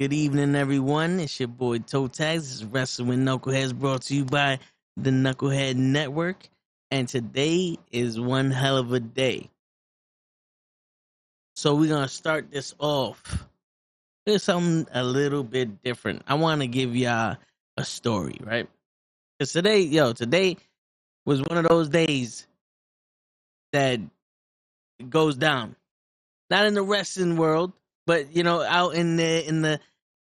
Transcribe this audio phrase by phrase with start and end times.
[0.00, 1.18] Good evening, everyone.
[1.18, 2.44] It's your boy Toe Tags.
[2.44, 4.60] This is Wrestling with Knuckleheads brought to you by
[4.96, 6.48] the Knucklehead Network.
[6.92, 9.50] And today is one hell of a day.
[11.56, 13.48] So we're gonna start this off.
[14.24, 16.22] There's something a little bit different.
[16.28, 17.36] I want to give y'all
[17.76, 18.68] a story, right?
[19.36, 20.58] Because today, yo, today
[21.26, 22.46] was one of those days
[23.72, 23.98] that
[25.08, 25.74] goes down.
[26.50, 27.72] Not in the wrestling world,
[28.08, 29.78] but you know, out in the in the,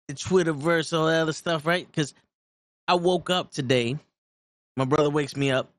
[0.07, 1.85] the Twitterverse, all that other stuff, right?
[1.85, 2.14] Because
[2.86, 3.99] I woke up today.
[4.76, 5.71] My brother wakes me up,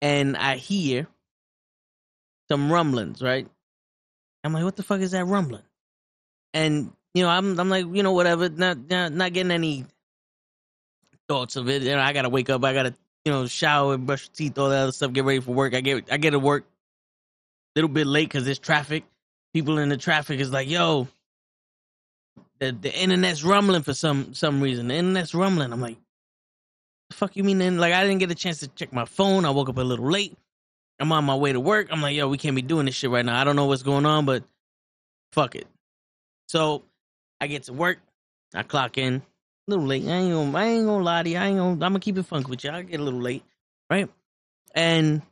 [0.00, 1.06] and I hear
[2.50, 3.46] some rumblings, right?
[4.42, 5.62] I'm like, what the fuck is that rumbling?
[6.54, 9.84] And you know, I'm I'm like, you know, whatever, not not, not getting any
[11.28, 11.82] thoughts of it.
[11.82, 12.94] You know, I gotta wake up, I gotta,
[13.26, 15.74] you know, shower, brush teeth, all that other stuff, get ready for work.
[15.74, 19.04] I get I get to work a little bit late because there's traffic.
[19.54, 21.08] People in the traffic is like, yo,
[22.58, 24.88] the the internet's rumbling for some some reason.
[24.88, 25.72] The internet's rumbling.
[25.72, 25.96] I'm like,
[27.08, 27.58] the fuck you mean?
[27.58, 29.44] Then like I didn't get a chance to check my phone.
[29.44, 30.36] I woke up a little late.
[31.00, 31.88] I'm on my way to work.
[31.90, 33.40] I'm like, yo, we can't be doing this shit right now.
[33.40, 34.44] I don't know what's going on, but
[35.32, 35.66] fuck it.
[36.48, 36.82] So
[37.40, 37.98] I get to work.
[38.54, 39.22] I clock in a
[39.70, 40.04] little late.
[40.06, 41.36] I ain't gonna, I ain't gonna lie to you.
[41.36, 42.70] I ain't gonna, I'm gonna keep it funky with you.
[42.70, 43.44] I get a little late,
[43.88, 44.08] right?
[44.74, 45.22] And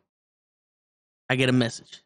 [1.29, 2.02] I get a message.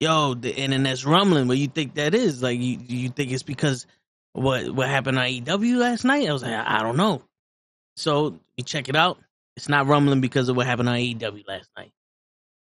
[0.00, 1.48] Yo, the internet's rumbling.
[1.48, 2.42] What you think that is?
[2.42, 3.86] Like, you you think it's because
[4.32, 6.28] what what happened on AEW last night?
[6.28, 7.22] I was like, I, don't know.
[7.96, 9.18] So you check it out.
[9.56, 11.92] It's not rumbling because of what happened on AEW last night.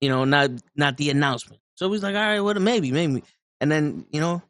[0.00, 1.60] You know, not not the announcement.
[1.74, 3.22] So he's like, all right, well, maybe, maybe.
[3.60, 4.42] And then you know,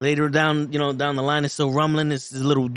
[0.00, 2.10] later down, you know, down the line, it's still rumbling.
[2.10, 2.68] It's this little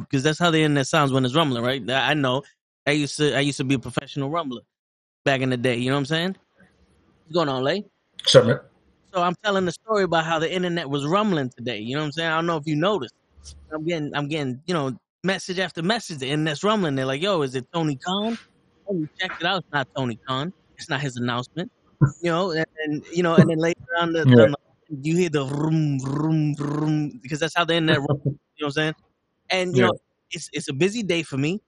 [0.00, 1.90] because that's how the internet sounds when it's rumbling, right?
[1.90, 2.44] I know.
[2.86, 4.62] I used to I used to be a professional rumbler
[5.24, 5.76] back in the day.
[5.76, 6.36] You know what I'm saying?
[7.28, 7.84] What's going on, Lay?
[8.24, 8.58] Something.
[9.12, 11.78] So I'm telling the story about how the internet was rumbling today.
[11.78, 12.30] You know what I'm saying?
[12.30, 13.12] I don't know if you noticed.
[13.70, 14.92] I'm getting I'm getting, you know,
[15.24, 16.18] message after message.
[16.20, 16.94] The internet's rumbling.
[16.94, 18.38] They're like, yo, is it Tony Khan?
[18.88, 19.58] Oh, we checked it out.
[19.58, 20.54] It's not Tony Khan.
[20.78, 21.70] It's not his announcement.
[22.22, 24.46] You know, and, and you know, and then later on the, Yeah.
[24.46, 24.56] the
[25.02, 28.08] you hear the vroom vroom vroom because that's how the internet runs.
[28.24, 28.94] You know what I'm saying?
[29.50, 29.88] And you Yeah.
[29.88, 29.98] know,
[30.30, 31.60] it's it's a busy day for me.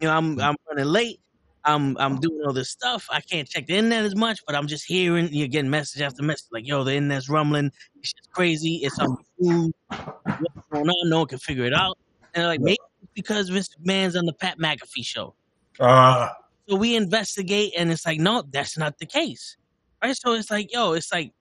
[0.00, 0.42] You know, I'm mm.
[0.44, 1.20] I'm running late.
[1.64, 3.06] I'm I'm doing all this stuff.
[3.10, 6.22] I can't check the internet as much, but I'm just hearing you're getting message after
[6.22, 7.70] message like, yo, the internet's rumbling.
[7.96, 8.80] It's just crazy.
[8.82, 9.72] It's on the.
[9.88, 11.10] What's going on?
[11.10, 11.96] No one can figure it out.
[12.34, 15.34] And they're like, maybe it's because Vince McMahon's on the Pat McAfee show.
[15.80, 16.34] Ah,
[16.68, 19.56] So we investigate, and it's like, no, that's not the case,
[20.02, 20.16] right?
[20.16, 21.32] So it's like, yo, it's like,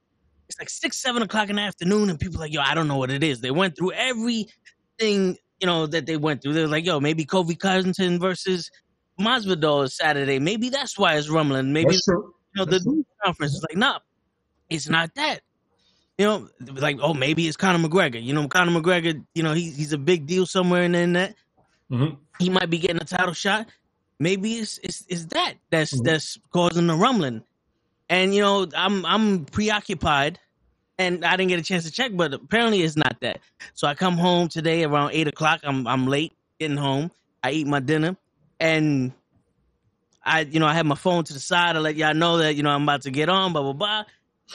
[0.48, 2.88] it's like six, seven o'clock in the afternoon, and people are like, yo, I don't
[2.88, 3.42] know what it is.
[3.42, 6.54] They went through everything, you know, that they went through.
[6.54, 8.70] They're like, yo, maybe Colby Covington versus
[9.20, 10.40] Masvidal is Saturday.
[10.40, 11.72] Maybe that's why it's rumbling.
[11.74, 13.06] Maybe that's you know, the true.
[13.24, 14.00] conference is like, nah,
[14.70, 15.40] it's not that.
[16.18, 18.22] You know, like, oh, maybe it's Conor McGregor.
[18.24, 21.36] You know, Conor McGregor, you know, he, he's a big deal somewhere in the internet.
[21.92, 22.18] Mhm.
[22.40, 23.68] He might be getting a title shot.
[24.20, 26.04] Maybe it's it's, it's that that's Mhm.
[26.06, 27.44] that's causing the rumbling.
[28.10, 30.40] And you know, I'm I'm preoccupied,
[31.00, 33.40] and I didn't get a chance to check, but apparently it's not that.
[33.74, 35.62] So I come home today around eight o'clock.
[35.64, 37.12] I'm I'm late getting home.
[37.44, 38.16] I eat my dinner,
[38.64, 39.12] and
[40.24, 42.56] I you know I have my phone to the side to let y'all know that
[42.56, 43.52] you know I'm about to get on.
[43.52, 44.04] Blah blah blah.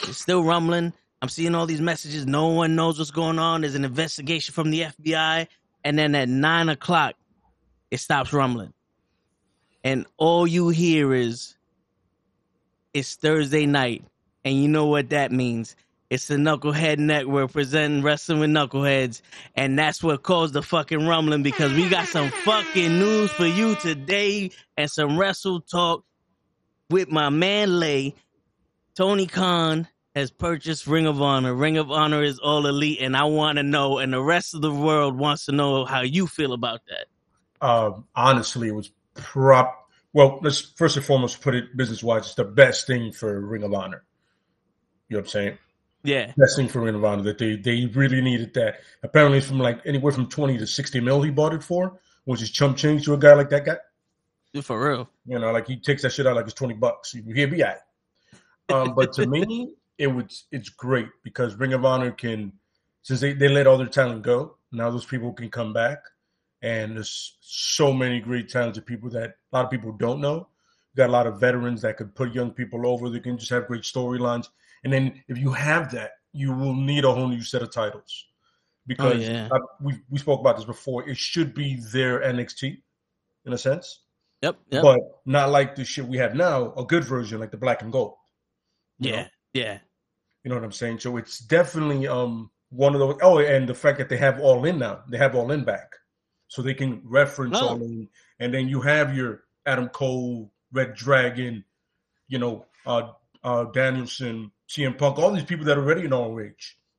[0.03, 0.93] It's still rumbling.
[1.21, 2.25] I'm seeing all these messages.
[2.25, 3.61] No one knows what's going on.
[3.61, 5.47] There's an investigation from the FBI,
[5.83, 7.15] and then at nine o'clock,
[7.91, 8.73] it stops rumbling,
[9.83, 11.55] and all you hear is
[12.93, 14.03] it's Thursday night,
[14.43, 15.75] and you know what that means.
[16.09, 19.21] It's the Knucklehead Network presenting Wrestling with Knuckleheads,
[19.55, 23.75] and that's what caused the fucking rumbling because we got some fucking news for you
[23.75, 26.03] today and some wrestle talk
[26.89, 28.15] with my man Lay.
[28.95, 31.53] Tony Khan has purchased Ring of Honor.
[31.53, 34.61] Ring of Honor is all elite, and I want to know, and the rest of
[34.61, 37.67] the world wants to know how you feel about that.
[37.67, 39.87] Um, honestly, it was prop.
[40.13, 42.25] Well, let's first and foremost put it business wise.
[42.25, 44.03] It's the best thing for Ring of Honor.
[45.07, 45.57] You know what I'm saying?
[46.03, 48.79] Yeah, Best thing for Ring of Honor that they they really needed that.
[49.03, 52.49] Apparently, from like anywhere from twenty to sixty mil he bought it for, which is
[52.51, 53.77] chump change to a guy like that guy.
[54.61, 55.09] for real.
[55.25, 57.13] You know, like he takes that shit out like it's twenty bucks.
[57.13, 57.81] You hear me at.
[58.69, 62.53] Um, but to me, it was it's great because Ring of Honor can
[63.01, 65.99] since they, they let all their talent go, now those people can come back.
[66.61, 70.47] And there's so many great talented people that a lot of people don't know.
[70.93, 73.09] You got a lot of veterans that could put young people over.
[73.09, 74.49] They can just have great storylines.
[74.83, 78.25] And then if you have that, you will need a whole new set of titles.
[78.87, 79.49] Because yeah.
[79.51, 81.07] uh, we we spoke about this before.
[81.07, 82.81] It should be their NXT
[83.45, 84.01] in a sense
[84.41, 84.83] Yep, yep.
[84.83, 87.91] but not like the shit we have now, a good version like the black and
[87.91, 88.15] gold.
[88.99, 89.27] yeah, know?
[89.53, 89.79] yeah.
[90.43, 90.99] You know what I'm saying?
[90.99, 93.17] So it's definitely um one of those.
[93.21, 95.91] Oh, and the fact that they have All In now, they have All In back,
[96.47, 97.69] so they can reference Oh.
[97.69, 98.07] All In,
[98.39, 101.65] and then you have your Adam Cole, Red Dragon,
[102.29, 103.11] you know, uh,
[103.43, 106.51] uh, Danielson, CM Punk, all these people that are already in ROH.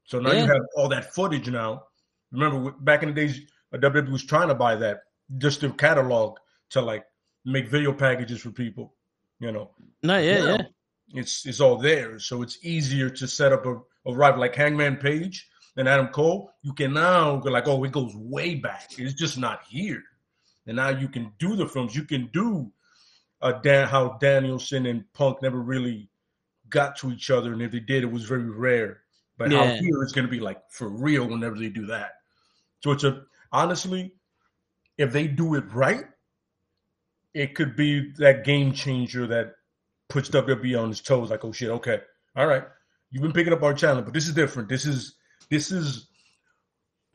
[0.05, 0.43] So now Yeah.
[0.43, 1.85] you have all that footage now.
[2.33, 3.41] Remember, back in the days,
[3.73, 5.03] uh, WWE was trying to buy that
[5.39, 6.39] just to catalog
[6.71, 7.05] to like
[7.45, 8.95] make video packages for people.
[9.39, 9.71] You know,
[10.03, 10.63] No, yeah, Now, yeah.
[11.15, 13.77] It's it's all there, so it's easier to set up a,
[14.07, 16.53] a rival like Hangman Page and Adam Cole.
[16.63, 18.91] You can now go like, oh, it goes way back.
[18.99, 20.03] It's just not here,
[20.67, 21.97] and now you can do the films.
[21.97, 22.71] You can do
[23.43, 26.10] uh, Dan, how Danielson and Punk never really
[26.71, 29.03] got to each other, and if they did, it was very rare.
[29.37, 29.79] But Yeah.
[29.81, 32.13] here it's going to be like for real whenever they do that.
[32.83, 34.15] So it's a honestly,
[34.99, 36.05] if they do it right,
[37.35, 39.55] it could be that game changer that
[40.09, 41.31] puts WWE on its toes.
[41.31, 42.01] Like, oh shit, okay,
[42.37, 42.65] all right,
[43.11, 44.69] you've been picking up our channel, but this is different.
[44.69, 45.15] This is
[45.49, 46.09] this is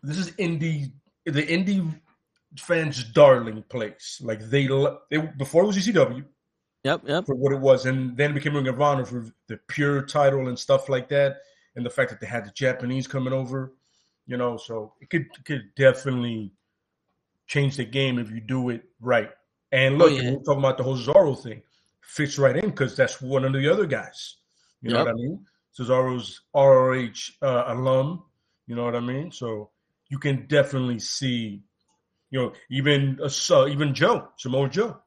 [0.04, 0.92] this is indie
[1.26, 1.94] the indie
[2.58, 4.20] fans' darling place.
[4.24, 4.68] Like they,
[5.10, 6.26] they before it was ECW
[6.86, 7.26] Yep, yep.
[7.26, 10.50] for what it was, and then it became Ring of Honor for the pure title
[10.50, 11.38] and stuff like that,
[11.76, 13.74] and the fact that they had the Japanese coming over,
[14.28, 16.52] you know, so it could it could definitely
[17.48, 19.32] change the game if you do it right.
[19.72, 20.30] And look, Oh, yeah.
[20.30, 21.64] we're talking about the whole Cesaro thing,
[22.02, 24.36] fits right in because that's one of the other guys.
[24.84, 25.44] You know what I mean?
[25.76, 28.26] Cesaro's ROH uh, alum.
[28.68, 29.32] You know what I mean?
[29.32, 29.72] So
[30.10, 31.64] you can definitely see,
[32.30, 35.02] you know, even uh, so, even Joe, Samoa Joe.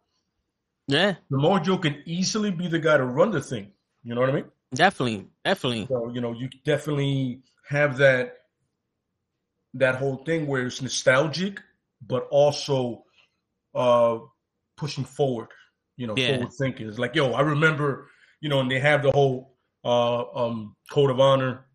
[0.88, 3.72] Yeah, Samoa Joe can easily be the guy to run the thing.
[4.02, 4.46] You know what I mean?
[4.74, 5.86] definitely, definitely.
[5.86, 8.34] So you know, you definitely have that
[9.74, 11.60] that whole thing where it's nostalgic,
[12.06, 13.04] but also
[13.74, 14.18] uh
[14.76, 15.48] pushing forward.
[15.96, 16.36] You know, Yeah.
[16.36, 16.88] forward thinking.
[16.88, 18.08] It's like, yo, I remember,
[18.40, 21.66] you know, and they have the whole uh um code of honor.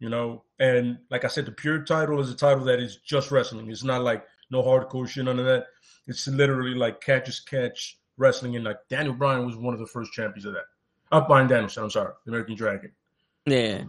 [0.00, 3.30] You know, and like I said, the pure title is a title that is just
[3.30, 3.70] wrestling.
[3.70, 5.66] It's not like no hardcore shit, none of that.
[6.06, 9.86] It's literally like catch as catch wrestling, and like Daniel Bryan was one of the
[9.86, 10.64] first champions of that.
[11.10, 12.92] Up Bryan Danielson, I'm sorry, the American Dragon.
[13.46, 13.82] Yeah,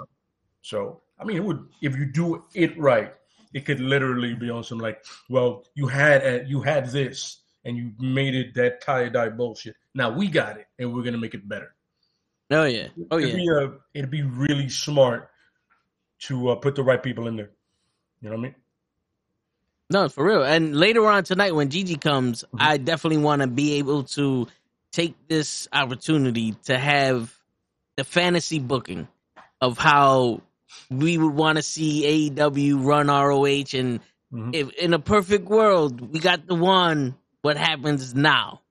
[0.64, 3.14] So I mean, it would if you do it right,
[3.54, 7.78] it could literally be on some like, well, you had a, you had this and
[7.78, 9.76] you made it that tie dye bullshit.
[9.94, 11.76] Now we got it, and we're gonna make it better.
[12.50, 13.36] oh yeah, oh it'd yeah.
[13.36, 15.30] be a, it'd be really smart
[16.22, 17.52] to uh, put the right people in there.
[18.22, 18.56] You know what I mean?
[19.92, 20.44] No, for real.
[20.44, 22.62] And later on tonight, when Gigi comes, Mhm.
[22.62, 24.48] I definitely want to be able to
[24.92, 27.38] take this opportunity to have
[27.98, 29.08] the fantasy booking
[29.60, 30.42] of how
[30.90, 33.74] we would want to see AEW run ROH.
[33.74, 34.00] And
[34.34, 34.56] Mhm.
[34.56, 38.62] if in a perfect world, we got the one, what happens now?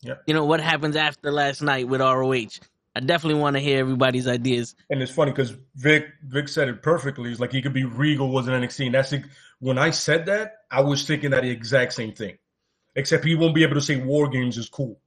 [0.00, 0.14] Yeah.
[0.26, 2.60] You know, what happens after last night with ROH?
[2.96, 4.74] I definitely want to hear everybody's ideas.
[4.90, 7.30] And it's funny because Vic Vic said it perfectly.
[7.30, 8.86] It's like he could be Regal was in NXT.
[8.86, 9.24] And that's the,
[9.60, 12.38] when I said that, I was thinking that the exact same thing.
[12.96, 15.00] Except he won't be able to say War Games is cool.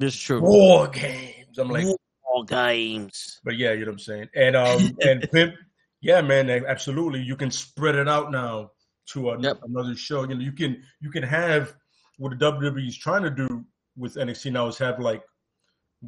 [0.00, 0.40] This is true.
[0.40, 1.58] War Games.
[1.58, 1.86] I'm like,
[2.24, 3.40] All games.
[3.44, 4.28] but yeah, you know what I'm saying.
[4.34, 5.54] And um and Pimp,
[6.00, 7.20] yeah, man, absolutely.
[7.20, 8.72] You can spread it out now
[9.10, 9.60] to a, Yep.
[9.64, 10.22] another show.
[10.22, 11.74] You know, you can you can have
[12.18, 13.64] what the WWE is trying to do
[13.96, 15.22] with NXT now is have like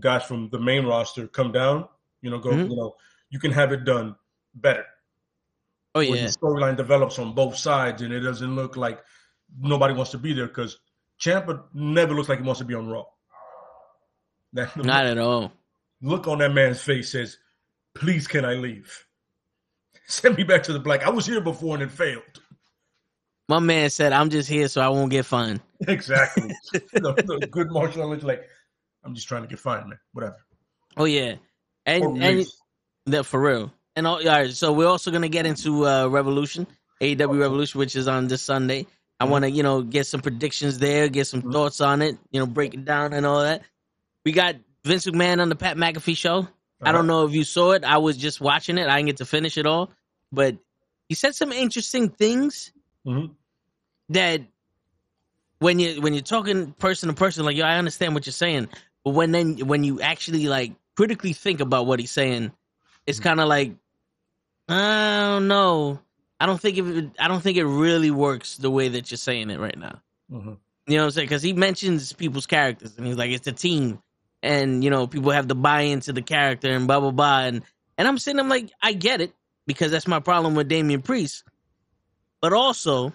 [0.00, 1.88] guys from the main roster come down.
[2.22, 2.50] You know, go.
[2.50, 2.70] Mhm.
[2.70, 2.94] You know,
[3.30, 4.16] you can have it done
[4.54, 4.84] better.
[5.96, 6.22] Oh, yeah.
[6.26, 9.00] the storyline develops on both sides, and it doesn't look like
[9.60, 10.78] nobody wants to be there because
[11.20, 13.04] Ciampa never looks like he wants to be on Raw.
[14.54, 15.52] That Not at all.
[16.02, 17.38] look on that man's face says,
[17.94, 19.06] "Please, can I leave?
[20.06, 21.06] Send me back to the black.
[21.06, 22.22] I was here before and it failed."
[23.48, 25.60] My man said, I'm just here so I won't get fined.
[25.86, 26.50] Exactly.
[26.72, 28.42] the, the good martial knowledge, like,
[29.04, 29.98] I'm just trying to get fined, man.
[30.12, 30.36] Whatever.
[30.96, 31.32] Oh, yeah.
[31.34, 31.38] Or
[31.86, 32.46] And, and
[33.06, 33.72] that for real.
[33.96, 36.66] And all, all right, so we're also gonna get into uh, Revolution,
[37.00, 38.86] AEW Revolution, which is on this Sunday.
[39.20, 39.30] I Mhm.
[39.30, 41.52] want to, you know, get some predictions there, get some Mhm.
[41.52, 43.62] thoughts on it, you know, break it down and all that.
[44.24, 46.48] We got Vince McMahon on the Pat McAfee show.
[46.82, 47.84] I don't know if you saw it.
[47.84, 48.88] I was just watching it.
[48.88, 49.90] I didn't get to finish it all,
[50.32, 50.56] but
[51.08, 52.72] he said some interesting things
[53.06, 53.30] Mhm.
[54.10, 54.42] that
[55.60, 58.68] when you when you're talking person to person, like yo, I understand what you're saying,
[59.04, 62.52] but when then when you actually like critically think about what he's saying,
[63.06, 63.24] it's Mhm.
[63.24, 63.74] kind of like
[64.68, 66.00] I don't know.
[66.40, 67.10] I don't think it.
[67.18, 70.00] I don't think it really works the way that you're saying it right now.
[70.30, 70.58] Mhm.
[70.86, 71.28] You know what I'm saying?
[71.28, 74.02] Because he mentions people's characters, and he's like, it's a team,
[74.42, 77.40] and you know, people have to buy into the character, and blah blah blah.
[77.40, 77.62] And
[77.98, 79.34] and I'm saying, I'm like, I get it
[79.66, 81.44] because that's my problem with Damian Priest,
[82.40, 83.12] but also,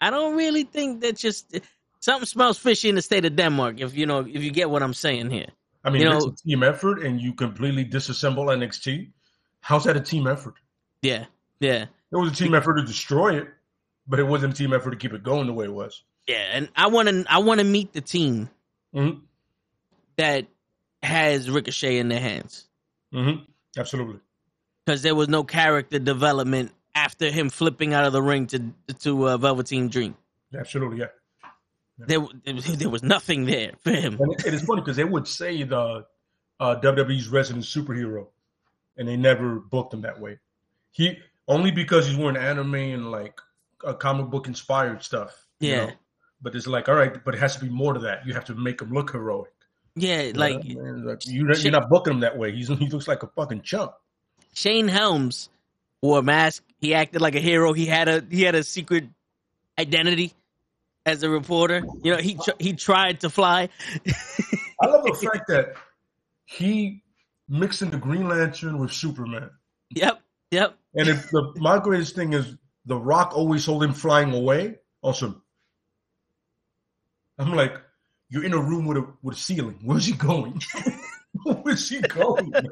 [0.00, 1.58] I don't really think that just
[2.00, 3.80] something smells fishy in the state of Denmark.
[3.80, 5.48] If you know, if you get what I'm saying here,
[5.84, 9.10] I mean, You know- it's a team effort and you completely disassemble NXT.
[9.60, 10.54] How's that a team effort?
[11.02, 11.26] yeah,
[11.60, 11.86] Yeah.
[12.10, 13.48] It was a team effort to destroy it,
[14.06, 16.02] but it wasn't a team effort to keep it going the way it was.
[16.26, 18.48] Yeah, and I want to I want to meet the team
[18.94, 19.18] Mm-hmm.
[20.16, 20.46] that
[21.02, 22.66] has Ricochet in their hands
[23.14, 23.44] Mm-hmm.
[23.78, 24.20] Absolutely.
[24.84, 29.28] because there was no character development after him flipping out of the ring to to
[29.28, 30.16] uh, Velveteen Dream.
[30.54, 31.06] Absolutely, yeah.
[31.98, 34.16] There, there was nothing there for him.
[34.20, 36.06] And it, is funny because they would say the
[36.60, 38.28] uh, WWE's resident superhero,
[38.96, 40.38] and they never booked him that way.
[40.92, 43.40] He only because he's wearing anime and like
[43.84, 45.46] a comic book inspired stuff.
[45.60, 45.86] you Yeah.
[45.86, 45.92] know?
[46.40, 48.24] But it's like, all right, but it has to be more to that.
[48.24, 49.50] You have to make him look heroic.
[49.96, 50.38] Yeah, You know?
[50.40, 52.52] like you, you're not booking him that way.
[52.52, 53.92] He's he looks like a fucking chump.
[54.54, 55.48] Shane Helms
[56.00, 56.62] wore a mask.
[56.80, 57.72] He acted like a hero.
[57.72, 59.04] He had a he had a secret
[59.78, 60.32] identity
[61.08, 61.82] as a reporter.
[62.02, 63.68] You know, he tr- he tried to fly.
[64.80, 65.74] I love the fact that
[66.44, 67.02] he
[67.48, 69.50] mixing the Green Lantern with Superman.
[69.90, 70.76] Yep, yep.
[70.94, 74.76] And if the my greatest thing is the Rock always told him flying away.
[75.02, 75.42] Awesome.
[77.38, 77.80] I'm like,
[78.28, 79.78] you're in a room with a with a ceiling.
[79.82, 80.60] Where's he going?
[81.62, 82.52] Where's he going?
[82.54, 82.66] I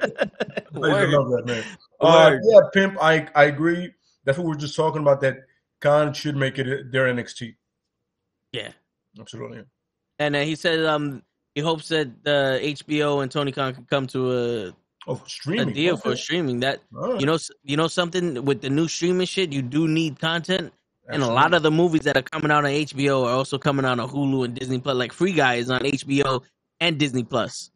[0.75, 1.65] love that man.
[2.01, 2.99] Uh, yeah, pimp.
[3.01, 3.93] I I agree.
[4.25, 5.21] That's what we are just talking about.
[5.23, 5.39] That
[5.81, 7.55] Khan should make it their NXT.
[8.57, 8.73] Yeah.
[9.21, 9.63] Absolutely.
[10.19, 11.23] And uh, he said um
[11.55, 14.73] he hopes that uh, HBO and Tony Khan can come to a,
[15.09, 15.73] Oh, a streaming.
[15.73, 16.61] deal for streaming.
[16.61, 17.21] That right.
[17.21, 20.73] you know you know something with the new streaming shit, you do need content.
[21.09, 23.85] And a lot of the movies that are coming out on HBO are also coming
[23.85, 24.97] out on Hulu and Disney Plus.
[24.97, 26.43] Like Free Guy is on HBO
[26.81, 27.71] and Disney Plus.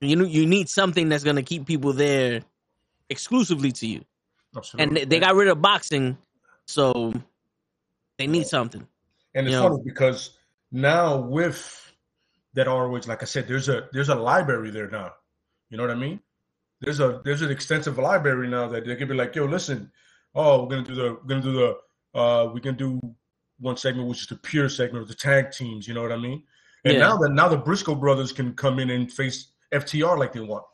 [0.00, 2.42] You know, you need something that's going to keep people there
[3.10, 4.00] exclusively to you.
[4.56, 4.82] Absolutely.
[4.84, 6.16] And they, they got rid of boxing,
[6.66, 7.12] so
[8.18, 8.86] they need something.
[9.34, 9.68] And it's know.
[9.68, 10.30] funny because
[10.70, 11.92] now with
[12.54, 15.12] that ROH, like I said, there's a there's a library there now.
[15.70, 16.20] You know what I mean?
[16.80, 19.90] There's a there's an extensive library now that they can be like, yo, listen,
[20.34, 23.00] oh, we're gonna do the we're gonna do the uh we can do
[23.58, 26.16] one segment which is the pure segment of the tag teams, you know what I
[26.16, 26.42] mean?
[26.84, 27.00] And Yeah.
[27.00, 30.64] now that now the Briscoe brothers can come in and face FTR like they want.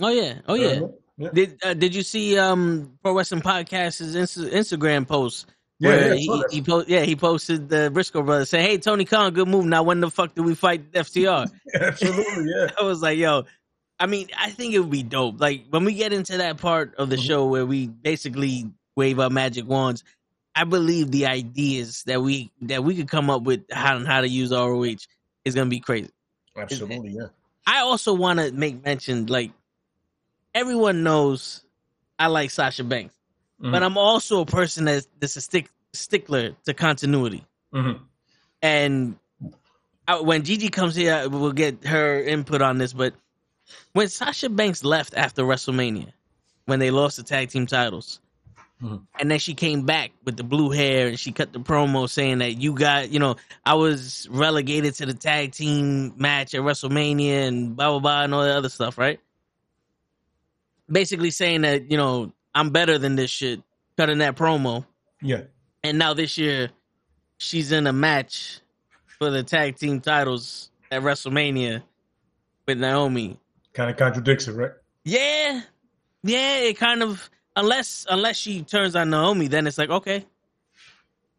[0.00, 0.66] Oh yeah, oh yeah.
[0.66, 0.94] what I mean?
[1.16, 1.28] Yeah.
[1.32, 5.46] Did uh, Did you see um Pro Wrestling Podcast's Insta- Instagram post?
[5.80, 9.32] Yeah, yeah, he, he, po- yeah he posted the Briscoe brother saying, "Hey Tony Khan,
[9.34, 9.64] good move.
[9.66, 12.70] Now when the fuck do we fight FTR?" Absolutely, yeah.
[12.78, 13.44] I was like, yo,
[13.98, 15.40] I mean, I think it would be dope.
[15.40, 17.26] Like when we get into that part of the Mhm.
[17.26, 20.04] show where we basically wave our magic wands,
[20.54, 24.28] I believe the ideas that we that we could come up with how how to
[24.28, 25.06] use ROH
[25.44, 26.10] is gonna be crazy.
[26.56, 27.26] Absolutely, yeah.
[27.66, 29.50] I also want to make mention, like
[30.54, 31.64] everyone knows,
[32.18, 33.14] I like Sasha Banks,
[33.62, 33.70] Mhm.
[33.72, 37.44] but I'm also a person that's that's a stick stickler to continuity.
[37.72, 38.00] Mhm.
[38.62, 39.16] And
[40.08, 42.92] I, when Gigi comes here, we'll get her input on this.
[42.92, 43.14] But
[43.92, 46.12] when Sasha Banks left after WrestleMania,
[46.66, 48.20] when they lost the tag team titles,
[48.82, 49.06] Mhm.
[49.20, 52.38] and then she came back with the blue hair and she cut the promo saying
[52.38, 57.46] that you got, you know, I was relegated to the tag team match at WrestleMania
[57.48, 59.20] and blah blah blah and all that other stuff, right?
[60.90, 63.62] Basically saying that you know I'm better than this shit,
[63.96, 64.84] cutting that promo.
[65.20, 65.42] Yeah.
[65.82, 66.70] And now this year,
[67.38, 68.60] she's in a match
[69.18, 71.82] for the tag team titles at WrestleMania
[72.66, 73.38] with Naomi.
[73.72, 74.70] Kind of contradicts it, right?
[75.04, 75.62] Yeah,
[76.22, 76.56] yeah.
[76.58, 80.24] It kind of unless unless she turns on Naomi, then it's like okay,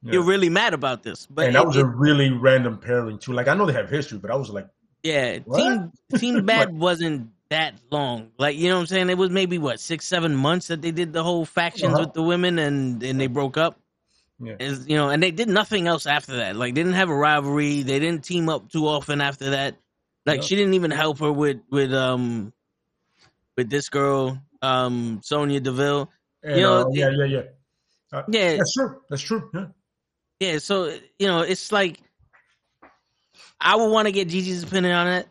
[0.03, 0.13] Yeah.
[0.13, 1.25] you're really mad about this.
[1.29, 3.33] But and that it- was a really random pairing too.
[3.33, 4.67] Like I know they have history, but I was like,
[5.03, 5.57] yeah, What?
[5.57, 8.31] team Team Bad wasn't that long.
[8.37, 9.09] Like you know what I'm saying?
[9.09, 12.01] It was maybe what six seven months that they did the whole factions Uh-huh.
[12.05, 13.79] with the women, and and they broke up.
[14.39, 16.55] yeah, is you know, and they did nothing else after that.
[16.55, 17.83] Like didn't have a rivalry.
[17.83, 19.75] They didn't team up too often after that.
[20.25, 20.45] Like Yeah.
[20.47, 22.51] she didn't even help her with with um
[23.55, 26.09] with this girl um Sonya Deville.
[26.43, 27.41] and, you know, uh, yeah, yeah, yeah.
[28.11, 29.01] Uh, Yeah, That's true.
[29.09, 29.49] That's true.
[29.53, 29.65] Yeah.
[30.39, 30.57] yeah.
[30.57, 31.99] So you know, it's like
[33.59, 35.27] I would want to get Gigi's opinion on it,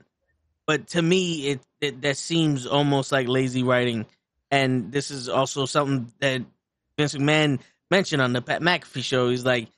[0.67, 4.07] but to me, it, it that seems almost like lazy writing.
[4.51, 6.43] And this is also something that
[6.99, 7.61] Vince McMahon
[7.91, 9.31] mentioned on the Pat McAfee show.
[9.31, 9.69] He's like,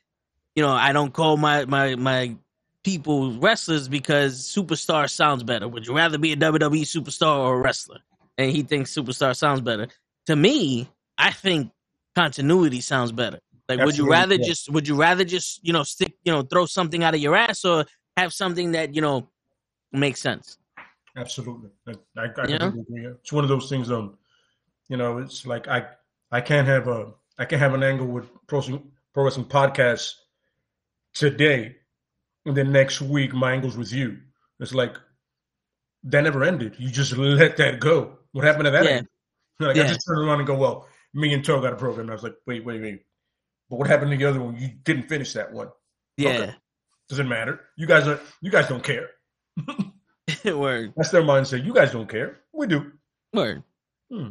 [0.54, 2.36] you know, I don't call my my my
[2.82, 5.66] people wrestlers because superstar sounds better.
[5.68, 7.98] Would you rather be a WWE superstar or a wrestler?
[8.38, 9.88] And he thinks superstar sounds better.
[10.26, 11.72] To me, I think
[12.14, 13.40] continuity sounds better.
[13.68, 14.46] Like, would you rather yeah.
[14.46, 17.34] just would you rather just you know stick you know throw something out of your
[17.36, 17.84] ass or
[18.16, 19.28] have something that you know
[19.92, 20.58] makes sense?
[21.16, 21.70] Absolutely.
[21.86, 23.06] I, I, I completely agree.
[23.22, 23.90] It's one of those things.
[23.90, 24.18] Um,
[24.88, 25.86] you know, it's like I
[26.30, 30.12] I can't have a I can't have an angle with pro, Wrestling- pro wrestling podcast
[31.14, 31.76] today,
[32.44, 34.18] and then next week my angle's with you.
[34.60, 34.96] It's like
[36.04, 36.76] that never ended.
[36.78, 38.18] You just let that go.
[38.32, 38.84] What happened to that?
[38.84, 38.90] Yeah.
[38.90, 39.08] angle?
[39.60, 39.84] Like Yeah.
[39.84, 42.02] I just turn around and go, well, me and Toe got a program.
[42.02, 43.02] And I was like, wait, wait, wait.
[43.70, 44.56] But what happened to the other one?
[44.56, 45.68] You didn't finish that one.
[46.16, 46.28] Yeah.
[46.30, 46.54] Okay.
[47.08, 47.60] Doesn't matter.
[47.76, 49.08] You guys are you guys don't care.
[50.54, 50.92] Word.
[50.96, 51.64] That's their mindset.
[51.64, 52.38] You guys don't care.
[52.52, 52.92] We do.
[53.32, 53.62] Word.
[54.10, 54.28] Hmm.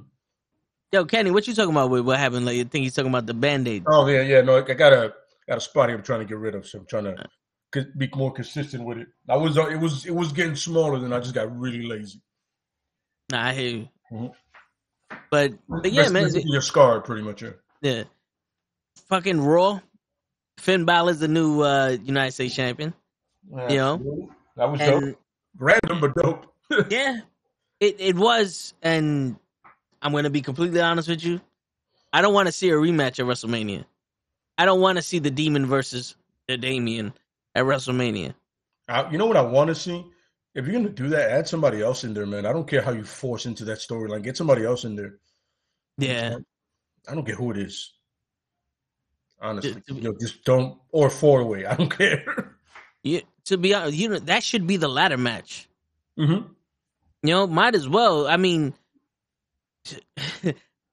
[0.92, 2.46] Yo, Kenny, what you talking about with what happened?
[2.46, 3.84] Like, you think he's talking about the band aid?
[3.88, 4.42] Oh yeah, yeah.
[4.42, 5.14] No, I got a
[5.48, 5.98] got a spot here.
[5.98, 6.66] I'm trying to get rid of.
[6.66, 7.26] So I'm trying to
[7.72, 9.08] co- be more consistent with it.
[9.28, 12.22] I was uh, it was it was getting smaller, then I just got really lazy.
[13.32, 13.90] Nah, I hear you.
[14.12, 14.32] Mhm.
[15.30, 16.26] But, but yeah, man.
[16.26, 17.42] of You're scarred, pretty much.
[17.42, 17.52] Yeah.
[17.82, 18.04] Yeah.
[19.10, 19.82] Fucking Raw.
[20.60, 22.94] Finn Balor's the new uh, United States champion.
[23.70, 24.30] You know?
[24.56, 25.20] that was dope.
[25.60, 26.54] And Random but dope.
[26.90, 27.20] yeah,
[27.80, 28.74] it, it was.
[28.82, 29.38] And
[30.02, 31.42] I'm going to be completely honest with you.
[32.14, 33.86] I don't want to see a rematch at WrestleMania.
[34.58, 36.16] I don't want to see the Demon versus
[36.48, 37.14] the Damian
[37.56, 38.34] at WrestleMania.
[38.88, 40.06] I, you know what I want to see?
[40.54, 42.46] If you're gonna do that, add somebody else in there, man.
[42.46, 44.24] I don't care how you force into that storyline.
[44.24, 45.18] Get somebody else in there.
[45.98, 46.38] Yeah.
[47.10, 47.94] I don't care who it is.
[49.42, 51.66] Honestly, you know, just don't or four way.
[51.66, 52.55] I don't care.
[53.06, 55.70] You, to be honest, you know, that should be the ladder match.
[56.18, 56.48] mm-hmm.
[57.22, 58.28] You know, might as well.
[58.28, 58.74] I mean,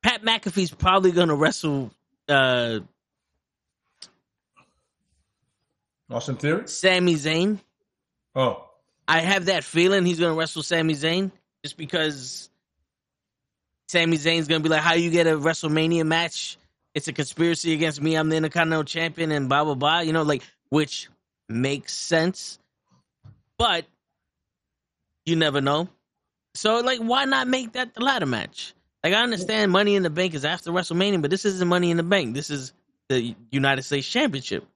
[0.03, 1.91] Pat McAfee's probably going to wrestle
[2.29, 2.81] uh,
[6.11, 6.69] Austin Theory.
[6.69, 7.59] Sami Zayn.
[8.35, 8.69] Oh,
[9.09, 11.33] I have that feeling he's going to wrestle Sami Zayn
[11.65, 12.51] just because
[13.89, 16.59] Sami Zayn's going to be like, how you get a WrestleMania match?
[16.95, 18.17] It's a conspiracy against me.
[18.17, 20.01] I'm the Intercontinental Champion and blah, blah, blah.
[20.01, 21.09] You know, like, which
[21.49, 22.59] makes sense.
[23.59, 23.85] But
[25.25, 25.89] you never know.
[26.55, 28.75] So, like, why not make that the ladder match?
[29.03, 31.97] Like, I understand Money in the Bank is after WrestleMania, but this isn't Money in
[31.97, 32.35] the Bank.
[32.35, 32.73] This is
[33.09, 34.67] the United States Championship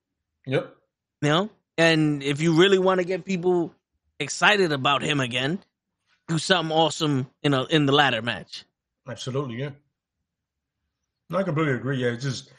[0.46, 0.76] yep.
[1.22, 3.72] you know and if you really want to get people
[4.20, 5.58] excited about him again
[6.28, 8.64] do something awesome in a in the ladder match
[9.08, 9.70] Absolutely, yeah.
[11.30, 11.98] No, I completely agree.
[11.98, 12.50] Yeah, it's just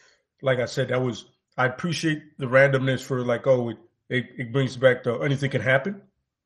[0.41, 1.25] like I said, that was
[1.57, 3.77] I appreciate the randomness for like, oh, it
[4.09, 6.01] it, it brings back the anything can happen,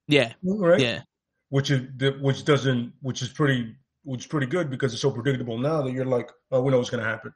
[0.08, 0.80] yeah right?
[0.82, 1.02] yeah
[1.50, 1.82] Which is
[2.22, 5.92] which doesn't which is pretty which is pretty good because it's so predictable now that
[5.92, 7.32] you're like, oh, we know what's gonna happen.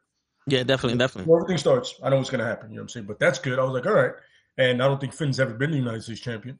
[0.47, 2.69] yeah definitely definitely When everything starts, I know what's gonna happen.
[2.71, 3.05] You know what I'm saying?
[3.05, 3.59] But that's good.
[3.59, 4.13] I was like, all right.
[4.57, 6.57] And I don't think Finn's ever been the United States champion.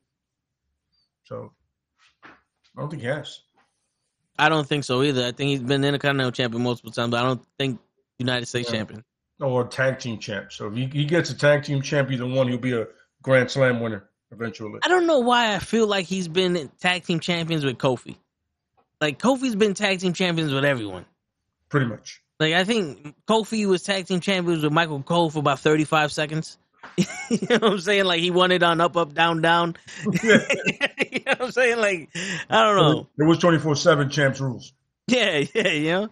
[1.24, 1.54] So
[2.24, 3.40] I don't think he has.
[4.38, 7.20] i don't think so either i think he's been the intercontinental champion multiple times but
[7.22, 7.80] i don't think
[8.20, 8.78] united states Yeah.
[8.80, 9.02] champion
[9.40, 10.52] Or tag team champ.
[10.52, 12.86] So if he, he gets a tag team champ either one, he'll be a
[13.26, 14.80] Grand Slam winner eventually.
[14.84, 18.18] i don't know why i feel like he's been tag team champions with kofi
[19.00, 21.06] like kofi's been tag team champions with everyone
[21.70, 22.22] Pretty much.
[22.40, 26.12] Like I think Kofi was tag team champions with Michael Cole for about thirty five
[26.12, 26.58] seconds.
[26.98, 28.06] you know what I'm saying?
[28.06, 29.76] Like he won it on up, up, down, down.
[30.06, 30.40] you know
[31.26, 31.78] what I'm saying?
[31.80, 32.10] Like
[32.50, 33.08] I don't know.
[33.18, 34.74] It was 24 7 champs rules.
[35.08, 36.10] Yeah, yeah, you know.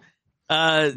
[0.50, 0.90] Uh,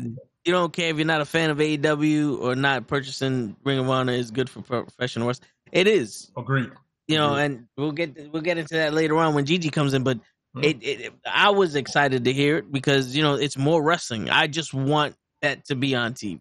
[0.43, 3.89] you don't care if you're not a fan of AEW or not purchasing Ring of
[3.89, 5.47] Honor is good for professional wrestling.
[5.71, 6.71] It is, Agreed.
[7.08, 7.43] you know, Agreed.
[7.45, 10.03] and we'll get we'll get into that later on when Gigi comes in.
[10.03, 10.19] But
[10.56, 10.63] Hmm.
[10.63, 14.30] it, it, I was excited to hear it because you know it's more wrestling.
[14.30, 16.39] I just want that to be on TV.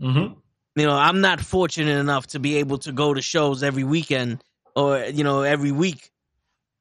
[0.00, 0.34] Mm-hmm.
[0.76, 4.42] you know, I'm not fortunate enough to be able to go to shows every weekend
[4.76, 6.10] or, you know, every week.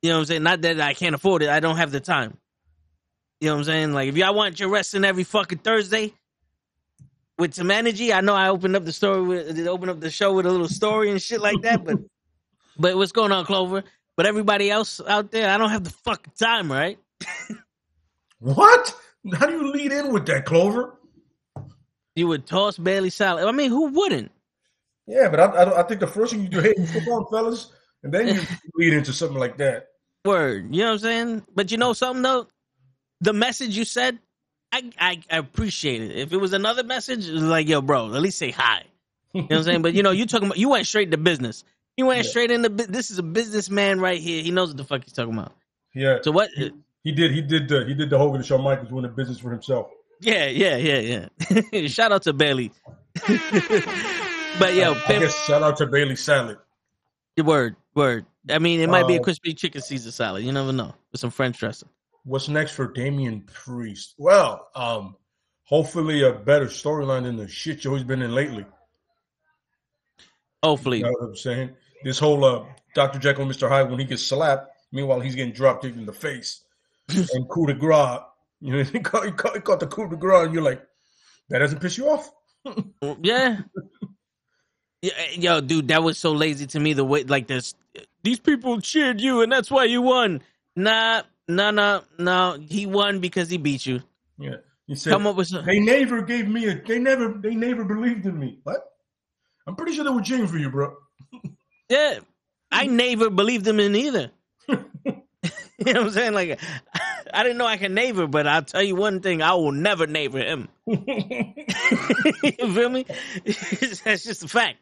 [0.01, 0.43] You know what I'm saying?
[0.43, 1.49] Not that I can't afford it.
[1.49, 2.37] I don't have the time.
[3.41, 3.93] You know what I'm saying?
[3.93, 6.13] Like, if y'all want your wrestling every fucking Thursday
[7.39, 10.33] with some energy, I know I opened up the story with, opened up the show
[10.33, 11.97] with a little story and shit like that, but,
[12.77, 13.83] but what's going on, Clover?
[14.17, 16.99] But everybody else out there, I don't have the fucking time, right?
[18.41, 18.95] What?
[19.33, 20.97] How do you lead in with that, Clover?
[22.15, 23.45] You would toss Bailey salad.
[23.45, 24.31] I mean, who wouldn't?
[25.07, 27.73] Yeah, but I, I, I think the first thing you do, hey, come on, fellas,
[28.03, 28.41] and then you
[28.75, 29.87] lead into something like that.
[30.23, 30.73] Word.
[30.73, 31.45] You know what I'm saying?
[31.53, 32.47] But you know something though?
[33.21, 34.19] The message you said,
[34.71, 36.15] I, I, I appreciate it.
[36.17, 38.83] If it was another message, it was like, yo, bro, at least say hi.
[39.33, 39.81] You know what I'm saying?
[39.81, 41.63] But you know, you talking about you went straight to business.
[41.97, 42.29] You went Yeah.
[42.29, 44.41] straight into this is a businessman right here.
[44.41, 45.53] He knows what the fuck he's talking about.
[45.93, 46.49] Yeah, So what?
[47.03, 47.31] he did.
[47.31, 48.57] He did the he did the Hogan show.
[48.57, 49.89] Mike Michaels doing the business for himself.
[50.21, 51.27] Yeah, yeah, yeah,
[51.71, 51.87] yeah.
[51.87, 52.71] Shout out to Bailey.
[54.59, 56.57] but yo, guess shout out to Bailey Salad.
[57.43, 58.25] word, word.
[58.49, 60.43] I mean, it might be a Uh, crispy chicken Caesar salad.
[60.43, 61.89] You never know with some French dressing.
[62.23, 64.15] What's next for Damian Priest?
[64.17, 65.15] Well, um,
[65.63, 68.65] hopefully a better storyline than the shit he's been in lately.
[70.63, 71.69] Hopefully, You know what I'm saying?
[72.03, 73.19] This whole uh, Dr.
[73.19, 73.69] Jekyll and Mr.
[73.69, 76.63] Hyde when he gets slapped, meanwhile he's getting dropped in the face
[77.09, 78.19] and coup de grace.
[78.59, 80.85] You know, he caught, he caught, he caught the coup de grace, and you're like,
[81.49, 82.31] that doesn't piss you off?
[83.21, 83.61] Yeah.
[85.01, 86.91] Yeah, yo, dude, that was so lazy to me.
[86.91, 87.73] The way, like, this,
[88.21, 90.41] these people cheered you, and that's why you won.
[90.75, 92.57] Nah, nah, no, no.
[92.69, 94.01] He won because he beat you.
[94.37, 94.55] Yeah.
[94.87, 95.65] He said Come up with some.
[95.65, 96.81] they never gave me a.
[96.81, 97.33] They never.
[97.33, 98.59] They never believed in me.
[98.63, 98.79] What?
[99.67, 100.95] I'm pretty sure they were cheering for you, bro.
[101.89, 102.19] Yeah,
[102.71, 104.29] I never believed him in either.
[104.67, 105.15] you know
[105.85, 106.33] what I'm saying?
[106.33, 106.59] Like,
[107.33, 110.05] I didn't know I could neighbor, but I'll tell you one thing: I will never
[110.05, 110.69] neighbor him.
[110.85, 110.95] you
[112.75, 113.05] feel me?
[113.43, 114.77] That's just a fact.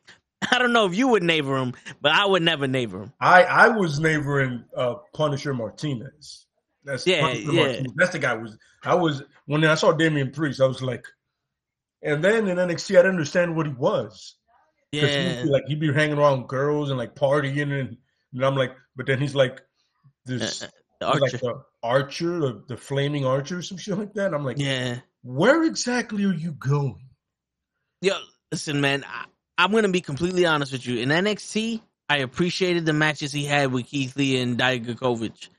[0.51, 3.13] I don't know if you would neighbor him, but I would never neighbor him.
[3.21, 6.46] I I was neighboring uh, Punisher Martinez.
[6.88, 7.82] That's Yeah, yeah.
[7.95, 8.34] That's the guy.
[8.36, 11.06] Was I was when I saw Damian Priest, I was like,
[12.02, 14.36] and then in NXT, I didn't understand what he was.
[14.93, 17.97] Yeah, he'd be like he'd be hanging around girls and like partying, and,
[18.34, 19.62] and I'm like, but then he's like
[20.26, 20.67] this, Uh,
[21.02, 21.38] the he's like Archer.
[21.38, 24.34] the archer, the, the flaming archer, or some shit like that.
[24.34, 25.00] I'm like, Yeah.
[25.23, 27.10] where exactly are you going?
[28.02, 28.13] Yo,
[28.52, 29.04] listen, man.
[29.06, 29.26] I,
[29.58, 31.00] I'm gonna be completely honest with you.
[31.00, 35.50] In NXT, I appreciated the matches he had with Keith Lee and Dijakovic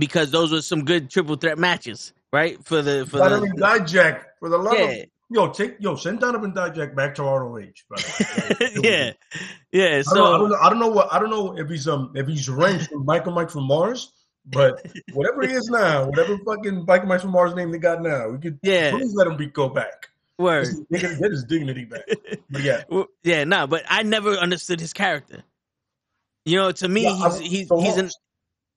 [0.00, 2.58] because those were some good triple threat matches, right?
[2.64, 5.94] For the for the Donovan the Dijak, for the love yeah, of yo, take yo,
[5.94, 8.08] send Donovan Dijak back to ROH, brother.
[8.82, 9.12] yeah,
[9.70, 10.02] yeah.
[10.10, 11.68] I don't, know, I, don't So know, I don't know what I don't know if
[11.68, 14.12] he's um if he's Wrench from Michael Mike from Mars,
[14.46, 18.30] but whatever he is now, whatever fucking Michael Mike from Mars name they got now,
[18.30, 20.08] we could yeah, please let him be go back.
[20.38, 20.66] word.
[20.90, 22.02] Get his, get his dignity back.
[22.50, 25.44] But yeah, Well, yeah, no, but I never understood his character.
[26.46, 28.10] You know, to me, Yeah, I- he's he's so he's an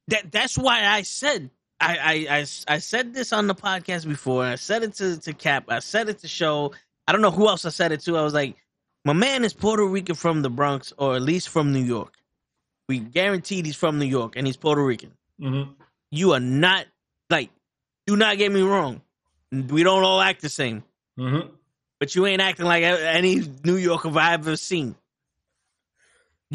[0.08, 0.32] that.
[0.32, 4.44] That's why I said I, I I I said this on the podcast before.
[4.44, 5.66] I said it to to Cap.
[5.70, 6.74] I said it to Show.
[7.08, 8.18] I don't know who else I said it to.
[8.18, 8.56] I was like,
[9.04, 12.14] my man is Puerto Rican from the Bronx, or at least from New York.
[12.88, 15.12] We guaranteed he's from New York, and he's Puerto Rican.
[15.40, 15.64] hmm
[16.12, 16.86] You are not
[17.30, 17.50] like.
[18.06, 19.02] Do not get me wrong.
[19.52, 20.84] We don't all act the same
[21.18, 21.40] hmm
[22.00, 24.96] but you ain't acting like any New Yorker I've ever seen.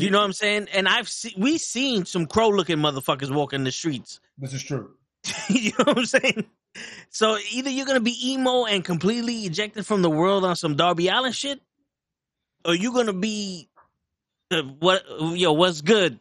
[0.03, 0.69] You know what I'm saying?
[0.73, 4.21] And I've seen we seen some crow looking motherfuckers walking the streets.
[4.39, 4.95] this is true.
[5.49, 6.45] you know what I'm saying?
[7.11, 11.09] So either you're gonna be emo and completely ejected from the world on some Darby
[11.09, 11.61] Allin shit,
[12.65, 13.69] or you're gonna be
[14.51, 16.19] uh, what yo what's good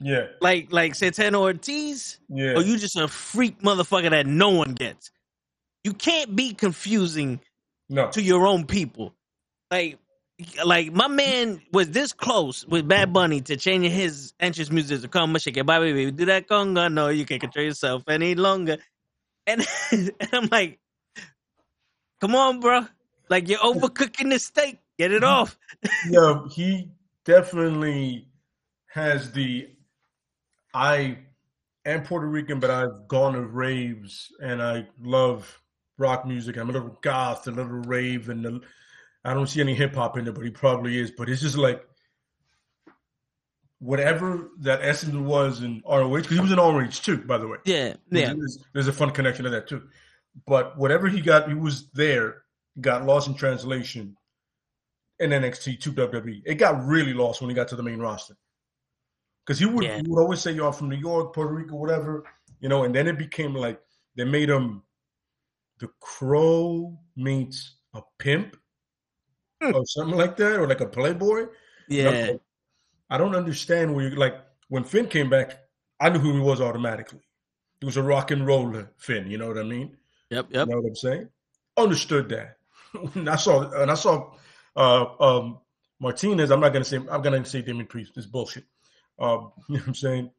[0.00, 2.54] Yeah, like like Santana Ortiz, yeah.
[2.54, 5.10] or you just a freak motherfucker that no one gets.
[5.84, 7.40] You can't be confusing
[7.90, 9.14] no, to your own people.
[9.70, 9.98] Like,
[10.64, 15.08] like my man was this close with Bad Bunny to changing his entrance music to
[15.08, 18.78] "Come shake it, baby, baby, do that conga." No, you can't control yourself any longer.
[19.46, 20.78] And, and I'm like,
[22.20, 22.86] come on, bro.
[23.28, 24.78] Like you're overcooking the steak.
[24.98, 25.58] Get it off.
[26.08, 26.90] yeah, he
[27.24, 28.28] definitely
[28.92, 29.68] has the.
[30.74, 31.18] I
[31.84, 35.60] am Puerto Rican, but I've gone to raves and I love
[35.98, 36.56] rock music.
[36.56, 38.60] I'm a little goth, a little rave, and the,
[39.24, 41.10] I don't see any hip hop in there, but he probably is.
[41.10, 41.82] But it's just like
[43.78, 47.58] whatever that essence was in ROH, because he was in ROH too, by the way.
[47.64, 49.82] Yeah, yeah, There's, there's a fun connection to that too.
[50.46, 52.42] But whatever he got, he was there,
[52.80, 54.16] got lost in translation
[55.18, 56.42] in NXT to WWE.
[56.46, 58.36] It got really lost when he got to the main roster.
[59.44, 59.96] Because he would, Yeah.
[59.96, 62.24] he would always say, Y'all from New York, Puerto Rico, whatever,
[62.60, 63.80] you know, and then it became like
[64.16, 64.82] they made him
[65.78, 68.56] the crow meets a pimp.
[69.60, 71.46] Or something like that, or like a playboy.
[71.88, 72.10] Yeah.
[72.10, 72.40] like,
[73.10, 75.58] I don't understand where you like when Finn came back,
[76.00, 77.20] I knew who he was automatically.
[77.80, 79.96] He was a rock and roller Finn, you know what I mean?
[80.30, 80.66] Yep, yep.
[80.66, 81.28] You know what I'm saying?
[81.76, 82.56] Understood that.
[83.12, 84.32] When I saw and I saw
[84.76, 85.58] uh um
[85.98, 88.64] Martinez, I'm not gonna say I'm gonna say Damian Priest, this bullshit.
[89.18, 90.30] Um, you know what I'm saying?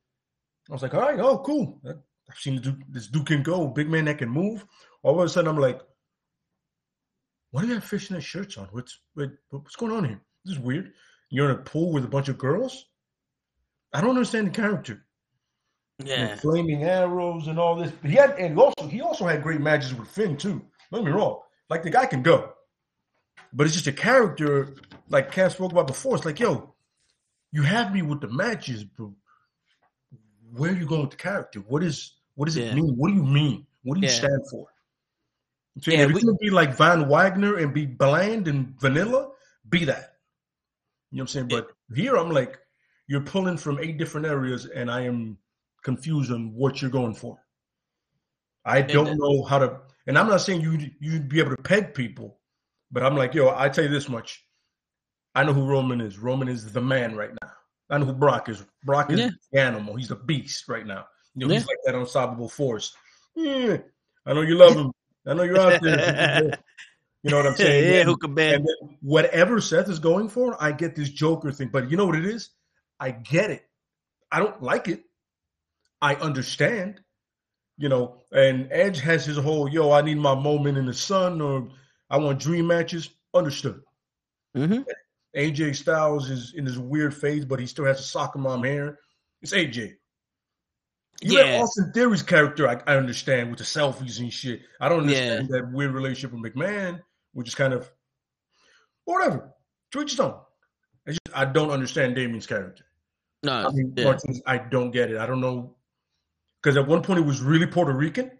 [0.70, 1.82] I was like, all right, oh cool.
[1.86, 4.66] I've seen this Duke can go, big man that can move.
[5.04, 5.82] All of a sudden I'm like,
[7.52, 8.68] why do you have fishnet shirts on?
[8.72, 10.22] What's what, what's going on here?
[10.46, 10.94] This is weird.
[11.30, 12.86] You're in a pool with a bunch of girls?
[13.94, 15.06] I don't understand the character.
[16.04, 17.92] Yeah, And flaming arrows and all this.
[18.02, 20.62] But he had and also he also had great matches with Finn too.
[20.92, 21.40] Don't get me wrong.
[21.70, 22.54] Like the guy can go.
[23.54, 24.74] But it's just a character,
[25.10, 26.16] like Cat spoke about before.
[26.16, 26.74] It's like, yo,
[27.52, 29.10] you have me with the matches, but
[30.54, 31.60] where are you going with the character?
[31.60, 32.96] What is what does it mean?
[32.96, 33.68] What do you mean?
[33.84, 34.14] What do you Yeah.
[34.20, 34.68] stand for?
[35.76, 39.32] I'm Yeah, if we- gonna be like Van Wagner and be bland and vanilla,
[39.70, 40.18] be that.
[41.12, 41.50] You know what I'm saying?
[41.50, 41.62] Yeah.
[41.62, 42.60] But here I'm like,
[43.08, 45.38] you're pulling from eight different areas, and I am
[45.84, 47.40] confused on what you're going for.
[48.66, 51.62] I don't And- know how to, and I'm not saying you you'd be able to
[51.64, 52.40] peg people,
[52.92, 54.46] but I'm like, yo, I tell you this much.
[55.34, 56.20] I know who Roman is.
[56.20, 57.52] Roman is the man right now.
[57.90, 58.66] I know who Brock is.
[58.84, 59.30] Brock is Yeah.
[59.52, 59.96] the animal.
[59.96, 61.08] He's a beast right now.
[61.36, 62.94] You know, he's like that unstoppable force.
[63.36, 63.78] Yeah.
[64.26, 64.92] I know you love him.
[65.26, 66.60] I know you're out there.
[67.24, 67.94] you know what I'm saying?
[67.94, 68.56] yeah, band.
[68.56, 71.70] and then whatever Seth is going for, I get this Joker thing.
[71.72, 72.50] But you know what it is?
[73.00, 73.64] I get it.
[74.32, 75.04] I don't like it.
[76.02, 77.02] I understand.
[77.78, 81.42] you know, and Edge has his whole yo, I need my moment in the sun,
[81.42, 81.68] or
[82.10, 83.10] I want dream matches.
[83.34, 83.82] Understood.
[84.56, 84.80] hmm
[85.38, 89.00] AJ Styles is in his weird phase, but he still has a soccer mom hair.
[89.42, 89.94] It's AJ.
[91.22, 91.46] You Yeah.
[91.46, 94.62] have Austin Theory's character, I, I understand, with the selfies and shit.
[94.80, 97.02] I don't understand that weird relationship with McMahon,
[97.34, 97.90] which is kind of
[99.06, 99.54] whatever.
[100.00, 100.36] Each his own.
[101.08, 102.86] I, just, I don't understand Damian's character.
[103.44, 104.06] No, I mean, yeah.
[104.06, 105.18] Martinez, I don't get it.
[105.18, 105.76] I don't know.
[106.62, 108.32] Because at one point he was really Puerto Rican.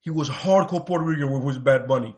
[0.00, 2.16] He was hardcore Puerto Rican with his Bad Bunny.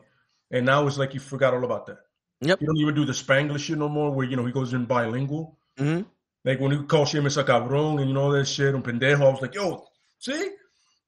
[0.51, 1.99] And now it's like you forgot all about that.
[2.41, 2.61] Yep.
[2.61, 4.85] You don't even do the Spanglish shit no more, where, you know, he goes in
[4.87, 5.59] bilingual.
[5.79, 6.07] Mhm.
[6.45, 9.31] Like when he calls him a cabrón and you know that shit, un pendejo, I
[9.31, 9.85] was like, yo,
[10.19, 10.51] see?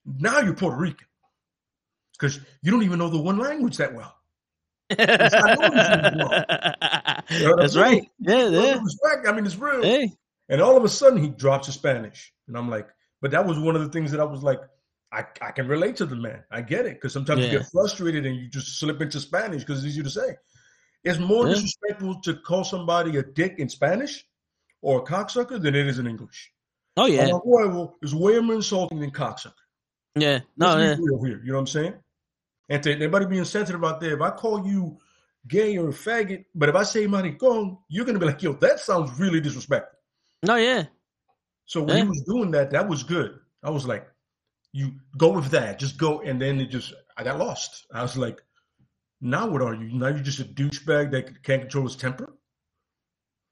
[0.05, 1.07] Now you're Puerto Rican.
[2.13, 4.15] Because you don't even know the one language that well.
[4.91, 7.23] I know this is wrong.
[7.31, 8.09] You know That's right.
[8.21, 8.79] Yeah, yeah.
[8.83, 9.27] respect.
[9.27, 9.83] I mean, it's real.
[9.83, 10.13] Hey,
[10.49, 12.87] And all of a sudden, he drops his Spanish, and I'm like,
[13.21, 14.61] but that was one of the things that I was like,
[15.13, 16.45] I, I can relate to the man.
[16.51, 19.79] I get it because sometimes you get frustrated and you just slip into Spanish because
[19.79, 20.37] it's easier to say.
[21.05, 21.55] It's more Yeah.
[21.55, 24.25] disrespectful to call somebody a dick in Spanish
[24.85, 26.53] or a cocksucker than it is in English.
[26.97, 29.55] oh yeah, I'm like, well, well, it's way more insulting than cocksucker.
[30.15, 30.41] yeah.
[30.57, 30.95] No, yeah.
[30.97, 31.41] here.
[31.45, 31.95] You know what I'm saying?
[32.69, 34.99] And to anybody being sensitive out there, if I call you
[35.49, 38.79] gay or a faggot, but if I say maricon, you're gonna be like, yo, that
[38.81, 39.99] sounds really disrespectful.
[40.43, 40.85] No, yeah.
[41.67, 42.03] So when Yeah.
[42.05, 43.39] he was doing that, that was good.
[43.63, 44.07] I was like,
[44.73, 46.21] you go with that, just go.
[46.21, 47.87] And then it just, I got lost.
[47.93, 48.43] I was like,
[49.21, 49.89] now what are you?
[49.93, 52.29] Now you're just a douchebag that can't control his temper.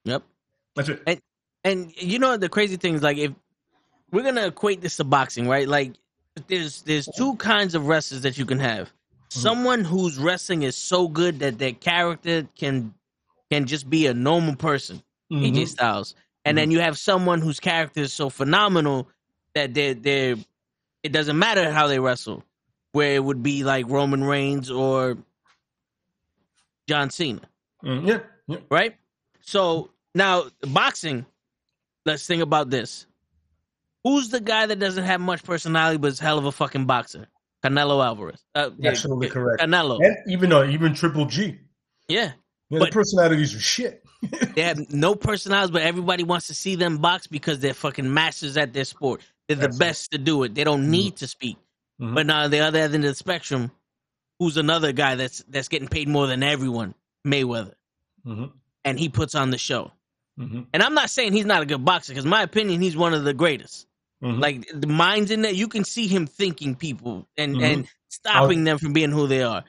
[0.04, 0.22] Yep.
[0.74, 1.20] That's it.
[1.64, 3.32] And you know the crazy thing is like if
[4.10, 5.68] we're gonna equate this to boxing, right?
[5.68, 5.92] Like
[6.48, 8.90] there's there's two kinds of wrestlers that you can have.
[9.28, 12.94] Someone whose wrestling is so good that their character can
[13.50, 15.68] can just be a normal person, AJ Mhm.
[15.68, 19.08] Styles, and then you have someone whose character is so phenomenal
[19.54, 20.36] that they they
[21.02, 22.42] it doesn't matter how they wrestle,
[22.92, 25.16] where it would be like Roman Reigns or
[26.88, 27.40] John Cena
[27.84, 28.06] Mhm.
[28.08, 28.58] Yeah, yeah.
[28.70, 28.96] right?
[29.40, 31.26] So now boxing,
[32.06, 33.06] let's think about this.
[34.04, 37.28] Who's the guy that doesn't have much personality but is hell of a fucking boxer?
[37.64, 38.44] Canelo Alvarez.
[38.54, 39.62] Uh, Absolutely yeah, correct.
[39.62, 40.04] Canelo.
[40.04, 41.58] And even uh, even Triple G.
[42.08, 42.32] Yeah.
[42.70, 44.04] Yeah, But- the personalities are shit.
[44.54, 48.56] They have no personalities, but everybody wants to see them box because they're fucking masters
[48.56, 49.20] at their sport.
[49.48, 50.54] They're the best to do it.
[50.54, 51.56] They don't need to speak.
[52.00, 52.14] Mhm.
[52.14, 53.70] But now the other end of the spectrum,
[54.38, 56.94] who's another guy that's that's getting paid more than everyone?
[57.26, 57.74] Mayweather.
[58.26, 58.52] Mhm.
[58.84, 59.92] And he puts on the show.
[60.42, 60.66] Mhm.
[60.72, 63.24] And I'm not saying he's not a good boxer, because my opinion, he's one of
[63.24, 63.86] the greatest.
[64.22, 64.40] Mhm.
[64.40, 67.62] Like the minds in there, you can see him thinking people and Mhm.
[67.62, 69.64] and stopping them from being who they are.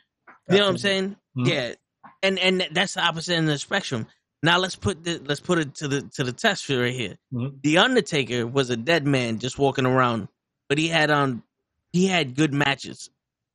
[0.50, 1.16] You know what I'm saying?
[1.38, 1.48] Mhm.
[1.48, 1.74] Yeah.
[2.22, 4.08] And and that's the opposite end of the spectrum.
[4.44, 7.18] Now let's put the let's put it to the to the test right here.
[7.34, 7.62] Mhm.
[7.62, 10.28] The Undertaker was a dead man just walking around,
[10.70, 11.44] but he had on
[11.94, 13.10] he had good matches,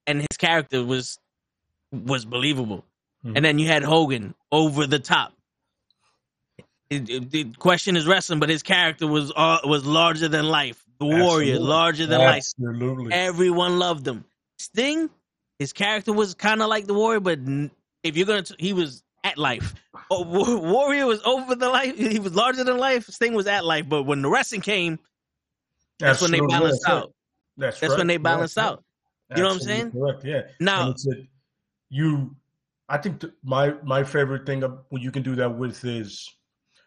[0.06, 1.18] and his character was
[1.92, 2.84] was believable.
[3.24, 3.36] Mhm.
[3.36, 5.34] And then you had Hogan over the top.
[6.90, 10.82] It- it- the question is wrestling, but his character was uh, was larger than life.
[10.98, 11.58] The warrior, Absolutely.
[11.58, 12.36] larger than life.
[12.58, 13.12] Absolutely.
[13.12, 14.24] Everyone loved him.
[14.58, 15.08] Sting,
[15.58, 17.70] his character was kind of like the warrior, but n-
[18.02, 19.74] if you're gonna, t- he was at life.
[20.10, 21.96] Oh, Wa- warrior was over the life.
[21.96, 23.06] He was larger than life.
[23.06, 24.98] Sting was at life, but when the wrestling came,
[25.98, 26.58] that's when they Absolutely.
[26.58, 27.12] balanced That's out.
[27.56, 27.98] That's, That's right.
[27.98, 28.66] when they balanced yeah.
[28.66, 28.84] out.
[29.36, 29.92] You know what I'm Absolutely saying?
[29.92, 30.24] Correct.
[30.24, 30.40] Yeah.
[30.60, 31.12] Now, and it's a,
[31.90, 32.34] you
[32.88, 36.28] i think th- my my favorite thing of when you can do that with is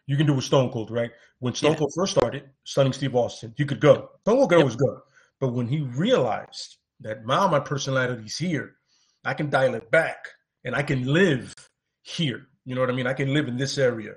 [0.06, 1.10] you can do with stone cold right?
[1.38, 1.78] When stone Yeah.
[1.78, 4.10] cold first started stunning steve austin you could go.
[4.22, 4.62] Stone cold could Yep.
[4.64, 5.02] always go
[5.40, 8.76] but when he realized that now my personality's here.
[9.24, 10.26] I can dial it back
[10.64, 11.54] and i can live
[12.02, 12.46] here.
[12.64, 13.06] You know what i mean?
[13.06, 14.14] I can live in this area.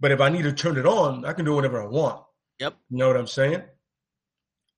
[0.00, 2.22] But if i need to turn it on i can do whatever i want.
[2.58, 2.74] Yep.
[2.90, 3.62] you know what i'm saying?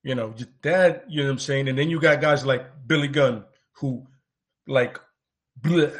[0.02, 1.68] You know that you know what i'm saying?
[1.68, 4.04] And then you got guys like billy gunn who
[4.66, 4.98] like
[5.60, 5.96] bleh,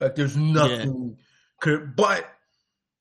[0.00, 1.16] like there's nothing
[1.60, 2.24] could but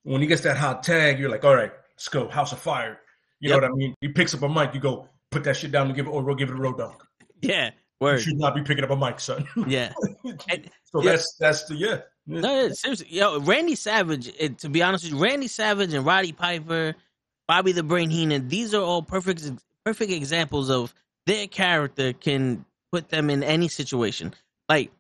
[0.04, 3.00] when he gets that hot tag you're like all right let's go house of fire
[3.40, 5.72] you know what i mean he picks up a mic you go put that shit
[5.72, 7.04] down and give it or go give it a road dog
[7.42, 9.92] yeah, you should not be picking up a mic son yeah.
[10.50, 11.12] And- so yeah.
[11.12, 12.42] that's that's the yeah Yeah.
[12.42, 14.32] No, yeah, seriously, yo, Randy Savage.
[14.38, 16.94] It, to be honest with you, Randy Savage and Roddy Piper,
[17.48, 18.48] Bobby the Brain Heenan.
[18.48, 19.50] These are all perfect,
[19.84, 20.94] perfect examples of
[21.26, 24.34] their character can put them in any situation.
[24.70, 24.92] Like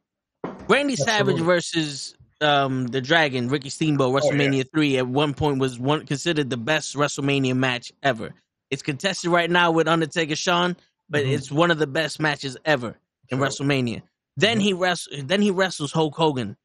[0.67, 4.31] Randy Savage versus um, the Dragon, Ricky Steamboat, Oh, yeah.
[4.31, 8.33] WrestleMania three at one point was one considered the best WrestleMania match ever.
[8.69, 10.75] It's contested right now with Undertaker Shawn,
[11.09, 11.33] but Mhm.
[11.33, 12.95] it's one of the best matches ever
[13.29, 13.47] in Sure.
[13.47, 14.01] WrestleMania.
[14.37, 14.61] Then Mhm.
[14.61, 15.23] he wrestles.
[15.23, 16.55] Then he wrestles Hulk Hogan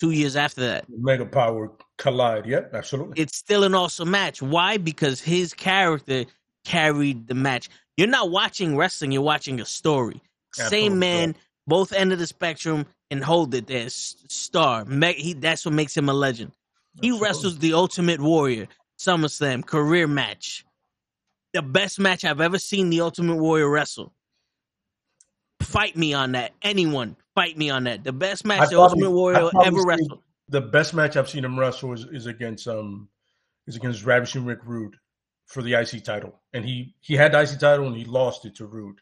[0.00, 0.84] two years after that.
[0.88, 4.40] mega power collide yeah absolutely It's still an awesome match.
[4.42, 4.76] Why?
[4.76, 6.24] Because his character
[6.64, 7.68] carried the match.
[7.96, 10.20] You're not watching wrestling, you're watching a story.
[10.58, 10.78] Absolutely.
[10.88, 13.88] Same man, both end of the spectrum, and hold it there.
[13.88, 14.84] Star.
[14.84, 16.52] He, that's what makes him a legend.
[17.00, 17.26] He Absolutely.
[17.26, 18.66] wrestles the Ultimate Warrior,
[18.98, 20.64] SummerSlam, career match.
[21.52, 24.12] The best match I've ever seen the Ultimate Warrior wrestle.
[25.60, 26.52] Fight me on that.
[26.62, 28.02] Anyone, fight me on that.
[28.04, 30.22] The best match I'd the probably- Ultimate Warrior ever wrestled.
[30.48, 33.08] The best match I've seen him wrestle is, is against um
[33.66, 34.96] is against Ravishing Rick Rude
[35.46, 38.56] for the IC title, and he he had the IC title and he lost it
[38.56, 38.98] to Rude.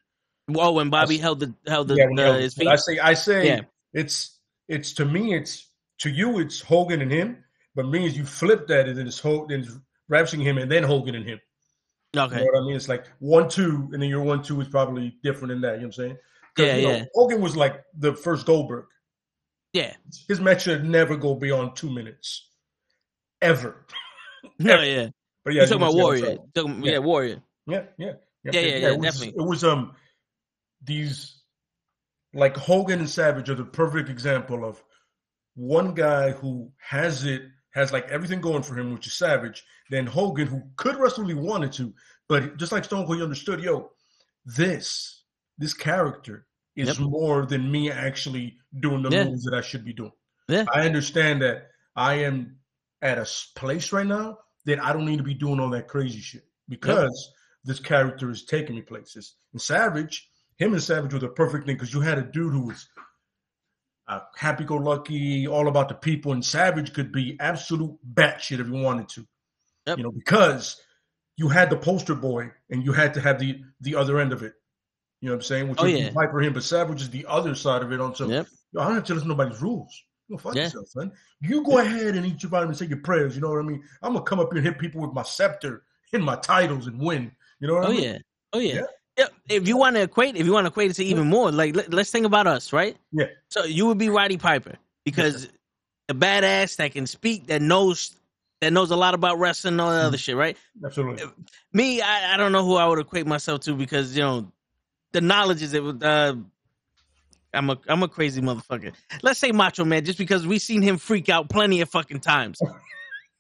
[0.55, 2.69] Oh, when Bobby That's- held the held the, yeah, when the- held his feet.
[2.69, 3.61] I say I say Yeah.
[3.93, 5.69] It's it's to me it's
[6.01, 9.19] to you it's Hogan and him, but me is you flip that and then it's
[9.19, 11.41] Hogan, then Ravishing him and then Hogan and him.
[12.17, 12.41] Okay.
[12.41, 12.75] You know what I mean?
[12.75, 15.75] It's like one two, and then your one two is probably different than that.
[15.75, 16.17] You know what I'm saying?
[16.59, 17.05] Yeah, you know, yeah.
[17.15, 18.87] Hogan was like the first Goldberg.
[19.73, 19.95] Yeah.
[20.27, 22.49] His match should never go beyond two minutes,
[23.41, 23.87] ever.
[24.59, 25.09] No, yeah.
[25.45, 26.83] But yeah, You're talking about understand what I'm Warrior.
[26.87, 26.93] Yeah.
[26.93, 27.43] yeah, Warrior.
[27.67, 29.43] Yeah, yeah, Yeah, yeah, yeah, it was, definitely.
[29.43, 29.93] It was um
[30.83, 31.40] these
[32.33, 34.83] like Hogan and Savage are the perfect example of
[35.55, 37.43] one guy who has it
[37.75, 39.65] has like everything going for him, which is Savage.
[39.91, 41.93] Then Hogan, who could wrestle if he wanted to,
[42.29, 43.91] but just like Stone Cold, he understood, yo,
[44.45, 45.25] this
[45.59, 47.09] this character is Yep.
[47.11, 49.25] more than me actually doing the Yeah.
[49.25, 50.13] moves that I should be doing.
[50.49, 50.65] Yeah.
[50.73, 52.59] I understand that I am
[53.03, 56.21] at a place right now that I don't need to be doing all that crazy
[56.21, 57.33] shit because
[57.65, 59.35] this character is taking me places.
[59.53, 60.30] And Savage,
[60.61, 62.87] him and Savage were the perfect thing because you had a dude who was
[64.09, 69.09] uh, happy-go-lucky, all about the people, and Savage could be absolute batshit if he wanted
[69.11, 69.27] to.
[69.87, 69.99] Yep.
[69.99, 70.81] You know, because
[71.37, 74.43] you had the poster boy and you had to have the the other end of
[74.43, 74.53] it.
[75.21, 75.69] You know what I'm saying?
[75.69, 76.09] Which Oh, would yeah.
[76.09, 78.47] be Piper him, but Savage is the other side of it on some Yep.
[78.73, 80.05] Yo, I don't have to listen to nobody's rules.
[80.29, 80.65] You fuck Yeah.
[80.65, 81.13] yourself, son.
[81.41, 83.35] You go ahead and eat your vitamin, say your prayers.
[83.35, 83.83] You know what I mean?
[84.03, 87.01] I'm gonna come up here and hit people with my scepter and my titles and
[87.01, 87.33] win.
[87.61, 88.01] You know what Oh I mean?
[88.03, 88.19] Oh, yeah.
[88.53, 88.75] Oh yeah.
[88.75, 88.87] Yeah.
[89.19, 89.27] Yeah.
[89.49, 91.75] If you want to equate, if you want to equate it to even more, like
[91.77, 92.97] let, us think about us, right?
[93.13, 93.27] Yeah.
[93.49, 95.49] So you would be Roddy Piper because
[96.09, 98.17] the badass that can speak, that knows,
[98.61, 100.21] that knows a lot about wrestling and all that other Mm-hmm.
[100.21, 100.57] shit, right?
[100.85, 101.25] Absolutely.
[101.73, 104.53] Me, I, I don't know who I would equate myself to because you know,
[105.13, 105.83] the knowledge is it.
[106.03, 106.37] Uh,
[107.53, 108.93] I'm a I'm a crazy motherfucker.
[109.23, 112.59] Let's say Macho Man, just because we've seen him freak out plenty of fucking times.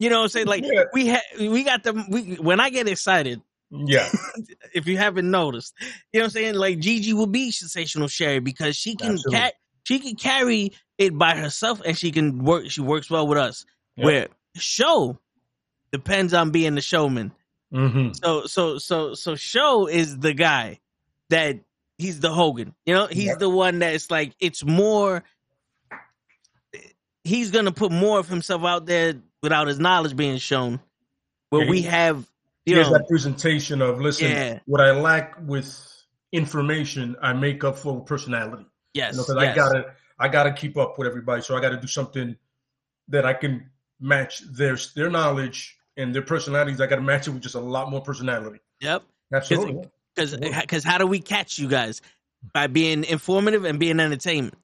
[0.03, 0.47] You know what I'm saying?
[0.47, 0.85] Like Yeah.
[0.95, 4.09] we had we got the we when I get excited, Yeah.
[4.75, 5.75] if you haven't noticed.
[6.13, 6.55] You know what I'm saying?
[6.55, 9.53] Like Gigi will be sensational Sherri because she can ca-
[9.85, 13.65] she can carry it by herself and she can work she works well with us.
[13.97, 14.05] Yep.
[14.07, 15.19] Where show
[15.93, 17.33] depends on being the showman.
[17.73, 20.81] hmm So so so so show is the guy
[21.31, 21.61] that
[21.99, 22.75] he's the Hogan.
[22.87, 23.39] You know, he's Yep.
[23.39, 25.23] the one that's like it's more
[27.25, 30.81] he's gonna put more of himself out there without his knowledge being shown.
[31.51, 32.30] Where Yeah, we have
[32.67, 34.59] you has know that presentation of listen, Yeah.
[34.67, 35.69] what I lack with
[36.33, 38.67] information, I make up for with personality.
[38.95, 39.53] yes, You know, because yes.
[39.53, 41.43] I gotta I gotta keep up with everybody.
[41.43, 42.37] So I gotta do something
[43.09, 43.71] that I can
[44.01, 46.81] match their their knowledge and their personalities.
[46.81, 48.61] I gotta match it with just a lot more personality.
[48.81, 49.03] Yep.
[49.33, 49.89] Absolutely.
[50.15, 52.01] Because because how do we catch you guys
[52.53, 54.55] by being informative and being entertainment?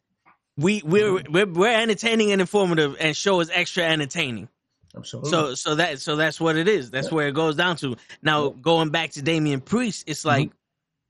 [0.57, 1.33] We we're Mm-hmm.
[1.33, 4.49] we're, we're entertaining and informative, and show is extra entertaining.
[4.97, 5.31] Absolutely.
[5.31, 6.91] So so that so that's what it is.
[6.91, 7.97] That's where it goes down to.
[8.23, 10.29] Now going back to Damian Priest, it's Mm-hmm.
[10.29, 10.51] like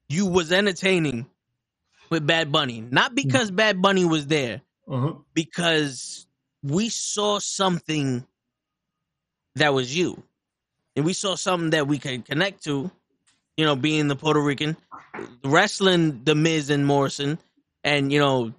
[0.08, 1.26] you was entertaining
[2.10, 3.14] with Bad Bunny, not Mm-hmm.
[3.14, 5.22] because Bad Bunny was there, Mhm.
[5.34, 6.26] because
[6.62, 8.26] we saw something
[9.56, 10.22] that was you,
[10.96, 12.90] and we saw something that we could connect to.
[13.56, 14.76] You know, being the Puerto Rican,
[15.42, 17.38] wrestling the Miz and Morrison,
[17.82, 18.52] and you know,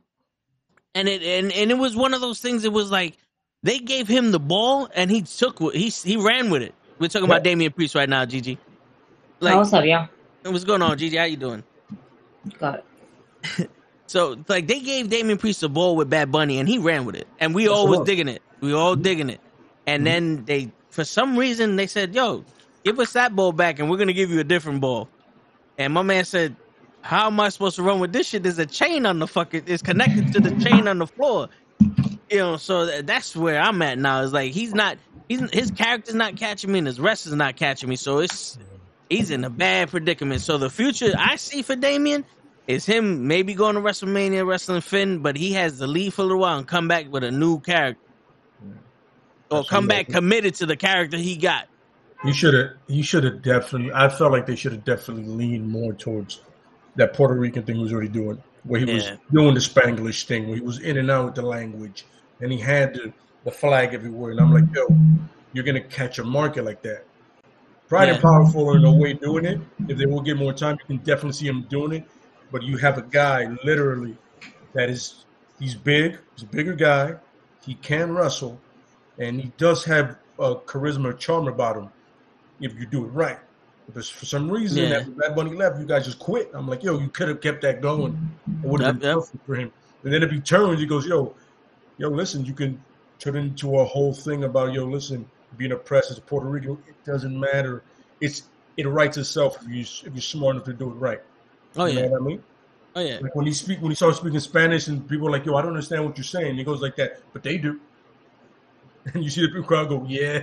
[0.95, 2.63] and it and, and it was one of those things.
[2.65, 3.15] It was like
[3.63, 6.76] they gave him the ball and he took what he he ran with it.
[7.00, 8.60] We're talking about Damian Priest right now, Gigi.
[9.50, 10.10] no Like, sabía.
[10.43, 11.17] what's going on, Gigi?
[11.17, 11.63] How you doing?
[12.60, 13.72] Got it.
[14.08, 17.15] So like they gave Damian Priest the ball with Bad Bunny and he ran with
[17.15, 18.41] it, and we all was digging it.
[18.62, 19.41] We all digging it,
[19.86, 22.46] and then they for some reason they said, "Yo,
[22.86, 25.12] give us that ball back, and we're gonna give you a different ball."
[25.78, 26.56] And my man said,
[27.02, 28.43] "How am I supposed to run with this shit?
[28.43, 29.64] There's a chain on the fucking.
[29.68, 31.49] It's connected to the chain on the floor."
[32.30, 34.21] You know, so that's where I'm at now.
[34.21, 34.97] It's like he's not,
[35.30, 37.95] he's his character's not catching me, and his rest is not catching me.
[37.95, 38.57] So it's
[39.09, 40.41] he's in a bad predicament.
[40.41, 42.25] So the future I see for Damian
[42.67, 46.25] is him maybe going to WrestleMania, wrestling Finn, but he has to leave for a
[46.25, 48.01] little while and come back with a new character,
[49.49, 51.67] or come back committed to the character he got.
[52.23, 52.71] He should have.
[52.88, 53.93] He should have definitely.
[53.93, 56.41] I felt like they should have definitely leaned more towards
[56.95, 60.47] that Puerto Rican thing he was already doing, where he was doing the Spanglish thing,
[60.47, 62.05] where he was in and out with the language,
[62.41, 63.13] and he had the,
[63.45, 64.31] the flag everywhere.
[64.31, 64.88] And I'm like, yo,
[65.53, 67.05] you're gonna catch a market like that.
[67.88, 68.13] Pride Yeah.
[68.15, 69.59] and Powerful are in a way doing it.
[69.88, 72.07] If they will get more time, you can definitely see him doing it.
[72.51, 74.15] But you have a guy literally
[74.73, 75.25] that is
[75.59, 77.15] he's big, he's a bigger guy,
[77.65, 78.59] he can wrestle,
[79.19, 81.89] and he does have a charisma charm about him
[82.61, 83.39] if you do it right.
[83.93, 84.97] But for some reason, Yeah.
[84.99, 86.51] after Bad Bunny left, you guys just quit.
[86.53, 88.19] I'm like, yo, you could have kept that going.
[88.63, 89.17] It would have Yep, been yep.
[89.19, 89.71] perfect for him.
[90.03, 91.35] And then if he turns, he goes, yo,
[91.98, 92.82] yo, listen, you can
[93.20, 95.28] turn it into a whole thing about, yo, listen,
[95.58, 97.84] being oppressed as a Puerto Rican, it doesn't matter.
[98.22, 98.43] It's
[98.78, 101.22] it writes itself if you if you're smart enough to do it right.
[101.76, 102.06] Oh You yeah.
[102.06, 102.43] know what I mean?
[102.95, 103.20] Oh yeah.
[103.22, 105.62] Like when he speak when he starts speaking Spanish and people are like, yo, I
[105.62, 106.58] don't understand what you're saying.
[106.58, 107.80] He goes like that, but they do.
[109.14, 110.41] And you see the crowd go, yeah.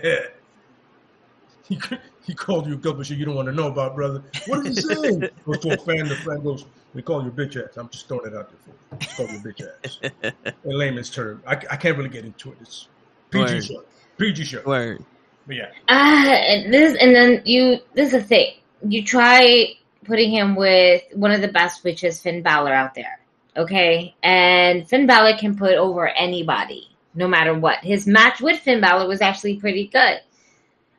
[2.25, 4.23] he called you a couple of shit you don't want to know about, brother.
[4.47, 5.29] What is he saying?
[5.45, 6.65] goes to a fan, the fan goes,
[6.95, 7.77] we call you a bitch ass.
[7.77, 8.99] I'm just throwing it out there for you.
[8.99, 10.35] Just call you a bitch ass.
[10.65, 11.43] In layman's term.
[11.47, 12.59] I, I can't really get into it.
[12.61, 12.89] It's
[13.31, 13.65] PG Word.
[13.65, 13.83] show.
[14.19, 14.63] PG show.
[14.65, 15.05] Word.
[15.47, 15.71] But yeah.
[15.89, 17.79] Ah, and this and then you.
[17.95, 18.55] This is the thing.
[18.89, 23.19] You try putting him with one of the best, which is Finn Balor out there.
[23.57, 27.79] Okay, and Finn Balor can put over anybody, no matter what.
[27.79, 30.21] His match with Finn Balor was actually pretty good,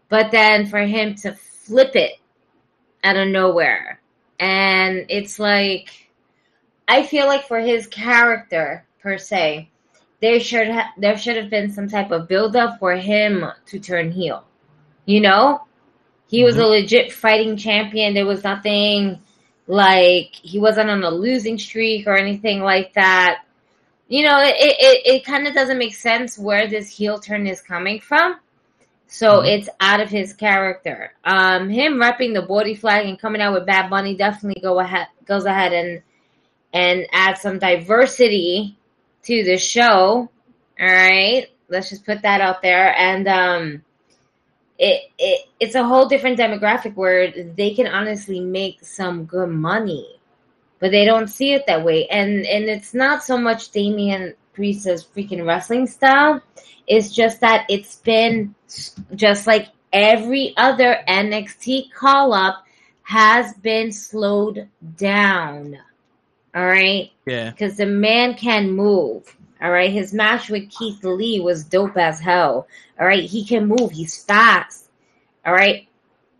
[0.10, 2.14] but then for him to flip it
[3.04, 4.02] out of nowhere,
[4.40, 5.90] and it's like,
[6.88, 9.70] I feel like for his character per se,
[10.22, 13.80] there should ha- there should have been some type of build up for him to
[13.80, 14.44] turn heel.
[15.06, 15.66] You know,
[16.28, 16.64] he was mm-hmm.
[16.64, 18.14] a legit fighting champion.
[18.14, 19.22] There was nothing
[19.68, 23.44] like he wasn't on a losing streak or anything like that.
[24.08, 27.62] You know, it it, it kind of doesn't make sense where this heel turn is
[27.62, 28.40] coming from.
[29.08, 29.60] So Mhm.
[29.60, 31.14] it's out of his character.
[31.24, 35.08] Um, him repping the body flag and coming out with Bad Bunny definitely go ahead
[35.26, 36.02] goes ahead and
[36.74, 38.78] and add some diversity
[39.24, 40.30] to the show.
[40.80, 43.84] All right, let's just put that out there, and um,
[44.78, 50.06] it it it's a whole different demographic where they can honestly make some good money,
[50.80, 55.04] but they don't see it that way, and and it's not so much Damian Priest's
[55.04, 56.42] freaking wrestling style.
[56.88, 58.56] It's just that it's been
[59.14, 62.64] just like every other NXT call up
[63.04, 65.78] has been slowed down.
[66.56, 67.52] All right Yeah.
[67.52, 69.36] because the man can move.
[69.62, 72.68] All right, his match with Keith Lee was dope as hell.
[73.00, 73.92] All right, he can move.
[73.92, 74.90] He's fast.
[75.46, 75.88] All right,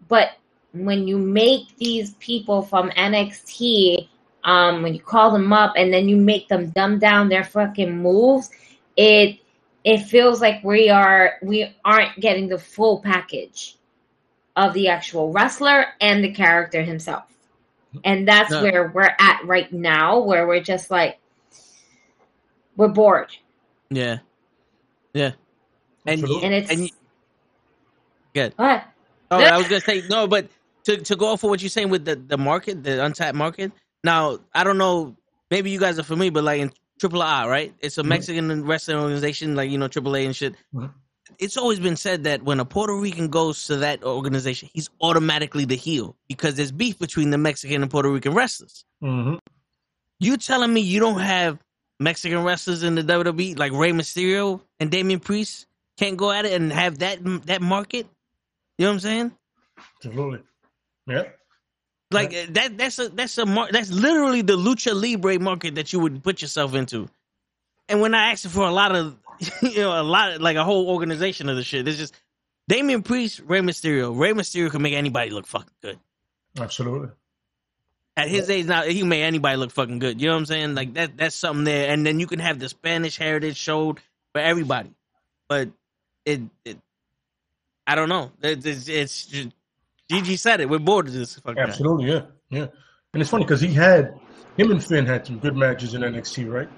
[0.10, 0.32] but
[0.74, 4.10] when you make these people from NXT,
[4.46, 7.98] um, when you call them up and then you make them dumb down their fucking
[7.98, 8.50] moves,
[8.96, 9.40] it
[9.84, 13.76] it feels like we are we aren't getting the full package
[14.56, 17.24] of the actual wrestler and the character himself.
[18.04, 18.62] And that's No.
[18.62, 21.20] where we're at right now, where we're just like
[22.76, 23.32] we're bored.
[23.90, 24.20] Yeah.
[25.14, 25.32] Yeah.
[26.06, 26.44] And Absolutely.
[26.46, 26.90] And it's and you,
[28.34, 28.54] good.
[28.58, 28.84] what?
[29.32, 30.50] Oh, I was gonna say no, but
[30.84, 33.72] to to go off of what you're saying with the the market, the untapped market.
[34.06, 35.16] Now, I don't know.
[35.50, 37.74] Maybe you guys are familiar, but like in Triple I, right?
[37.80, 38.08] It's a Mhm.
[38.08, 40.56] Mexican wrestling organization, like you know Triple A and shit.
[40.74, 40.94] Mhm.
[41.40, 45.66] It's always been said that when a Puerto Rican goes to that organization, he's automatically
[45.66, 48.86] the heel because there's beef between the Mexican and Puerto Rican wrestlers.
[49.04, 49.36] Mm-hmm.
[50.20, 51.58] You telling me you don't have
[52.00, 55.66] Mexican wrestlers in the WWE like Rey Mysterio and Damian Priest
[55.98, 58.08] can't go at it and have that that market?
[58.78, 59.32] You know what I'm saying?
[59.98, 60.44] Absolutely.
[61.08, 61.24] Yeah.
[62.16, 65.94] Like uh, that that's a that's a mar- that's literally the lucha libre market that
[65.94, 67.10] you would put yourself into.
[67.88, 69.16] And when I asked for a lot of
[69.62, 72.16] you know a lot of, like a whole organization of the shit, it's just
[72.68, 74.18] Damian Priest, Rey Mysterio.
[74.18, 76.00] Rey Mysterio can make anybody look fucking good.
[76.60, 77.10] Absolutely.
[78.18, 80.22] At his age now, he made anybody look fucking good.
[80.22, 80.76] You know what I'm saying?
[80.76, 81.92] Like that that's something there.
[81.92, 84.00] And then you can have the Spanish heritage showed
[84.32, 84.92] for everybody.
[85.50, 85.70] But
[86.26, 86.78] it, it
[87.86, 88.32] I don't know.
[88.42, 89.50] It, it's, it's just,
[90.10, 90.70] Gigi said it.
[90.70, 91.62] We're bored of this fucking guy.
[91.70, 92.12] Absolutely.
[92.12, 92.22] Yeah.
[92.50, 92.68] Yeah.
[93.14, 94.20] And it's funny because he had
[94.58, 96.70] him and Finn had some good matches in NXT, right?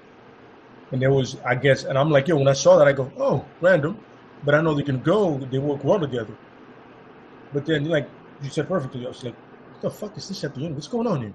[0.92, 3.12] And there was, I guess, and I'm like, yo, when I saw that, I go,
[3.18, 3.98] oh, random,
[4.44, 5.36] but I know they can go.
[5.38, 6.34] They work well together.
[7.52, 8.08] But then, like
[8.42, 9.34] you said perfectly, I was like,
[9.72, 10.74] what the fuck is this at the end?
[10.74, 11.34] What's going on here?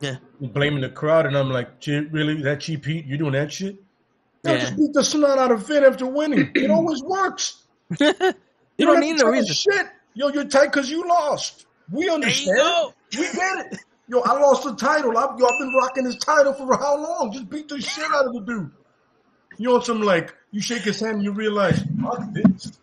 [0.00, 0.16] Yeah.
[0.40, 2.40] You're blaming the crowd, and I'm like, really?
[2.42, 3.04] That cheap heat?
[3.04, 3.82] You doing that shit?
[4.44, 4.60] No, Yeah.
[4.60, 6.50] just beat the snot out of Finn after winning.
[6.54, 7.62] It always works.
[8.00, 8.06] you
[8.78, 9.54] You don't have need tell reason.
[9.54, 9.86] Shit,
[10.20, 11.66] yo, you're tight because you lost.
[11.90, 12.92] We understand.
[13.12, 13.78] We get it.
[14.06, 15.16] Yo, I lost the title.
[15.16, 17.32] I, yo, I've been rocking this title for how long?
[17.32, 18.70] Just beat the shit out of the dude.
[19.56, 22.78] You know, some like you shake his hand and you realize, fuck this.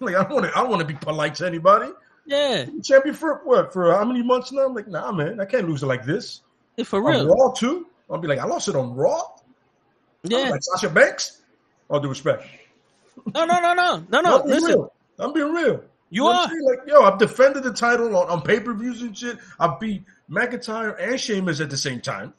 [0.00, 0.58] Like I don't want to.
[0.58, 1.88] I want to be polite to anybody.
[2.26, 3.72] Yeah, Champion for what?
[3.72, 4.66] For how many months now?
[4.66, 6.42] I'm like, nah, man, I can't lose it like this.
[6.84, 7.28] for On real.
[7.28, 7.86] Raw too.
[8.10, 9.22] I'll be like, I lost it on Raw.
[10.24, 10.50] Yeah.
[10.50, 11.42] like Sasha Banks.
[11.88, 12.44] All due respect.
[13.34, 14.40] No, no, no, no, no, no.
[14.40, 14.92] I'm being Listen, real.
[15.20, 15.84] I'm being real.
[16.14, 16.48] You know are.
[16.62, 19.38] Like, yo, I've defended the title on, on pay per views and shit.
[19.58, 22.32] I beat McIntyre and Sheamus at the same time.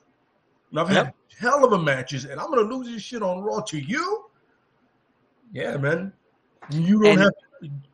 [0.72, 3.60] And I've had hell of a matches, and I'm gonna lose this shit on Raw
[3.62, 4.26] to you.
[5.52, 6.14] Yeah, man.
[6.72, 7.32] You don't And- have.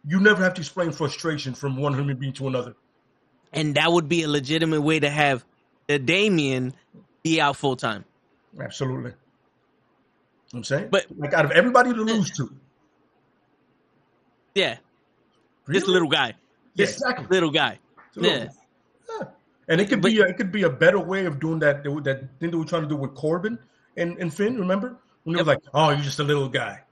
[0.05, 2.75] You never have to explain frustration from one human being to another.
[3.53, 5.45] And that would be a legitimate way to have
[5.87, 6.73] the Damian
[7.23, 8.03] be out full time.
[8.59, 9.13] Absolutely.
[10.53, 12.53] I'm saying, But- like out of everybody to lose to,
[14.55, 14.77] Yeah.
[15.71, 15.93] This Really?
[15.93, 16.27] little guy.
[16.27, 16.33] Yeah,
[16.85, 17.25] This exactly.
[17.29, 17.79] little guy.
[18.15, 18.47] Little- Yeah.
[19.19, 19.27] Yeah.
[19.67, 21.83] And it could But- be a, it could be a better way of doing that
[21.83, 23.57] that thing they were trying to do with Corbin
[23.97, 24.57] and, and Finn.
[24.59, 25.45] Remember when they Yep.
[25.47, 26.83] were like, "Oh, you're just a little guy."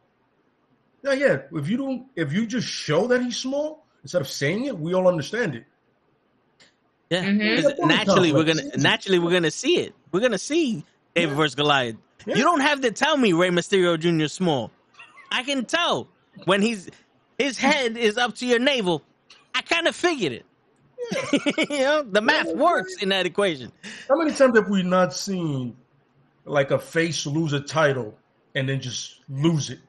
[1.04, 1.38] Yeah, yeah.
[1.54, 4.94] If you don't, if you just show that he's small instead of saying it, we
[4.94, 5.66] all understand it.
[7.10, 7.24] Yeah.
[7.26, 7.62] Mhm.
[7.64, 9.94] 'Cause Yeah, naturally we're gonna naturally we're gonna see it.
[10.12, 11.36] We're gonna see David Yeah.
[11.36, 11.96] versus Goliath.
[12.26, 12.36] Yeah.
[12.36, 14.26] You don't have to tell me Rey Mysterio Jr.
[14.26, 14.72] is small.
[15.32, 16.08] I can tell
[16.46, 16.90] when he's
[17.40, 19.02] his head is up to your navel.
[19.56, 20.46] I kind of figured it.
[21.72, 23.72] you know, the math Yeah, works in that equation.
[24.08, 25.76] How many times have we not seen
[26.46, 28.16] like a face lose a title
[28.54, 29.80] and then just lose it?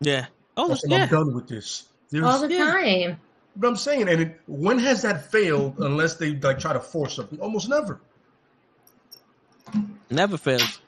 [0.00, 0.26] Yeah.
[0.56, 1.84] Oh, Like, I'm done with this.
[2.10, 2.64] There's, all the Yeah.
[2.70, 3.20] time.
[3.56, 7.14] But I'm saying, and it, when has that failed unless they like try to force
[7.14, 7.40] something?
[7.40, 8.00] Almost never.
[10.10, 10.80] Never fails.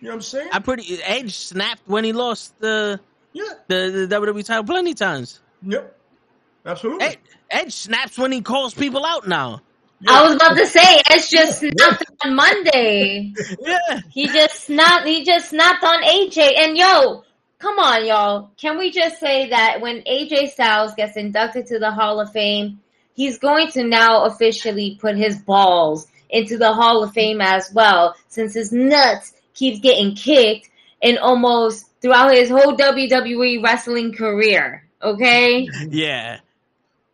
[0.00, 0.48] You know what I'm saying?
[0.52, 3.00] I pretty Edge snapped when he lost the
[3.32, 3.44] yeah.
[3.68, 5.40] the, the WWE title plenty times.
[5.64, 5.98] Yep.
[6.64, 7.06] Absolutely.
[7.06, 7.18] Edge,
[7.50, 9.62] Edge snaps when he calls people out now.
[10.00, 10.12] Yeah.
[10.12, 13.32] I was about to say Edge just snapped on Monday.
[13.60, 14.00] Yeah.
[14.10, 15.06] He just snapped.
[15.06, 16.58] He just snapped on AJ.
[16.58, 17.24] And yo,
[17.58, 18.50] come on, y'all.
[18.56, 22.80] Can we just say that when AJ Styles gets inducted to the Hall of Fame,
[23.14, 28.16] he's going to now officially put his balls into the Hall of Fame as well,
[28.28, 30.68] since his nuts keeps getting kicked
[31.00, 34.81] in almost throughout his whole WWE wrestling career.
[35.02, 35.68] Okay.
[35.90, 36.38] Yeah.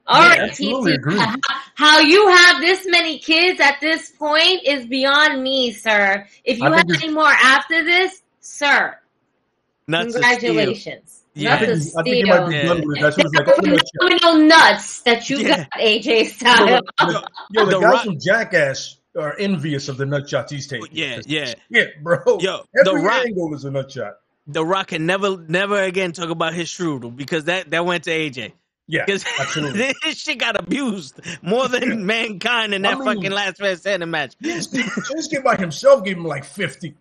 [0.06, 0.98] All Yeah, right, TT.
[1.06, 1.36] Uh,
[1.74, 6.26] how you have this many kids at this point is beyond me, sir.
[6.44, 8.96] If you I think have it's- any more after this, sir,
[9.86, 11.22] Nuts congratulations.
[11.34, 11.54] Yeah.
[11.54, 12.62] I think, of I think he might be Yeah.
[12.64, 12.84] done.
[13.00, 13.48] That's what like.
[13.48, 13.86] I'm gonna check.
[14.20, 15.56] Phenomenal nuts that you Yeah.
[15.58, 16.80] got, AJ Yo, Styles.
[16.98, 20.66] the, yo, the The guys Rock- from Jackass are envious of the nut shots he's
[20.66, 20.88] taking.
[20.90, 21.54] Yeah, yeah.
[21.70, 22.18] Yeah, bro.
[22.40, 24.14] Yo, Every The Rock- angle is a nut shot.
[24.50, 28.10] The Rock can never, never again talk about his strudel because that that went to
[28.10, 28.52] AJ.
[28.90, 29.92] Yeah, Because absolutely.
[30.02, 34.10] this shit got abused more than mankind in I that mean- fucking last man standing
[34.10, 34.34] match.
[34.42, 36.94] Shinsuke by himself gave him like 50.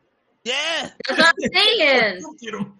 [0.43, 0.89] Yeah.
[1.07, 2.21] That's what I'm saying.
[2.41, 2.73] Get him.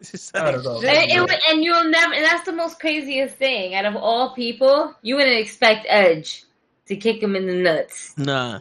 [0.00, 0.80] It's I like, don't know.
[0.88, 3.76] And, and- and you'll never, and that's the most craziest thing.
[3.76, 6.42] Out of all people, you wouldn't expect Edge
[6.86, 8.14] to kick him in the nuts.
[8.18, 8.60] nah.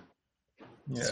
[0.87, 1.03] Yeah,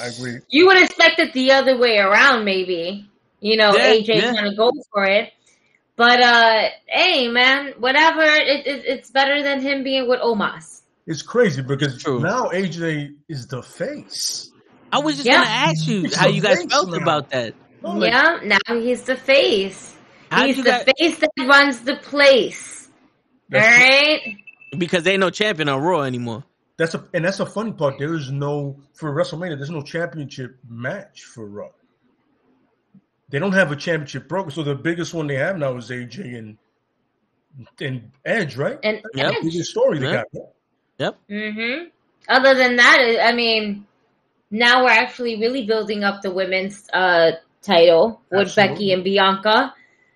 [0.00, 0.38] I agree.
[0.50, 3.06] You would expect it the other way around, maybe.
[3.40, 4.32] You know, Yeah, AJ yeah.
[4.34, 5.32] gonna go for it.
[5.96, 8.22] But uh, hey, man, whatever.
[8.22, 10.82] It, it, it's better than him being with Omos.
[11.06, 12.20] It's crazy because True.
[12.20, 14.50] now AJ is the face.
[14.92, 15.38] I was just Yeah.
[15.38, 16.96] gonna ask you It's how you guys felt now.
[16.98, 17.54] about that.
[17.82, 19.94] No, like, yeah, now he's the face.
[20.34, 22.88] He's the guys, face that runs the place.
[23.52, 24.36] All That's- right.
[24.78, 26.44] because they ain't no champion on Raw anymore.
[26.76, 27.98] That's a and that's a funny part.
[27.98, 29.56] There is no for WrestleMania.
[29.58, 31.68] There's no championship match for Raw.
[33.30, 36.36] They don't have a championship program, so the biggest one they have now is AJ
[36.38, 36.58] and
[37.80, 38.78] and Edge, right?
[38.82, 39.34] And Yep.
[39.34, 39.42] Edge.
[39.42, 40.22] Biggest story they Yeah.
[40.98, 41.14] got.
[41.28, 41.84] hmm
[42.28, 43.86] Other than that, I I mean,
[44.50, 48.74] now we're actually really building up the women's uh, title with Absolutely.
[48.74, 49.74] Becky and Bianca.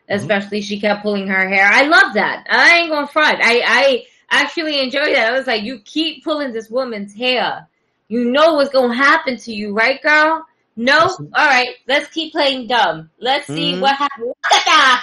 [0.08, 1.66] Especially, she kept pulling her hair.
[1.66, 2.46] I love that.
[2.50, 3.38] I ain't gonna front.
[3.42, 5.32] I I actually enjoy that.
[5.32, 7.66] I was like, you keep pulling this woman's hair.
[8.08, 10.44] You know what's gonna happen to you, right, girl?
[10.76, 11.08] No.
[11.34, 11.76] All right.
[11.86, 13.10] Let's keep playing dumb.
[13.18, 13.80] Let's see Mhm.
[13.80, 14.34] what happens.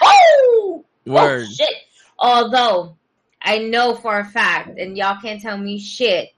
[0.02, 0.86] Woo!
[1.06, 1.46] Word.
[1.48, 1.76] Oh, shit.
[2.20, 2.98] Although
[3.42, 6.30] I know for a fact, and y'all can't tell me shit,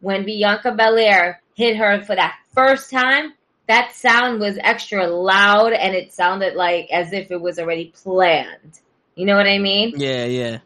[0.00, 3.34] when Bianca Belair hit her for that first time,
[3.68, 8.80] that sound was extra loud and it sounded like as if it was already planned.
[9.14, 9.94] You know what I mean?
[9.96, 10.58] Yeah, yeah.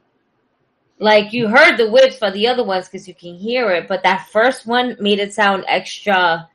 [0.98, 4.02] Like you heard the whips for the other ones because you can hear it, but
[4.04, 6.48] that first one made it sound extra,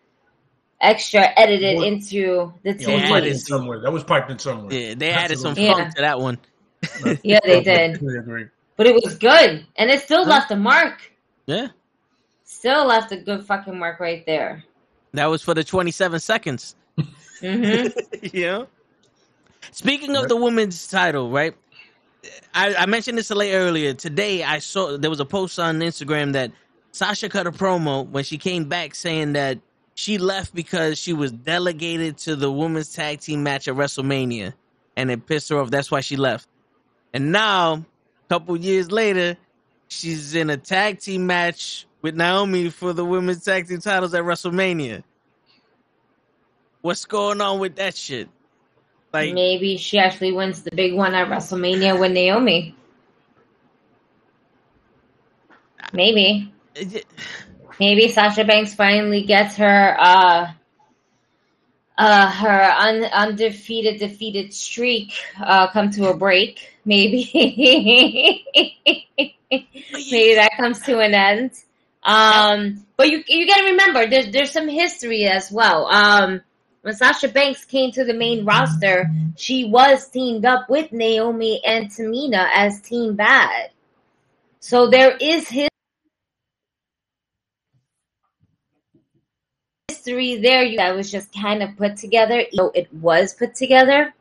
[0.82, 1.88] extra edited What?
[1.88, 3.10] into the Yeah, Yeah, that was TV.
[3.10, 3.80] piped in somewhere.
[3.80, 4.74] That was piped in somewhere.
[4.74, 5.82] Yeah, they added some Absolutely.
[5.84, 5.90] Yeah.
[5.90, 6.38] to that one.
[7.24, 7.92] Yeah, they did.
[7.98, 8.46] completely agree.
[8.78, 10.30] But it was good, and it still Huh?
[10.32, 11.12] left a mark.
[11.46, 11.68] Yeah.
[12.44, 14.64] Still left a good fucking mark right there.
[15.14, 16.76] That was for the 27 seconds.
[17.40, 17.86] hmm
[18.34, 18.68] you know?
[19.72, 21.54] Speaking of the women's title, right?
[22.54, 23.94] I, I mentioned this a late earlier.
[23.94, 26.52] Today, I saw there was a post on Instagram that
[26.92, 29.60] Sasha cut a promo when she came back saying that
[30.02, 34.52] she left because she was delegated to the women's tag team match at WrestleMania,
[34.96, 35.70] and it pissed her off.
[35.70, 36.48] That's why she left.
[37.14, 37.84] And now a
[38.30, 39.38] couple years later,
[39.90, 44.24] she's in a tag team match with Naomi for the women's tag team titles at
[44.24, 45.04] WrestleMania.
[46.82, 48.28] What's going on with that shit?
[49.14, 52.76] Like, Maybe she actually wins the big one at WrestleMania with Naomi.
[55.94, 56.52] Maybe.
[56.74, 57.06] it-
[57.82, 60.52] Maybe Sasha Banks finally gets her uh
[61.98, 65.14] uh her un- undefeated defeated streak
[65.44, 66.76] uh come to a break.
[66.86, 67.28] Maybe
[69.50, 71.54] maybe that comes to an end.
[72.04, 75.88] Um but you you gotta remember there's there's some history as well.
[75.88, 76.42] Um
[76.84, 81.90] when Sasha Banks came to the main roster, she was teamed up with Naomi and
[81.90, 83.72] Tamina as Team Bad.
[84.60, 85.71] So there is his
[90.02, 92.44] history there that was just kind of put together.
[92.54, 94.14] Know, it was put together,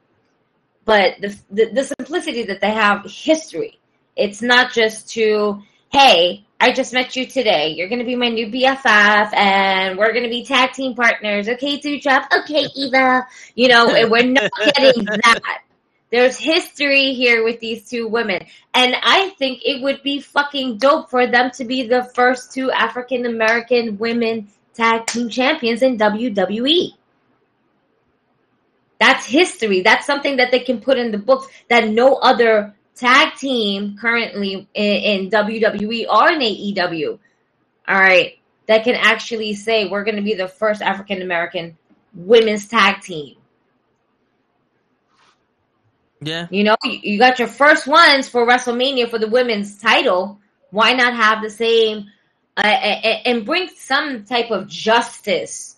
[0.85, 3.79] but the, the the simplicity that they have history.
[4.17, 7.71] It's not just to hey, I just met you today.
[7.71, 11.49] You're gonna be my new BFF, and we're gonna be tag team partners.
[11.49, 12.31] Okay, Trap.
[12.41, 13.27] Okay, Eva.
[13.55, 15.63] You know, and we're not getting that.
[16.11, 18.45] There's history here with these two women.
[18.75, 22.69] And I think it would be fucking dope for them to be the first two
[22.73, 24.49] African American women
[24.81, 26.93] tag team champions in WWE.
[28.99, 29.83] That's history.
[29.83, 34.69] That's something that they can put in the books that no other tag team currently
[34.75, 37.19] in, in WWE or in AEW,
[37.89, 41.77] all right, that can actually say we're going to be the first African American
[42.15, 43.37] women's tag team.
[46.21, 50.39] yeah, You know, you, you got your first ones for WrestleMania for the women's title.
[50.71, 52.11] Why not have the same
[52.69, 55.77] uh, and bring some type of justice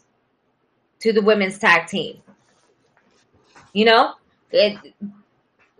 [1.00, 2.18] to the women's tag team?
[3.72, 4.14] You know,
[4.50, 4.94] it,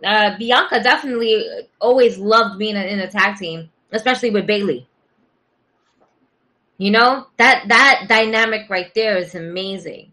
[0.03, 1.45] uh, Bianca definitely
[1.79, 4.87] always loved being in a tag team, especially with Bayley.
[6.77, 10.11] You know that that dynamic right there is amazing.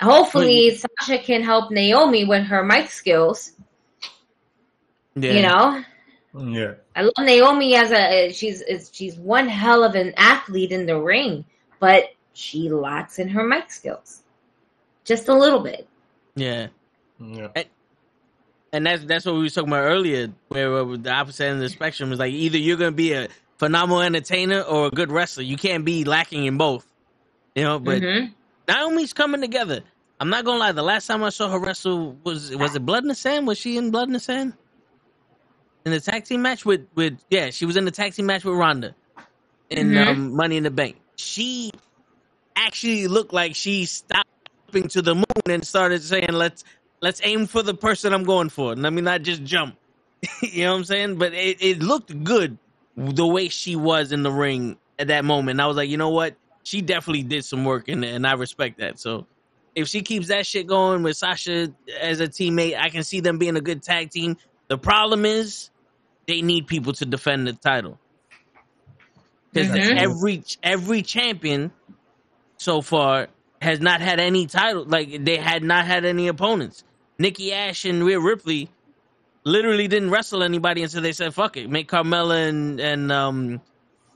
[0.00, 3.52] Hopefully, Sasha can help Naomi with her mic skills.
[5.14, 5.32] yeah.
[5.32, 5.84] You know,
[6.38, 6.74] Yeah.
[6.94, 10.98] I love Naomi as a she's is- she's one hell of an athlete in the
[11.00, 11.44] ring,
[11.80, 14.22] but she lacks in her mic skills,
[15.04, 15.88] just a little bit.
[16.34, 16.68] yeah.
[17.18, 17.48] Yeah.
[18.72, 21.60] And that's that's what we were talking about earlier, where, where the opposite end of
[21.60, 23.28] the spectrum is like either you're gonna be a
[23.58, 25.44] phenomenal entertainer or a good wrestler.
[25.44, 26.86] You can't be lacking in both.
[27.54, 28.34] You know, but Mhm.
[28.68, 29.80] Naomi's coming together.
[30.20, 30.72] I'm not gonna lie.
[30.72, 33.46] The last time I saw her wrestle was was it Blood in the Sand?
[33.46, 34.52] Was she in Blood in the Sand?
[35.86, 38.44] In the tag team match with with yeah, she was in the tag team match
[38.44, 38.96] with Ronda
[39.70, 40.06] in Mhm.
[40.08, 40.96] um, Money in the Bank.
[41.16, 41.70] She
[42.56, 44.28] actually looked like she stopped
[44.72, 46.64] to the moon and started saying, "Let's
[47.00, 48.74] let's aim for the person I'm going for.
[48.74, 49.76] Let me not just jump."
[50.42, 51.16] you know what I'm saying?
[51.18, 52.58] But it, it looked good
[52.96, 55.60] the way she was in the ring at that moment.
[55.60, 56.34] I was like, you know what?
[56.64, 58.98] She definitely did some work there, and I respect that.
[58.98, 59.28] So
[59.76, 63.38] if she keeps that shit going with Sasha as a teammate, I can see them
[63.38, 64.36] being a good tag team.
[64.68, 65.70] The problem is
[66.26, 67.98] they need people to defend the title
[69.52, 69.96] because Mhm.
[69.98, 71.70] every every champion
[72.58, 73.28] so far
[73.62, 74.84] has not had any title.
[74.84, 76.84] Like they had not had any opponents.
[77.18, 78.68] Nikki Ash and Rhea Ripley
[79.44, 83.60] literally didn't wrestle anybody until they said "fuck it," make Carmella and and um,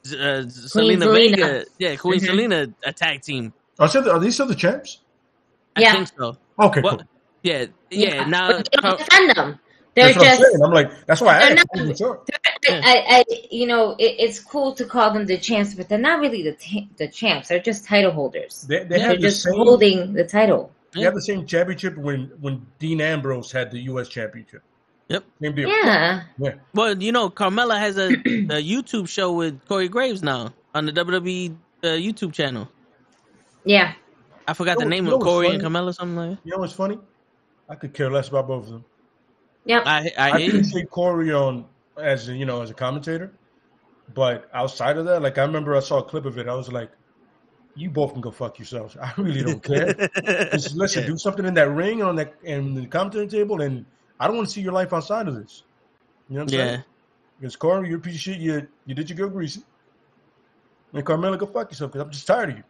[0.06, 1.14] uh, Selena Zelina.
[1.14, 2.26] Vega, yeah, Queen Mhm.
[2.28, 3.52] Zelina, a tag team.
[3.78, 4.98] Are, still, are these still the champs?
[5.76, 5.92] I Yeah.
[5.92, 6.36] think so.
[6.58, 7.06] Okay, Well, cool.
[7.42, 8.24] yeah, yeah.
[8.26, 9.60] Now, but they Car- don't defend them.
[9.94, 10.62] They're That's what I'm just.
[10.62, 11.66] I'm like, that's why I they're asked.
[11.74, 12.22] not- I wasn't sure.
[12.68, 16.20] I, I, you know, it, it's cool to call them the champs, but they're not
[16.20, 17.48] really the ta- the champs.
[17.48, 18.62] They're just title holders.
[18.68, 19.54] They, they they're the just same.
[19.54, 20.72] holding the title.
[20.92, 24.08] They have the same championship when when Dean Ambrose had the U.S.
[24.08, 24.62] championship.
[25.08, 25.24] Yep.
[25.42, 25.68] Same deal.
[25.68, 26.22] Yeah.
[26.38, 26.54] Yeah.
[26.72, 28.12] well, you know, Carmella has a, a
[28.62, 32.68] YouTube show with Corey Graves now on the WWE uh, YouTube channel.
[33.64, 33.94] Yeah.
[34.46, 35.74] I forgot the You know- name you know of what's Corey and funny?
[35.86, 36.38] Carmella, something like that.
[36.44, 36.98] You know what's funny?
[37.68, 38.84] I could care less about both of them.
[39.64, 39.86] Yep.
[39.86, 40.58] I I I hear you.
[40.58, 41.66] appreciate Corey on
[41.98, 43.38] as a, you know as a commentator,
[44.14, 46.48] but outside of that, like I remember I saw a clip of it.
[46.48, 46.90] I was like,
[47.74, 48.96] "You both can go fuck yourselves.
[49.02, 49.96] I really don't care.
[50.52, 51.08] Just listen, Yeah.
[51.08, 53.86] do something in that ring on that and the commentary table, and
[54.18, 55.64] I don't want to see your life outside of this.
[56.28, 56.70] You know what I'm Yeah.
[56.70, 56.84] saying?
[57.40, 58.38] Because Corey, you're a piece of shit.
[58.38, 59.62] You you did your girl greasy.
[60.92, 62.64] And Carmella, go fuck yourself because I'm just tired of you.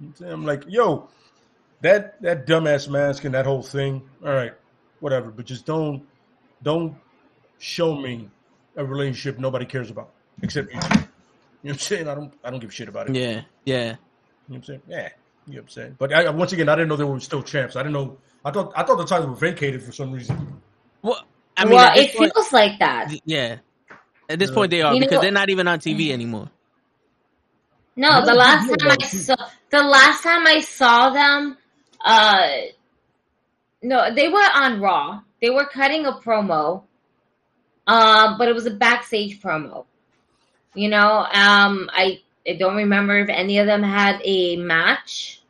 [0.00, 0.40] You know what I'm.
[0.40, 1.08] I'm like, yo,
[1.80, 4.08] that that dumbass mask and that whole thing.
[4.24, 4.52] All right,
[5.00, 6.06] whatever, but just don't
[6.62, 6.96] don't
[7.58, 8.28] show me
[8.76, 10.10] a relationship nobody cares about
[10.42, 10.80] except you.
[10.80, 10.86] Two.
[10.88, 11.04] You know
[11.62, 12.08] what I'm saying?
[12.08, 13.16] I don't I don't give a shit about it.
[13.16, 13.84] Yeah, yeah.
[13.84, 13.96] You know
[14.46, 14.82] what I'm saying?
[14.88, 15.08] Yeah.
[15.46, 15.96] You know what I'm saying?
[15.98, 17.74] But I, once again, I didn't know they were still champs.
[17.74, 18.18] I didn't know.
[18.44, 20.60] I thought I thought the titles were vacated for some reason.
[21.02, 21.22] Well,
[21.56, 23.12] I mean, well, it point- feels like that.
[23.24, 23.56] yeah.
[24.28, 24.54] At this Yeah.
[24.54, 26.50] point, they are You because they're not even on TV anymore.
[27.96, 29.36] No, the last time I saw
[29.70, 31.56] the last time I saw them,
[32.04, 32.46] uh,
[33.82, 35.20] no, they were on Raw.
[35.40, 36.84] They were cutting a promo,
[37.86, 39.86] um, but it was a backstage promo.
[40.74, 45.40] You know, um, I I don't remember if any of them had a match.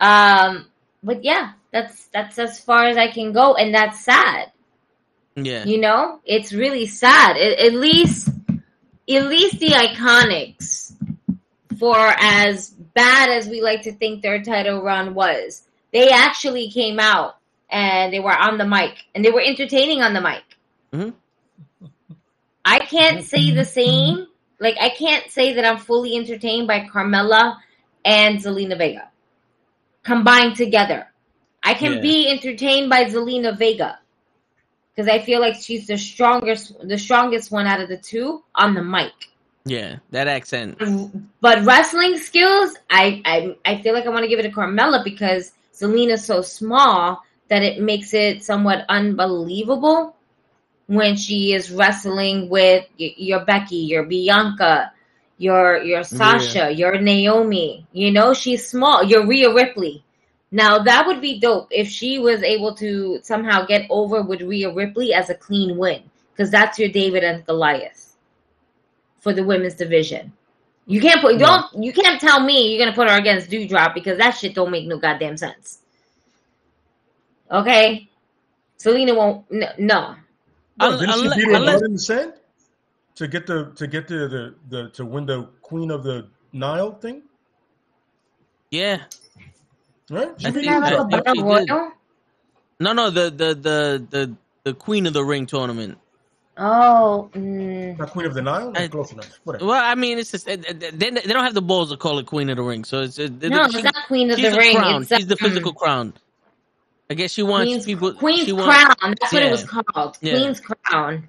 [0.00, 0.66] Um,
[1.02, 4.52] but yeah, that's that's as far as I can go, and that's sad.
[5.34, 7.36] Yeah, You know, it's really sad.
[7.36, 10.94] At, at least, at least the Iconics,
[11.78, 15.62] for as bad as we like to think their title run was,
[15.92, 17.36] they actually came out
[17.72, 20.44] and they were on the mic and they were entertaining on the mic.
[20.92, 21.14] Mhm.
[22.64, 24.26] I can't say the same.
[24.60, 27.56] Like I can't say that I'm fully entertained by Carmella
[28.04, 29.08] and Zelina Vega
[30.04, 31.08] combined together.
[31.62, 32.00] I can Yeah.
[32.00, 33.98] be entertained by Zelina Vega
[34.94, 38.74] because I feel like she's the strongest, the strongest one out of the two on
[38.74, 39.12] the mic.
[39.64, 40.76] yeah, that accent.
[41.40, 45.04] But wrestling skills, I I, I feel like I want to give it to Carmella
[45.04, 47.22] because Zelina's so small
[47.52, 50.16] that it makes it somewhat unbelievable
[50.86, 54.90] when she is wrestling with your Becky, your Bianca,
[55.36, 57.86] your your Sasha, your Naomi.
[57.92, 59.04] You know, she's small.
[59.04, 60.02] Your Rhea Ripley.
[60.50, 64.72] Now that would be dope if she was able to somehow get over with Rhea
[64.72, 68.16] Ripley as a clean win, because that's your David and Goliath
[69.20, 70.32] for the women's division.
[70.86, 74.16] You can't put don't you can't tell me you're gonna put her against Doudrop because
[74.16, 75.81] that shit don't make no goddamn sense.
[77.52, 78.08] Okay,
[78.78, 79.50] Zelina won't.
[79.50, 80.14] No, no.
[80.76, 82.32] What, Unle- didn't she beat her blood in the sand
[83.16, 86.92] to get the to get the, the the to win the Queen of the Nile
[86.92, 87.22] thing?
[88.70, 89.02] Yeah,
[90.10, 90.30] Right?
[90.40, 91.30] She I beat think Have that- like her.
[91.30, 91.92] a think she did.
[92.80, 95.98] no, no, the the the the the Queen of the Ring tournament.
[96.56, 98.72] Oh, mm, Not Queen of the Nile?
[98.76, 99.28] I- Close enough.
[99.44, 99.66] Whatever.
[99.66, 102.26] Well, I mean, it's just they, they they don't have the balls to call it
[102.26, 104.56] Queen of the Ring, so it's it, no, she- it's not Queen of the the
[104.56, 104.76] Ring.
[104.76, 105.02] crown.
[105.02, 106.14] It's she's the um, physical crown.
[107.12, 108.14] I guess she wants Queen's, people.
[108.14, 109.14] Queen's she wants, Crown.
[109.20, 110.16] That's what it was called.
[110.22, 110.38] Yeah.
[110.38, 111.28] Queen's Crown.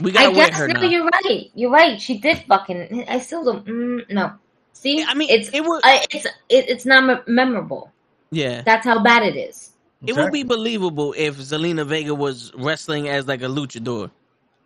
[0.00, 0.88] We I gotta wear guess her no, now.
[0.88, 1.50] you're right.
[1.54, 2.00] You're right.
[2.00, 3.04] She did fucking.
[3.08, 3.66] I still don't.
[3.66, 4.32] Mm, no.
[4.72, 5.84] See, I mean, it's it would.
[5.84, 7.92] uh, it's it, it's not memorable.
[8.30, 9.72] yeah, That's how bad it is.
[10.06, 14.10] it would be believable if Zelina Vega was wrestling as like a luchador,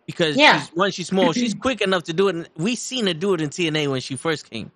[0.05, 0.59] because Yeah.
[0.59, 2.35] she's one, she's small, she's quick enough to do it.
[2.35, 4.71] And we seen her do it in TNA when she first came.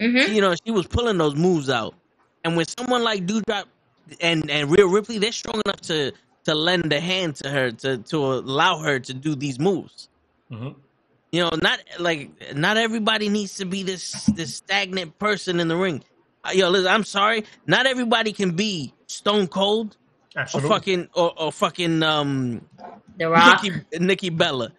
[0.00, 1.94] hmm You know, she was pulling those moves out,
[2.44, 3.64] and when someone like Doudrop
[4.20, 6.12] and and Rhea Ripley, they're strong enough to
[6.44, 10.08] to lend a hand to her to to allow her to do these moves.
[10.50, 10.70] hmm
[11.32, 15.76] You know, not like not everybody needs to be this this stagnant person in the
[15.76, 16.02] ring.
[16.44, 19.96] Uh, Yo, listen, I'm sorry, not everybody can be Stone Cold
[20.36, 22.60] or fucking or, or fucking um
[23.18, 24.72] The Rock, Nikki Nikki Bella.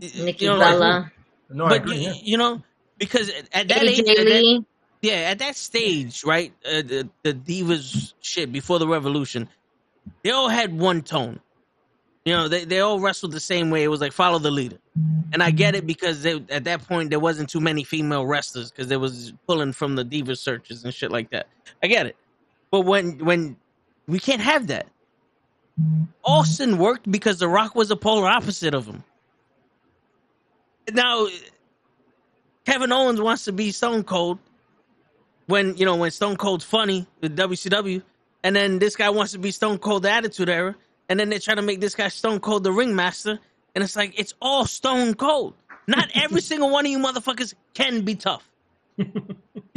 [0.00, 1.12] Nikki You know, like, Bella,
[1.50, 1.96] no, I but agree.
[1.96, 2.14] you, Yeah.
[2.24, 2.62] you know,
[2.98, 4.64] because at that age, AJ at that- Lee.
[5.02, 9.48] Yeah, at that stage, right, uh, the, the divas shit before the revolution,
[10.22, 11.40] they all had one tone.
[12.24, 13.82] You know, they, they all wrestled the same way.
[13.82, 14.78] It was like follow the leader,
[15.32, 18.70] and I get it because they, at that point there wasn't too many female wrestlers
[18.70, 21.48] because there was pulling from the diva searches and shit like that.
[21.82, 22.16] I get it,
[22.70, 23.56] but when when
[24.06, 24.86] we can't have that.
[26.24, 29.02] Austin worked because The Rock was a polar opposite of him.
[30.92, 31.28] Now,
[32.66, 34.38] Kevin Owens wants to be Stone Cold
[35.52, 38.02] when you know when Stone Cold's funny with WCW,
[38.42, 40.74] and then this guy wants to be Stone Cold the Attitude Era,
[41.10, 43.38] and then they try to make this guy Stone Cold the Ringmaster,
[43.74, 45.52] and it's like it's all Stone Cold.
[45.86, 48.48] Not every single one of you motherfuckers can be tough.
[48.96, 49.04] You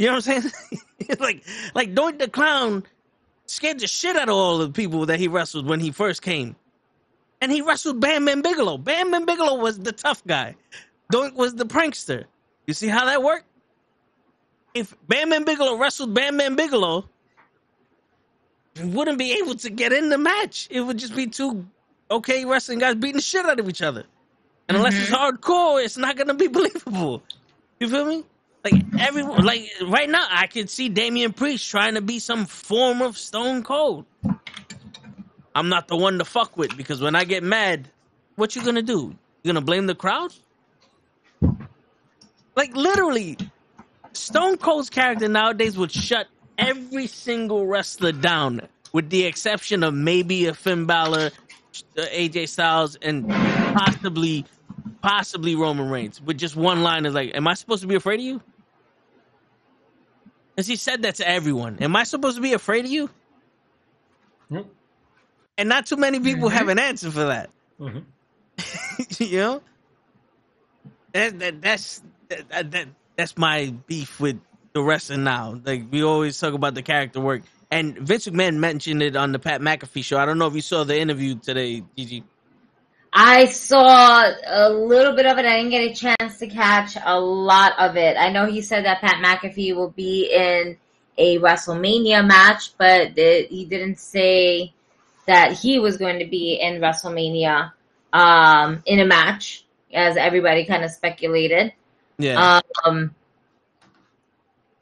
[0.08, 0.52] know what I'm saying?
[0.98, 2.84] it's like like Doink the Clown
[3.44, 6.56] scared the shit out of all the people that he wrestled when he first came.
[7.42, 8.78] And he wrestled Bam Bam Bigelow.
[8.78, 10.56] Bam Bam Bigelow was the tough guy.
[11.12, 12.24] Doink was the prankster.
[12.66, 13.44] You see how that worked?
[14.76, 17.08] If Bam Bam Bigelow wrestled Bam Bam Bigelow,
[18.74, 20.68] he wouldn't be able to get in the match.
[20.70, 21.66] It would just be two
[22.10, 24.04] okay wrestling guys beating the shit out of each other.
[24.68, 25.36] And unless it's mm-hmm.
[25.36, 27.22] hardcore, it's not gonna be believable.
[27.80, 28.24] You feel me?
[28.64, 33.00] Like everyone, like right now, I could see Damian Priest trying to be some form
[33.00, 34.04] of Stone Cold.
[35.54, 37.88] I'm not the one to fuck with because when I get mad,
[38.34, 39.14] what you gonna do?
[39.42, 40.34] You gonna blame the crowd?
[42.54, 43.38] Like literally,
[44.16, 46.26] Stone Cold's character nowadays would shut
[46.58, 48.62] every single wrestler down,
[48.92, 51.30] with the exception of maybe a Finn Balor,
[51.98, 54.44] uh, AJ Styles, and possibly,
[55.02, 56.20] possibly Roman Reigns.
[56.20, 58.42] With just one line is like, "Am I supposed to be afraid of you?"
[60.54, 61.78] Because he said that to everyone.
[61.80, 63.10] Am I supposed to be afraid of you?
[64.48, 64.66] Yep.
[65.58, 67.50] And not too many people have an answer for that.
[67.78, 68.04] Mhm.
[69.20, 69.62] you know,
[71.12, 74.40] that, that that's that, that that's my beef with
[74.72, 75.60] the wrestling now.
[75.64, 79.38] Like we always talk about the character work, and Vince McMahon mentioned it on the
[79.38, 80.18] Pat McAfee show.
[80.18, 82.24] I don't know if you saw the interview today, Gigi.
[83.18, 85.46] I saw a little bit of it.
[85.46, 88.16] I didn't get a chance to catch a lot of it.
[88.18, 90.76] I know he said that Pat McAfee will be in
[91.16, 94.74] a WrestleMania match, but it, he didn't say
[95.26, 97.72] that he was going to be in WrestleMania
[98.12, 99.64] um, in a match,
[99.94, 101.72] as everybody kind of speculated.
[102.18, 103.14] Yeah, Um,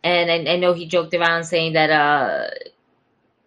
[0.05, 2.51] and I, I know he joked around saying that uh,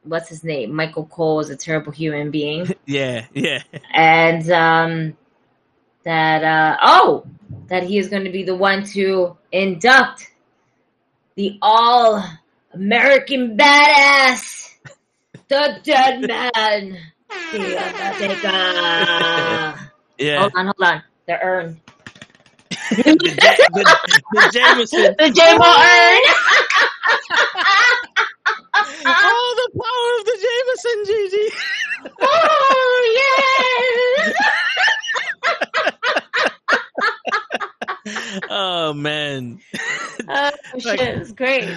[0.03, 2.67] what's his name, Michael Cole, is a terrible human being.
[2.85, 3.63] Yeah, yeah.
[3.93, 5.17] and um,
[6.03, 7.25] that uh, oh,
[7.67, 10.31] that he is going to be the one to induct
[11.35, 12.23] the all
[12.73, 14.73] American badass,
[15.47, 16.97] the Dead Man,
[20.17, 21.79] Yeah, Hold on, hold on, the urn,
[22.89, 23.83] the, Ja- the,
[24.31, 25.15] the Jameson.
[25.17, 26.21] the J-Mo urn.
[29.09, 31.45] Oh, the power of the Jameson, Gigi.
[32.21, 34.33] oh yes!
[38.49, 39.59] oh man,
[40.29, 41.69] Oh shit, it's great.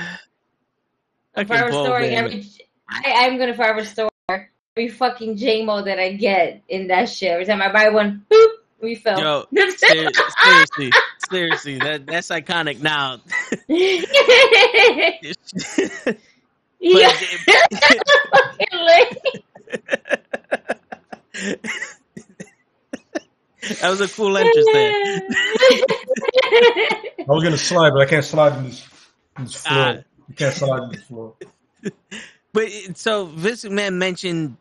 [1.37, 2.45] I'm Fucking forever Paul storing every.
[2.89, 7.31] I, I'm gonna forever store every fucking JMO that I get in that shit.
[7.31, 8.49] Every time I buy one, boop,
[8.81, 9.19] refill.
[9.19, 9.45] Yo,
[9.77, 10.11] ser-
[10.43, 10.91] seriously,
[11.31, 13.19] seriously, that that's iconic now.
[16.81, 17.13] yeah.
[17.47, 17.73] But-
[18.33, 19.19] Fucking lit.
[23.81, 25.21] that was a cool entrance there.
[27.21, 28.89] I was gonna slide, but I can't slide in this,
[29.39, 29.79] in this floor.
[29.79, 29.93] Ah.
[30.29, 31.35] you can't slide in this floor.
[32.53, 34.57] But so Vince McMahon mentioned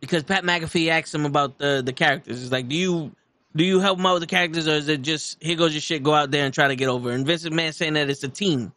[0.00, 2.42] because Pat McAfee asked him about the the characters.
[2.42, 3.12] It's like, do you
[3.54, 5.80] do you help him out with the characters, or is it just here goes your
[5.80, 7.10] shit, go out there and try to get over?
[7.10, 8.72] And Vince Man saying that it's a team.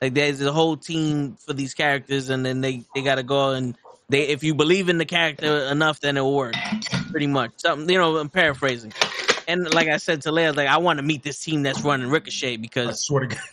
[0.00, 3.50] Like there's a whole team for these characters, and then they they got to go
[3.50, 3.76] and
[4.08, 6.54] they if you believe in the character enough, then it'll work.
[7.10, 8.16] Pretty much, something you know.
[8.16, 8.92] I'm paraphrasing.
[9.46, 12.08] And like I said to Leia, like I want to meet this team that's running
[12.08, 13.44] Ricochet because I swear to God.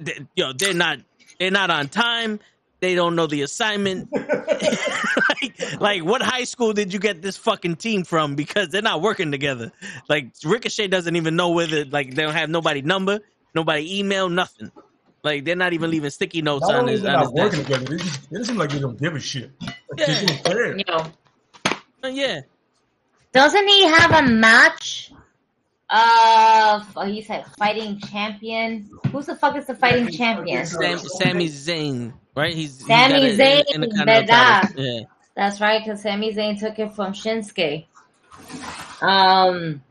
[0.00, 0.98] they, yo, they're not
[1.38, 2.40] they're not on time.
[2.80, 4.08] They don't know the assignment.
[4.12, 8.34] like, like, what high school did you get this fucking team from?
[8.34, 9.70] Because they're not working together.
[10.08, 13.20] Like Ricochet doesn't even know whether like they don't have nobody number,
[13.54, 14.72] nobody email, nothing.
[15.22, 17.34] Like they're not even leaving sticky notes Not on only his they're on his not
[17.44, 17.70] working desk.
[17.70, 19.50] together, they just it seem like they don't give a shit.
[19.60, 20.06] Like, Yeah.
[20.06, 20.76] They don't care.
[20.78, 20.96] Yo,
[22.02, 22.40] Uh, Yeah,
[23.32, 25.12] doesn't he have a match?
[25.92, 28.88] Of oh, he said fighting champion.
[29.10, 30.64] Who's the fuck is the fighting champion?
[30.64, 32.54] Sam, Sami Zayn, right?
[32.54, 34.74] He's Sami Zayn, in verdad.
[34.76, 35.00] Yeah,
[35.34, 37.86] That's right, because Sami Zayn took it from Shinsuke.
[39.02, 39.82] Um,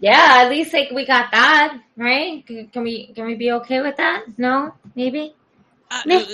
[0.00, 2.46] yeah, at least like we got that right.
[2.46, 4.24] Can, we can we be okay with that?
[4.36, 5.34] No, maybe.
[5.90, 6.26] I,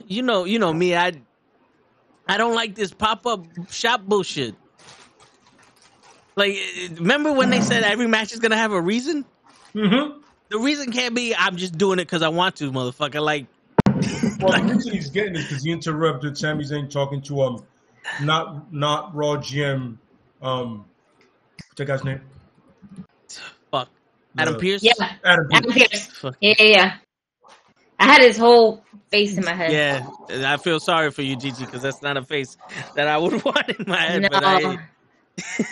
[0.08, 0.96] you know, you know me.
[0.96, 1.12] I
[2.26, 4.54] I don't like this pop up shop bullshit.
[6.34, 6.56] Like,
[6.94, 9.24] remember when they said every match is gonna have a reason?
[9.74, 10.18] Mm-hmm.
[10.48, 13.22] The reason can't be I'm just doing it because I want to, motherfucker.
[13.22, 13.46] Like,
[14.42, 17.64] Well, the reason he's getting is because he interrupted Sami Zayn talking to um,
[18.20, 19.96] not not Raw GM,
[20.40, 20.84] um,
[21.56, 22.20] what's that guy's name?
[23.70, 23.88] fuck,
[24.36, 24.82] Adam The- Pearce.
[24.82, 24.92] Yeah,
[25.24, 25.58] Adam Pearce.
[25.58, 26.06] Adam Pearce.
[26.06, 26.36] Fuck.
[26.40, 26.94] Yeah, yeah, yeah.
[27.98, 29.72] I had his whole face in my head.
[29.72, 32.56] Yeah, I feel sorry for you, Gigi, because that's not a face
[32.96, 34.22] that I would want in my head.
[34.22, 34.28] No.
[34.28, 34.78] But I,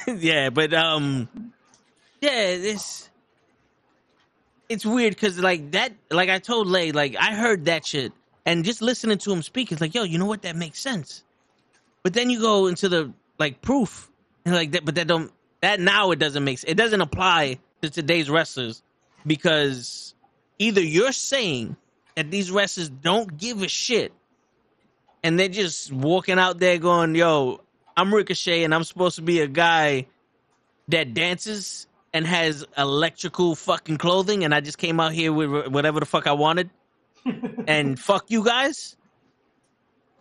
[0.18, 1.28] yeah, but um,
[2.20, 3.08] yeah, this
[4.68, 8.12] it's weird because like that, like I told Lay, like I heard that shit,
[8.50, 10.42] and just listening to him speak, it's like, yo, you know what?
[10.42, 11.22] That makes sense.
[12.02, 14.10] But then you go into the like proof,
[14.44, 15.30] and like that, but that don't
[15.60, 18.82] that now it doesn't make it doesn't apply to today's wrestlers
[19.24, 20.16] because
[20.58, 21.76] either you're saying
[22.16, 24.12] that these wrestlers don't give a shit
[25.22, 27.60] and they're just walking out there going, yo,
[27.96, 30.06] I'm Ricochet and I'm supposed to be a guy
[30.88, 36.00] that dances and has electrical fucking clothing and I just came out here with whatever
[36.00, 36.70] the fuck I wanted
[37.66, 38.96] and fuck you guys.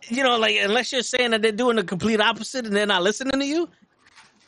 [0.08, 3.02] You know, like unless you're saying that they're doing the complete opposite and they're not
[3.02, 3.68] listening to you,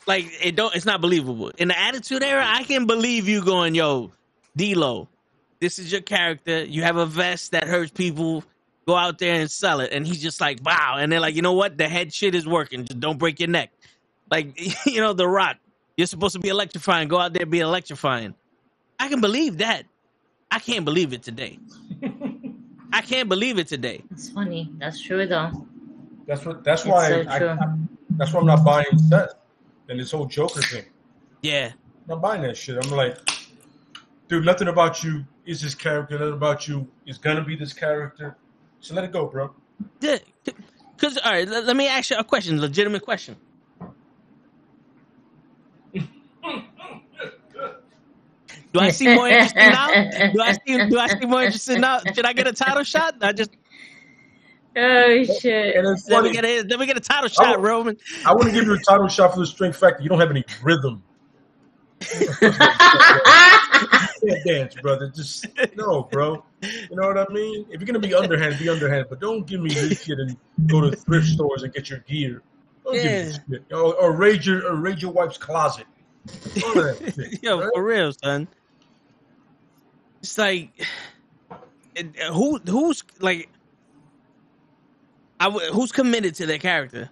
[0.07, 1.49] like it don't it's not believable.
[1.57, 4.11] In the attitude era, I can believe you going, yo,
[4.55, 5.07] D-Lo,
[5.59, 6.63] this is your character.
[6.63, 8.43] You have a vest that hurts people.
[8.85, 9.93] Go out there and sell it.
[9.93, 10.97] And he's just like, wow.
[10.99, 11.77] And they're like, you know what?
[11.77, 12.83] The head shit is working.
[12.83, 13.71] Just don't break your neck.
[14.29, 15.57] Like, you know, The Rock,
[15.95, 17.07] you're supposed to be electrifying.
[17.07, 18.35] Go out there be electrifying.
[18.99, 19.85] I can believe that.
[20.51, 21.59] I can't believe it today.
[22.93, 24.03] I can't believe it today.
[24.11, 24.71] It's funny.
[24.77, 25.67] That's true though.
[26.27, 26.63] That's what.
[26.63, 27.09] That's It's why.
[27.09, 27.49] so I, true.
[27.49, 27.75] I,
[28.11, 29.33] that's why I'm not buying Seth
[29.89, 30.85] and this whole Joker thing.
[31.41, 31.71] Yeah.
[31.73, 32.77] I'm not buying that shit.
[32.83, 33.17] I'm like,
[34.27, 36.19] dude, nothing about you is this character.
[36.19, 38.37] Nothing about you is gonna be this character.
[38.79, 39.55] So let it go, bro.
[39.99, 43.35] Because all right, let, let me ask you a question, legitimate question.
[48.73, 49.87] Do I seem more interested now?
[50.33, 51.99] Do I seem do I seem more interested now?
[52.13, 53.15] Should I get a title shot?
[53.21, 53.51] I just
[54.75, 55.75] oh shit!
[55.75, 57.61] And it's let me get a let me get a title shot, Oh.
[57.61, 57.97] Roman.
[58.25, 60.01] I want to give you a title shot for the strength factor.
[60.03, 61.03] You don't have any rhythm.
[62.21, 62.29] You
[64.29, 65.09] can't dance, brother.
[65.15, 66.43] Just no, bro.
[66.61, 67.65] You know what I mean?
[67.69, 70.35] If you're gonna be underhand, be underhand, but don't give me this shit and
[70.67, 72.41] go to thrift stores and get your gear.
[72.83, 73.65] Don't give me this shit.
[73.71, 75.85] Or, or raid your or raid your wife's closet.
[76.65, 77.43] All that shit.
[77.43, 77.69] Yo, right?
[77.73, 78.47] for real, son.
[80.23, 80.69] It's like,
[82.31, 83.49] who who's like,
[85.37, 87.09] I w- who's committed to their character?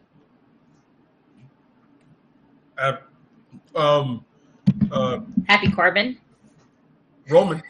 [2.78, 2.96] Uh,
[3.76, 4.26] um,
[4.94, 6.18] uh, Happy Corbin,
[7.30, 7.62] Roman.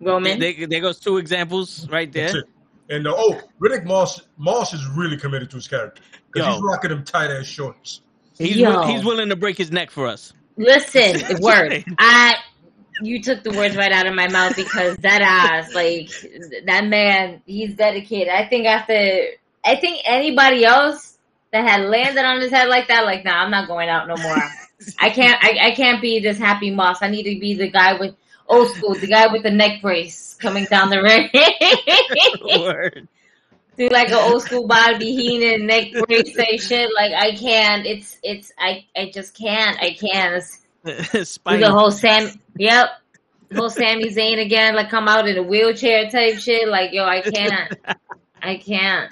[0.00, 0.40] Roman.
[0.40, 2.42] There, there goes two examples right there.
[2.88, 6.88] And uh, oh, Riddick Moss Moss is really committed to his character because he's rocking
[6.88, 8.00] them tight ass shorts.
[8.38, 8.84] He's Yo.
[8.86, 10.32] he's willing to break his neck for us.
[10.56, 11.84] Listen, word.
[11.98, 12.36] I
[13.00, 16.10] you took the words right out of my mouth because that ass, like
[16.66, 18.28] that man, he's dedicated.
[18.28, 19.26] I think after
[19.64, 21.18] I think anybody else
[21.52, 24.16] that had landed on his head like that, like nah, I'm not going out no
[24.16, 24.42] more.
[24.98, 27.02] I can't I, I can't be this happy moss.
[27.02, 28.14] I need to be the guy with
[28.48, 31.30] old school, the guy with the neck brace coming down the ring.
[33.76, 36.90] Do like an old school Bobby Heenan neck brace say shit.
[36.94, 37.86] Like I can't.
[37.86, 39.78] It's it's I I just can't.
[39.80, 40.44] I can't.
[41.26, 41.60] Spine.
[41.60, 42.30] the whole Sam.
[42.60, 42.90] Yep.
[43.56, 46.68] Whole Sami Zayn again, like come out in a wheelchair type shit.
[46.68, 47.74] Like yo, I can't.
[48.42, 49.10] I can't.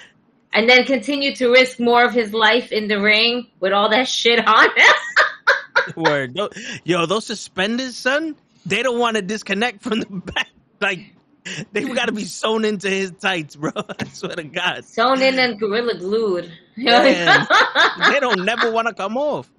[0.53, 4.07] And then continue to risk more of his life in the ring with all that
[4.07, 5.95] shit on him.
[5.95, 6.37] Word.
[6.83, 8.35] Yo, those suspenders, son,
[8.67, 10.49] they don't want to disconnect from the back.
[10.79, 11.15] Like,
[11.71, 13.71] they got to be sewn into his tights, bro.
[13.75, 14.85] I swear to God.
[14.85, 16.51] Sewn in and gorilla glued.
[16.77, 17.47] Man.
[18.11, 19.49] They don't never want to come off.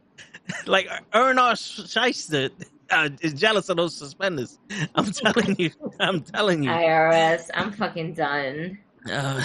[0.67, 1.55] Like, Irwin R.
[1.55, 2.51] Schyster
[2.91, 4.59] uh, is jealous of those suspenders.
[4.95, 5.71] I'm telling you.
[5.99, 6.71] I'm telling you.
[6.71, 7.51] IRS.
[7.55, 8.79] I'm fucking done.
[9.11, 9.43] Uh,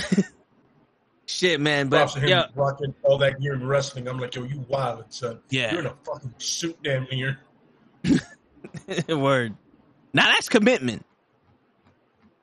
[1.26, 1.90] shit, man.
[1.90, 4.08] Props But, to him yeah, rocking all that gear in wrestling.
[4.08, 5.40] I'm like, yo, you wild, son.
[5.50, 5.72] Yeah.
[5.72, 7.40] You're in a fucking suit, damn near.
[9.10, 9.56] Word.
[10.14, 11.06] Now that's commitment.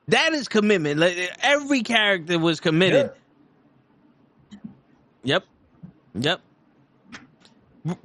[0.09, 0.99] That is commitment.
[0.99, 3.11] Like every character was committed.
[5.23, 5.45] Yep.
[6.15, 6.41] Yep.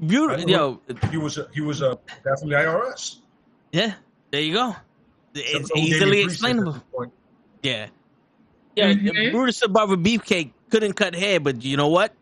[0.05, 0.51] Beautiful.
[0.51, 3.17] Yo, He was a, he was a definitely IRS.
[3.73, 3.95] yeah.
[4.31, 4.77] There you go.
[5.35, 6.73] It's So easily explainable.
[6.73, 7.13] this point.
[7.63, 7.87] Yeah.
[8.77, 8.93] Yeah.
[8.93, 9.33] Mhm.
[9.33, 12.13] Brutus the Barber Beefcake couldn't cut hair, but you know what?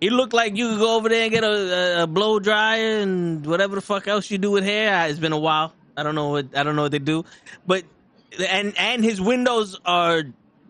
[0.00, 2.98] He looked like you could go over there and get a, a, a blow dryer
[3.00, 4.94] and whatever the fuck else you do with hair.
[5.04, 5.74] Uh, It's been a while.
[5.96, 7.24] I don't know what I don't know what they do,
[7.66, 7.84] but
[8.48, 10.22] and and his windows are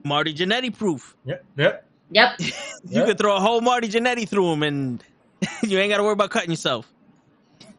[0.04, 1.14] Marty Jannetty proof.
[1.24, 1.44] Yep.
[1.56, 1.86] Yep.
[2.10, 2.40] Yep.
[2.40, 2.52] You
[3.00, 3.04] Yeah.
[3.06, 5.02] could throw a whole Marty Jannetty through him and
[5.62, 6.92] you ain't got to worry about cutting yourself.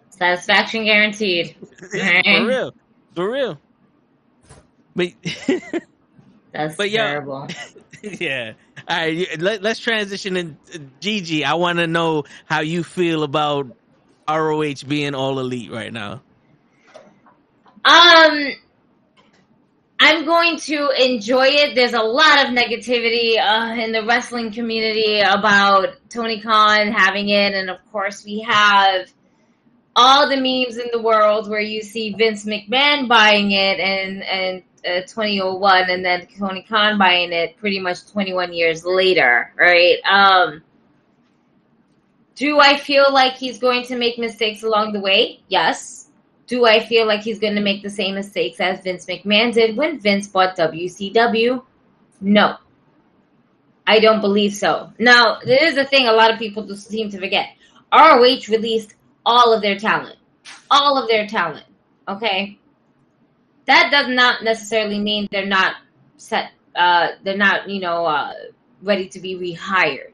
[0.10, 1.56] Satisfaction guaranteed.
[2.30, 2.74] For real,
[3.16, 3.60] for real.
[4.96, 5.10] But
[6.54, 7.48] That's But terrible.
[8.04, 8.54] yeah.
[8.88, 9.40] All right.
[9.40, 10.58] Let, let's transition in.
[11.00, 13.68] Gigi, I want to know how you feel about
[14.30, 16.22] ROH being all elite right now.
[17.86, 18.52] Um,
[20.06, 21.76] I'm going to enjoy it.
[21.76, 27.54] There's a lot of negativity uh, in the wrestling community about Tony Khan having it,
[27.54, 29.08] and of course, we have
[29.96, 34.64] all the memes in the world where you see Vince McMahon buying it and and
[34.86, 40.00] uh, 2001, and then Tony Khan buying it pretty much 21 years later, right?
[40.04, 40.64] Um.
[42.36, 45.44] Do I feel like he's going to make mistakes along the way?
[45.48, 46.03] Yes.
[46.54, 49.76] Do I feel like he's going to make the same mistakes as Vince McMahon did
[49.76, 51.64] when Vince bought WCW?
[52.22, 52.58] No.
[53.88, 54.94] I don't believe so.
[55.00, 57.56] Now, there is a thing a lot of people just seem to forget.
[57.92, 58.94] ROH released
[59.26, 60.18] all of their talent.
[60.70, 61.66] All of their talent.
[62.08, 62.60] Okay?
[63.66, 65.78] That does not necessarily mean they're not
[66.18, 68.34] set, uh, they're not, you know, uh,
[68.84, 70.14] ready to be rehired.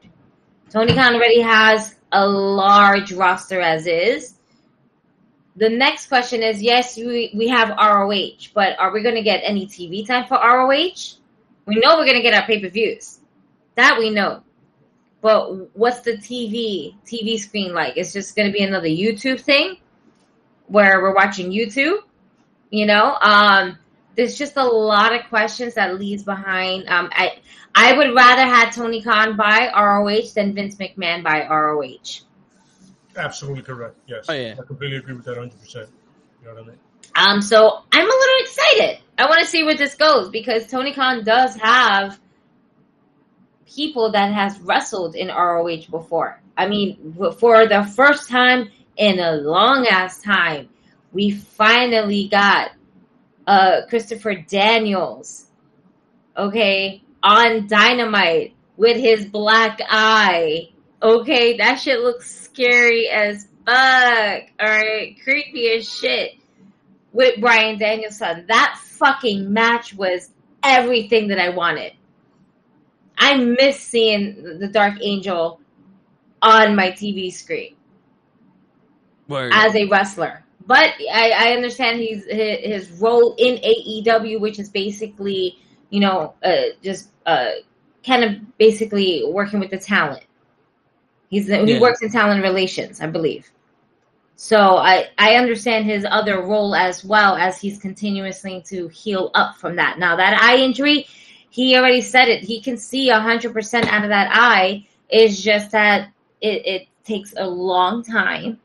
[0.70, 4.39] Tony Khan already has a large roster as is
[5.56, 8.12] the next question is yes we, we have roh
[8.54, 10.68] but are we going to get any tv time for roh
[11.70, 13.20] we know we're going to get our pay-per-views.
[13.76, 14.42] That we know.
[15.20, 17.96] But what's the tv tv screen like?
[17.96, 19.76] It's just going to be another youtube thing
[20.66, 21.98] where we're watching youtube
[22.70, 23.16] you know?
[23.20, 23.78] Um
[24.16, 27.38] there's just a lot of questions that leaves behind um i
[27.74, 31.82] i would rather have tony khan buy roh than vince mcmahon buy roh
[33.20, 33.96] absolutely correct.
[34.06, 34.26] Yes.
[34.28, 34.54] Oh, yeah.
[34.58, 35.74] I completely agree with that 100%.
[35.74, 36.78] You know what I mean?
[37.14, 38.98] Um, so I'm a little excited.
[39.18, 42.18] I want to see where this goes because Tony Khan does have
[43.66, 46.40] people that has wrestled in ROH before.
[46.56, 50.68] I mean, for the first time in a long ass time,
[51.12, 52.72] we finally got
[53.46, 55.46] uh Christopher Daniels,
[56.36, 60.70] okay, on Dynamite with his black eye.
[61.02, 64.42] Okay, that shit looks scary as fuck.
[64.60, 66.32] All right, creepy as shit
[67.12, 68.44] with Bryan Danielson.
[68.48, 70.30] That fucking match was
[70.62, 71.92] everything that I wanted.
[73.16, 75.60] I miss seeing the Dark Angel
[76.42, 77.76] on my TV screen
[79.28, 79.52] Word.
[79.54, 80.44] as a wrestler.
[80.66, 85.58] But I, I understand he's his, his role in AEW, which is basically,
[85.90, 87.50] you know, uh, just uh,
[88.06, 90.24] kind of basically working with the talent.
[91.30, 93.50] He's he works in talent relations, I believe.
[94.34, 99.56] So I I understand his other role as well as he's continuously to heal up
[99.56, 99.98] from that.
[99.98, 101.06] Now that eye injury,
[101.50, 102.42] he already said it.
[102.42, 104.86] He can see hundred percent out of that eye.
[105.08, 106.10] It's just that
[106.40, 108.58] it, it takes a long time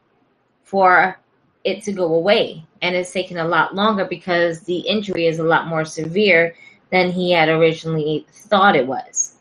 [0.64, 1.20] for
[1.64, 5.44] it to go away, and it's taken a lot longer because the injury is a
[5.44, 6.56] lot more severe
[6.90, 9.35] than he had originally thought it was.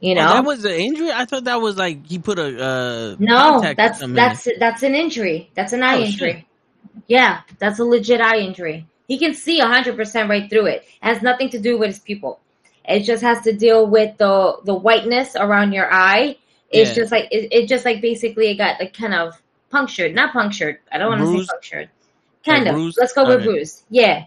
[0.00, 1.10] You Oh, know, that was an injury.
[1.12, 4.82] I thought that was like he put a uh, no, contact that's in that's that's
[4.82, 5.50] an injury.
[5.54, 6.46] That's an eye Oh, injury.
[7.06, 8.86] Yeah, that's a legit eye injury.
[9.08, 10.82] He can see hundred percent right through it.
[10.84, 12.40] It has nothing to do with his pupil.
[12.84, 16.36] It just has to deal with the the whiteness around your eye.
[16.70, 17.02] It's Yeah.
[17.02, 19.34] just like it, it just like basically it got like kind of
[19.70, 20.78] punctured, not punctured.
[20.90, 21.90] I don't want to say punctured.
[22.44, 22.74] Kind Like of.
[22.76, 22.98] bruised?
[22.98, 23.44] Let's go with Okay.
[23.44, 23.84] bruised.
[23.90, 24.24] Yeah.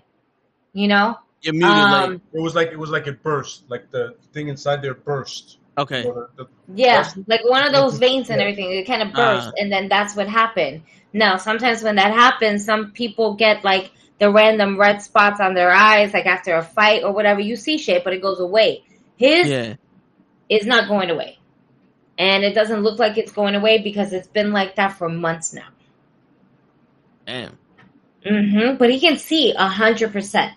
[0.73, 1.17] You know.
[1.41, 1.55] You're.
[1.55, 5.57] Um, It was like it was like it burst, like the thing inside there burst.
[5.77, 6.03] Like, okay.
[6.03, 7.17] The- the- Yeah, Burst?
[7.27, 8.71] like one of those veins and everything.
[8.71, 9.51] It kind of burst, Ah.
[9.59, 10.83] and then that's what happened.
[11.13, 15.71] Now, sometimes when that happens, some people get like the random red spots on their
[15.71, 17.39] eyes, like after a fight or whatever.
[17.41, 18.83] You see shit, but it goes away.
[19.17, 19.73] His Yeah.
[20.49, 21.37] is not going away,
[22.17, 25.53] and it doesn't look like it's going away because it's been like that for months
[25.53, 25.67] now.
[27.25, 27.57] Damn.
[28.25, 30.53] hmm But he can see a hundred percent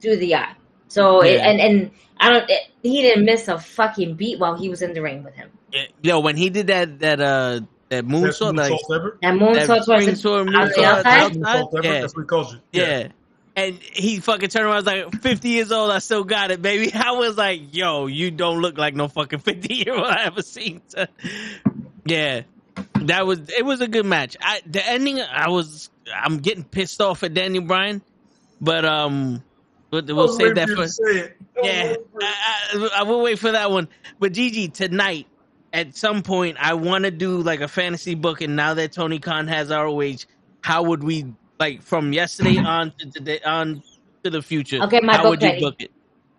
[0.00, 0.54] through the eye.
[0.88, 2.48] So it, and and I don't.
[2.50, 5.50] It, he didn't miss a fucking beat while he was in the ring with him.
[5.72, 9.18] Yeah, Yo, when he did that that uh that best moonsault, like moonsault ever.
[9.22, 11.06] That that moonsault spring was sword on moonsault outside?
[11.06, 11.86] outside, Moonsault ever.
[11.86, 12.60] yeah, That's what he calls it.
[12.72, 13.08] yeah.
[13.58, 14.86] And he fucking turned around.
[14.86, 15.90] I was like, 50 years old.
[15.90, 16.92] I still got it, baby.
[16.94, 20.42] I was like, yo, you don't look like no fucking 50 year old I ever
[20.42, 20.82] seen.
[22.04, 22.42] yeah,
[22.96, 23.64] that was it.
[23.64, 24.36] Was a good match.
[24.42, 25.20] I the ending.
[25.20, 25.88] I was.
[26.14, 28.02] I'm getting pissed off at Daniel Bryan,
[28.60, 29.42] but um,
[29.90, 30.82] we'll, we'll I save that for you for.
[30.82, 31.36] to say it.
[31.56, 32.24] I was Yeah, waiting for it.
[32.26, 33.88] I, I, I will wait for that one.
[34.18, 35.26] But Gigi, tonight
[35.72, 38.40] at some point, I want to do like a fantasy book.
[38.40, 40.24] And now that Tony Khan has ROH,
[40.62, 41.26] how would we
[41.58, 43.82] like from yesterday on to today on
[44.24, 44.82] to the future?
[44.82, 45.60] Okay, my how book would you ready.
[45.60, 45.90] book it?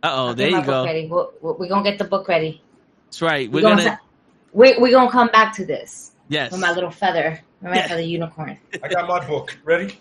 [0.03, 1.31] Uh oh, there you go.
[1.41, 2.61] We're, we're gonna get the book ready.
[3.05, 3.49] That's right.
[3.49, 3.99] We're, We're gonna, gonna
[4.53, 6.51] we we're gonna come back to this yes.
[6.51, 7.87] with my little feather, with my Yeah.
[7.87, 8.57] feather unicorn.
[8.83, 9.99] I got my book ready.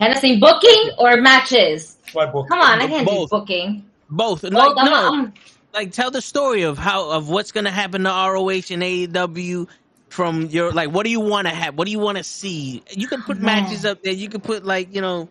[0.00, 1.96] Hennessy booking or matches?
[2.14, 2.48] My book.
[2.48, 3.30] Come on, I can't Both.
[3.30, 3.84] do booking.
[4.10, 4.42] Both.
[4.42, 5.34] Like, Well, I'm, no, I'm-
[5.72, 9.66] like tell the story of how of what's gonna happen to ROH and AEW
[10.08, 11.76] from your like what do you want to have?
[11.76, 12.82] What do you want to see?
[12.90, 13.64] You can put Man.
[13.64, 14.12] matches up there.
[14.12, 15.28] You can put like you know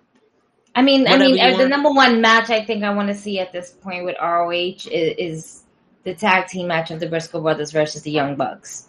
[0.75, 3.39] I mean, I mean, uh, the number one match I think I want to see
[3.39, 5.63] at this point with ROH is, is
[6.03, 8.87] the tag team match of the Briscoe brothers versus the Young Bucks.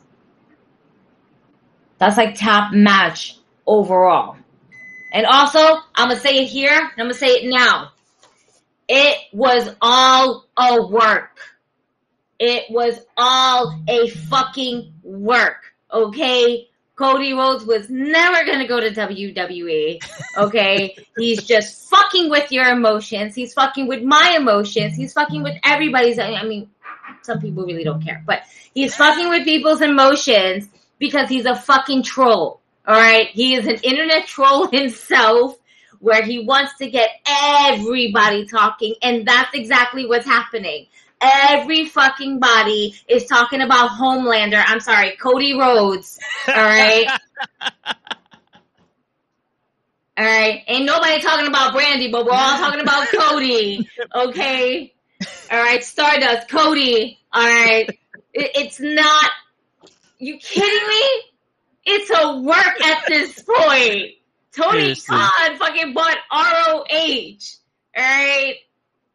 [1.99, 3.37] That's like top match
[3.67, 4.37] overall.
[5.15, 5.61] And also,
[5.95, 6.77] I'm gonna say it here.
[6.77, 7.93] I'm gonna say it now.
[8.89, 11.39] It was all a work.
[12.41, 15.73] It was all a fucking work.
[15.93, 20.01] Okay, Cody Rhodes was never gonna go to WWE.
[20.37, 23.37] Okay, he's just fucking with your emotions.
[23.37, 24.97] He's fucking with my emotions.
[24.97, 26.19] He's fucking with everybody's.
[26.19, 26.69] I mean,
[27.23, 28.43] some people really don't care, but
[28.75, 30.69] he's fucking with people's emotions
[30.99, 32.61] because he's a fucking troll.
[32.87, 35.57] All right, he is an internet troll himself,
[36.01, 40.87] where he wants to get everybody talking, and that's exactly what's happening.
[41.21, 44.63] Every fucking body is talking about Homelander.
[44.67, 46.19] I'm sorry, Cody Rhodes.
[46.49, 47.07] All right.
[50.17, 50.63] All right.
[50.69, 53.89] Ain't nobody talking about Brandi, but we're all talking about Cody.
[54.15, 54.95] Okay.
[55.51, 55.83] All right.
[55.83, 57.19] Stardust, Cody.
[57.33, 57.89] All right.
[58.33, 59.31] It, it's not.
[60.19, 61.23] You kidding me?
[61.87, 64.13] It's a work at this point.
[64.57, 65.17] Tony Seriously.
[65.17, 67.37] Khan fucking bought ROH.
[67.97, 68.57] All right.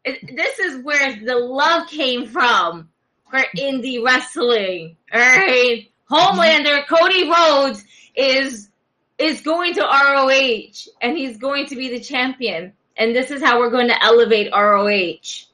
[0.05, 2.89] This is where the love came from
[3.29, 4.97] for indie wrestling.
[5.13, 5.89] All right.
[6.09, 7.83] Homelander, Cody Rhodes
[8.15, 8.69] is
[9.17, 12.73] is going to ROH and he's going to be the champion.
[12.97, 15.47] And this is how we're going to elevate ROH.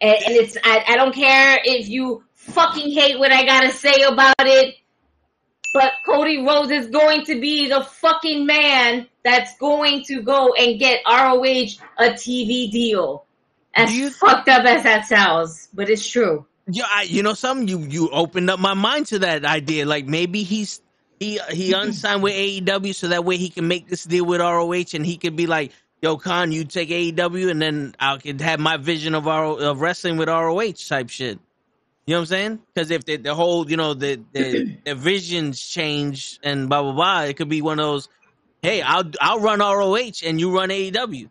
[0.00, 4.02] And, and it's I, I don't care if you fucking hate what I gotta say
[4.02, 4.76] about it,
[5.72, 10.78] but Cody Rhodes is going to be the fucking man that's going to go and
[10.78, 13.24] get ROH a TV deal.
[13.74, 16.46] As you- fucked up as that sounds, but it's true.
[16.68, 17.68] Yeah, I, you know something.
[17.68, 19.86] You you opened up my mind to that idea.
[19.86, 20.80] Like maybe he's
[21.20, 24.94] he he unsigned with AEW so that way he can make this deal with ROH
[24.94, 25.70] and he could be like,
[26.02, 29.80] "Yo, Khan, you take AEW and then I could have my vision of RO, of
[29.80, 31.38] wrestling with ROH type shit."
[32.06, 32.60] You know what I'm saying?
[32.72, 36.92] Because if the, the whole you know the, the the visions change and blah blah
[36.92, 38.08] blah, it could be one of those.
[38.62, 41.28] Hey, I'll I'll run ROH and you run AEW.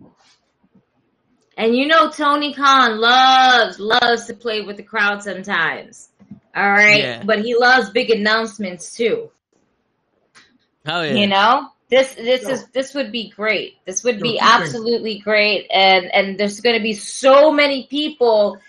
[1.58, 6.10] And you know Tony Khan loves loves to play with the crowd sometimes.
[6.54, 7.24] All right, Yeah.
[7.24, 9.32] but he loves big announcements too.
[10.86, 11.14] Oh yeah.
[11.14, 12.50] You know, this this Yo.
[12.50, 13.78] is this would be great.
[13.86, 18.60] This would be absolutely great, and and there's going to be so many people.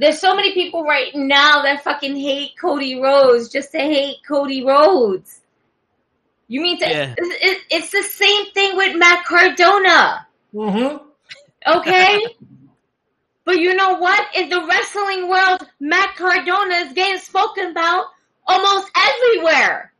[0.00, 4.64] There's so many people right now that fucking hate Cody Rhodes just to hate Cody
[4.64, 5.40] Rhodes.
[6.48, 6.88] You mean to?
[6.88, 7.14] Yeah.
[7.18, 10.26] it- it- it's the same thing with Matt Cardona.
[10.54, 10.96] Mm-hmm.
[11.78, 12.24] Okay?
[13.44, 14.26] but you know what?
[14.34, 18.06] In the wrestling world, Matt Cardona is getting spoken about
[18.46, 19.92] almost everywhere.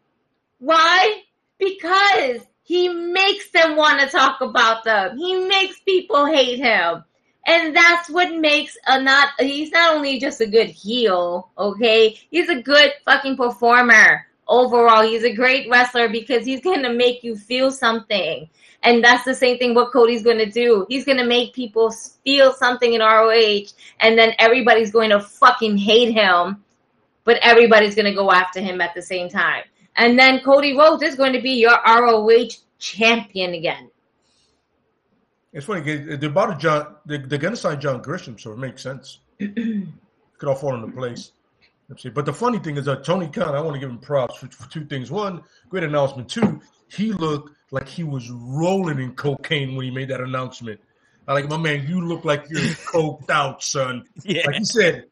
[0.60, 1.22] Why?
[1.58, 5.18] Because he makes them want to talk about them.
[5.18, 7.04] He makes people hate him.
[7.46, 12.18] And that's what makes a not he's not only just a good heel, okay?
[12.30, 14.26] He's a good fucking performer.
[14.46, 18.48] Overall, he's a great wrestler because he's going to make you feel something.
[18.82, 20.86] And that's the same thing what Cody's going to do.
[20.88, 21.92] He's going to make people
[22.24, 26.64] feel something in ROH, and then everybody's going to fucking hate him,
[27.24, 29.64] but everybody's going to go after him at the same time.
[29.96, 32.48] And then Cody Rhodes is going to be your ROH
[32.78, 33.89] champion again.
[35.52, 35.80] It's funny.
[35.82, 36.96] 'cause They bought about to John.
[37.06, 39.18] They're, they're going to sign John Gresham, so it makes sense.
[39.38, 41.32] Could all fall into place.
[41.88, 42.08] Let's see.
[42.08, 44.46] But the funny thing is that Tony Khan, I want to give him props for,
[44.48, 45.10] for two things.
[45.10, 46.28] One, great announcement.
[46.28, 50.80] Two, he looked like he was rolling in cocaine when he made that announcement.
[51.26, 51.86] I like my man.
[51.88, 52.60] You look like you're
[52.92, 54.04] coked out, son.
[54.22, 54.42] Yeah.
[54.46, 55.04] Like he said,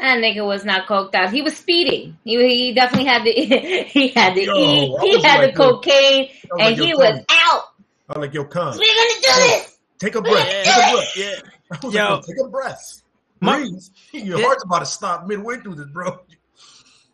[0.00, 1.32] That nigga was not coked out.
[1.32, 2.16] He was speeding.
[2.24, 2.36] He,
[2.68, 3.32] he definitely had the
[3.88, 4.96] he had the Yo, E.
[4.98, 7.64] I He had like, the cocaine, and like, he was out.
[8.08, 9.78] I was like, yo, Khan, We're gonna do this.
[9.98, 10.46] take a breath.
[10.48, 10.62] Yeah.
[10.64, 11.16] Take a breath.
[11.16, 11.32] Yeah.
[11.72, 12.02] I was Yo.
[12.02, 13.02] like, yo, take a breath.
[13.40, 13.68] My-
[14.12, 14.44] Your Yeah.
[14.46, 16.18] heart's about to stop midway through this, bro.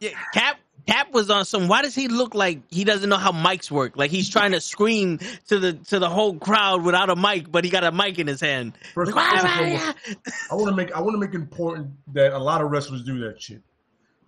[0.01, 0.57] Yeah, Cap
[0.87, 1.69] Cap was on some.
[1.69, 3.97] Why does he look like he doesn't know how mics work?
[3.97, 5.19] Like he's trying to scream
[5.49, 8.27] to the to the whole crowd without a mic, but he got a mic in
[8.27, 8.73] his hand.
[8.95, 11.19] First, Like, first "Wah, and wah, foremost, wah." I want to make I want to
[11.19, 13.61] make important that a lot of wrestlers do that shit.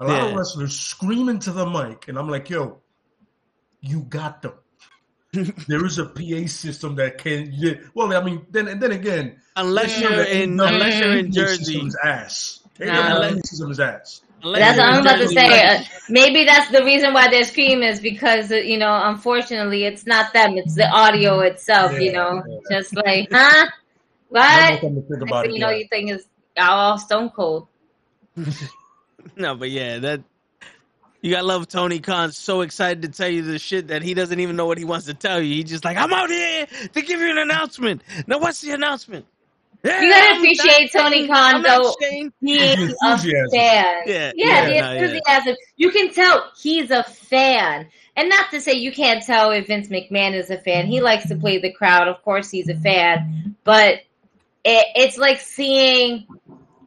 [0.01, 2.81] A lot of wrestlers scream into the mic, and I'm like, yo,
[3.81, 4.53] you got them.
[5.33, 7.51] There is a PA system that can.
[7.53, 11.17] Yeah, well, I mean, then and then again, Unless Yeah, you're in, AEW unless you're
[11.17, 12.61] in Jersey, system's ass.
[12.79, 12.87] Nah.
[12.87, 14.23] AEW PA ass.
[14.45, 15.65] That's what I'm about to say.
[15.67, 20.07] Uh, maybe that's the reason why they're screaming is because uh, you know, unfortunately, it's
[20.07, 21.99] not them; it's the audio itself.
[22.01, 22.79] you know, yeah.
[22.79, 23.69] just like, huh?
[24.29, 24.41] What?
[24.43, 25.53] time to think Next it.
[25.53, 26.27] you know, you think it's
[26.57, 27.69] all stone cold.
[29.37, 30.25] No, but yeah, that
[31.23, 32.33] you gotta love Tony Khan.
[32.33, 35.07] So excited to tell you the shit that he doesn't even know what he wants
[35.07, 35.55] to tell you.
[35.55, 38.03] He's just like, I'm out here to give you an announcement.
[38.27, 39.25] Now, what's the announcement?
[39.85, 41.95] Yeah, You gotta I'm appreciate Tony Khan, though.
[42.01, 42.33] Shane.
[42.41, 43.49] He is a fan.
[43.51, 44.93] Yeah, yeah, yeah, the no, yeah.
[44.93, 45.57] enthusiasm.
[45.77, 47.89] You can tell he's a fan.
[48.15, 50.87] And not to say you can't tell if Vince McMahon is a fan.
[50.87, 52.09] He likes to play the crowd.
[52.09, 53.57] Of course, he's a fan.
[53.65, 53.95] But
[54.65, 56.27] it, it's like seeing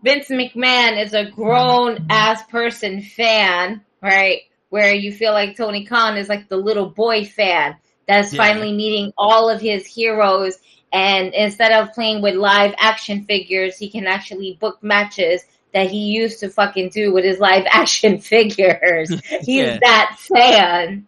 [0.03, 4.41] Vince McMahon is a grown ass person fan, right?
[4.69, 7.75] Where you feel like Tony Khan is like the little boy fan
[8.07, 8.37] that's Yeah.
[8.43, 10.57] finally meeting all of his heroes.
[10.93, 15.97] And instead of playing with live action figures, he can actually book matches that he
[16.13, 19.09] used to fucking do with his live action figures.
[19.41, 19.79] He's Yeah.
[19.81, 21.07] that fan,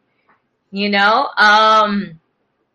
[0.72, 1.30] you know.
[1.38, 2.20] Um,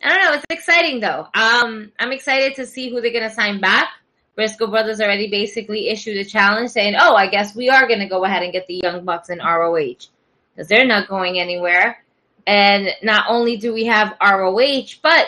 [0.02, 0.32] I don't know.
[0.34, 1.26] It's exciting though.
[1.34, 3.88] Um, I'm excited to see who they're gonna sign back.
[4.34, 8.24] Briscoe Brothers already basically issued a challenge saying, "Oh, I guess we are gonna go
[8.24, 10.08] ahead and get the Young Bucks in ROH
[10.54, 11.98] because they're not going anywhere."
[12.46, 15.26] And not only do we have ROH, but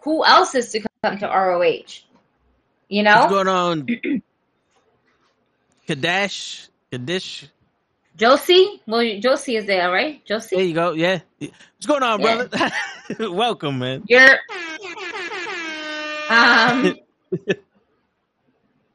[0.00, 2.00] who else is to come to ROH?
[2.88, 3.86] You know, What's going on?
[5.88, 7.48] Kadash, Kadish.
[8.16, 8.80] Josie.
[8.86, 10.24] Well, Josie is there, right?
[10.26, 10.56] Josie.
[10.56, 10.92] There you go.
[10.92, 11.20] Yeah.
[11.38, 12.44] What's going on, Yeah.
[12.46, 13.30] brother?
[13.32, 14.04] Welcome, man.
[14.06, 14.38] you're.
[16.30, 16.94] Um,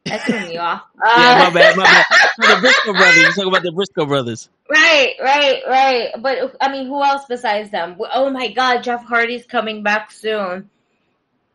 [0.09, 0.83] That threw me off.
[1.17, 2.05] yeah, my Uh, bad, my bad.
[2.39, 3.17] No, the Briscoe brothers.
[3.17, 4.49] You talk about the Briscoe brothers.
[4.69, 6.09] Right, right, right.
[6.19, 7.97] But I mean, who else besides them?
[8.13, 10.69] Oh my God, Jeff Hardy's coming back soon.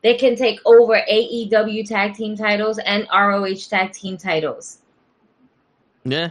[0.02, 4.78] They can take over AEW tag team titles and ROH tag team titles.
[6.04, 6.30] Yeah.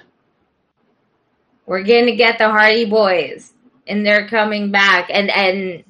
[1.65, 3.53] We're gonna get the Hardy Boys,
[3.87, 5.09] and they're coming back.
[5.09, 5.83] And and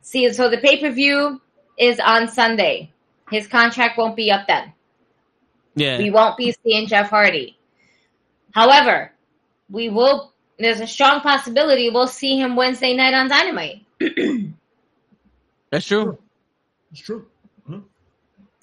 [0.00, 1.40] see, so the pay per view
[1.78, 2.90] is on Sunday.
[3.30, 4.72] His contract won't be up then.
[5.78, 5.98] Yeah.
[5.98, 7.56] We won't be seeing Jeff Hardy.
[8.52, 9.12] However,
[9.70, 10.32] we will.
[10.58, 13.84] There's a strong possibility we'll see him Wednesday night on Dynamite.
[15.70, 16.18] That's true.
[16.90, 17.26] It's true.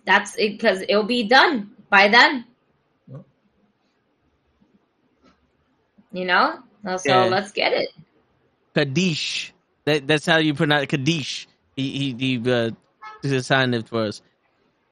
[0.06, 2.46] That's it because it'll be done by then.
[3.10, 3.18] Yeah.
[6.12, 6.60] You know,
[6.98, 7.26] so Yeah.
[7.26, 7.90] let's get it.
[8.76, 9.52] Kadish.
[9.86, 11.48] That that's how you pronounce Kadish.
[11.76, 12.72] He he, he uh
[13.24, 14.22] just signed it for us.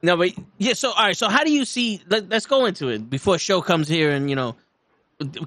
[0.04, 0.74] No, but yeah.
[0.74, 1.18] So all right.
[1.18, 2.02] So how do you see?
[2.08, 4.56] Let, let's go into it before show comes here and you know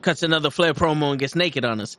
[0.01, 1.99] cuts another flare promo and gets naked on us.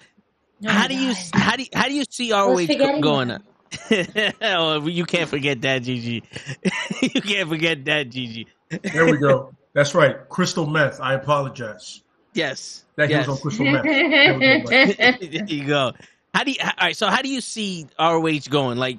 [0.66, 1.40] Oh how my do you God.
[1.40, 3.32] how do you, how do you see ROH was forgetting going?
[3.32, 3.44] on?
[4.42, 6.24] oh, you can't forget that, Gigi.
[7.02, 8.48] you can't forget that, Gigi.
[8.70, 9.54] There we go.
[9.74, 10.28] That's right.
[10.30, 11.00] Crystal meth.
[11.00, 12.02] I apologize.
[12.34, 12.86] Yes.
[12.96, 13.28] That yes.
[13.28, 13.84] goes on crystal meth.
[13.84, 15.28] There we go, buddy.
[15.28, 15.92] there you go.
[16.34, 16.58] How do you?
[16.64, 16.98] All right.
[16.98, 18.80] So how do you see ROH going?
[18.80, 18.98] Like,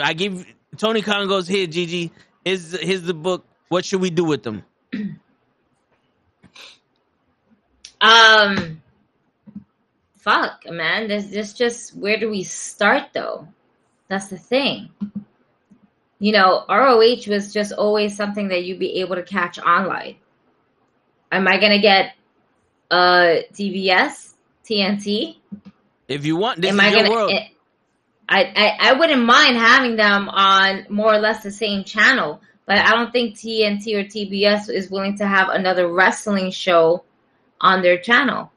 [0.00, 0.46] I give
[0.76, 2.12] Tony Khan goes here, Gigi.
[2.44, 3.44] Here's here's the book.
[3.68, 4.64] What should we do with them?
[8.00, 8.82] Um,
[10.14, 11.08] fuck, man.
[11.08, 13.48] This this just where do we start though?
[14.08, 14.90] That's the thing.
[16.20, 20.16] You know, ROH was just always something that you'd be able to catch online.
[21.30, 22.14] Am I gonna get
[22.90, 24.34] uh TBS,
[24.64, 25.36] TNT?
[26.08, 27.10] If you want, this Am is I your gonna?
[27.10, 27.32] world.
[28.28, 32.78] I, I I wouldn't mind having them on more or less the same channel, but
[32.78, 37.04] I don't think TNT or TBS is willing to have another wrestling show
[37.60, 38.52] on their channel.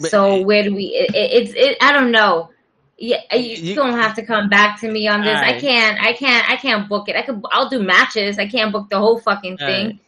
[0.00, 0.84] But- so where do we?
[0.86, 1.76] It, it, it's it.
[1.82, 2.50] I don't know.
[2.98, 5.36] Yeah, you, You- don't have to come back to me on this.
[5.36, 6.00] I can't.
[6.02, 6.50] I can't.
[6.50, 7.16] I can't book it.
[7.16, 7.42] I could.
[7.50, 8.38] I'll do matches.
[8.38, 10.00] I can't book the whole fucking thing.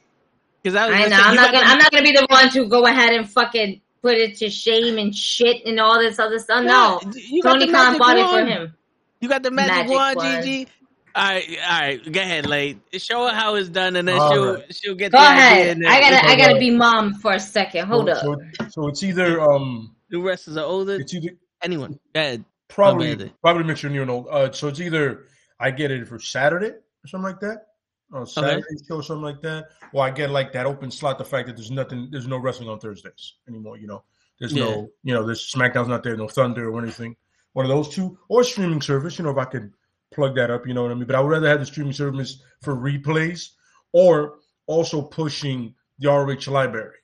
[0.62, 1.64] Because I, I know I'm not gonna.
[1.66, 4.50] the- I'm not gonna be the one to go ahead and fucking put it to
[4.50, 6.62] shame and shit and all this other stuff.
[6.62, 8.74] No, you got Tony the Khan magic bought it for him.
[9.20, 10.44] You got the magic, Magic wand, wand.
[10.44, 10.68] Gigi.
[11.16, 12.12] All right, all right.
[12.12, 12.78] Go ahead, Late.
[12.98, 14.74] Show her how it's done, and then All she'll right.
[14.74, 15.42] she'll get Go the idea.
[15.42, 15.76] ahead.
[15.78, 16.16] and I gotta.
[16.26, 16.60] I gotta alright.
[16.60, 17.86] be mom for a second.
[17.86, 18.40] Hold so, up.
[18.60, 20.96] So, so it's either um, The wrestlers are older.
[21.00, 21.30] it's either
[21.62, 21.98] Anyone?
[22.14, 22.44] Go ahead.
[22.68, 23.32] probably bad.
[23.40, 24.26] probably make sure you know.
[24.26, 25.24] Uh, so it's either
[25.58, 27.68] I get it for Saturday or something like that,
[28.12, 31.18] or Saturday show or something like that, or I get like that open slot.
[31.18, 33.76] The fact that there's nothing, there's no wrestling on Thursdays anymore.
[33.78, 34.04] You know,
[34.38, 34.64] there's Yeah.
[34.64, 37.16] no, you know, there's SmackDown's not there, no Thunder or anything.
[37.54, 39.18] One of those two, or streaming service.
[39.18, 39.72] You know, if I could
[40.12, 41.06] plug that up, you know what I mean.
[41.06, 43.50] But I would rather have the streaming service for replays,
[43.92, 46.96] or also pushing the ROH library.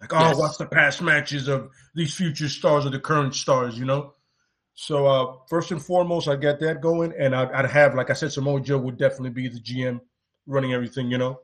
[0.00, 0.38] Like, oh, Yes.
[0.38, 4.14] watch the past matches of these future stars or the current stars, you know?
[4.74, 7.12] So, uh, first and foremost, I get that going.
[7.18, 10.00] And I'd, I'd have, like I said, Samoa Joe would definitely be the GM
[10.50, 11.40] running everything, you know?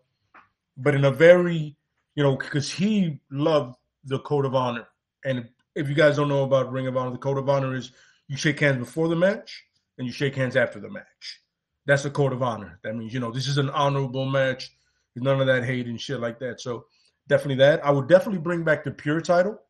[0.77, 1.77] But in a very,
[2.15, 4.87] you know, because he loved the code of honor.
[5.25, 7.93] And if you guys don't know about Ring of Honor, the code of honor is
[8.29, 9.65] you shake hands before the match
[9.99, 11.41] and you shake hands after the match.
[11.87, 12.81] That's the code of honor.
[12.83, 14.71] That means, you know, this is an honorable match.
[15.15, 16.61] There's none of that hate and shit like that.
[16.61, 16.87] So
[17.29, 17.85] definitely that.
[17.87, 19.61] I would definitely bring back the pure title,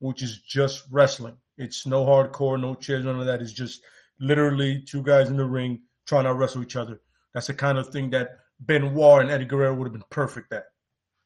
[0.00, 1.36] which is just wrestling.
[1.56, 3.40] It's no hardcore, no chairs, none of that.
[3.40, 3.82] It's just
[4.18, 7.00] literally two guys in the ring trying to wrestle each other.
[7.32, 10.64] That's the kind of thing that Benoit and Eddie Guerrero would have been perfect at.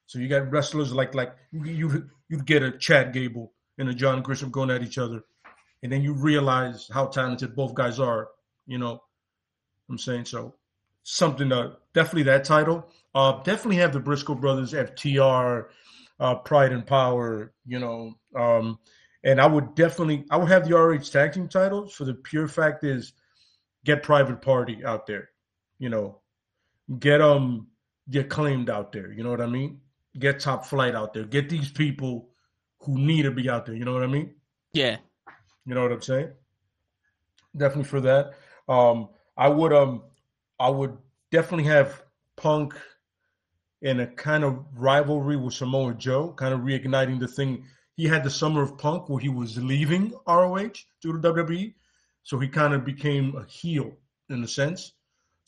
[0.07, 4.23] So you got wrestlers like like you you'd get a Chad Gable and a John
[4.23, 5.23] Gresham going at each other,
[5.83, 8.29] and then you realize how talented both guys are.
[8.67, 9.03] You know,
[9.89, 10.55] I'm saying so.
[11.03, 12.89] Something uh, definitely that title.
[13.15, 15.67] Uh, definitely have the Briscoe brothers, FTR,
[16.21, 17.53] uh, Pride and Power.
[17.67, 18.79] You know, um,
[19.25, 22.49] and I would definitely I would have the RH tag team titles for the pure
[22.49, 23.13] fact is
[23.85, 25.31] get Private Party out there.
[25.79, 26.21] You know,
[26.99, 27.67] get um
[28.11, 29.13] get claimed out there.
[29.13, 29.81] You know what I mean?
[30.19, 31.25] Get Top Flight out there.
[31.25, 32.29] Get these people
[32.81, 33.75] who need to be out there.
[33.75, 34.35] You know what I mean?
[34.73, 34.97] Yeah.
[35.67, 36.31] You know what I'm saying?
[37.57, 38.35] Definitely for that.
[38.69, 40.03] Um, I would um,
[40.59, 40.97] I would
[41.31, 42.03] definitely have
[42.37, 42.75] Punk
[43.83, 47.65] in a kind of rivalry with Samoa Joe, kind of reigniting the thing.
[47.97, 51.75] He had the summer of Punk where he was leaving ROH due to WWE,
[52.23, 53.97] so he kind of became a heel
[54.31, 54.93] in a sense.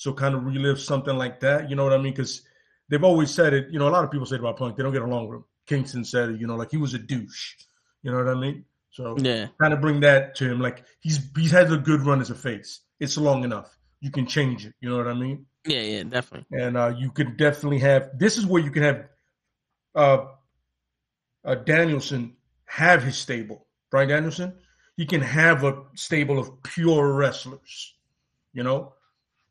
[0.00, 1.68] So kind of relive something like that.
[1.68, 2.14] You know what I mean?
[2.14, 2.40] Because
[2.88, 3.68] they've always said it.
[3.70, 4.74] You know, a lot of people say it about Punk.
[4.74, 5.44] They don't get along with him.
[5.66, 6.40] Kingston said it.
[6.40, 7.56] You know, like he was a douche.
[8.02, 8.64] You know what I mean?
[8.92, 9.48] So Yeah.
[9.60, 10.58] kind of bring that to him.
[10.58, 12.80] Like he's he's had a good run as a face.
[12.98, 13.76] It's long enough.
[14.00, 14.72] You can change it.
[14.80, 15.44] You know what I mean?
[15.66, 16.58] Yeah, yeah, definitely.
[16.58, 18.18] and uh, you could definitely have.
[18.18, 19.04] This is where you can have
[19.94, 20.24] uh,
[21.44, 23.66] uh, Danielson have his stable.
[23.90, 24.54] Bryan Danielson,
[24.96, 27.94] he can have a stable of pure wrestlers.
[28.54, 28.94] You know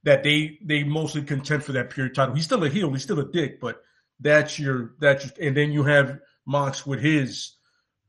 [0.03, 2.35] that they they mostly contend for that pure title.
[2.35, 2.91] He's still a heel.
[2.91, 3.83] He's still a dick, but
[4.19, 7.55] that's your that's your, and then you have Mox with his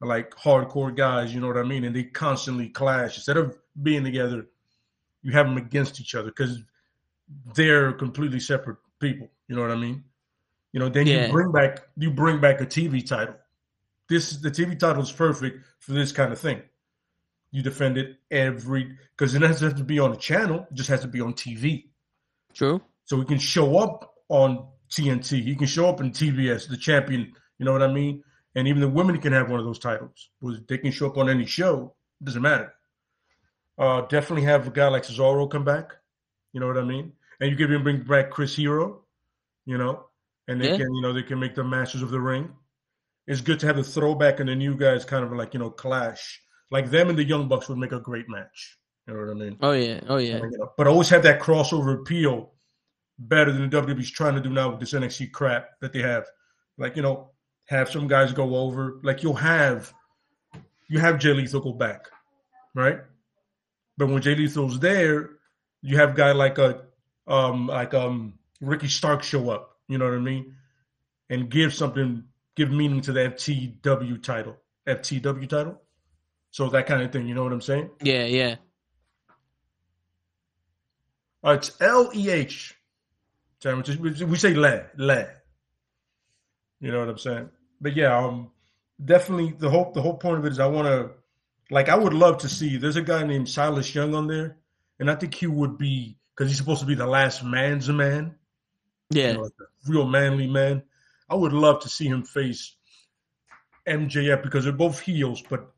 [0.01, 1.35] like hardcore guys.
[1.35, 1.85] You know what I mean?
[1.85, 4.47] And they constantly clash instead of being together.
[5.23, 6.63] You have them against each other because
[7.55, 9.31] they're completely separate people.
[9.49, 10.05] You know what I mean?
[10.73, 11.27] You know, then Yeah.
[11.27, 13.35] you bring back you bring back a TV title.
[14.09, 16.63] This the TV title is perfect for this kind of thing.
[17.53, 20.89] You defend it every because it doesn't have to be on a channel; it just
[20.89, 21.89] has to be on TV.
[22.55, 22.81] True.
[23.05, 25.43] So he can show up on TNT.
[25.43, 27.33] He can show up in TBS, the champion.
[27.59, 28.23] You know what I mean?
[28.55, 30.31] And even the women can have one of those titles.
[30.41, 31.95] Was they can show up on any show.
[32.21, 32.73] It doesn't matter.
[33.79, 35.93] Uh, definitely have a guy like Cesaro come back.
[36.53, 37.13] You know what I mean?
[37.41, 39.05] And you can even bring back Chris Hero.
[39.67, 40.07] You know,
[40.49, 40.77] and they Yeah.
[40.79, 42.51] can you know they can make the masters of the ring.
[43.27, 45.71] It's good to have the throwback and the new guys kind of like you know
[45.71, 46.41] clash.
[46.71, 48.79] Like them and the Young Bucks would make a great match.
[49.07, 49.57] You know what I mean?
[49.61, 50.01] Oh yeah.
[50.09, 50.41] Oh yeah.
[50.77, 52.53] But always have that crossover appeal
[53.19, 56.27] better than the WWE's trying to do now with this NXT crap that they have.
[56.79, 57.31] Like, you know,
[57.67, 59.01] have some guys go over.
[59.03, 59.93] Like you'll have
[60.89, 62.07] you have Jay Lethal go back,
[62.75, 63.01] right?
[63.97, 65.31] But when Jay Lethal's there,
[65.83, 66.83] you have guy like a
[67.27, 70.55] um like um Ricky Stark show up, you know what I mean?
[71.31, 72.25] And give something
[72.57, 74.57] give meaning to the FTW title.
[74.89, 75.81] FTW title.
[76.51, 77.91] So that kind of thing, you know what I'm saying?
[78.03, 78.57] Yeah, yeah.
[81.45, 82.77] Uh, it's L E H.
[83.65, 85.29] We say le, le.
[86.81, 87.51] You know what I'm saying?
[87.81, 88.51] But yeah, um,
[89.03, 91.11] definitely the whole the whole point of it is I want to,
[91.71, 92.77] like, I would love to see.
[92.77, 94.57] There's a guy named Silas Young on there,
[94.99, 98.35] and I think he would be because he's supposed to be the last man's man,
[99.11, 99.33] you Yeah.
[99.35, 99.53] know, like
[99.87, 100.83] real manly man.
[101.29, 102.75] I would love to see him face
[103.87, 105.71] MJF because they're both heels, but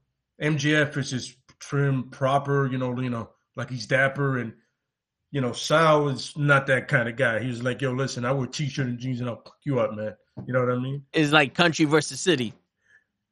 [0.42, 4.52] MJF is just trim, proper, you know, you know, like he's dapper, and
[5.30, 7.40] you know, Sal is not that kind of guy.
[7.40, 10.14] He's like, yo, listen, I wear t-shirt and jeans and I'll fuck you up, man.
[10.46, 11.04] You know what I mean?
[11.12, 12.52] It's like country versus city.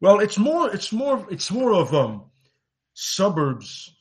[0.00, 2.24] Well, it's more, it's more, it's more of um
[2.94, 3.94] suburbs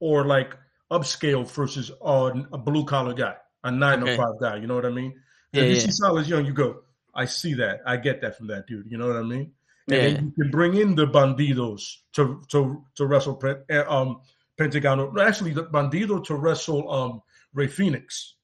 [0.00, 0.54] or like
[0.90, 4.16] upscale versus uh, a blue collar guy, a nine Okay.
[4.16, 4.56] to five guy.
[4.56, 5.14] You know what I mean?
[5.52, 5.80] Yeah, if you yeah.
[5.80, 6.82] see Silas Young, you go,
[7.14, 7.80] I see that.
[7.86, 8.90] I get that from that dude.
[8.90, 9.52] You know what I mean?
[9.90, 10.20] And Yeah.
[10.22, 13.40] you can bring in the bandidos to to to wrestle
[13.70, 14.20] uh, um
[14.56, 15.18] Pentagon.
[15.18, 17.22] Actually, the bandido to wrestle um
[17.52, 18.34] Rey Fenix.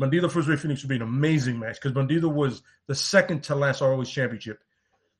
[0.00, 3.56] Bandido versus Rey Fenix would be an amazing match because Bandido was the second to
[3.56, 4.62] last ROH championship.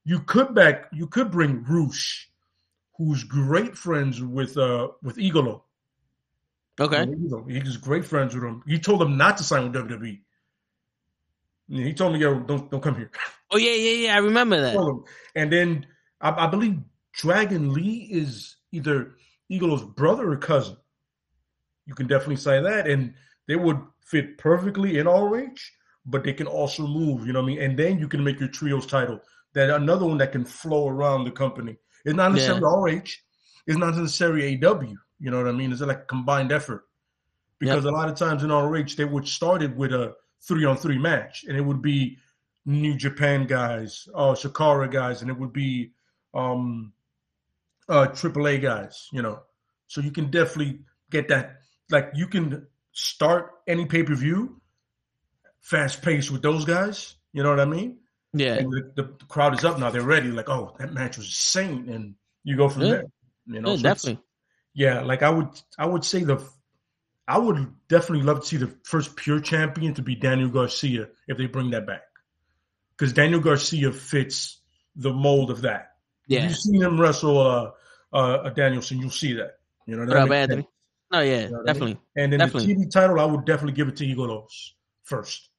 [0.05, 2.31] You could back you could bring Rush,
[2.97, 5.63] who's great friends with uh with Idolo.
[6.81, 7.07] Okay.
[7.49, 8.63] He's great friends with him.
[8.67, 10.21] He told him not to sign with WWE.
[11.69, 13.11] Yeah, He told me, "Yo, don't don't come here."
[13.51, 14.15] Oh yeah, yeah, yeah.
[14.15, 14.75] I remember that.
[15.35, 15.87] And then
[16.21, 16.81] I, I believe
[17.15, 19.17] Dragon Lee is either
[19.49, 20.77] Eagle's brother or cousin.
[21.87, 23.15] You can definitely say that, and
[23.47, 25.55] they would fit perfectly in ROH,
[26.05, 27.27] but they can also move.
[27.27, 27.63] You know what I mean?
[27.63, 29.19] And then you can make your trios title
[29.55, 31.79] that another one that can flow around the company.
[32.05, 33.25] It's not necessarily R.H.
[33.67, 34.93] It's not necessarily AW.
[35.21, 35.73] You know what I mean?
[35.73, 36.85] It's like a combined effort.
[37.59, 40.77] Because a lot of times in ROH, they would start it with a three on
[40.77, 42.19] three match, and it would be
[42.67, 45.93] New Japan guys, uh, Shakara guys, and it would be
[46.35, 46.93] um,
[47.89, 49.41] uh, AAA guys, you know.
[49.87, 51.61] So you can definitely get that.
[51.91, 54.61] Like you can start any pay per view
[55.61, 57.15] fast paced with those guys.
[57.33, 57.99] You know what I mean?
[58.33, 58.55] Yeah.
[58.55, 59.91] And the, the crowd is up now.
[59.91, 60.29] They're ready.
[60.31, 62.89] Like, oh, that match was insane, and you go from Yeah.
[62.89, 63.05] there.
[63.47, 64.23] You know, Yeah, So definitely.
[64.75, 65.49] yeah, like I would,
[65.79, 66.37] I would say the,
[67.29, 71.37] I would definitely love to see the first pure champion to be Daniel Garcia if
[71.37, 72.03] they bring that back,
[72.97, 74.61] because Daniel Garcia fits
[74.97, 75.93] the mold of that.
[76.29, 76.49] If Yeah.
[76.49, 77.71] you've seen him wrestle uh,
[78.13, 79.59] uh, a Danielson, you'll see that.
[79.87, 80.69] You know, that What up, makes Anthony?
[81.13, 81.67] No, yeah, You know what I mean?
[81.67, 82.01] definitely.
[82.17, 82.75] And then Definitely.
[82.75, 84.75] the TV title, I would definitely give it to Eagles
[85.05, 85.51] first.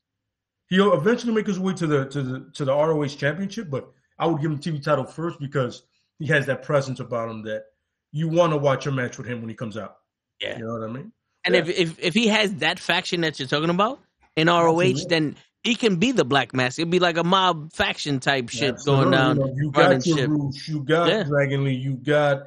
[0.67, 3.89] He'll eventually make his way to the to the to the ROH championship, but
[4.19, 5.83] I would give him the TV title first because
[6.19, 7.63] he has that presence about him that
[8.11, 9.95] you want to watch a match with him when he comes out.
[10.39, 10.57] Yeah.
[10.59, 11.11] You know what I mean?
[11.45, 11.61] And Yeah.
[11.61, 13.99] if, if if he has that faction that you're talking about
[14.35, 15.05] in ROH, Absolutely.
[15.09, 16.79] then he can be the Black Mask.
[16.79, 19.37] It'd be like a mob faction type shit going down.
[19.37, 20.29] You, know, you got your shit.
[20.29, 21.23] Rush, you got Yeah.
[21.23, 22.43] Dragon Lee, you got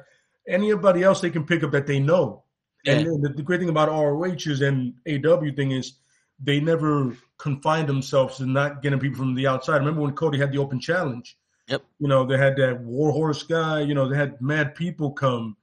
[0.47, 2.43] anybody else they can pick up that they know.
[2.83, 2.93] Yeah.
[2.99, 5.93] And the, the great thing about ROH is and AW thing is
[6.39, 9.77] they never confine themselves to not getting people from the outside.
[9.77, 11.37] Remember when Cody had the open challenge?
[11.67, 11.83] Yep.
[11.99, 15.55] You know, they had that Warhorse guy, you know, they had mad people come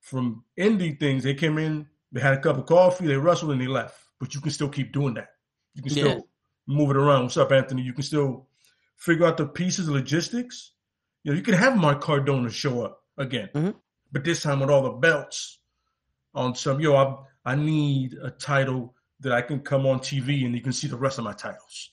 [0.00, 1.22] from indie things.
[1.22, 3.98] They came in, they had a cup of coffee, they wrestled, and they left.
[4.20, 5.30] But you can still keep doing that.
[5.74, 6.20] You can still Yeah.
[6.66, 7.24] move it around.
[7.24, 7.82] What's up, Anthony?
[7.82, 8.48] You can still
[8.96, 10.72] figure out the pieces, logistics.
[11.24, 13.74] You know, you can have Mark Cardona show up again, Mhm.
[14.12, 15.58] but this time with all the belts
[16.34, 16.80] on some.
[16.80, 17.16] Yo, I
[17.46, 20.96] I need a title that I can come on TV and you can see the
[20.96, 21.92] rest of my titles.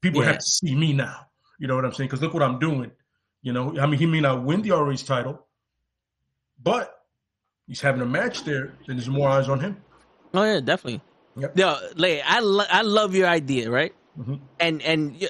[0.00, 0.28] People Yeah.
[0.28, 1.26] have to see me now.
[1.58, 2.08] You know what I'm saying?
[2.08, 2.92] Because look what I'm doing.
[3.40, 5.48] You know, I mean, he may not win the ROH title,
[6.62, 7.01] but
[7.68, 8.74] he's having a match there.
[8.86, 9.76] Then there's more eyes on him.
[10.34, 11.00] Oh yeah, definitely.
[11.36, 11.58] Yep.
[11.58, 13.94] Yo, Lay, I lo- I love your idea, right?
[14.18, 14.40] Mhm.
[14.60, 15.28] And and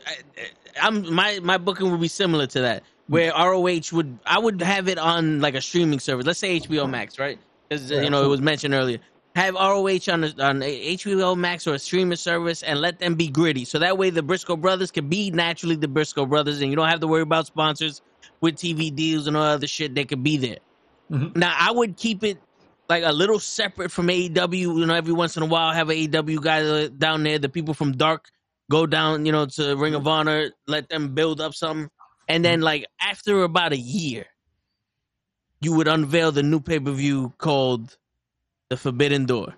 [0.80, 4.88] I'm my my booking would be similar to that, where ROH would I would have
[4.88, 6.26] it on like a streaming service.
[6.26, 7.38] Let's say HBO Max, right?
[7.68, 8.98] Because you know it was mentioned earlier.
[9.34, 13.14] Have ROH on a, on a HBO Max or a streaming service and let them
[13.14, 16.68] be gritty, so that way the Briscoe brothers can be naturally the Briscoe brothers, and
[16.70, 18.02] you don't have to worry about sponsors
[18.42, 19.94] with TV deals and all other shit.
[19.94, 20.58] They could be there.
[21.12, 21.36] Mhm.
[21.36, 22.38] Now I would keep it
[22.88, 24.78] like a little separate from AEW.
[24.78, 27.38] You know, every once in a while have an AEW guy uh, down there.
[27.38, 28.30] The people from Dark
[28.70, 31.90] go down, you know, to Ring of Honor, let them build up something,
[32.28, 34.24] and then like after about a year,
[35.60, 37.96] you would unveil the new pay per view called
[38.70, 39.54] the Forbidden Door,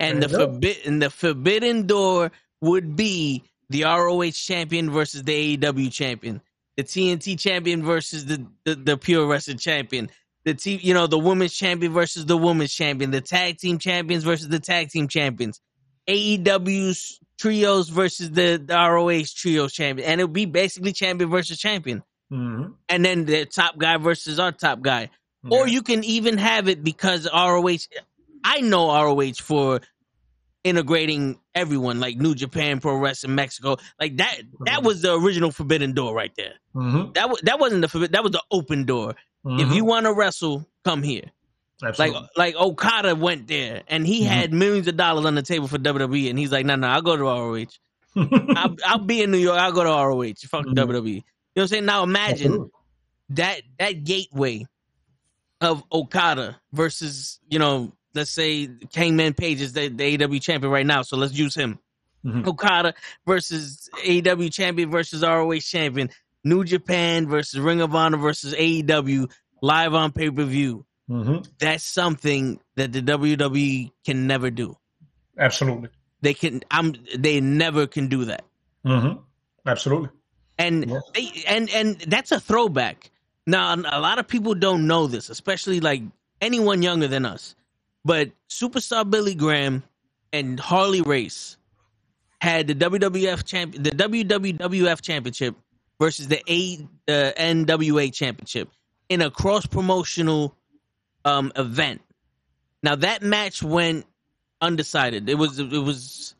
[0.00, 5.92] and the There forbidden the Forbidden Door would be the ROH champion versus the AEW
[5.92, 6.40] champion,
[6.78, 10.08] the TNT champion versus the the, the Pure Wrestling champion,
[10.44, 14.22] the T, you know, the women's champion versus the women's champion, the tag team champions
[14.22, 15.60] versus the tag team champions,
[16.08, 22.02] AEW's trios versus the, the ROH trios champion, and it'll be basically champion versus champion,
[22.32, 22.74] Mhm.
[22.88, 25.10] and then the top guy versus our top guy.
[25.50, 27.88] Or you can even have it because ROH.
[28.44, 29.80] I know ROH for
[30.64, 34.38] integrating everyone, like New Japan Pro Wrestling Mexico, like that.
[34.66, 36.54] That was the original Forbidden Door right there.
[36.74, 37.14] Mhm.
[37.14, 38.12] That was that wasn't the forbidden.
[38.12, 39.10] That was the open door.
[39.44, 39.74] If Mhm.
[39.74, 41.24] you want to wrestle, come here.
[41.80, 42.28] Like Absolutely.
[42.36, 44.26] like Okada went there and he Mhm.
[44.26, 47.02] had millions of dollars on the table for WWE, and he's like, no, no, I'll
[47.02, 47.78] go to ROH.
[48.56, 49.58] I'll, I'll be in New York.
[49.58, 50.34] I'll go to ROH.
[50.48, 50.74] Fuck Mhm.
[50.74, 51.12] WWE.
[51.14, 51.22] You know
[51.54, 51.84] what I'm saying?
[51.84, 52.70] Now imagine Absolutely.
[53.30, 54.66] that that gateway
[55.60, 60.86] of Okada versus you know let's say Hangman Page is the, the AW champion right
[60.86, 61.78] now, so let's use him.
[62.24, 62.46] Mhm.
[62.46, 62.94] Okada
[63.26, 66.10] versus AW champion versus ROH champion.
[66.44, 69.28] New Japan versus Ring of Honor versus AEW
[69.62, 70.84] live on pay per view.
[71.08, 71.46] Mhm.
[71.58, 74.76] That's something that the WWE can never do.
[75.38, 75.88] Absolutely.
[76.20, 76.62] They can.
[76.70, 76.94] I'm.
[77.16, 78.44] They never can do that.
[78.84, 79.20] Mhm.
[79.66, 80.10] Absolutely.
[80.58, 81.02] and Yes.
[81.14, 83.10] they and and that's a throwback.
[83.46, 86.02] Now a lot of people don't know this, especially like
[86.40, 87.54] anyone younger than us.
[88.08, 89.82] But Superstar Billy Graham
[90.32, 91.58] and Harley Race
[92.40, 95.54] had the WWF champion, the WWF championship
[96.00, 98.70] versus the A uh, NWA championship
[99.10, 100.54] in a cross promotional
[101.26, 102.00] um event.
[102.82, 104.06] Now that match went
[104.62, 105.28] undecided.
[105.28, 106.34] It was it was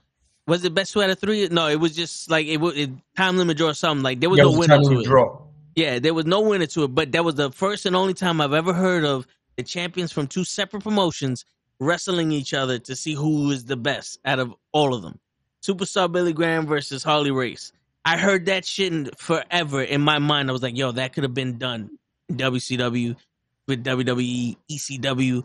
[0.46, 1.48] was it best two out of three?
[1.48, 4.02] No, it was just like it was it, time limit draw or something.
[4.02, 5.04] Like there was Yeah, no was winner to it.
[5.04, 5.42] draw.
[5.76, 8.40] Yeah, there was no winner to it, but that was the first and only time
[8.40, 9.26] I've ever heard of
[9.58, 11.44] the champions from two separate promotions
[11.80, 15.18] wrestling each other to see who is the best out of all of them.
[15.62, 17.72] Superstar Billy Graham versus Harley Race.
[18.05, 20.48] I heard that shit in, forever in my mind.
[20.48, 21.98] I was like, yo, that could have been done
[22.32, 23.16] WCW
[23.66, 25.44] with WWE, ECW.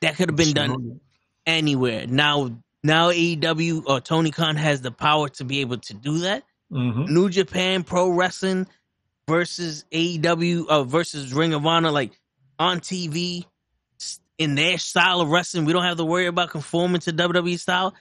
[0.00, 1.00] That could have been done
[1.46, 2.06] anywhere.
[2.06, 6.42] Now, now AEW or Tony Khan has the power to be able to do that.
[6.72, 7.08] Mhm.
[7.08, 8.66] New Japan Pro Wrestling
[9.28, 12.18] versus AEW uh, versus Ring of Honor, like
[12.58, 13.44] on TV
[14.38, 15.64] in their style of wrestling.
[15.64, 17.94] We don't have to worry about conforming to WWE style.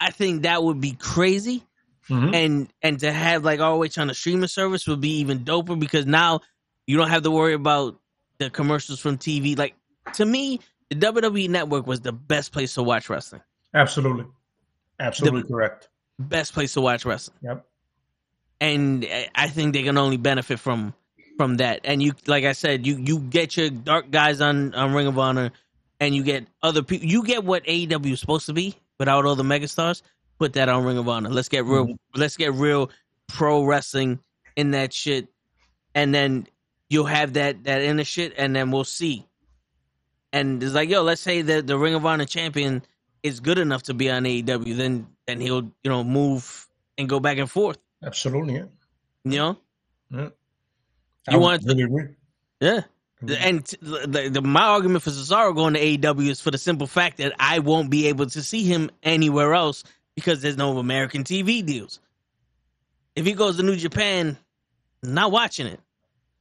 [0.00, 1.64] I think that would be crazy,
[2.08, 2.34] Mhm.
[2.34, 6.06] and and to have like ROH on a streaming service would be even doper because
[6.06, 6.40] now
[6.86, 7.98] you don't have to worry about
[8.38, 9.56] the commercials from TV.
[9.56, 9.74] Like
[10.14, 13.42] to me, the WWE Network was the best place to watch wrestling.
[13.74, 14.26] Absolutely.
[15.00, 15.88] Absolutely correct.
[16.18, 17.36] Best place to watch wrestling.
[17.42, 17.66] Yep.
[18.60, 20.94] and I- I think they can only benefit from
[21.36, 21.80] from that.
[21.84, 25.18] And you, like I said, you you get your dark guys on on Ring of
[25.18, 25.50] Honor,
[26.00, 27.06] and you get other people.
[27.06, 30.02] You get what AEW is supposed to be without all the megastars.
[30.38, 31.30] Put that on Ring of Honor.
[31.30, 31.84] Let's get real.
[31.86, 32.20] Mm-hmm.
[32.20, 32.90] Let's get real
[33.28, 34.20] pro wrestling
[34.56, 35.28] in that shit,
[35.94, 36.46] and then
[36.90, 39.26] you'll have that that inner shit, and then we'll see.
[40.32, 42.82] And it's like, yo, let's say that the Ring of Honor champion
[43.22, 46.68] is good enough to be on AEW, then then he'll you know move
[46.98, 47.78] and go back and forth.
[48.02, 48.54] Absolutely.
[48.54, 48.64] Yeah.
[49.24, 49.56] You know,
[50.10, 50.20] Yeah.
[50.20, 50.32] You
[51.30, 52.08] I want- really agree.
[52.60, 52.82] yeah.
[53.26, 53.38] Mhm.
[53.40, 56.86] And t- the, the, my argument for Cesaro going to AEW is for the simple
[56.86, 59.84] fact that I won't be able to see him anywhere else
[60.14, 62.00] because there's no American TV deals.
[63.14, 64.36] If he goes to New Japan,
[65.04, 65.80] I'm not watching it.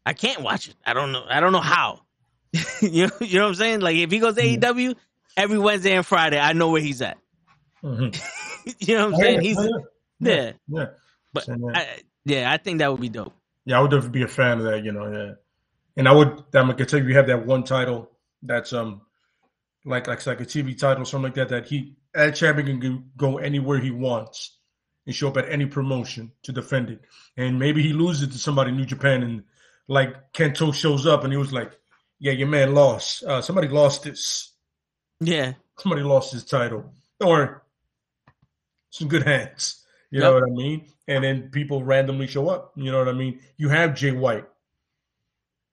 [0.06, 0.76] I can't watch it.
[0.86, 1.26] I don't know.
[1.30, 2.02] I don't know how.
[2.82, 3.80] you know, you know what I'm saying?
[3.82, 4.60] Like if he goes to Mhm.
[4.60, 4.95] AEW
[5.38, 7.18] every Wednesday and Friday, I know where he's at.
[7.84, 8.16] Mhm.
[8.80, 9.36] you know what I'm Oh, saying?
[9.36, 9.70] yeah, He's yeah,
[10.20, 10.86] yeah, yeah.
[11.34, 11.88] but I,
[12.26, 13.34] yeah, I think that would be dope.
[13.66, 15.34] Yeah, I would definitely be a fan of that, you know, yeah.
[15.97, 18.11] And I would I'm gonna tell you you have that one title
[18.43, 19.01] that's um
[19.85, 23.38] like like like a TV title, something like that, that he Ed Chapman can go-
[23.38, 24.57] anywhere he wants
[25.05, 27.01] and show up at any promotion to defend it.
[27.38, 29.43] And maybe he loses to somebody in New Japan and
[29.88, 31.72] like Kenta shows up and he was like,
[32.19, 33.23] Yeah, your man lost.
[33.23, 34.51] Uh, somebody lost this.
[35.22, 36.91] Yeah, Somebody lost his title.
[37.19, 37.55] Don't worry.
[38.99, 39.84] In good hands.
[40.11, 40.23] You Yep.
[40.27, 40.88] know what I mean?
[41.07, 42.72] And then people randomly show up.
[42.76, 43.39] You know what I mean?
[43.57, 44.45] You have Jay White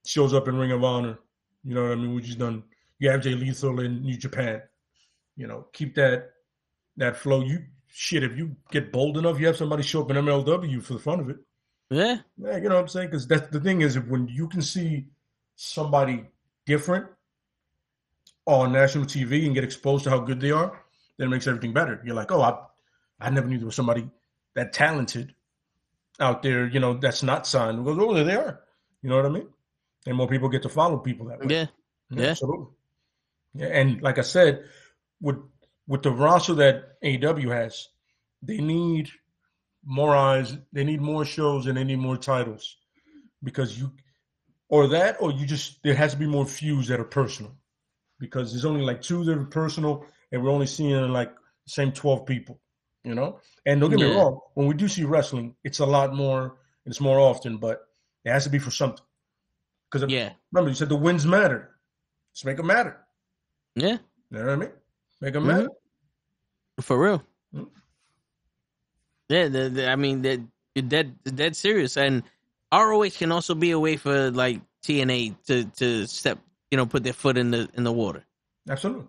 [0.05, 1.19] shows up in Ring of Honor.
[1.65, 2.15] You know what I mean?
[2.15, 2.65] Which is done.
[2.99, 4.63] You have Jay Lethal in New Japan.
[5.37, 6.31] You know, keep that
[6.97, 7.43] that flow.
[7.43, 8.23] You shit.
[8.23, 11.21] If you get bold enough, you have somebody show up in MLW for the fun
[11.21, 11.37] of it.
[11.91, 13.09] yeah, Yeah, you know what I'm saying?
[13.09, 15.07] Because that's the thing is if when you can see
[15.57, 16.25] somebody
[16.67, 17.07] different
[18.47, 20.83] on national TV and get exposed to how good they are,
[21.19, 22.01] then it makes everything better.
[22.05, 22.59] You're like, oh, I,
[23.21, 24.09] I never knew there was somebody
[24.55, 25.35] that talented
[26.21, 26.67] out there.
[26.67, 27.85] You know, that's not signed.
[27.85, 28.61] Goes, oh, there they are.
[29.03, 29.49] You know what I mean?
[30.07, 31.47] And more people get to follow people that way.
[31.49, 31.67] yeah,
[32.11, 32.31] Yeah.
[32.31, 32.67] absolutely.
[33.55, 34.65] Yeah, and like I said,
[35.21, 35.37] with
[35.87, 37.89] with the roster that AEW has,
[38.43, 39.11] they need
[39.85, 40.57] more eyes.
[40.73, 42.77] They need more shows, and they need more titles
[43.43, 43.93] because you,
[44.69, 47.57] or that, or you just there has to be more feuds that are personal
[48.19, 51.33] because there's only like two that are personal, and we're only seeing like
[51.67, 52.59] the same twelve people,
[53.05, 53.39] you know.
[53.67, 56.57] And don't get me wrong, when we do see wrestling, it's a lot more.
[56.87, 57.83] It's more often, but
[58.25, 59.05] it has to be for something.
[59.93, 61.77] Because yeah, remember, you said the wins matter.
[62.33, 62.99] Let's make them matter.
[63.75, 63.99] yeah,
[64.31, 64.71] You know what I mean?
[65.21, 65.47] Make them Mhm.
[65.49, 65.69] matter.
[66.81, 67.23] for real.
[67.55, 67.69] Mm.
[69.29, 70.41] Yeah, the, the, I mean that
[70.75, 72.23] you're dead, dead serious, and
[72.73, 76.39] ROH can also be a way for like TNA to to step,
[76.71, 78.25] you know, put their foot in the in the water.
[78.69, 79.07] Absolutely.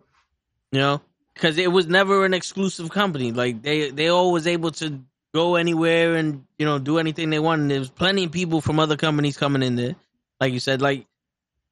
[0.71, 0.99] you know
[1.35, 4.99] because it was never an exclusive company like they they always able to
[5.31, 8.79] go anywhere and you know do anything they want and there's plenty of people from
[8.79, 9.95] other companies coming in there
[10.43, 11.05] like you said like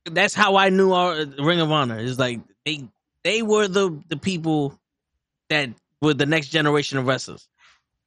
[0.06, 2.88] that's how i knew our ring of honor is like they
[3.24, 4.78] they were the the people
[5.50, 5.70] that
[6.02, 7.48] were the next generation of wrestlers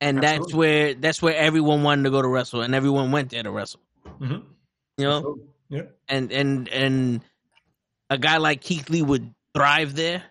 [0.00, 3.42] and that's where that's where everyone wanted to go to wrestle and everyone went there
[3.42, 3.80] to wrestle
[4.18, 4.38] hmm
[4.96, 5.44] you know Absolutely.
[5.68, 5.82] Yeah.
[6.08, 7.20] and and and
[8.10, 10.22] a guy like Keith Lee would thrive there.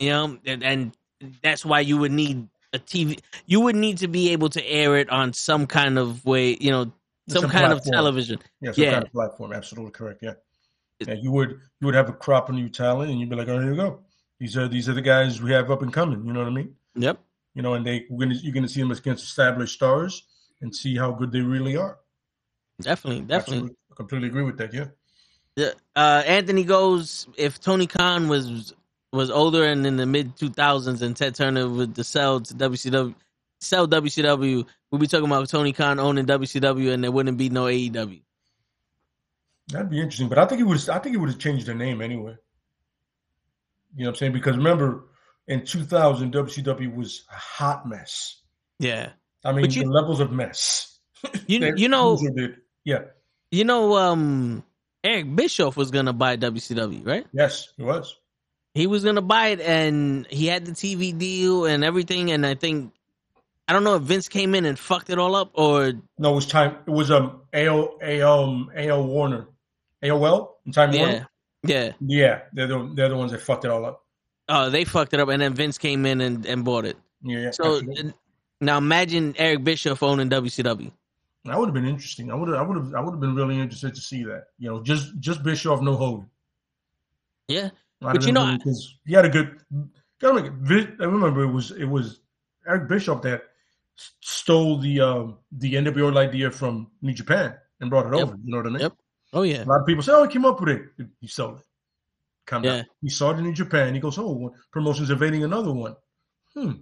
[0.00, 0.96] You know, and, and
[1.42, 3.18] that's why you would need a TV.
[3.46, 6.56] You would need to be able to air it on some kind of way.
[6.60, 6.92] You know,
[7.28, 8.38] some, Some kind of television.
[8.60, 8.72] Yeah.
[8.72, 8.90] Some Yeah.
[8.92, 9.52] kind of platform.
[9.52, 10.20] Absolutely correct.
[10.22, 10.34] Yeah.
[11.00, 11.14] Yeah.
[11.14, 11.50] You would
[11.80, 13.76] you would have a crop of new talent, and you'd be like, oh, here you
[13.76, 14.00] go.
[14.40, 16.24] These are these are the guys we have up and coming.
[16.26, 16.74] You know what I mean?
[16.96, 17.20] Yep.
[17.54, 20.24] You know, and they we're gonna you're gonna see them against established stars
[20.60, 21.98] and see how good they really are.
[22.80, 23.56] Definitely, definitely.
[23.56, 23.76] Absolutely.
[23.90, 24.72] I completely agree with that.
[24.72, 24.86] Yeah.
[25.56, 27.26] Yeah, Uh, Anthony goes.
[27.36, 28.72] If Tony Khan was
[29.12, 33.14] was older and in the mid two thousands, and Ted Turner would sell to WCW,
[33.60, 37.64] sell WCW, we'd be talking about Tony Khan owning WCW, and there wouldn't be no
[37.64, 38.22] AEW.
[39.68, 40.88] That'd be interesting, but I think it was.
[40.88, 42.36] I think it would have changed the name anyway.
[43.94, 44.32] You know what I'm saying?
[44.32, 45.04] Because remember,
[45.46, 48.40] in 2000, WCW was a hot mess.
[48.78, 49.10] Yeah.
[49.44, 50.98] I mean, you- the levels of mess.
[51.46, 52.18] You you know.
[52.84, 53.00] Yeah.
[53.50, 54.62] you know um
[55.04, 57.26] Eric Bischoff was gonna buy WCW, right?
[57.32, 58.16] Yes, he was.
[58.74, 62.30] He was gonna buy it, and he had the TV deal and everything.
[62.30, 62.92] And I think
[63.68, 66.34] I don't know if Vince came in and fucked it all up, or No, it
[66.34, 66.76] was time.
[66.86, 67.98] It was um AO,
[68.42, 69.46] um AO Warner,
[70.02, 71.28] AOL and Time yeah, Warner.
[71.64, 71.92] yeah.
[72.00, 74.04] Yeah, they're the they're the ones that fucked it all up.
[74.48, 76.96] Oh, they fucked it up, and then Vince came in and, and bought it.
[77.22, 77.50] Yeah, yeah.
[77.50, 78.14] So absolutely.
[78.62, 80.90] now imagine Eric Bischoff owning WCW.
[81.44, 82.30] that would have been interesting.
[82.30, 84.46] I would have, I would have, I would have been really interested to see that.
[84.58, 86.30] You know, just just Bischoff, no Hogan.
[87.48, 87.70] Yeah,
[88.02, 89.60] I'd But you know, really- 'cause he had a good.
[90.20, 90.52] Gotta make it.
[90.54, 92.20] Vi- I remember it was it was
[92.66, 93.42] Eric Bischoff that
[94.20, 98.22] stole the um the NWO idea from New Japan and brought it Yep.
[98.28, 98.36] over.
[98.44, 98.80] You know what I mean?
[98.80, 98.92] Yep.
[99.32, 100.82] oh yeah, A lot of people say, "Oh, he came up with it."
[101.20, 101.64] He sold it.
[102.46, 102.76] Come Yeah.
[102.76, 102.84] down.
[103.02, 103.94] He saw it in New Japan.
[103.94, 105.96] He goes, "Oh, one promotion's invading another one."
[106.54, 106.72] Hmm.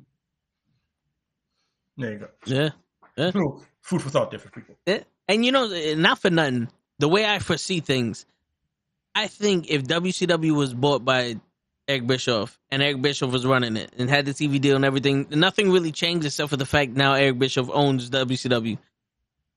[1.97, 2.29] There you go.
[2.45, 2.71] yeah.
[3.17, 4.77] Little food for thought, different people.
[4.87, 5.67] Eh, And you know,
[5.97, 6.69] not for nothing,
[6.99, 8.27] the way I foresee things,
[9.15, 11.41] I think if WCW was bought by
[11.89, 15.27] Eric Bischoff and Eric Bischoff was running it and had the TV deal and everything,
[15.31, 18.79] nothing really changed except for the fact now Eric Bischoff owns WCW.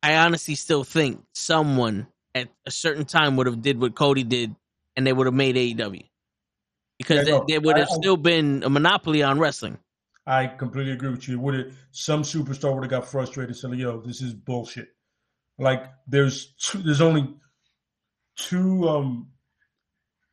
[0.04, 4.56] I honestly still think someone at a certain time would have did what Cody did
[4.96, 6.04] and they would have made AEW.
[7.00, 9.80] Because Yeah, there, no, there would have I- still been a monopoly on wrestling.
[10.28, 11.40] I completely agree with you.
[11.40, 14.90] Would it some superstar would have got frustrated, said, "Yo, this is bullshit."
[15.58, 17.34] Like there's two, there's only
[18.36, 19.30] two um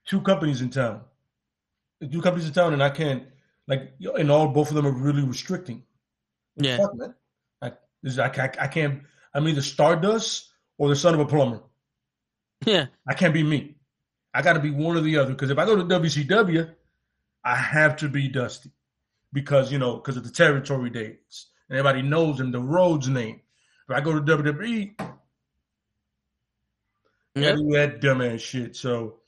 [0.07, 1.01] two companies in town,
[2.01, 3.25] two companies in town, and I can't
[3.69, 5.83] like and all both of them are really restricting.
[6.57, 6.79] Yeah.
[6.79, 7.15] Fuck, man.
[7.63, 9.03] I, this, I, I, I can't.
[9.35, 10.49] I'm either Stardust
[10.79, 11.61] or the son of a plumber.
[12.65, 12.87] Yeah.
[13.07, 13.77] I can't be me.
[14.33, 15.33] I got to be one or the other.
[15.33, 16.75] Because if I go to WCW,
[17.45, 18.71] I have to be Dusty
[19.33, 21.47] because you know because of the territory days.
[21.69, 23.41] And everybody knows him, the Rhodes name.
[23.89, 24.95] If I go to WWE,
[27.35, 27.53] Yeah.
[27.55, 28.77] do that dumbass shit.
[28.77, 29.21] So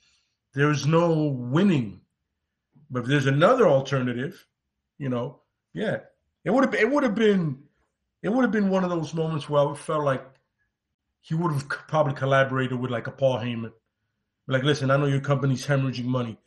[0.54, 2.00] there's no winning.
[2.90, 4.46] But if there's another alternative,
[4.98, 5.40] you know,
[5.74, 5.98] yeah,
[6.44, 7.62] it would have it would have been
[8.22, 10.24] it would have been one of those moments where I felt like
[11.20, 13.72] he would have probably collaborated with like a Paul Heyman.
[14.46, 16.38] Like, listen, I know your company's hemorrhaging money,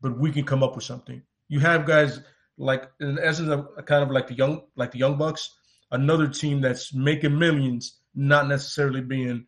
[0.00, 1.22] but we can come up with something.
[1.48, 2.20] You have guys
[2.56, 5.54] like in essence of uh, kind of like the young like the young bucks,
[5.90, 9.46] another team that's making millions, not necessarily being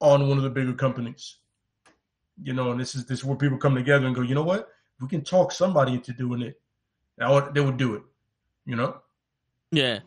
[0.00, 1.38] on one of the bigger companies.
[2.40, 4.44] You know, and this is this is where people come together and go, you know
[4.44, 4.68] what?
[5.00, 6.60] We can talk somebody into doing it.
[7.20, 8.02] Would, they would do it.
[8.66, 8.98] You know?
[9.70, 10.00] Yeah.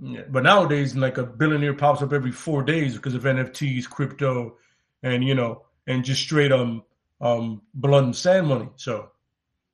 [0.00, 0.22] Yeah.
[0.28, 4.56] But nowadays, like a billionaire pops up every four days because of NFTs, crypto,
[5.02, 6.84] and you know, and just straight um
[7.20, 8.68] um blood and sand money.
[8.76, 9.10] So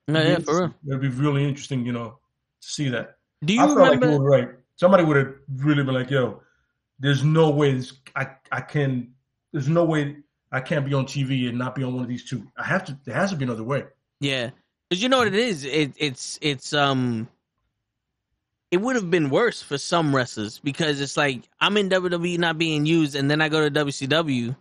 [0.07, 0.75] No, yeah, for real.
[0.87, 2.19] it'd be really interesting, you know,
[2.61, 3.17] to see that.
[3.43, 4.15] Do you I felt like remember?
[4.15, 4.49] you right.
[4.77, 6.41] Somebody would have really been like, "Yo,
[6.99, 9.13] there's no way this, I I can.
[9.51, 10.17] There's no way
[10.51, 12.51] I can't be on TV and not be on one of these two.
[12.57, 12.97] I have to.
[13.05, 13.83] There has to be another way."
[14.19, 14.51] Yeah,
[14.89, 15.65] because you know what it is.
[15.65, 17.27] It, it's it's um.
[18.71, 22.57] It would have been worse for some wrestlers because it's like I'm in WWE not
[22.57, 24.55] being used, and then I go to WCW,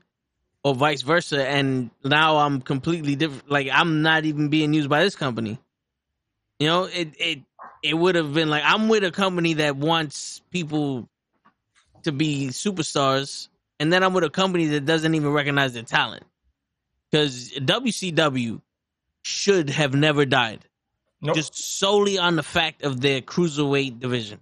[0.63, 3.51] or vice versa, and now I'm completely different.
[3.51, 5.59] Like I'm not even being used by this company.
[6.59, 7.39] You know, it it
[7.83, 11.09] it would have been like I'm with a company that wants people
[12.03, 13.49] to be superstars,
[13.81, 16.25] and then I'm with a company that doesn't even recognize their talent.
[17.11, 18.61] Because WCW
[19.25, 20.67] should have never died,
[21.23, 24.41] No, just solely on the fact of their cruiserweight division.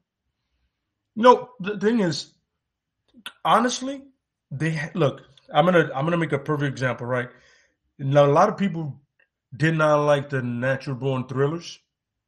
[1.16, 1.50] no.
[1.60, 2.34] The thing is,
[3.44, 4.02] honestly,
[4.50, 5.22] they look.
[5.54, 7.28] I'm gonna I'm gonna make a perfect example, right?
[7.98, 9.00] Now, a lot of people
[9.56, 11.78] did not like the Natural Born Thrillers,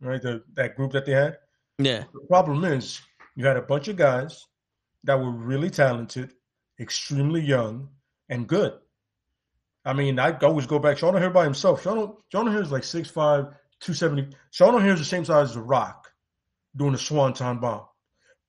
[0.01, 0.23] right?
[0.23, 1.39] The, that group that they had.
[1.79, 3.01] Yeah, The problem is
[3.35, 4.47] you had a bunch of guys
[5.03, 6.31] that were really talented,
[6.79, 7.89] extremely young,
[8.29, 8.75] and good.
[9.85, 10.99] I mean, I always go back.
[10.99, 11.83] Sean O'Haire by himself.
[11.83, 13.13] Sean, Sean O'Haire is like 6'5",
[13.81, 14.35] 270.
[14.51, 16.11] Sean O'Haire is the same size as The Rock
[16.77, 17.85] doing a swanton bomb.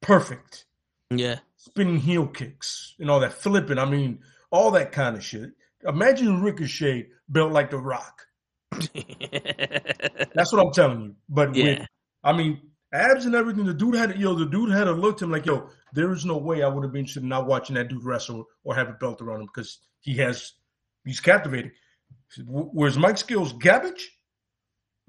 [0.02, 0.66] Perfect.
[1.10, 3.78] yeah, Spinning heel kicks and all that flipping.
[3.78, 4.20] I mean,
[4.52, 5.52] all that kind of shit.
[5.88, 8.22] Imagine Ricochet built like The Rock.
[8.72, 11.16] That's what I'm telling you.
[11.30, 11.86] But with yeah,
[12.24, 12.62] I mean,
[12.94, 13.66] abs and everything.
[13.66, 16.26] The dude had, yo, the dude had to look to him like, yo, there is
[16.26, 18.90] no way I would have been interested in not watching that dude wrestle or have
[18.90, 20.54] a belt around him because he has,
[21.06, 21.72] he's captivating.
[22.48, 24.12] Whereas Mike Skills garbage,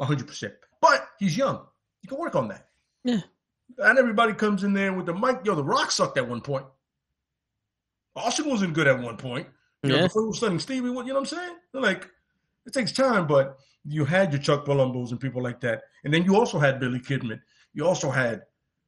[0.01, 0.55] hundred percent.
[0.81, 1.65] But he's young.
[2.03, 2.69] You can work on that.
[3.03, 3.21] Yeah.
[3.79, 5.41] And everybody comes in there with the mic.
[5.45, 6.67] Yo, the Rock sucked at one point.
[8.15, 9.49] Austin wasn't good at one point.
[9.83, 11.57] You know, before he was stunning Stevie, what you know what I'm saying?
[11.75, 12.09] Like,
[12.65, 15.83] it takes time, but you had your Chuck Palumbos and people like that.
[16.05, 17.41] And then you also had Billy Kidman.
[17.73, 18.43] You also had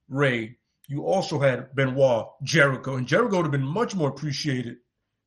[0.08, 0.56] Rey.
[0.88, 2.96] You also had Benoit, Jericho.
[2.96, 4.78] And Jericho would have been much more appreciated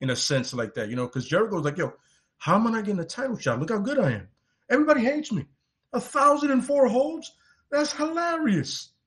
[0.01, 1.93] in a sense like that, you know, because Jericho was like, yo,
[2.37, 3.59] how am I not getting a title shot?
[3.59, 4.27] Look how good I am.
[4.69, 5.45] Everybody hates me.
[5.93, 7.31] A thousand and four holds?
[7.71, 8.89] That's hilarious.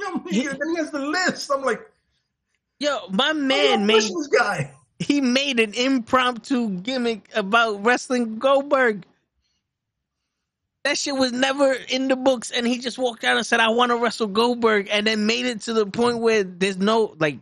[0.00, 1.52] You know, he, and he has the list.
[1.54, 1.80] I'm like,
[2.80, 4.72] Yo, my man, man made this guy.
[4.98, 9.06] he made an impromptu gimmick about wrestling Goldberg.
[10.82, 13.68] That shit was never in the books, and he just walked out and said, "I
[13.68, 17.38] want to wrestle Goldberg," and then made it to the point where there's no like,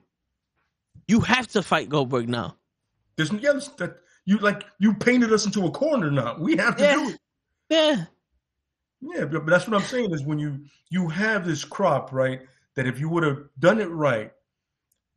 [1.13, 2.57] you have to fight Goldberg now.
[3.17, 6.37] There's yeah, that you like you painted us into a corner now.
[6.39, 6.95] We have to Yeah.
[6.95, 7.19] do it.
[7.69, 8.05] Yeah,
[9.03, 12.41] Yeah, but, that's what I'm saying is when you you have this crop, right?
[12.77, 14.33] That if you would have done it right,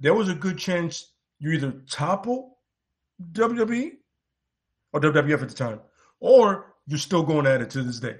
[0.01, 2.57] there was a good chance you either topple
[3.31, 3.91] WWE
[4.91, 5.79] or WWF at the time,
[6.19, 8.19] or you're still going at it to this day.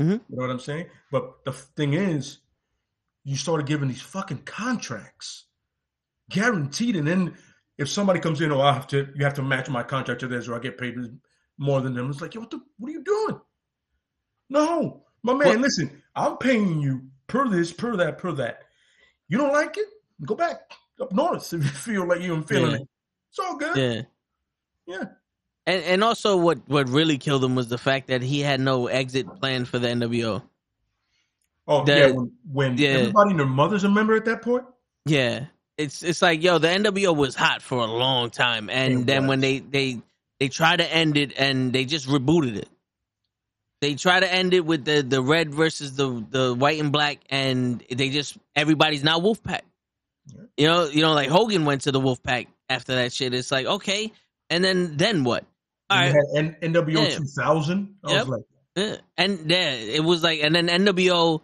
[0.00, 0.20] Mhm.
[0.28, 0.86] You know what I'm saying?
[1.10, 2.38] But the thing is,
[3.24, 5.44] you started giving these fucking contracts,
[6.30, 7.34] guaranteed, and then
[7.78, 10.28] if somebody comes in, oh, I have to, you have to match my contract to
[10.28, 10.96] this, or I get paid
[11.58, 12.10] more than them.
[12.10, 13.40] It's like, yo, what the, what are you doing?
[14.50, 18.64] No, my man, listen, I'm paying you per this, per that, per that.
[19.28, 19.86] You don't like it?
[20.26, 20.60] Go back
[21.00, 22.76] up north if you feel like you're feeling Yeah.
[22.76, 22.88] it.
[23.30, 23.76] It's all good.
[23.76, 24.02] yeah.
[24.86, 25.04] Yeah.
[25.64, 28.88] And and also what what really killed him was the fact that he had no
[28.88, 30.42] exit plan for the NWO.
[31.68, 32.88] Oh The- yeah, when, when yeah.
[32.90, 34.64] everybody and their mothers a member at that point.
[35.06, 35.46] Yeah.
[35.78, 39.26] It's it's like yo, the NWO was hot for a long time, and It then
[39.26, 40.00] when they they
[40.40, 42.68] they tried to end it and they just rebooted it.
[43.80, 47.18] they try to end it with the the red versus the the white and black,
[47.30, 49.62] and they just everybody's now Wolfpack.
[50.26, 50.42] Yeah.
[50.56, 53.34] You know, you know, like Hogan went to the Wolfpack after that shit.
[53.34, 54.12] It's like okay,
[54.50, 55.44] and then then what?
[55.90, 57.16] All And had N- NWO Yeah.
[57.18, 57.96] 2000.
[58.04, 58.18] I Yep.
[58.20, 58.42] was like,
[58.76, 61.40] Yeah, and yeah, it was like, and then NWO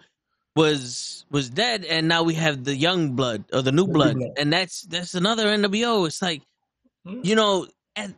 [0.62, 3.92] was was dead, and now we have the young blood or the new The new
[3.92, 6.06] blood, and that's that's another NWO.
[6.06, 6.42] It's like,
[7.06, 7.20] Hmm.
[7.22, 8.10] you know, at,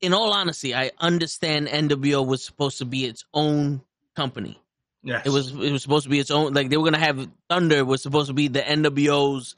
[0.00, 3.80] in all honesty, I understand NWO was supposed to be its own
[4.14, 4.54] company.
[5.02, 5.22] yes.
[5.26, 6.52] It was it was supposed to be its own.
[6.52, 9.56] Like they were gonna have Thunder was supposed to be the NWO's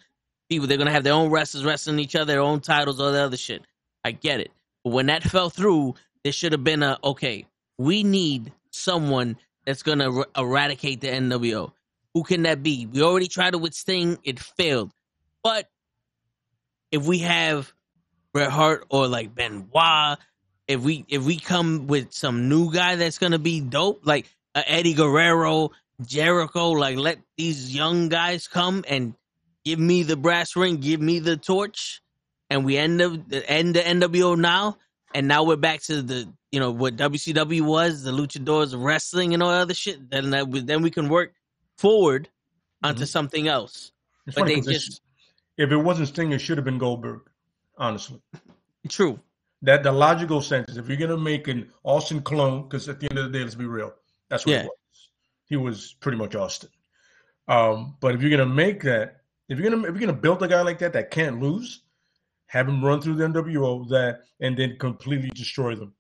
[0.48, 0.66] people.
[0.68, 3.36] They're gonna have their own wrestlers wrestling each other, their own titles, all the other
[3.36, 3.62] shit.
[4.04, 4.50] I get it,
[4.84, 7.46] but when that fell through, there should have been a okay.
[7.76, 9.36] We need someone
[9.66, 11.72] that's gonna er- eradicate the NWO.
[12.14, 12.86] Who can that be?
[12.86, 14.18] We already tried it with Sting.
[14.24, 14.92] It failed,
[15.42, 15.68] but
[16.90, 17.72] if we have
[18.32, 20.18] Bret Hart or like Benoit,
[20.66, 24.62] if we if we come with some new guy that's gonna be dope, like uh,
[24.66, 25.70] Eddie Guerrero,
[26.02, 29.14] Jericho, like let these young guys come and
[29.64, 32.02] give me the brass ring, give me the torch,
[32.48, 33.12] and we end up
[33.46, 34.78] end the NWO now,
[35.14, 39.42] and now we're back to the you know what WCW was, the Luchadors wrestling and
[39.42, 40.10] all other shit.
[40.10, 41.34] Then that then we can work
[41.84, 42.28] forward
[42.82, 43.08] onto Mhm.
[43.08, 43.92] something else.
[44.26, 45.00] It's but funny they just
[45.56, 47.22] if it wasn't Sting, it should have been Goldberg.
[47.78, 48.20] Honestly,
[48.88, 49.18] true.
[49.62, 53.08] that the logical sense is if you're gonna make an Austin clone, because at the
[53.10, 53.92] end of the day, let's be real,
[54.28, 54.62] that's what Yeah.
[54.62, 55.08] he was.
[55.46, 56.70] He was pretty much Austin.
[57.48, 60.48] Um, but if you're gonna make that, if you're gonna if you're gonna build a
[60.48, 61.82] guy like that that can't lose,
[62.46, 65.94] have him run through the NWO that and then completely destroy them,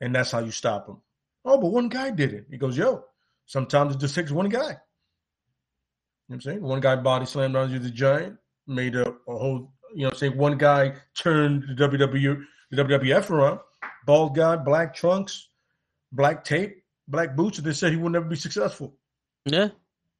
[0.00, 1.00] and that's how you stop him.
[1.44, 2.46] Oh, but one guy did it.
[2.50, 3.04] He goes, yo.
[3.48, 4.76] Sometimes it just takes one guy.
[6.28, 6.62] You know what I'm saying?
[6.62, 8.36] One guy body slammed onto the giant,
[8.66, 10.36] made a, a whole, you know what I'm saying?
[10.36, 13.60] One guy turned the WW, the WWF around,
[14.06, 15.48] bald guy, black trunks,
[16.12, 18.96] black tape, black boots, and they said he would never be successful.
[19.44, 19.54] Yeah.
[19.54, 19.70] You know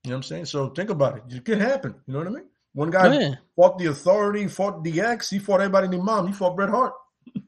[0.05, 0.45] what I'm saying?
[0.45, 1.23] So think about it.
[1.35, 1.95] It could happen.
[2.07, 2.45] You know what I mean?
[2.75, 3.35] One guy Oh, yeah.
[3.57, 6.93] fought the authority, fought DX, he fought everybody in the mom, he fought Bret Hart.
[7.35, 7.43] Yeah,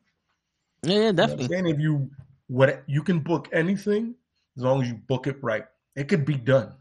[0.82, 1.46] yeah, You know definitely.
[1.48, 1.66] saying?
[1.68, 2.10] If you
[2.48, 4.14] what you can book anything
[4.56, 5.64] as long as you book it right.
[5.94, 6.72] It could be done.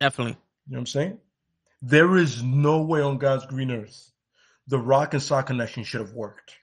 [0.00, 0.36] Definitely.
[0.66, 1.18] You know what I'm saying?
[1.80, 4.12] There is no way on God's green earth
[4.66, 6.56] the Rock and Sock connection should have worked.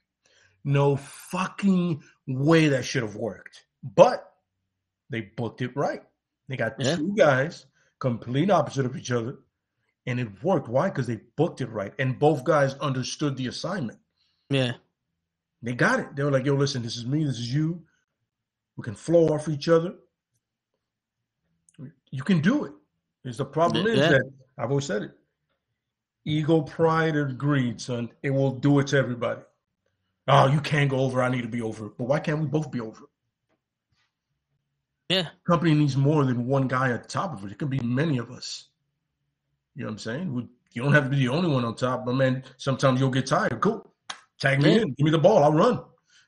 [0.63, 3.65] No fucking way that should have worked.
[3.84, 4.34] But
[5.09, 6.03] they booked it right.
[6.47, 6.95] They got Yeah.
[6.95, 7.65] two guys
[7.99, 9.39] complete opposite of each other,
[10.05, 10.69] and it worked.
[10.69, 10.89] Why?
[10.89, 13.99] Because they booked it right, and both guys understood the assignment.
[14.49, 14.73] Yeah.
[15.61, 16.15] They got it.
[16.15, 17.26] They were like, "Yo, listen, this is me.
[17.26, 17.85] This is you.
[18.77, 19.99] We can flow off each other.
[22.09, 22.73] You can do it."
[23.25, 24.23] Is the problem is that
[24.57, 25.11] I've always said it.
[26.25, 28.09] Ego, pride, or greed, son.
[28.23, 29.41] It will do it to everybody.
[30.27, 31.23] Oh, you can't go over.
[31.23, 31.89] I need to be over.
[31.89, 33.01] But why can't we both be over?
[35.09, 35.29] Yeah.
[35.47, 37.51] Company needs more than one guy at the top of it.
[37.51, 38.67] It could be many of us.
[39.75, 40.33] You know what I'm saying?
[40.33, 43.09] We, you don't have to be the only one on top, but man, sometimes you'll
[43.09, 43.59] get tired.
[43.59, 43.91] Cool.
[44.39, 44.81] Tag me Yeah.
[44.81, 44.93] in.
[44.93, 45.43] Give me the ball.
[45.43, 45.81] I'll run.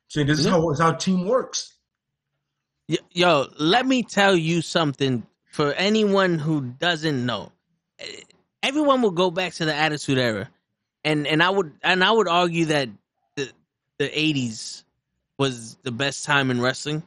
[0.07, 0.51] Saying this is Yeah.
[0.53, 1.77] how is how team works.
[3.11, 7.51] Yo, let me tell you something for anyone who doesn't know.
[8.63, 10.49] Everyone will go back to the Attitude Era,
[11.03, 12.89] and and I would and I would argue that
[13.35, 13.51] the
[13.99, 14.83] the '80s
[15.37, 17.03] was the best time in wrestling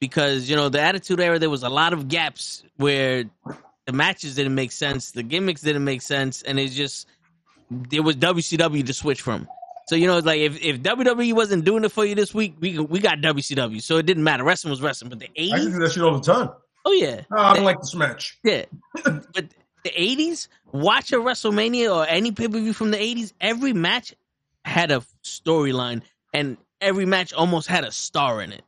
[0.00, 3.24] because you know the Attitude Era there was a lot of gaps where
[3.86, 7.06] the matches didn't make sense, the gimmicks didn't make sense, and it's just
[7.70, 9.48] there was WCW to switch from.
[9.88, 12.56] So you know, it's like if, if WWE wasn't doing it for you this week,
[12.58, 14.42] we we got WCW, so it didn't matter.
[14.42, 15.52] Wrestling was wrestling, but the eighties.
[15.52, 16.50] I used to eighties, do that shit all the time.
[16.86, 18.38] Oh yeah, Oh, I don't like this match.
[18.42, 18.64] yeah.
[19.04, 19.44] but
[19.84, 23.34] the eighties, watch a WrestleMania or any pay per view from the eighties.
[23.40, 24.14] Every match
[24.64, 26.02] had a storyline,
[26.32, 28.62] and every match almost had a star in it.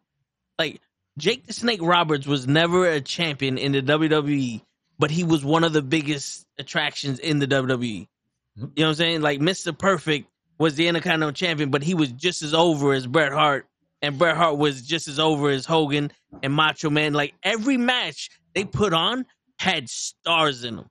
[0.58, 0.80] Like
[1.16, 4.62] Jake the Snake Roberts was never a champion in the WWE,
[4.98, 7.78] but he was one of the biggest attractions in the WWE.
[7.78, 8.06] Mm-hmm.
[8.58, 9.20] You know what I'm saying?
[9.22, 9.76] Like Mr.
[9.76, 10.28] Perfect
[10.58, 13.67] was the Intercontinental Champion, but he was just as over as Bret Hart,
[14.02, 16.10] and Bret Hart was just as over as Hogan
[16.42, 17.12] and Macho Man.
[17.12, 19.26] Like every match they put on
[19.58, 20.86] had stars in them.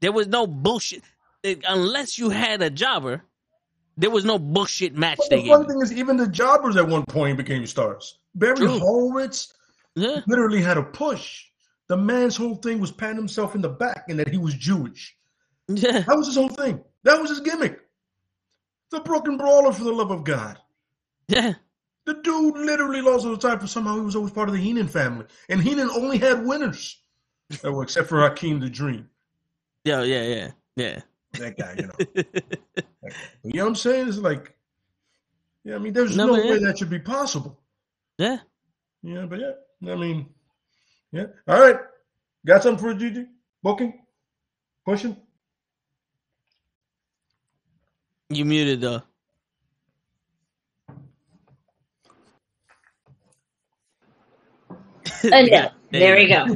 [0.00, 1.02] There was no bullshit.
[1.42, 3.22] It- unless you had a jobber,
[3.96, 5.52] there was no bullshit match But they the gave.
[5.52, 5.68] fun you.
[5.68, 8.18] thing is, even the jobbers at one point became stars.
[8.34, 8.78] Barry True.
[8.78, 9.52] Horowitz
[9.96, 11.44] Yeah, literally had a push.
[11.88, 15.16] The man's whole thing was patting himself in the back and that he was Jewish.
[15.68, 16.80] yeah, That was his whole thing.
[17.02, 17.80] That was his gimmick.
[18.90, 20.58] The broken brawler, for the love of God.
[21.28, 21.54] yeah,
[22.06, 24.60] The dude literally lost all the time, but somehow he was always part of the
[24.60, 25.26] Heenan family.
[25.48, 26.96] And Heenan only had winners.
[27.64, 29.08] Oh, except for Hakeem the Dream.
[29.84, 31.00] yeah, yeah, yeah, yeah.
[31.32, 32.22] That guy, you know.
[32.22, 33.10] Guy.
[33.42, 34.06] You know what I'm saying?
[34.08, 34.54] It's like,
[35.64, 36.50] yeah, I mean, there's No, no, but yeah.
[36.52, 37.58] way that should be possible.
[38.18, 38.38] yeah.
[39.02, 40.26] Yeah, but yeah, I mean,
[41.10, 41.26] Yeah.
[41.48, 41.78] All right.
[42.46, 43.26] Got something for Gigi?
[43.64, 44.00] Booking?
[44.86, 45.16] Pushing?
[48.28, 49.02] You muted though.
[55.32, 55.70] Uh, no.
[55.90, 56.46] There we go.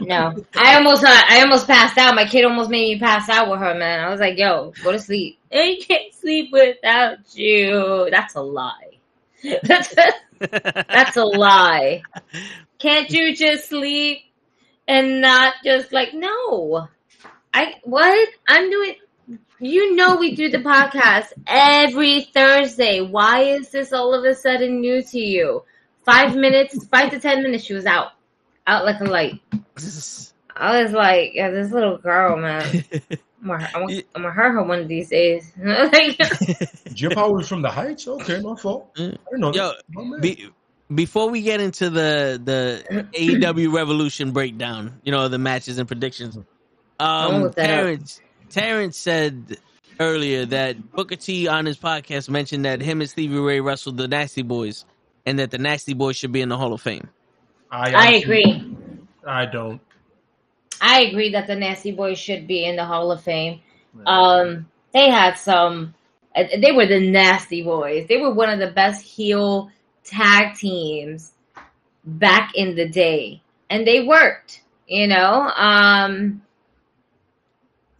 [0.00, 2.14] No, I almost uh, I almost passed out.
[2.14, 4.00] My kid almost made me pass out with her, man.
[4.00, 8.08] I was like, "Yo, go to sleep." I can't sleep without you.
[8.10, 8.98] That's a lie.
[9.62, 10.12] That's a,
[10.88, 12.02] that's a lie.
[12.78, 14.22] Can't you just sleep
[14.88, 16.88] and not just like no?
[17.54, 18.94] I what I'm doing.
[19.60, 23.00] You know we do the podcast every Thursday.
[23.00, 25.62] Why is this all of a sudden new to you?
[26.08, 28.12] Five minutes, five to ten minutes, she was out,
[28.66, 29.40] out like a light.
[30.56, 32.82] I was like, yeah, this little girl, man.
[33.42, 35.52] I'm gonna, I'm, gonna, I'm gonna hurt her one of these days.
[35.62, 36.18] Like,
[36.94, 38.08] Jim Howard was from the Heights?
[38.08, 38.90] Okay, my fault.
[38.96, 40.18] I didn't know Yo, that.
[40.22, 40.48] Be,
[40.92, 46.38] before we get into the the AEW Revolution breakdown, you know the matches and predictions.
[46.98, 47.76] I'ma Um, look that up.
[47.76, 48.20] Terrence
[48.50, 49.58] Terrence said
[50.00, 54.08] earlier that Booker T on his podcast mentioned that him and Stevie Ray wrestled the
[54.08, 54.84] Nasty Boys,
[55.28, 57.10] and that the Nasty Boys should be in the Hall of Fame.
[57.70, 58.64] I, I agree.
[59.26, 59.80] I don't.
[60.80, 63.60] I agree that the Nasty Boys should be in the Hall of Fame.
[64.06, 65.94] Um, they had some.
[66.34, 68.06] uh, They were the Nasty Boys.
[68.08, 69.70] They were one of the best heel
[70.04, 71.32] tag teams
[72.04, 74.62] back in the day, and they worked.
[74.86, 76.40] You know, um,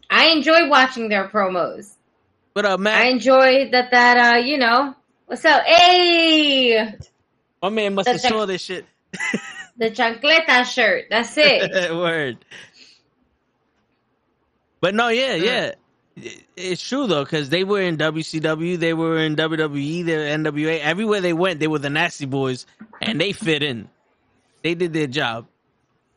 [0.08, 1.92] I enjoy watching their promos.
[2.54, 3.90] What up, I enjoy that.
[3.90, 4.94] That uh, you know,
[5.26, 5.62] what's up?
[5.64, 6.94] Hey,
[7.62, 8.84] My man must have That's- saw this shit.
[9.76, 11.06] the chancleta shirt.
[11.10, 11.92] That's it.
[11.94, 12.38] Word.
[14.80, 15.44] But no, yeah, Mm.
[15.44, 15.72] yeah.
[16.56, 20.80] It's true though, because they were in WCW, they were in WWE, they were NWA.
[20.80, 22.66] Everywhere they went, they were the Nasty Boys,
[23.00, 23.88] and they fit in.
[24.62, 25.46] They did their job.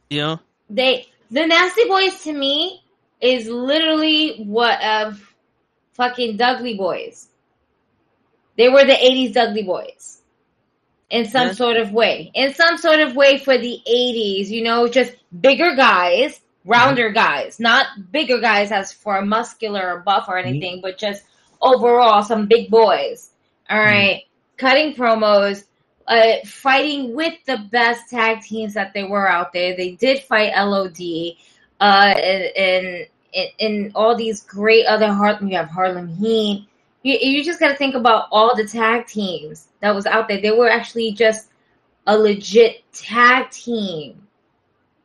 [0.09, 0.39] You know?
[0.71, 2.83] they the nasty boys to me
[3.21, 5.33] is literally what of
[5.93, 7.27] fucking Dudley boys.
[8.57, 10.20] They were the 80s Dudley boys.
[11.11, 11.53] In some Yeah.
[11.53, 12.31] sort of way.
[12.33, 17.59] In some sort of way for the 80s, you know, just bigger guys, rounder guys,
[17.59, 21.23] not bigger guys as for a muscular or buff or anything, but just
[21.61, 23.31] overall some big boys.
[23.69, 24.23] All right.
[24.57, 25.65] Cutting promos,
[26.07, 29.75] uh, fighting with the best tag teams that they were out there.
[29.75, 31.37] They did fight LOD,
[31.79, 35.47] uh, and and, and all these great other Harlem.
[35.49, 36.67] You have Harlem Heat.
[37.03, 40.39] You, you just got to think about all the tag teams that was out there.
[40.39, 41.49] They were actually just
[42.07, 44.27] a legit tag team.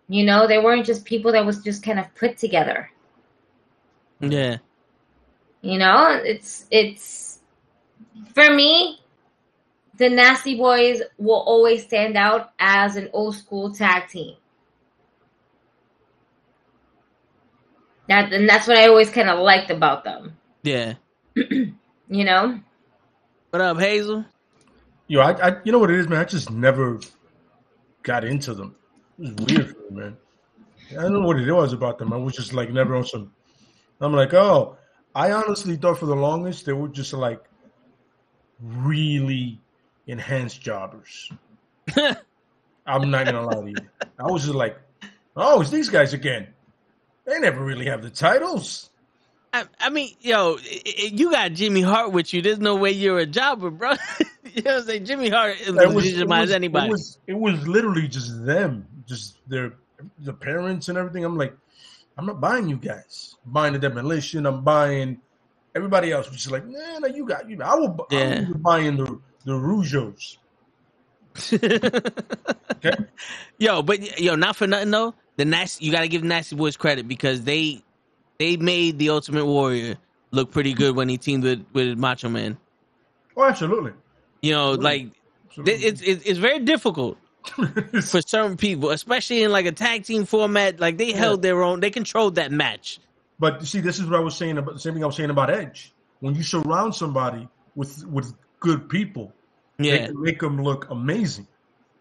[0.08, 2.90] You know, they weren't just people that was just kind of put together.
[4.20, 4.58] Yeah.
[5.62, 7.40] You know, it's it's
[8.34, 9.00] for me.
[9.96, 14.36] The Nasty Boys will always stand out as an old school tag team.
[18.08, 20.36] That and that's what I always kind of liked about them.
[20.62, 20.94] Yeah.
[22.08, 22.60] You know,
[23.50, 24.24] What up, Hazel?
[25.08, 26.20] Yo, I, I, you know what it is, man.
[26.20, 27.00] I just never
[28.04, 28.76] got into them.
[29.18, 30.16] It was weird for me, man.
[30.92, 32.12] I don't know what it was about them.
[32.12, 33.32] I was just like never on some.
[34.00, 34.76] I'm like, oh,
[35.16, 37.42] I honestly thought for the longest they were just like
[38.60, 39.60] really
[40.06, 41.32] enhanced jobbers.
[42.86, 43.76] I'm not gonna lie to you.
[44.20, 44.78] I was just like,
[45.34, 46.46] oh, it's these guys again.
[47.24, 48.90] They never really have the titles.
[49.56, 52.42] I, I mean, yo, i- i- you got Jimmy Hart with you.
[52.42, 53.92] There's no way you're a jobber, bro.
[54.44, 55.04] you know what I'm saying?
[55.06, 56.86] Jimmy Hart is It was, legitimize anybody.
[56.86, 59.74] it was it was literally just them, just their
[60.20, 61.24] the parents and everything.
[61.24, 61.56] I'm like,
[62.18, 63.36] I'm not buying you guys.
[63.46, 64.46] I'm buying the demolition.
[64.46, 65.20] I'm buying
[65.74, 66.30] everybody else.
[66.30, 67.58] Which is like, nah, no, you got you.
[67.62, 68.06] I will.
[68.10, 68.20] Yeah.
[68.20, 70.38] I'm even buying the the Rougeaus.
[72.84, 72.96] Okay,
[73.58, 75.14] Yo, but yo, not for nothing though.
[75.38, 77.84] The nasty, you got to give Nasty Boys credit because they
[78.38, 79.96] they made the Ultimate Warrior
[80.30, 82.58] look pretty good when he teamed with with Macho Man.
[83.36, 83.92] oh, absolutely.
[84.42, 84.84] You know, Absolutely.
[84.84, 85.12] like
[85.82, 90.80] it's it's it's very difficult for certain people, especially in like a tag team format.
[90.80, 93.00] Like they held their own, they controlled that match.
[93.38, 95.30] But see, this is what I was saying about the same thing I was saying
[95.30, 95.94] about Edge.
[96.20, 99.32] When you surround somebody with with good people,
[99.78, 101.46] they Yeah, can make them look amazing.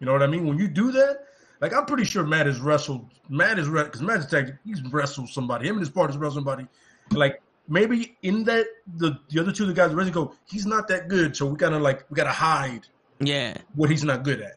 [0.00, 0.46] You know what I mean?
[0.46, 1.25] When you do that,
[1.60, 3.06] like I'm pretty sure Matt has wrestled.
[3.28, 4.58] Matt is because Matt's tag.
[4.64, 5.68] He's wrestled somebody.
[5.68, 6.66] Him and his partners wrestled somebody.
[7.10, 8.66] Like maybe in that
[8.96, 10.34] the the other two of the guys ready go.
[10.46, 12.86] He's not that good, so we gotta like we gotta hide
[13.20, 14.56] yeah, what he's not good at.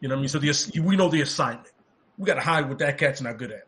[0.00, 0.28] You know what I mean?
[0.28, 1.70] So the we know the assignment.
[2.18, 3.66] We gotta hide what that cat's not good at.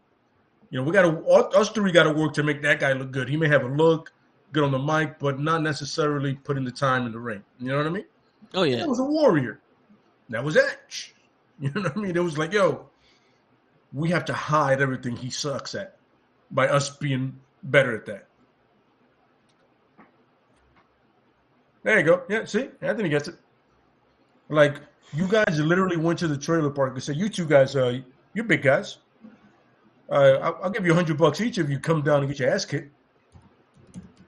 [0.71, 1.17] You know, we gotta
[1.57, 3.29] us three gotta work to make that guy look good.
[3.29, 4.13] He may have a look
[4.53, 7.43] good on the mic, but not necessarily putting the time in the ring.
[7.61, 8.05] You know what I mean?
[8.55, 9.61] oh yeah, That was a warrior.
[10.31, 11.14] That was Edge.
[11.61, 12.17] You know what I mean?
[12.17, 12.87] It was like, yo,
[13.93, 15.97] we have to hide everything he sucks at
[16.51, 18.27] by us being better at that.
[21.85, 22.23] There you go.
[22.29, 23.37] Yeah, see, Anthony gets it.
[24.49, 24.81] Like
[25.13, 28.01] you guys literally went to the trailer park and said, "You two guys, uh,
[28.33, 28.99] you're big guys.
[30.11, 32.39] Uh, I'll, I'll give you a hundred bucks each if you come down and get
[32.41, 32.91] your ass kicked."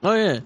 [0.03, 0.39] Oh yeah.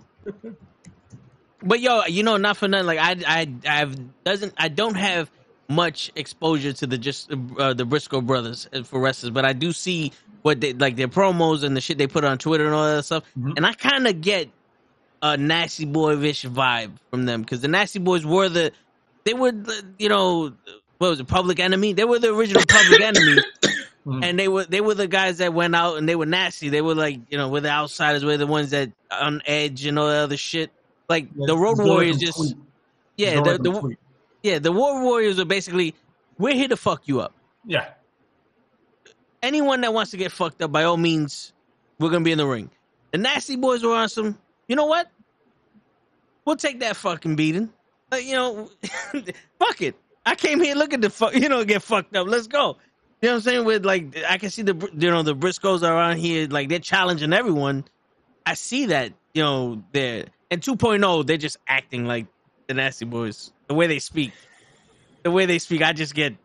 [1.64, 2.88] But yo, you know, not for nothing.
[2.88, 5.30] Like I, I, I've doesn't, I don't have
[5.72, 10.12] much exposure to the just uh, the Briscoe brothers for wrestlers, but I do see
[10.44, 13.04] what they like their promos and the shit they put on Twitter and all that
[13.04, 13.54] stuff, Mhm.
[13.58, 14.50] and I kind of get
[15.24, 18.72] a nasty boyish vibe from them because the nasty boys were the,
[19.24, 20.52] they were, the, you know,
[20.98, 21.94] what was it, Public Enemy?
[21.94, 23.42] They were the original Public Enemy.
[24.08, 24.24] Mhm.
[24.26, 26.70] And they were they were the guys that went out and they were nasty.
[26.70, 28.26] They were like you know, we're the outsiders.
[28.26, 30.72] We're the ones that on edge and all that other shit.
[31.08, 32.56] Like Yeah, the Road Warriors just
[33.16, 33.96] yeah, the, the.
[34.44, 35.96] Yeah, the War Warriors are basically
[36.38, 37.34] we're here to fuck you up.
[37.66, 37.90] yeah.
[39.44, 41.52] Anyone that wants to get fucked up, by all means,
[41.98, 42.70] we're gonna be in the ring.
[43.12, 44.38] The Nasty Boys were on some.
[44.68, 45.10] You know what?
[46.46, 47.72] We'll take that fucking beating.
[48.12, 48.70] Like, you know,
[49.60, 49.96] fuck it.
[50.26, 52.28] I came here looking to fuck, you know, get fucked up.
[52.28, 52.78] Let's go.
[53.22, 53.66] You know what I'm saying?
[53.66, 56.80] With like, I can see the you know the Briscoes are on here, like they're
[56.80, 57.86] challenging everyone.
[58.46, 62.28] I see that, you know, there and 2.0, they're just acting like
[62.68, 63.52] the Nasty Boys.
[63.72, 64.34] The way they speak,
[65.24, 66.36] the way they speak, I just get.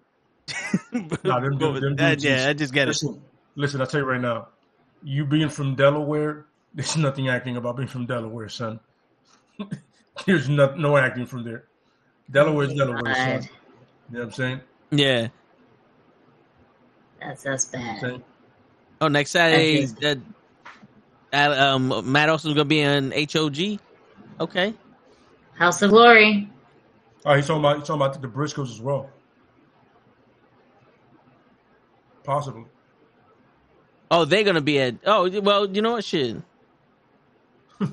[1.24, 2.90] Nah, them dudes- them Uh, yeah, I just get it.
[2.90, 3.20] Listen,
[3.57, 3.81] listen.
[3.81, 4.47] I'll tell you right now.
[5.03, 8.78] You being from Delaware, there's nothing acting about being from Delaware, son.
[10.24, 11.65] there's no, no acting from there.
[12.31, 13.43] Delaware's Delaware, son.
[13.43, 13.48] You
[14.12, 14.61] know what I'm saying?
[14.93, 15.28] Yeah.
[17.20, 18.01] that's that's bad.
[18.03, 18.23] saying?
[19.01, 19.93] Oh, next Saturday, Yes.
[19.94, 20.19] that
[21.32, 23.81] uh, um, Matt Olson's gonna be in HOG.
[24.40, 24.74] Okay.
[25.55, 26.48] House of Glory.
[27.27, 29.11] Oh, he's talking about he's talking about the Briscoes as well.
[32.24, 32.65] Possibly.
[34.11, 34.94] Oh, they're gonna be at.
[35.05, 36.05] Oh, well, you know what?
[36.05, 36.36] Shit.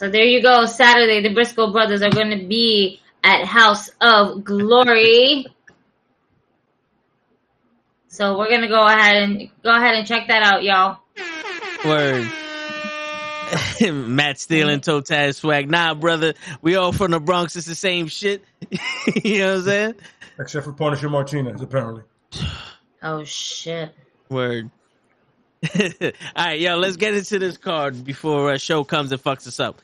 [0.00, 0.64] So there you go.
[0.64, 5.44] Saturday, the Briscoe brothers are going to be at House of Glory.
[8.08, 11.00] So we're gonna go ahead and go ahead and check that out, y'all.
[11.84, 12.26] Word.
[13.92, 15.70] Matt stealing toe tag swag.
[15.70, 17.56] Nah, brother, we all from the Bronx.
[17.56, 18.44] It's the same shit.
[19.24, 19.94] you know what I'm saying?
[20.38, 22.02] Except for Punisher Martinez, apparently.
[23.02, 23.94] Oh shit!
[24.28, 24.70] Word.
[25.74, 29.60] all right, yo, let's get into this card before a show comes and fucks us
[29.60, 29.82] up.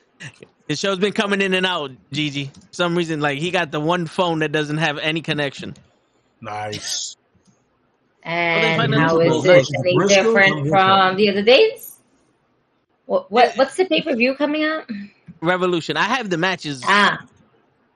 [0.69, 2.47] The show's been coming in and out, Gigi.
[2.47, 5.75] For some reason, like he got the one phone that doesn't have any connection.
[6.41, 7.17] Nice.
[8.23, 11.96] And oh, find how out it any different from the other days?
[13.07, 14.89] What, what what's the pay per view coming out?
[15.41, 15.97] Revolution.
[15.97, 16.83] I have the matches.
[16.85, 17.25] Ah,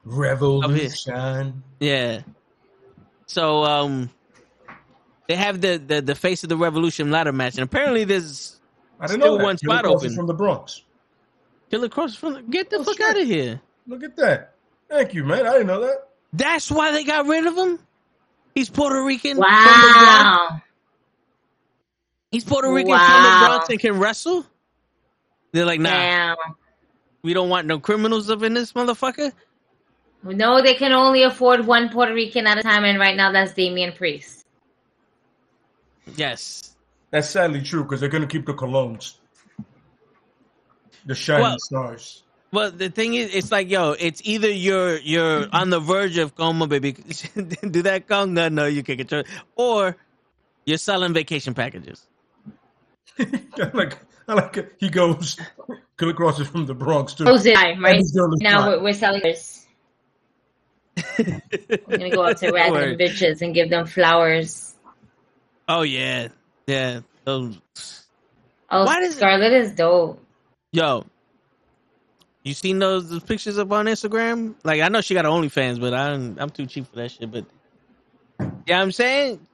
[0.04, 1.62] Revolution.
[1.78, 2.22] Yeah.
[3.26, 4.10] So um
[5.28, 8.60] they have the, the the face of the revolution ladder match and apparently there's
[8.98, 9.44] I didn't Still know that.
[9.44, 10.16] one Killer spot Cross is open.
[10.16, 10.82] from the Bronx.
[11.70, 13.06] Killer Kross from the, get the Oh, fuck shit.
[13.06, 13.60] out of here.
[13.86, 14.54] Look at that.
[14.88, 15.46] Thank you, man.
[15.46, 16.08] I didn't know that.
[16.32, 17.78] That's why they got rid of him?
[18.54, 19.62] He's Puerto Rican from the Bronx.
[19.84, 20.62] wow!
[22.32, 24.44] He's Puerto Rican from the Bronx and can wrestle?
[25.52, 26.36] They're like, nah, Damn.
[27.22, 29.32] we don't want no criminals up in this motherfucker.
[30.22, 33.54] No, they can only afford one Puerto Rican at a time, and right now that's
[33.54, 34.44] Damian Priest.
[36.16, 36.76] Yes.
[37.10, 39.14] That's sadly true because they're going to keep the Colóns.
[41.06, 42.22] The shining Well- stars.
[42.52, 46.34] Well, the thing is, it's like, yo, it's either you're you're on the verge of
[46.34, 46.90] coma, baby,
[47.70, 49.22] do that conga, no, you can't control,
[49.54, 49.96] or
[50.66, 52.04] you're selling vacation packages.
[53.72, 53.98] Like,
[54.30, 54.74] I like it.
[54.78, 55.36] He goes,
[55.98, 57.24] Killer Kross is from the Bronx, too.
[57.24, 57.90] Close it time, right?
[57.96, 59.66] And he's gonna Now we're, we're selling yours.
[61.18, 61.42] I'm
[61.88, 62.98] gonna go up to random Word.
[62.98, 64.74] bitches and give them flowers.
[65.68, 66.28] Oh yeah,
[66.66, 67.00] yeah.
[67.24, 67.58] Those-
[68.72, 70.22] Oh, Why does it- Scarlett is dope.
[70.72, 71.04] Yo,
[72.44, 74.54] you seen those, those pictures up on Instagram?
[74.62, 77.30] Like I know she got her OnlyFans, but I'm I'm too cheap for that shit.
[77.32, 77.46] But
[78.66, 79.44] yeah, I'm saying,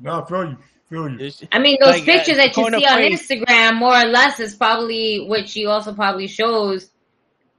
[0.00, 0.58] No, I feel you.
[0.94, 1.48] Feel you.
[1.52, 3.12] I mean, those Like, pictures that you see on frame.
[3.12, 6.90] Instagram, more or less, is probably what she also probably shows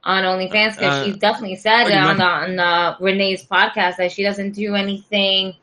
[0.02, 4.12] on OnlyFans because Uh, she's definitely said pretty on the, on the Renee's podcast that
[4.12, 5.54] she doesn't do anything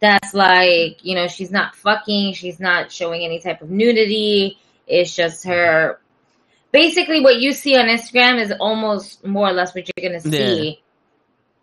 [0.00, 4.58] that's like you know she's not fucking, she's not showing any type of nudity.
[4.86, 6.00] It's just her.
[6.70, 10.80] Basically, what you see on Instagram is almost more or less what you're gonna see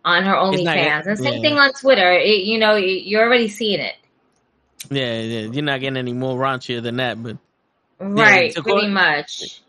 [0.03, 1.41] on her OnlyFans, and same yeah.
[1.41, 2.11] thing on Twitter.
[2.11, 3.95] It, you know, you're already seeing it.
[4.89, 7.21] Yeah, yeah, you're not getting any more raunchier than that.
[7.21, 7.37] But
[7.99, 9.61] Right, it's a pretty cor- much.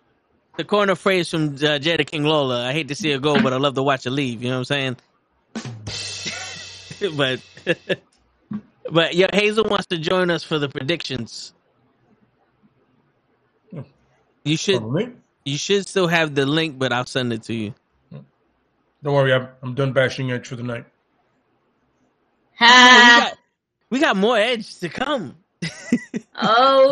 [0.57, 3.53] the corner phrase from uh, Jada King Lola, I hate to see her go, but
[3.53, 4.43] I love to watch her leave.
[4.43, 4.97] You know what I'm
[7.01, 7.13] saying?
[7.17, 7.41] but
[8.91, 11.53] But yeah, Hazel wants to join us for the predictions.
[14.45, 14.87] You should
[15.45, 17.75] you should still have the link, but I'll send it to you.
[19.03, 20.87] Don't worry, I'm, I'm done bashing Edge for the night.
[22.53, 23.33] we Ha!
[23.91, 25.37] Got we got more edge to come.
[25.63, 25.69] Oh,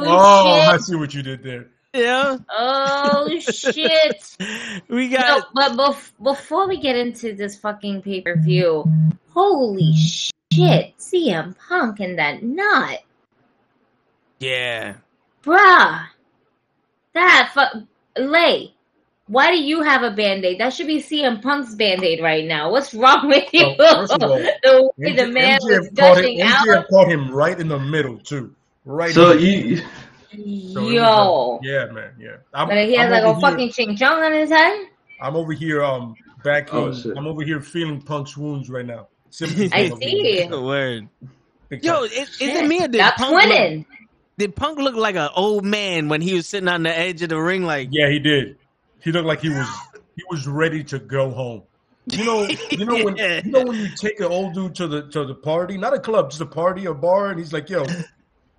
[0.07, 1.67] Oh, I see what you did there.
[1.95, 2.39] yeah.
[2.51, 4.37] Oh shit!
[4.89, 5.21] We got.
[5.21, 8.85] No, got but bef- before we get into this fucking pay per view,
[9.31, 10.97] holy shit!
[10.99, 13.01] CM Punk and that nut,
[14.41, 14.95] yeah.
[15.43, 16.07] bruh.
[17.15, 17.87] That fu-
[18.21, 18.74] Lay.
[19.27, 20.61] Why do you have a band aid?
[20.61, 22.71] That should be CM Punk's band aid right now.
[22.71, 23.75] What's wrong with you?
[23.79, 26.67] Well, first of all, the way the man was MJF caught, him, out.
[26.67, 28.55] MJF caught him right in the middle too.
[28.85, 29.15] Right.
[29.15, 29.77] So in you,
[30.75, 31.57] So Yo.
[31.57, 32.37] uh, yeah, man, yeah.
[32.53, 34.89] I'm, But he has I'm like a here- fucking ching chong on his head.
[35.23, 36.95] I'm over here, um, back Oh, in.
[36.95, 37.17] shit.
[37.17, 39.07] I'm over here feeling Punk's wounds right now.
[39.31, 40.33] Sympathy I over see.
[40.43, 40.61] here.
[40.61, 41.09] Word.
[41.71, 43.87] Yo, is, is it me or did That's Punk, look, winning.
[44.37, 47.31] did Punk look like an old man when he was sitting on the edge of
[47.31, 47.65] the ring?
[47.65, 48.59] Like, yeah, he did.
[49.05, 49.69] He looked like he was
[50.17, 51.63] he was ready to go home.
[52.07, 55.09] You know, you know when you know when you take an old dude to the
[55.09, 57.87] to the party, not a club, just a party, a bar, and he's like, "Yo,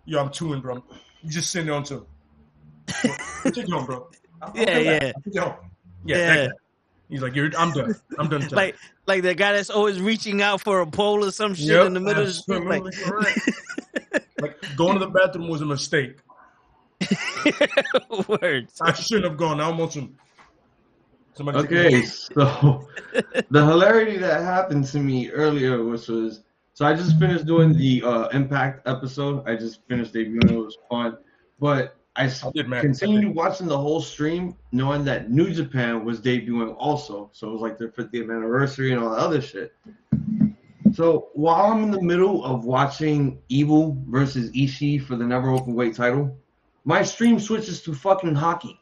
[0.05, 0.83] yo, I'm touring, bro.
[1.23, 1.83] You just sitting on.
[1.83, 4.07] I'll take home, bro.
[4.41, 5.11] I'll, I'll Yeah, yeah.
[5.15, 5.55] I'll take you home.
[6.05, 6.47] Yeah, Yeah.
[7.09, 7.95] He's like, You're, I'm done.
[8.17, 8.41] I'm done.
[8.41, 11.67] tonight." like, like the guy that's always reaching out for a pole or some shit
[11.67, 12.65] Yep, in the middle of the street.
[12.65, 12.83] Like,
[14.41, 16.17] like going to the bathroom was a mistake.
[18.27, 18.81] words.
[18.81, 19.61] I shouldn't have gone.
[19.61, 19.97] I almost
[21.35, 21.59] somebody.
[21.59, 22.87] okay, so
[23.49, 26.43] the hilarity that happened to me earlier, which was
[26.73, 29.47] so I just finished doing the uh, Impact episode.
[29.47, 31.17] I just finished debuting; it was fun,
[31.59, 37.29] but I continued watching the whole stream, knowing that New Japan was debuting also.
[37.33, 39.73] So it was like their 50th anniversary and all that other shit.
[40.93, 45.95] So while I'm in the middle of watching Evil versus Ishii for the NEVER Openweight
[45.95, 46.37] title,
[46.85, 48.79] my stream switches to fucking hockey.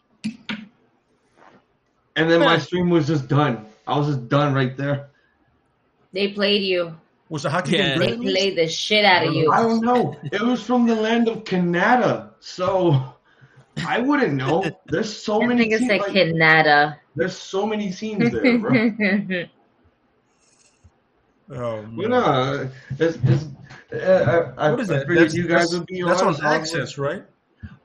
[2.15, 3.65] And then my stream was just done.
[3.87, 5.09] I was just done right there.
[6.11, 6.95] They played you.
[7.29, 7.97] Was the hockey Yeah.
[7.97, 8.21] game They great?
[8.35, 9.51] played the shit out of you.
[9.51, 10.15] I don't know.
[10.31, 12.31] It was from the land of Canada.
[12.39, 13.01] So
[13.87, 14.63] I wouldn't know.
[14.85, 16.99] There's so I many think it's like like- Canada.
[17.15, 19.45] there's so many teams there, bro.
[21.49, 22.09] Oh, But man.
[22.09, 22.69] no,
[22.99, 23.45] it's, it's,
[23.93, 25.07] uh, I, I, What is I that?
[25.07, 26.29] figured That's, you guys that's, would be that's on.
[26.29, 27.23] on so I would- Access, right?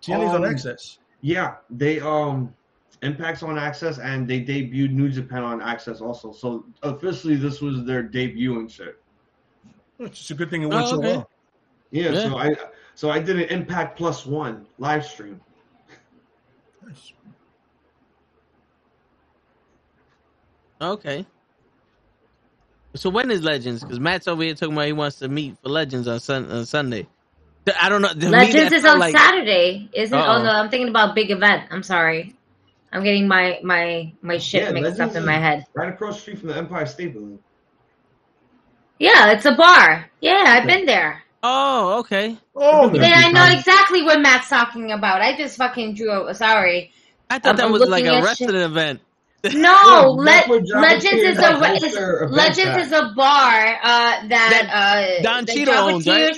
[0.00, 0.98] TNA's on Um, Access.
[1.20, 2.54] Yeah, they um
[3.02, 6.32] Impact's on Access and they debuted New Japan on Access also.
[6.32, 9.00] So officially, this was their debut and shit.
[10.00, 11.12] It's just a good thing it went Oh, so okay.
[11.16, 11.30] well.
[11.90, 12.28] Yeah, Yeah.
[12.28, 12.54] so I
[12.94, 15.40] so I did an Impact Plus One live stream.
[16.86, 17.12] Nice.
[20.80, 21.26] Okay.
[22.94, 23.82] So when is Legends?
[23.82, 26.64] Because Matt's over here talking about he wants to meet for Legends on, sun, on
[26.66, 27.06] Sunday.
[27.80, 28.08] I don't know.
[28.08, 30.16] To me, Legends that is felt on like- Saturday, isn't?
[30.16, 30.40] Oh, Uh-oh.
[30.40, 31.64] Oh no, I'm thinking about big event.
[31.70, 32.34] I'm sorry.
[32.92, 35.64] I'm getting my my my shit Yeah, mixed Legends up in my head.
[35.74, 37.38] Right across the street from the Empire State Building.
[38.98, 40.10] Yeah, it's a bar.
[40.20, 41.22] Yeah, I've been there.
[41.42, 42.36] Oh, okay.
[42.56, 45.20] Oh, Yeah, Yeah, I know exactly what Matt's talking about.
[45.22, 46.26] I just fucking drew.
[46.26, 46.90] A, sorry.
[47.30, 49.00] I thought I'm- that I'm was like a at wrestling event.
[49.44, 52.60] No, Yeah, Le- that's what John Legends is a has re- host is- their Legends
[52.70, 52.80] at.
[52.80, 56.36] is a bar uh, that, uh, Don the Cheadle owns, right?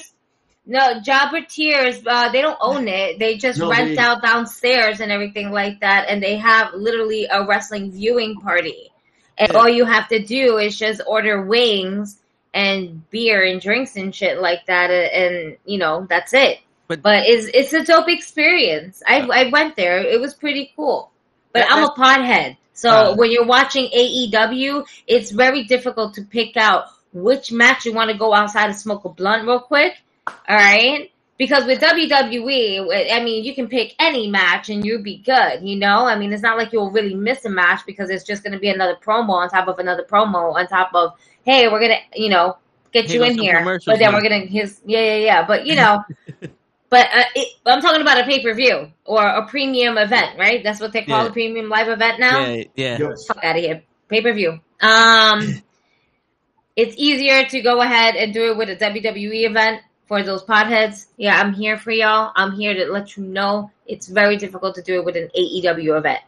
[0.70, 3.18] No, Jobberteers, uh, they don't own it.
[3.18, 7.26] They just No, rent they- out downstairs and everything like that, and they have literally
[7.28, 8.92] a wrestling viewing party.
[9.36, 9.58] And Yeah.
[9.58, 12.18] all you have to do is just order wings
[12.54, 16.58] and beer and drinks and shit like that, and, you know that's it.
[16.86, 19.02] But- But it's it's a dope experience.
[19.04, 19.98] I I went there.
[19.98, 21.10] It was pretty cool.
[21.52, 22.56] But I'm a pothead.
[22.74, 23.14] So Uh.
[23.16, 28.16] when you're watching AEW, it's very difficult to pick out which match you want to
[28.16, 29.94] go outside and smoke a blunt real quick.
[30.26, 31.10] All right?
[31.38, 35.76] Because with WWE, I mean, you can pick any match and you'll be good, you
[35.76, 36.04] know?
[36.06, 38.58] I mean, it's not like you'll really miss a match because it's just going to
[38.58, 41.12] be another promo on top of another promo on top of,
[41.44, 42.58] hey, we're going to, you know,
[42.92, 43.64] get Here you in here.
[43.64, 44.14] But then man.
[44.14, 45.46] we're going to, his, yeah, yeah, yeah.
[45.46, 46.02] But, you know,
[46.90, 50.62] but uh, it, I'm talking about a pay per view or a premium event, right?
[50.62, 51.30] That's what they call Yeah.
[51.30, 52.98] a premium live event now Yeah, yeah.
[52.98, 53.10] Yep.
[53.26, 53.82] fuck out of here.
[54.08, 54.60] Pay per view.
[54.82, 55.40] Um,
[56.76, 61.06] it's easier to go ahead and do it with a WWE event for those potheads.
[61.18, 62.32] Yeah, I'm here for y'all.
[62.34, 65.96] I'm here to let you know it's very difficult to do it with an AEW
[65.98, 66.18] event.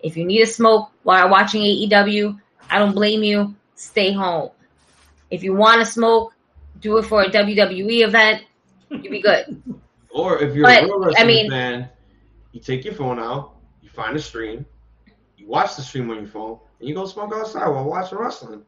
[0.00, 2.36] If you need a smoke while watching AEW,
[2.68, 3.54] I don't blame you.
[3.76, 4.50] Stay home.
[5.30, 6.34] If you want to smoke,
[6.80, 8.42] do it for a WWE event.
[8.90, 9.62] You'll be good.
[10.10, 11.88] Or if you're But, a real I wrestling mean- fan,
[12.52, 14.64] you take your phone out, you find a stream,
[15.36, 18.62] you watch the stream on your phone, and you go smoke outside while watching wrestling.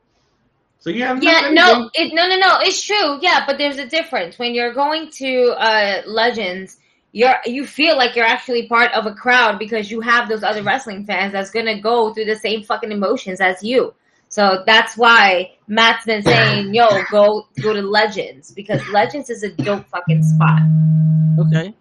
[0.81, 2.59] So you have Yeah, no, it, no, no, no.
[2.61, 3.19] It's true.
[3.21, 6.79] Yeah, but there's a difference when you're going to uh, Legends.
[7.13, 10.63] You're you feel like you're actually part of a crowd because you have those other
[10.63, 13.93] wrestling fans that's gonna go through the same fucking emotions as you.
[14.29, 19.51] So that's why Matt's been saying, "Yo, go go to Legends because Legends is a
[19.51, 20.61] dope fucking spot."
[21.41, 21.75] Okay.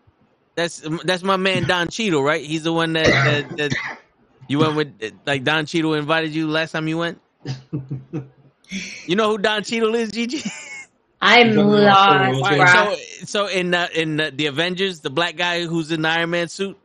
[0.56, 2.44] That's that's my man Don Cheadle, right?
[2.44, 3.74] He's the one that, that, that
[4.50, 5.14] you went with.
[5.26, 7.22] Like Don Cheadle invited you last time you went.
[9.06, 10.44] You know who Don Cheadle is, Gigi?
[11.22, 12.58] I'm He's on the lost, Russell All Wilson.
[12.58, 16.10] right, so so in uh, in uh, the Avengers, the black guy who's in the
[16.10, 16.78] Iron Man suit.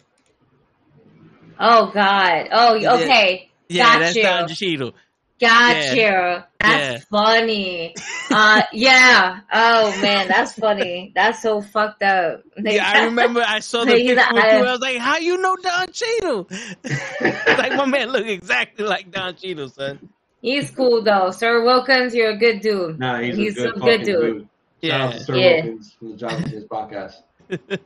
[1.59, 2.49] Oh God.
[2.53, 3.51] Oh, okay.
[3.69, 4.23] Yeah, Got that's you.
[4.23, 4.95] Don Cheadle.
[5.41, 5.93] Got Yeah.
[6.39, 6.43] you.
[6.61, 6.99] That's Yeah.
[7.11, 7.95] funny.
[8.31, 9.41] Uh, yeah.
[9.53, 11.13] Oh man, that's funny.
[11.15, 12.43] That's so fucked up.
[12.59, 14.65] Yeah, I remember I saw the picture a- with you.
[14.65, 16.49] I was like, "How you know Don Cheadle?"
[17.59, 19.99] like my man look exactly like Don Cheadle, son.
[20.45, 21.31] He's cool though.
[21.31, 22.99] Sir Wilkins, you're a good dude.
[22.99, 24.49] Nah, he's, He's a good, a good fucking dude.
[24.83, 24.91] dude.
[24.91, 25.55] Shout out Yeah, to Sir Yeah.
[25.65, 27.15] Wilkins from the Jonathan James podcast.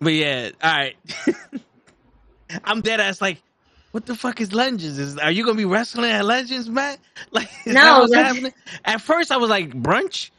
[0.00, 0.96] but yeah, all right.
[2.64, 3.40] I'm dead ass like,
[3.92, 4.98] what the fuck is Legends?
[4.98, 6.98] Is are you gonna be wrestling at Legends, man?
[7.30, 8.52] Like, is No, that what's happening?
[8.84, 10.30] At first, I was like, brunch.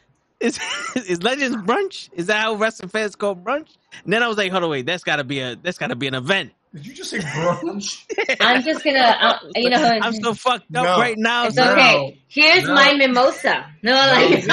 [0.42, 0.60] Is
[0.96, 2.10] is Legends brunch?
[2.14, 3.78] Is that how wrestling fans call brunch?
[4.04, 6.08] And then I was like, hold on, wait, that's gotta be a that's gotta be
[6.08, 6.52] an event.
[6.74, 8.06] Did you just say brunch?
[8.40, 10.98] I'm just gonna, uh, you know, I'm so fucked up No.
[10.98, 11.48] right now.
[11.48, 11.78] it's son.
[11.78, 12.22] okay.
[12.30, 12.74] Here's No.
[12.76, 13.66] my mimosa.
[13.84, 14.46] No, like,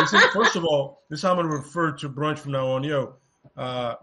[0.00, 2.84] Listen, first of all, this is how I'm gonna refer to brunch from now on.
[2.84, 3.14] Yo,
[3.56, 3.94] uh,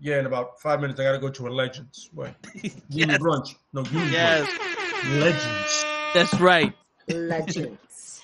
[0.00, 2.08] yeah, in about five minutes I gotta go to a Legends.
[2.14, 3.18] Wait, Uni Yes.
[3.20, 3.54] brunch?
[3.72, 5.20] No, Uni Yes, brunch.
[5.20, 5.84] Legends.
[6.14, 6.72] that's right.
[7.08, 8.22] legends.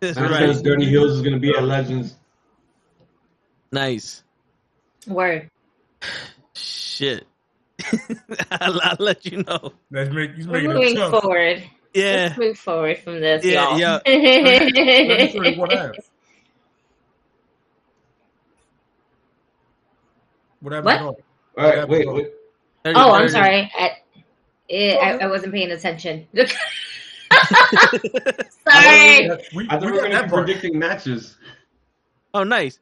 [0.00, 0.40] That's Matt right.
[0.40, 2.16] says Dirty Hills is gonna be at Legends.
[3.70, 4.24] Nice.
[5.06, 5.48] Word.
[6.54, 7.26] Shit.
[8.50, 9.72] I'll, I'll let you know.
[9.90, 10.34] Let's make.
[10.34, 11.62] He's We're making it moving forward.
[11.94, 12.26] Yeah.
[12.28, 13.78] Let's move forward from this, Yeah, y'all.
[13.78, 13.98] yeah.
[14.06, 15.90] Let me what I.
[20.60, 20.84] What happened?
[20.84, 20.98] What?
[20.98, 21.18] to all?
[21.58, 22.26] All right, wait, wait.
[22.84, 23.72] Oh, I'm Thirty- sorry.
[23.76, 23.90] I,
[24.70, 26.26] eh, I, I wasn't paying attention.
[26.34, 26.46] sorry.
[29.54, 31.36] We, I thought we we were got gonna that be predicting matches.
[32.34, 32.78] Oh, nice.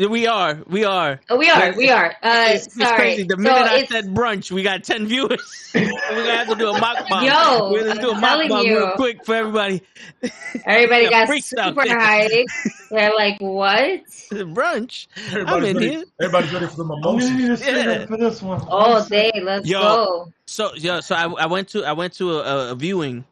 [0.00, 0.58] Yeah, We are.
[0.66, 1.20] We are.
[1.28, 1.72] Oh, we are.
[1.76, 2.06] We are.
[2.22, 2.96] Uh, it's, it's sorry.
[2.96, 3.22] crazy.
[3.24, 5.70] The So minute I said brunch, we got 10 viewers.
[5.74, 7.24] We're going to have to do a mock bomb.
[7.24, 8.78] Yo, We're going to do a I'm mock telling bomb you.
[8.78, 9.82] real quick for everybody.
[10.64, 11.98] Everybody got freaks out super there.
[12.00, 12.44] hyped.
[12.90, 14.00] They're like, "What?
[14.30, 15.06] brunch?
[15.16, 15.90] I'm Everybody's in ready.
[15.90, 16.04] here.
[16.20, 17.60] Everybody's ready for the I'm gonna mimosas.
[17.60, 18.06] need Yeah.
[18.06, 18.60] for this one.
[18.68, 19.80] All day, let's Yo.
[19.80, 23.24] go." So, yeah, so I, I went to I went to a, a viewing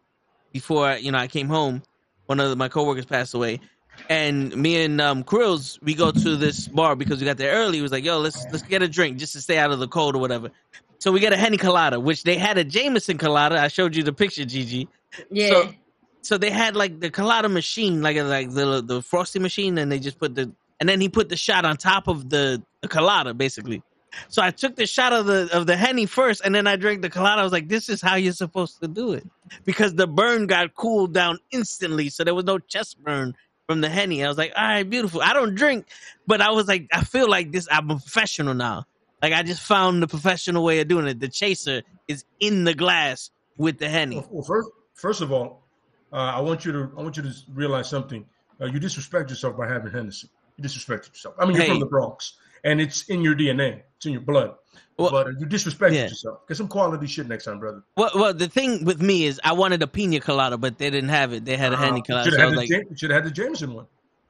[0.53, 1.82] before you know I came home.
[2.27, 3.61] One of my coworkers passed away,
[4.09, 7.77] and me and um, Krills we go to this bar because we got there early.
[7.77, 9.89] He was like, "Yo, let's let's get a drink just to stay out of the
[9.89, 10.51] cold or whatever."
[10.99, 13.61] So we get a Henny Colada, which they had a Jameson Colada.
[13.61, 14.89] I showed you the picture, Gigi.
[15.31, 15.51] Yeah.
[15.51, 15.75] So,
[16.23, 19.99] so they had like the colada machine, like like the the frosty machine, and they
[19.99, 23.35] just put the and then he put the shot on top of the, the colada,
[23.35, 23.83] basically.
[24.29, 27.03] So I took the shot of the of the henny first, and then I drank
[27.03, 27.41] the colada.
[27.41, 29.25] I was like, "This is how you're supposed to do it,"
[29.65, 33.35] because the burn got cooled down instantly, so there was no chest burn
[33.69, 34.24] from the henny.
[34.24, 35.86] I was like, "All right, beautiful." I don't drink,
[36.27, 37.69] but I was like, I feel like this.
[37.70, 38.86] I'm a professional now.
[39.23, 41.20] Like I just found the professional way of doing it.
[41.20, 44.24] The chaser is in the glass with the henny.
[44.31, 45.66] Well, first, first of all,
[46.12, 48.24] uh, I want you to I want you to realize something.
[48.61, 50.31] Uh, you disrespect yourself by having Hennessy.
[50.57, 51.35] You disrespect yourself.
[51.39, 51.70] I mean, you're Hey.
[51.70, 53.82] from the Bronx, and it's in your DNA.
[53.99, 54.55] It's in your blood.
[54.99, 56.03] Well, but uh, you disrespected yeah.
[56.09, 56.47] yourself.
[56.49, 57.83] Get some quality shit next time, brother.
[57.97, 61.11] Well, well, the thing with me is I wanted a pina colada, but they didn't
[61.11, 61.45] have it.
[61.45, 62.25] They had a henny colada.
[62.25, 63.87] Should So I have was had, the like, Ja- should have had the Jameson one.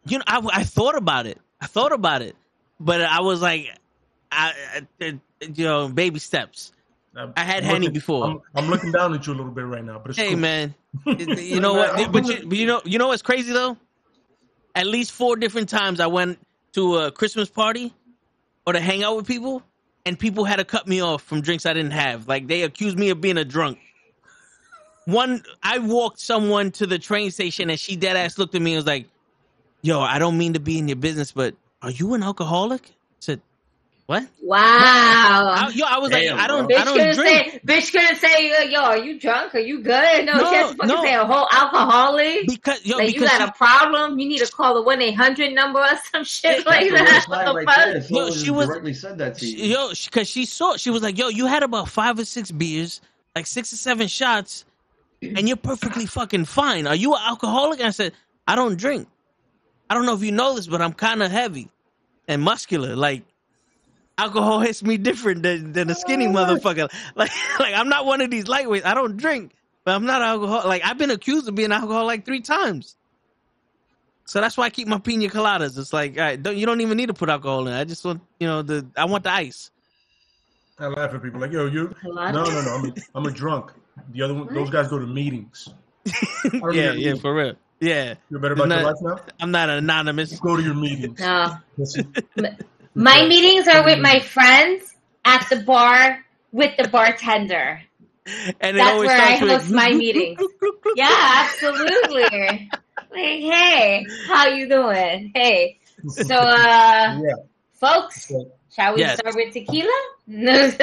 [0.06, 1.38] you know, I, I thought about it.
[1.60, 2.36] I thought about it,
[2.78, 3.74] but I was like,
[4.30, 6.72] I, I you know, baby steps.
[7.16, 8.26] I'm- I had Henny before.
[8.26, 10.38] I'm, I'm looking down at you a little bit right now, but it's Hey, cool.
[10.38, 10.74] man,
[11.06, 12.12] you know what?
[12.12, 13.76] But you, but you know, you know what's crazy though?
[14.74, 16.38] At least four different times I went
[16.74, 17.92] to a Christmas party
[18.66, 19.62] or to hang out with people,
[20.08, 22.26] and people had to cut me off from drinks I didn't have.
[22.26, 23.78] Like they accused me of being a drunk.
[25.04, 28.72] One, I walked someone to the train station, and she dead ass looked at me
[28.72, 29.06] and was like,
[29.82, 32.94] "Yo, I don't mean to be in your business, but are you an alcoholic?"
[34.10, 34.58] I said, "What?" Wow.
[35.54, 37.92] I, yo, I was Damn, like, "I don't, bitch I don't couldn't drink." say, bitch
[37.92, 39.54] couldn't say, uh, yo, are you drunk?
[39.54, 40.24] Are you good?
[40.26, 41.02] No, No, she has to fucking no.
[41.02, 42.46] say a whole alcoholic.
[42.46, 45.02] Because yo, like you because got she- a problem, you need to call the one
[45.02, 47.24] eight hundred number or some shit like That's a red that.
[47.26, 48.08] flag What the fuck?
[48.08, 48.24] there.
[48.24, 49.64] Yo, she was- directly said that to you.
[49.74, 53.00] yo, because she saw, she was like, "Yo, you had about five or six beers,
[53.36, 54.64] like six or seven shots,
[55.20, 56.86] and you're perfectly fucking fine.
[56.86, 58.12] Are you an alcoholic?" And I said,
[58.46, 59.06] "I don't drink.
[59.90, 61.68] I don't know if you know this, but I'm kind of heavy
[62.26, 62.94] and muscular.
[62.96, 63.22] Like
[64.18, 66.90] alcohol hits me different than, than a skinny motherfucker.
[67.14, 68.84] Like, like I'm not one of these lightweights.
[68.84, 69.52] I don't drink.
[69.84, 70.62] but I'm not alcohol.
[70.66, 72.96] Like I've been accused of being alcohol like three times.
[74.26, 75.78] So that's why I keep my pina coladas.
[75.78, 77.72] It's like, all right, don't, you don't even need to put alcohol in.
[77.72, 79.70] I just want, you know, the I want the ice.
[80.78, 81.94] I laugh at people like, yo, you.
[82.04, 82.44] No, no, no.
[82.44, 83.72] I'm a, I'm a drunk.
[84.12, 85.68] The other one, those guys go to meetings.
[86.52, 87.54] don't yeah, yeah, for real.
[87.80, 89.34] Yeah, You're better about Isn't your that- life now.
[89.40, 90.38] I'm not anonymous.
[90.40, 91.18] Go to your meetings.
[91.20, 91.56] No.
[91.76, 92.14] Listen,
[92.98, 94.94] My meetings are with my friends
[95.24, 97.80] at the bar with the bartender.
[98.60, 100.40] And it That's always where I starts with host my meetings.
[100.96, 101.08] Yeah,
[101.46, 102.68] absolutely.
[103.10, 103.20] Like,
[103.50, 105.30] hey, how you doing?
[105.34, 105.78] Hey.
[106.08, 107.34] So uh yeah.
[107.72, 108.30] folks,
[108.74, 109.18] shall we Yes.
[109.18, 109.90] start with tequila?
[110.26, 110.70] No.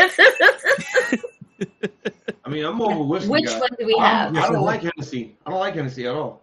[2.46, 3.60] I mean, I'm more of a whiskey Which guy.
[3.60, 4.34] one do we I have?
[4.34, 5.36] don't- I don't like Hennessy.
[5.46, 6.42] I don't like Hennessy at all.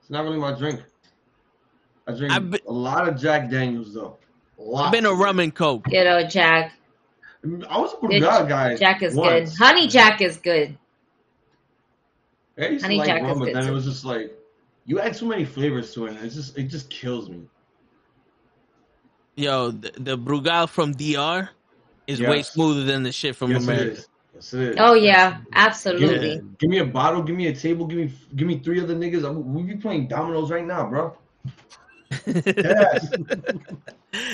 [0.00, 0.82] It's not really my drink.
[2.06, 4.18] I drink I've a lot of Jack Daniels though.
[4.58, 4.86] A lot.
[4.86, 5.84] I've been a rum and coke.
[5.84, 6.72] Good old Jack.
[7.68, 8.76] I was a Good- Brugal guy.
[8.76, 9.50] Jack is once.
[9.50, 9.58] good.
[9.64, 10.76] Honey Jack is good.
[12.58, 13.70] I used to like Jack rum, but then too.
[13.70, 14.32] it was just like
[14.86, 16.16] you add too many flavors to it.
[16.16, 17.42] and It's just it just kills me.
[19.36, 21.48] Yo, the, the Brugal from DR
[22.06, 23.90] is way smoother than the shit from yes, it America.
[23.92, 24.08] is.
[24.34, 24.76] Yes, it is.
[24.78, 26.40] Oh yeah, Give me, absolutely.
[26.58, 29.28] give me a bottle, give me a table, give me give me three other niggas.
[29.28, 31.16] I'm, we be playing dominoes right now, bro.
[32.26, 33.10] Yes.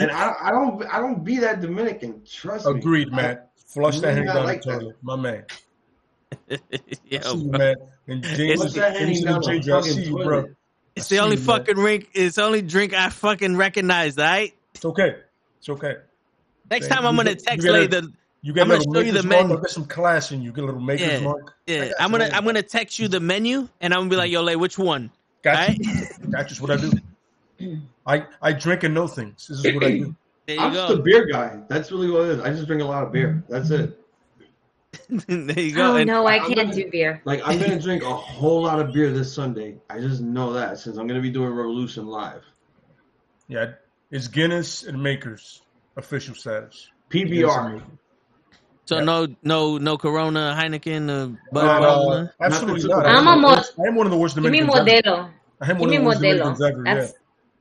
[0.01, 2.23] and I, I don't I don't be that Dominican.
[2.25, 2.73] Trust me.
[2.79, 3.41] Agreed, man.
[3.67, 4.81] Flush that Yeah, hand down like the that.
[4.81, 5.45] toilet, my man.
[6.51, 6.59] I
[7.05, 7.77] Yo, see you, man.
[8.09, 10.25] And James, Flush that James hand down the fucking toilet.
[10.25, 10.49] bro.
[10.97, 11.59] It's the only see you, man.
[11.59, 12.09] fucking drink.
[12.15, 14.19] It's the only drink I fucking recognize.
[14.19, 14.53] All right.
[14.75, 15.17] It's okay.
[15.59, 15.97] It's okay.
[16.71, 18.03] Next Man, time I'm gonna get- text you get a- later.
[18.43, 19.41] You get I'm a gonna little show you the mark.
[19.43, 19.55] menu.
[19.57, 20.51] I'll get some class in you.
[20.53, 21.21] Get a little maker's Yeah.
[21.21, 21.55] mark.
[21.67, 22.35] Yeah, I'm gonna man.
[22.35, 25.11] I'm gonna text you the menu, and I'm gonna be like, yo, like which one?
[25.43, 25.79] Got Alright?
[25.79, 25.95] you.
[25.95, 26.31] Got you.
[26.31, 26.91] That's what I do.
[28.07, 29.47] I I drink and know things.
[29.49, 30.17] This is what I do.
[30.47, 31.61] There I'm just a beer guy.
[31.69, 32.41] That's really what it is.
[32.41, 33.45] I just drink a lot of beer.
[33.49, 33.97] That's it.
[35.09, 35.93] there you go.
[35.93, 37.21] Oh And no, I can't not- do beer.
[37.25, 39.77] Like I'm gonna drink a whole lot of beer this Sunday.
[39.89, 42.43] I just know that since I'm gonna be doing Revolution live.
[43.47, 43.73] Yeah,
[44.11, 45.63] it's Guinness and Makers
[45.97, 46.89] official status.
[47.11, 47.83] Guinness PBR.
[48.87, 49.05] So Yeah.
[49.05, 53.03] no no no Corona, Heineken, uh, Bud Uh, Bud- absolutely Nothing not.
[53.03, 54.19] to- I am I'm a one of mo- the worst- I am one of the
[54.19, 55.03] worst Give me Dominicans ever.
[55.17, 55.31] Modelo.
[55.61, 56.39] I am Give one me of the worst Modelo.
[56.57, 56.83] Dominicans ever.
[56.87, 57.09] Yeah.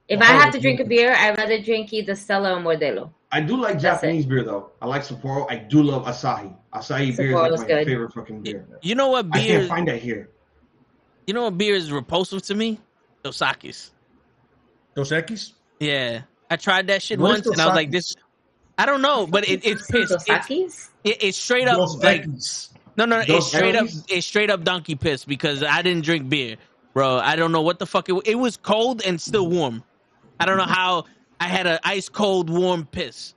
[0.10, 3.12] That's if I have to drink a beer, I'd rather drink either Stella or Modelo.
[3.32, 4.72] I do like That's Japanese beer though.
[4.82, 5.46] I like Sapporo.
[5.52, 6.56] I do love Asahi.
[6.74, 7.86] Asahi beer is like my good.
[7.88, 8.66] favorite fucking beer.
[8.82, 9.60] You know what I beer?
[9.60, 10.30] can't find that here.
[11.28, 12.80] You know what beer is repulsive to me?
[13.24, 13.92] Dos Equis.
[14.96, 15.52] Dos Equis?
[15.80, 17.92] Yeah, I tried that shit What is once, and I was like, Equis?
[17.92, 18.16] this.
[18.80, 20.10] I don't know, but it, it's piss.
[20.10, 20.90] Dos It's, Equis?
[21.04, 22.70] it, it's straight up Dos like Equis.
[22.98, 23.22] no, no, no.
[23.22, 23.88] It's Dos straight up.
[24.10, 26.56] It's straight up donkey piss because I didn't drink beer,
[26.96, 27.18] bro.
[27.20, 28.14] I don't know what the fuck it.
[28.14, 29.84] wa- It was cold and still warm.
[30.40, 31.06] I don't know how
[31.40, 33.34] I had an ice cold warm piss.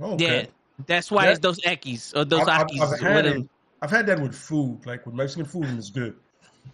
[0.00, 0.40] Okay.
[0.42, 0.46] Yeah,
[0.86, 1.30] that's why Yeah.
[1.30, 3.36] it's those Equis or those I've, I've, I've had whatever.
[3.38, 3.48] it.
[3.82, 6.16] I've had that with food, like with Mexican food, and it's good.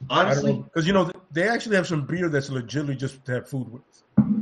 [0.08, 3.70] Honestly, because you know they actually have some beer that's legitimately just to have food
[3.70, 3.82] with.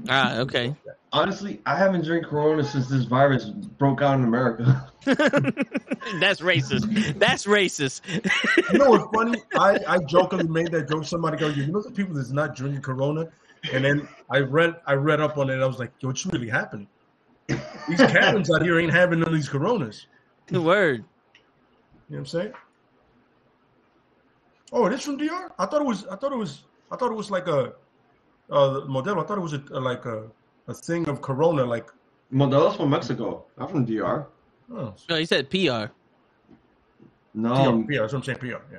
[0.09, 0.75] Ah, okay.
[1.13, 4.91] honestly, I haven't drank Corona since this virus broke out in America.
[5.05, 7.19] that's racist.
[7.19, 8.03] That's racist.
[8.73, 9.43] You know what's funny?
[9.59, 11.05] I, I jokingly made that joke.
[11.05, 13.27] Somebody go, you know the people that's not drinking Corona,
[13.73, 15.55] and then I read I read up on it.
[15.55, 16.89] and I was like, yo, what's really happening?
[17.89, 20.07] These Karens out here ain't having none of these Coronas.
[20.51, 21.05] Word.
[22.09, 22.53] You know what I'm saying?
[24.73, 25.53] Oh, it is from DR.
[25.59, 26.07] I thought it was.
[26.07, 26.65] I thought it was.
[26.91, 27.73] I thought it was like a,
[28.51, 29.23] uh, Modelo.
[29.23, 30.31] I thought it was a, like a,
[30.69, 31.65] a thing of Corona.
[31.65, 31.91] Like,
[32.33, 34.27] Modelo's from Mexico, not from DR.
[34.73, 35.93] oh, No, he said PR.
[37.35, 38.01] No, PR, PR.
[38.01, 38.39] That's what I'm saying.
[38.39, 38.47] PR.
[38.47, 38.79] Yeah.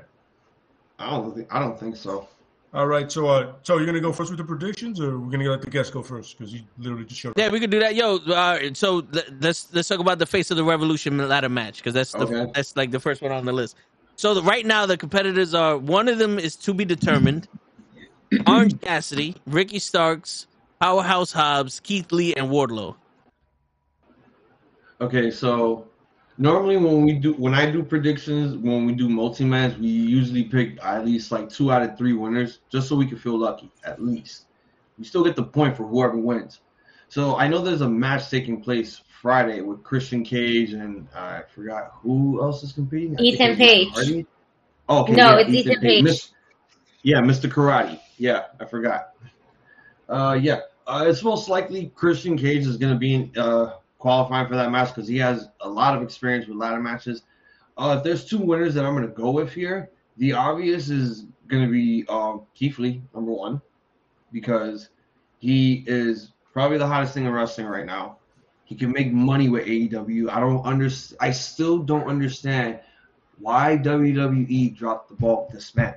[0.99, 2.27] I don't think I don't think so.
[2.73, 3.11] All right.
[3.11, 5.69] So, uh, so you're gonna go first with the predictions, or we're gonna let the
[5.71, 7.37] guest go first because he literally just showed up.
[7.37, 7.95] Yeah, we could do that.
[7.95, 11.77] Yo, uh, so th- let's let's talk about the face of the revolution ladder match
[11.77, 12.51] because that's the, Okay.
[12.53, 13.75] that's like the first one on the list.
[14.17, 17.47] So the, right now the competitors are one of them is to be determined.
[18.45, 20.45] Orange Cassidy, Ricky Starks,
[20.79, 22.95] Powerhouse Hobbs, Keith Lee, and Wardlow.
[25.01, 25.87] Okay, so
[26.39, 30.45] normally when we do when I do predictions, when we do multi mans we usually
[30.45, 33.69] pick at least like two out of three winners, just so we can feel lucky.
[33.83, 34.45] At least
[34.97, 36.61] we still get the point for whoever wins.
[37.09, 41.43] So I know there's a match taking place Friday with Christian Cage and uh, I
[41.53, 43.17] forgot who else is competing.
[43.19, 44.25] I Ethan Page.
[44.87, 46.03] Oh, okay, No, yeah, it's Ethan Page.
[46.03, 46.31] Miss-
[47.01, 47.49] yeah, Mr.
[47.49, 47.99] Karate.
[48.17, 49.13] Yeah, I forgot.
[50.07, 54.47] Uh, yeah, uh, it's most likely Christian Cage is going to be in, uh, qualifying
[54.47, 57.21] for that match because he has a lot of experience with ladder matches.
[57.77, 61.25] Uh, if there's two winners that I'm going to go with here, the obvious is
[61.47, 63.61] going to be um, Keith Lee, number one,
[64.31, 64.89] because
[65.37, 68.17] he is probably the hottest thing in wrestling right now.
[68.65, 70.29] He can make money with AEW.
[70.29, 70.89] I don't under,
[71.19, 72.79] I still don't understand
[73.39, 75.95] why WWE dropped the ball with this man.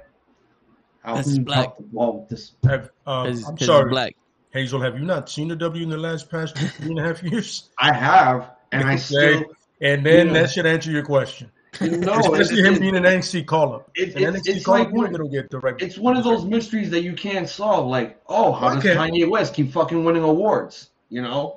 [1.05, 1.65] How That's can you black.
[1.65, 2.53] drop the ball with this?
[2.65, 4.17] Have, um, I'm sorry, black.
[4.53, 4.81] Hazel.
[4.81, 7.71] Have you not seen the W in the last past three and a half years?
[7.79, 9.45] I have, and I still
[9.81, 10.33] And then Yeah.
[10.35, 11.51] that should answer your question.
[11.81, 12.19] no.
[12.21, 13.91] Especially it- him it- being an NXT call up.
[13.97, 15.75] It- An it's- NXT it's call like up, one- it'll get the.
[15.81, 17.89] It's one of those mysteries that you can't solve.
[17.89, 18.95] Like, oh, how does Okay.
[18.95, 20.91] Kanye West keep fucking winning awards?
[21.09, 21.57] You know,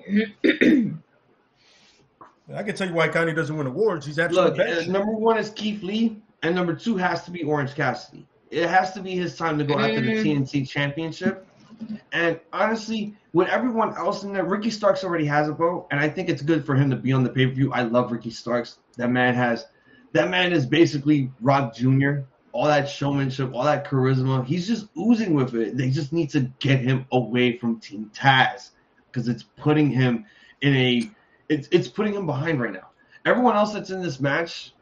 [2.54, 4.06] I can tell you why Kanye doesn't win awards.
[4.06, 7.44] He's look, absolutely uh, number one is Keith Lee, and number two has to be
[7.44, 8.26] Orange Cassidy.
[8.52, 10.24] It has to be his time to go after the Mm.
[10.24, 11.45] TNT Championship.
[12.12, 16.10] And honestly, with everyone else in there, Ricky Starks already has a vote, and I
[16.10, 17.74] think it's good for him to be on the pay per view.
[17.74, 18.78] I love Ricky Starks.
[18.98, 19.66] That man has,
[20.14, 22.20] that man is basically Rock Jr.
[22.52, 25.76] All that showmanship, all that charisma, he's just oozing with it.
[25.76, 28.70] They just need to get him away from Team Taz
[29.12, 30.26] because it's putting him
[30.62, 31.12] in a,
[31.50, 32.90] it's it's putting him behind right now.
[33.26, 34.74] Everyone else that's in this match,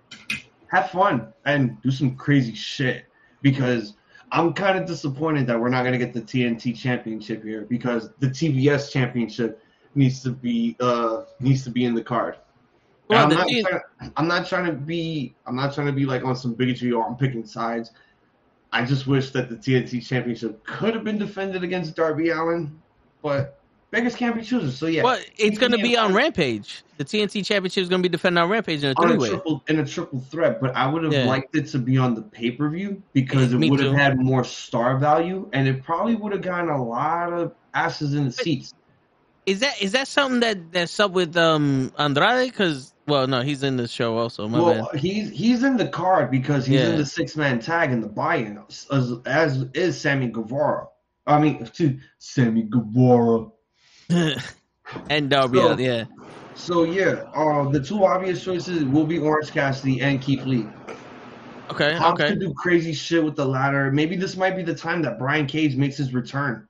[0.67, 3.05] have fun and do some crazy shit
[3.41, 3.93] because
[4.33, 8.09] I'm kind of disappointed that we're not going to get the TNT championship here because
[8.19, 12.37] the TBS championship needs to be uh needs to be in the card.
[13.09, 13.81] Well, I'm the not T- trying,
[14.17, 17.05] I'm not trying to be I'm not trying to be like on some bigotry or
[17.05, 17.91] I'm picking sides.
[18.71, 22.81] I just wish that the TNT championship could have been defended against Darby Allin,
[23.21, 23.59] but
[23.93, 24.77] beggars can't be choosers.
[24.77, 26.83] So yeah, Well, it's going to be on Rampage.
[26.97, 29.29] The TNT Championship is going to be defended on Rampage in a three way.
[29.29, 31.25] triple in a triple threat, but I would have Yeah.
[31.25, 34.19] liked it to be on the pay per view because it Me would have had
[34.19, 38.31] more star value, and it probably would have gotten a lot of asses in the
[38.31, 38.73] seats.
[39.45, 42.49] Is that is that something that that's up with um Andrade?
[42.51, 44.47] Because well, no, he's in the show also.
[44.47, 44.99] My well, bad.
[45.01, 46.89] he's he's in the card because he's Yeah.
[46.91, 48.59] in the six man tag in the buy-in,
[48.91, 50.87] as, as is Sammy Guevara.
[51.27, 53.47] I mean, to Sammy Guevara.
[55.09, 56.05] And Darby, So- yeah.
[56.55, 60.67] So yeah, uh, the two obvious choices will be Orange Cassidy and Keith Lee.
[61.71, 62.29] Okay, Tom okay.
[62.29, 63.91] could do crazy shit with the ladder.
[63.91, 66.67] Maybe this might be the time that Brian Cage makes his return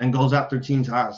[0.00, 1.16] and goes after Team Taz.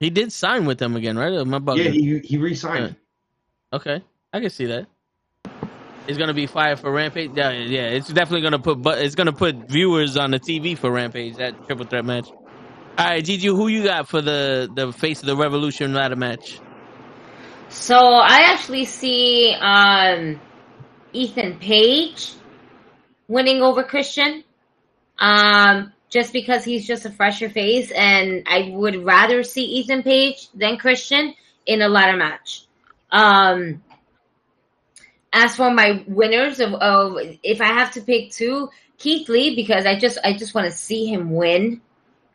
[0.00, 1.46] He did sign with them again, right?
[1.46, 1.84] My bugging?
[1.84, 2.96] Yeah, he he re-signed.
[3.72, 4.02] Okay,
[4.32, 4.86] I can see that.
[6.08, 7.30] It's gonna be fire for Rampage.
[7.34, 7.88] Yeah, yeah.
[7.88, 11.36] It's definitely gonna put, but it's gonna put viewers on the TV for Rampage.
[11.36, 12.28] That triple threat match.
[12.98, 16.58] All right, Gigi, who you got for the the face of the Revolution ladder match?
[17.68, 20.40] So I actually see um,
[21.12, 22.32] Ethan Page
[23.28, 24.44] winning over Christian,
[25.18, 30.48] um, just because he's just a fresher face, and I would rather see Ethan Page
[30.54, 31.34] than Christian
[31.66, 32.64] in a ladder match.
[33.10, 33.82] Um,
[35.34, 39.84] as for my winners of, of if I have to pick two, Keith Lee because
[39.84, 41.82] I just I just want to see him win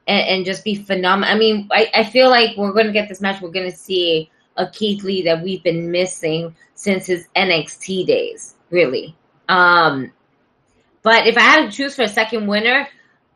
[0.07, 1.33] and, and just be phenomenal.
[1.33, 3.41] I mean, I, I feel like we're going to get this match.
[3.41, 8.55] We're going to see a Keith Lee that we've been missing since his NXT days,
[8.69, 9.15] really.
[9.47, 10.11] Um,
[11.03, 12.87] but if I had to choose for a second winner,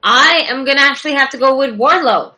[0.04, 2.34] I am going to actually have to go with Wardlow.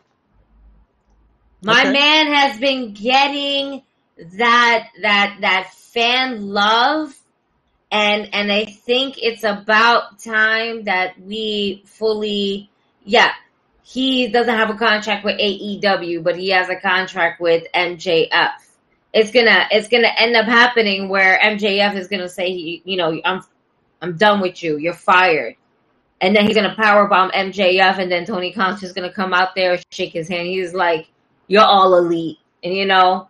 [1.62, 1.90] My Okay.
[1.90, 3.82] man has been getting
[4.38, 7.14] that that that fan love
[7.90, 12.70] and and I think it's about time that we fully
[13.04, 13.32] yeah
[13.88, 18.52] he doesn't have a contract with AEW but he has a contract with MJF
[19.12, 23.20] it's gonna it's gonna end up happening where MJF is gonna say you, you know
[23.24, 23.42] I'm
[24.00, 24.76] I'm done with you.
[24.76, 25.56] You're fired.
[26.20, 29.78] And then he's gonna powerbomb MJF and then Tony Khan's just gonna come out there
[29.90, 30.46] shake his hand.
[30.46, 31.08] He's like
[31.46, 32.38] you're all elite.
[32.62, 33.28] And you know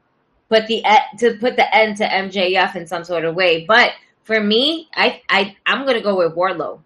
[0.49, 0.83] put the
[1.19, 3.65] to put the end to MJF in some sort of way.
[3.67, 3.93] But
[4.25, 6.81] for me I I I'm gonna go with Wardlow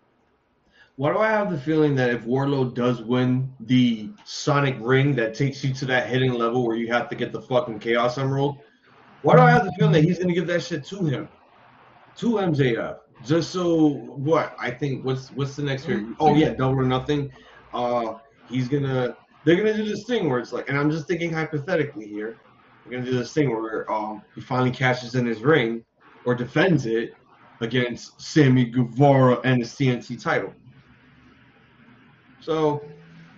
[0.96, 5.34] Why do I have the feeling that if Wardlow does win the Sonic Ring that
[5.34, 8.58] takes you to that hitting level where you have to get the fucking Chaos Emerald,
[9.22, 11.28] why do I have the feeling that he's gonna give that shit to him,
[12.16, 14.54] to MJF, just so what?
[14.58, 16.06] I think what's what's the next year?
[16.20, 17.30] Oh yeah, double or nothing.
[17.72, 18.14] Uh,
[18.48, 22.06] he's gonna they're gonna do this thing where it's like, and I'm just thinking hypothetically
[22.06, 22.36] here,
[22.84, 25.84] they're gonna do this thing where um he finally cashes in his ring
[26.26, 27.14] or defends it
[27.60, 30.52] against Sammy Guevara and his TNT title.
[32.42, 32.84] So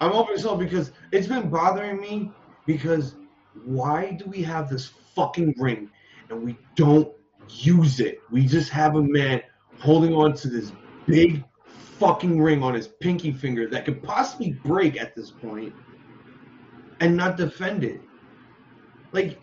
[0.00, 2.32] I'm hoping so because it's been bothering me
[2.66, 3.16] because
[3.64, 5.90] why do we have this fucking ring
[6.30, 7.12] and we don't
[7.48, 8.20] use it?
[8.30, 9.42] We just have a man
[9.78, 10.72] holding on to this
[11.06, 11.44] big
[11.98, 15.74] fucking ring on his pinky finger that could possibly break at this point
[17.00, 18.00] and not defend it.
[19.12, 19.38] Like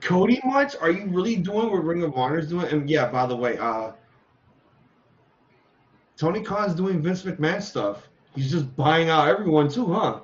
[0.00, 0.76] Cody much?
[0.80, 2.66] Are you really doing what Ring of Honor is doing?
[2.66, 3.90] And yeah, by the way, uh
[6.16, 8.08] Tony Khan's doing Vince McMahon stuff.
[8.36, 10.20] He's just buying out everyone too, huh?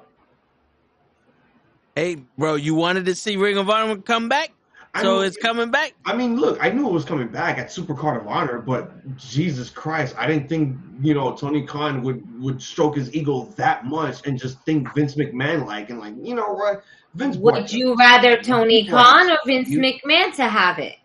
[1.96, 4.52] Hey, bro, you wanted to see Ring of Honor come back?
[4.94, 5.94] I So mean, it's coming back.
[6.04, 9.16] I mean, look, I knew it was coming back at Super Card of Honor, but
[9.16, 13.86] Jesus Christ, I didn't think you know Tony Khan would would stroke his ego that
[13.86, 16.84] much and just think Vince McMahon like and like you know what
[17.14, 17.36] Vince.
[17.38, 20.96] Would brought- you rather Tony Khan or Vince you- McMahon to have it?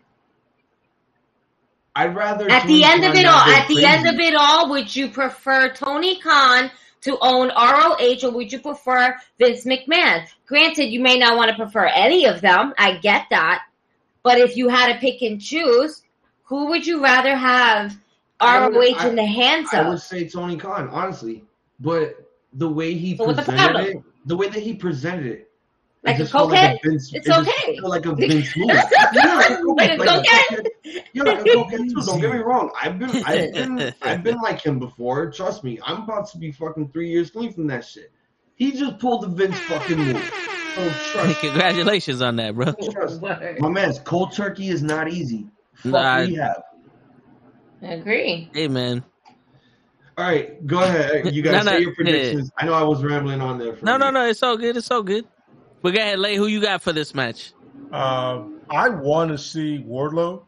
[1.96, 4.34] I'd rather At Tony the end of it all, go at the end of it
[4.34, 6.70] all, would you prefer Tony Khan
[7.02, 10.26] to own ROH or would you prefer Vince McMahon?
[10.46, 12.74] Granted, you may not want to prefer any of them.
[12.78, 13.62] I get that.
[14.22, 16.02] But if you had to pick and choose,
[16.44, 19.86] who would you rather have would- ROH I- in the hands of?
[19.86, 21.44] I would say Tony Khan, honestly,
[21.80, 22.16] but
[22.52, 25.47] the way he So the presented it, the way that he presented it
[26.08, 26.78] Like a just felt cokehead?
[26.84, 27.78] Vince, It's it just okay.
[27.78, 28.68] felt like a Vince move.
[28.68, 30.66] yeah, like a Like a cokehead?
[31.12, 32.02] You're like a cokehead too.
[32.06, 32.70] Don't get me wrong.
[32.80, 35.30] I've been, I've been, I've been like him before.
[35.30, 35.78] Trust me.
[35.84, 38.12] I'm about to be fucking three years clean from that shit.
[38.56, 40.22] He just pulled the Vince fucking move.
[40.74, 42.72] So trust, Congratulations on that, bro.
[42.92, 43.20] trust.
[43.22, 45.46] Oh, My man's cold turkey is not easy.
[45.74, 46.16] Fuck Nah.
[46.18, 46.62] rehab.
[47.82, 48.50] Agree.
[48.52, 49.04] Hey, man.
[50.16, 51.32] All right, go ahead.
[51.32, 51.94] You guys No, no, say your yeah.
[51.94, 52.50] predictions.
[52.58, 53.76] I know I was rambling on there.
[53.76, 54.26] For No, a no, no.
[54.26, 54.76] It's all good.
[54.76, 55.24] It's all good.
[55.82, 56.36] But go ahead, Lay.
[56.36, 57.52] Who you got for this match?
[57.92, 60.42] Um, I want to see Wardlow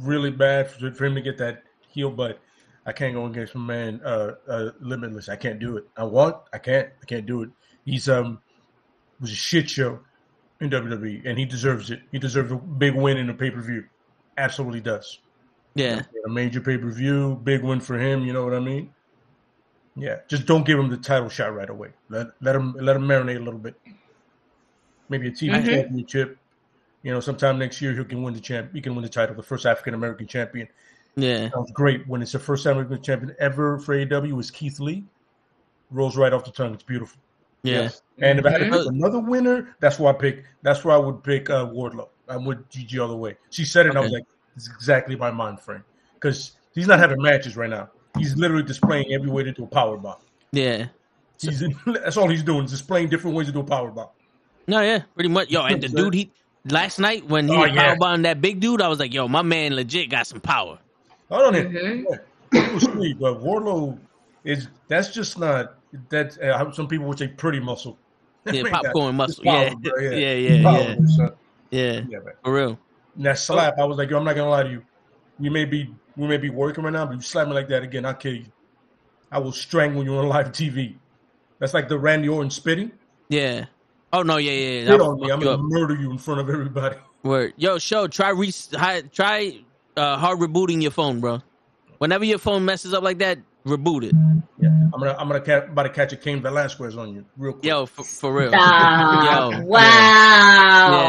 [0.00, 2.40] really bad for, for him to get that heel, but
[2.86, 5.28] I can't go against my man uh, uh, Limitless.
[5.28, 5.88] I can't do it.
[5.96, 7.50] I want, I can't, I can't do it.
[7.84, 8.40] He's um
[9.20, 10.00] was a shit show
[10.60, 12.00] in WWE, and he deserves it.
[12.12, 13.84] He deserves a big win in a pay per view.
[14.38, 15.20] Absolutely does.
[15.74, 16.02] Yeah.
[16.24, 18.24] A major pay per view, big win for him.
[18.24, 18.92] You know what I mean?
[19.94, 21.88] Yeah, just don't give him the title shot right away.
[22.10, 23.74] Let let him let him marinate a little bit.
[25.08, 25.64] Maybe a TV Mhm.
[25.64, 26.38] championship.
[27.02, 28.72] You know, sometime next year he can win the champ.
[28.72, 30.68] He can win the title, the first African American champion.
[31.14, 31.50] Yeah.
[31.50, 32.06] Sounds great.
[32.08, 35.04] When it's the first African American champion ever for AEW was Keith Lee.
[35.90, 36.74] Rolls right off the tongue.
[36.74, 37.20] It's beautiful.
[37.62, 37.82] Yeah.
[37.82, 38.02] Yes.
[38.20, 38.72] And if I had to Mhm.
[38.72, 40.44] pick another winner, that's why I pick.
[40.62, 42.08] That's where I would pick uh, Wardlow.
[42.28, 43.36] I'm with Gigi all the way.
[43.50, 44.24] She said it, and I was like,
[44.56, 45.84] "It's exactly my mind frame."
[46.14, 47.88] Because he's not having matches right now.
[48.18, 50.16] He's literally displaying every way to do a power bomb.
[50.52, 50.86] Yeah.
[51.40, 54.08] He's that's all he's doing, is displaying different ways to do a power bomb.
[54.66, 55.02] No, yeah.
[55.14, 55.50] Pretty much.
[55.50, 56.30] Yo, and the dude, he
[56.68, 57.94] last night when he Oh, was yeah.
[57.94, 60.78] powerbombing that big dude, I was like, yo, my man legit got some power.
[61.30, 61.62] I don't know.
[61.64, 62.18] Mhm.
[62.52, 63.98] It was sweet, but Wardlow
[64.44, 65.74] is that's just not
[66.08, 67.98] that's uh, some people would say pretty muscle.
[68.44, 69.44] Yeah, Man, popcorn it's muscle.
[69.44, 69.74] power, Yeah.
[69.74, 70.62] bro, Yeah, yeah, yeah.
[70.62, 71.32] power, son.
[71.70, 72.00] Yeah.
[72.08, 72.18] Yeah.
[72.44, 72.78] For real.
[73.16, 74.82] And that slap, I was like, yo, I'm not gonna lie to you.
[75.38, 77.82] We may be we may be working right now, but you slap me like that
[77.82, 78.46] again, I'll kill you.
[79.32, 80.94] I will strangle you on live TV.
[81.58, 82.92] That's like the Randy Orton spitting.
[83.28, 83.66] Yeah.
[84.12, 84.80] Oh no, yeah, yeah.
[84.80, 84.86] yeah.
[84.86, 85.60] Spit I'll on me, fuck I'm gonna up.
[85.62, 86.96] murder you in front of everybody.
[87.22, 87.54] Word.
[87.56, 88.06] Yo, show.
[88.06, 89.58] Try re- hi- try
[89.96, 91.42] uh, hard rebooting your phone, bro.
[91.98, 94.12] Whenever your phone messes up like that, reboot it.
[94.60, 97.54] Yeah, I'm gonna I'm gonna ca- about to catch a Cain Velasquez on you real
[97.54, 97.64] quick.
[97.64, 98.50] Yo, for, for real.
[98.50, 99.52] Stop.
[99.52, 99.80] Yo, wow.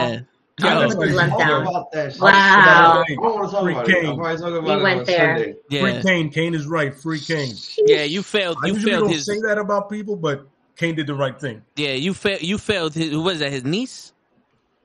[0.10, 0.20] Yeah.
[0.60, 1.86] I Yo, was Talk let down.
[1.94, 2.18] that.
[2.20, 3.04] Wow.
[3.08, 3.94] I want to talk Free about it.
[4.02, 4.20] Cain.
[4.20, 5.38] I'll talk about We went there.
[5.70, 5.80] Sunday.
[5.80, 6.30] Free Cain.
[6.32, 6.96] Cain is right.
[6.96, 7.54] Free Cain.
[7.86, 8.04] yeah.
[8.04, 8.58] You failed.
[8.64, 9.26] You usually failed don't his.
[9.28, 11.64] say that about people, but Cain did the right thing.
[11.76, 12.42] Yeah, you failed.
[12.42, 13.12] You failed his.
[13.12, 13.52] Who was that?
[13.52, 14.14] His niece.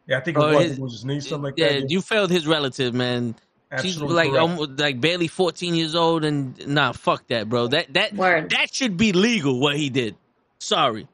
[0.06, 1.90] Yeah, I think it Oh, was, his- it was his niece, something like yeah, that.
[1.90, 3.34] you failed his relative, man.
[3.80, 4.42] She's Absolutely like correct.
[4.42, 7.68] almost like barely fourteen years old, and nah, fuck that, bro.
[7.68, 8.50] That that Word.
[8.50, 9.60] that should be legal.
[9.60, 10.14] What he did.
[10.58, 11.08] Sorry.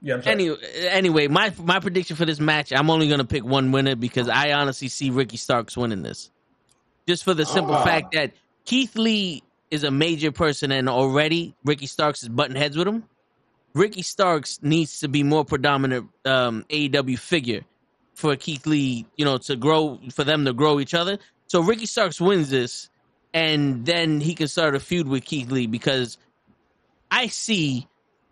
[0.00, 0.22] yeah, I'm.
[0.24, 0.56] Anyway,
[0.88, 4.52] anyway, my my prediction for this match, I'm only gonna pick one winner because I
[4.52, 6.30] honestly see Ricky Starks winning this,
[7.08, 7.84] just for the simple Ah.
[7.84, 8.32] fact that
[8.64, 13.02] Keith Lee is a major person, and already Ricky Starks is butting heads with him.
[13.74, 17.62] Ricky Starks needs to be more predominant um, AEW figure
[18.14, 21.18] for Keith Lee, you know, to grow for them to grow each other.
[21.48, 22.88] So Ricky Starks wins this,
[23.32, 26.18] and then he can start a feud with Keith Lee because
[27.10, 27.88] I see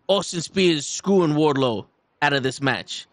[0.07, 1.87] Austin Spears screwing Wardlow
[2.23, 3.09] out of this match,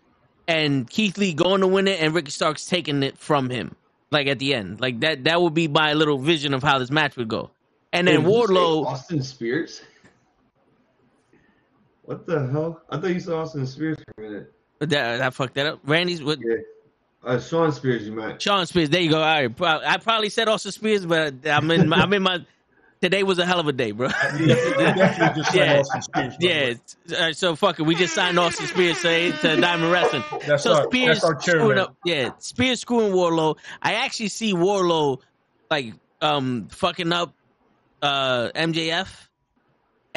[0.48, 3.76] and Keith Lee going to win it, and Ricky Starks taking it from him,
[4.12, 5.24] like at the end, like that.
[5.24, 7.50] That would be my little vision of how this match would go.
[7.92, 9.82] And then Wait, did you say Wardlow, Austin Spears.
[12.10, 12.82] What the hell?
[12.90, 14.54] I thought you said Austin Spears for a minute.
[14.80, 15.80] that, I fucked that up.
[15.84, 16.56] Randy's with Yeah.
[17.24, 18.42] Uh, Shawn Spears, you meant.
[18.42, 18.90] Shawn Spears.
[18.90, 19.22] There you go.
[19.22, 19.52] All right,
[19.86, 21.88] I probably said Austin Spears, but I'm in.
[21.88, 22.40] My, I'm in my.
[23.00, 24.08] Today was a hell of a day, bro.
[24.40, 25.80] We definitely, just signed Yeah.
[25.82, 26.36] Austin Spears.
[26.40, 26.74] Yeah,
[27.16, 27.84] uh, so fuck it.
[27.84, 30.24] We just signed Austin Spears to, to Diamond Wrestling.
[30.48, 31.96] That's so our Spears that's screwing up.
[32.04, 33.56] Yeah, Spears screwing Wardlow.
[33.84, 35.20] I actually see Wardlow
[35.70, 37.36] like um fucking up
[38.02, 39.28] uh MJF,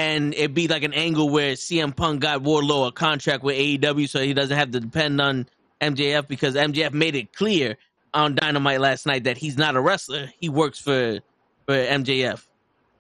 [0.03, 4.09] and it'd be like an angle where CM Punk got Wardlow a contract with AEW,
[4.09, 5.47] so he doesn't have to depend on
[5.81, 7.77] MJF because MJF made it clear
[8.13, 10.29] on Dynamite last night that he's not a wrestler.
[10.41, 11.21] He works for
[11.67, 12.45] for MJF.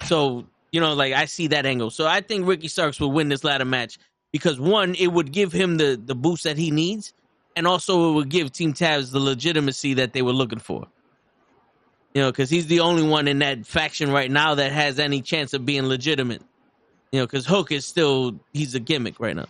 [0.04, 1.90] So you know, like I see that angle.
[1.90, 3.98] So I think Ricky Starks will win this ladder match
[4.30, 7.14] because one, it would give him the the boost that he needs,
[7.56, 10.86] and also it would give Team Taz the legitimacy that they were looking for.
[12.14, 15.20] You know, because he's the only one in that faction right now that has any
[15.20, 16.42] chance of being legitimate.
[17.12, 19.46] You know, because Hook is still he's a gimmick right now.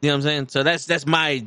[0.00, 0.48] You know what I'm saying?
[0.48, 1.46] So that's that's my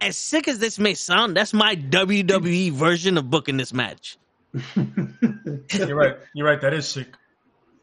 [0.00, 4.18] as sick as this may sound, that's my WWE version of booking this match.
[4.76, 6.16] You're right.
[6.34, 6.60] You're right.
[6.60, 7.08] That is sick.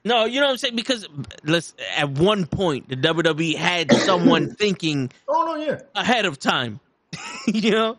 [0.06, 0.76] No, you know what I'm saying?
[0.76, 1.08] Because
[1.46, 5.80] let's at one point the WWE had someone thinking Oh no, yeah.
[5.96, 6.80] ahead of time.
[7.48, 7.98] you know?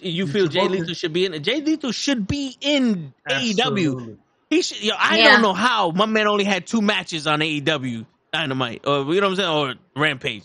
[0.00, 1.40] You feel Jay Lethal should be in it.
[1.40, 4.16] Jay Lethal should be in AEW.
[4.50, 4.56] Absolutely.
[4.56, 5.32] He should yo, I Yeah.
[5.32, 8.86] don't know how my man only had two matches on AEW Dynamite.
[8.86, 9.48] Or you know what I'm saying?
[9.50, 10.44] Or Rampage.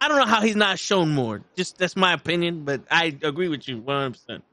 [0.00, 1.42] I don't know how he's not shown more.
[1.56, 4.44] Just that's my opinion, but I agree with you 100 percent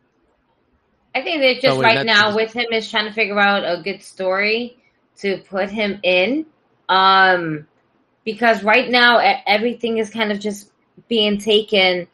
[1.16, 3.40] I think that just Oh, wait, right now just- with him is trying to figure
[3.40, 4.78] out a good story
[5.18, 6.46] to put him in.
[6.88, 7.68] Um,
[8.24, 9.18] because right now
[9.48, 10.72] everything is kind of just
[11.08, 12.08] being taken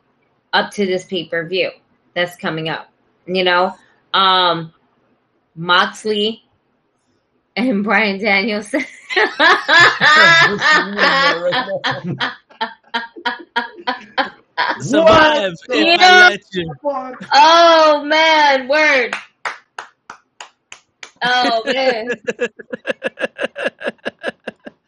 [0.53, 1.71] up to this pay per view
[2.13, 2.89] that's coming up.
[3.27, 3.75] You know,
[4.13, 4.73] um,
[5.55, 6.44] Moxley
[7.55, 8.83] and Bryan Danielson.
[14.79, 16.09] Survive if I Yeah.
[16.11, 16.75] let you.
[16.83, 17.23] Fuck.
[17.33, 19.15] oh man, word.
[21.23, 22.19] Oh man.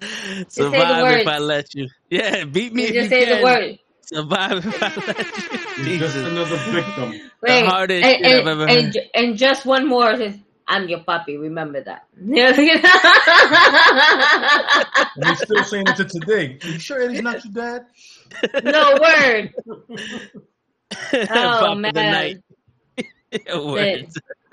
[0.50, 1.88] Survive if I let you.
[2.10, 3.38] Yeah, beat me You if just you say can.
[3.38, 3.80] the word.
[4.02, 5.62] Survive if I let you.
[5.76, 6.26] He's just Jesus.
[6.26, 7.22] another victim.
[7.44, 10.16] Wait, hardest and, I've and, ever and, and just one more.
[10.68, 11.38] Says, I'm your puppy.
[11.38, 12.08] Remember that.
[15.20, 16.58] And he's still saying it to today.
[16.64, 17.86] Are you sure Eddie's not your dad?
[18.64, 19.54] no word.
[21.30, 21.94] Oh of man.
[21.94, 22.38] night.
[23.54, 24.08] Word.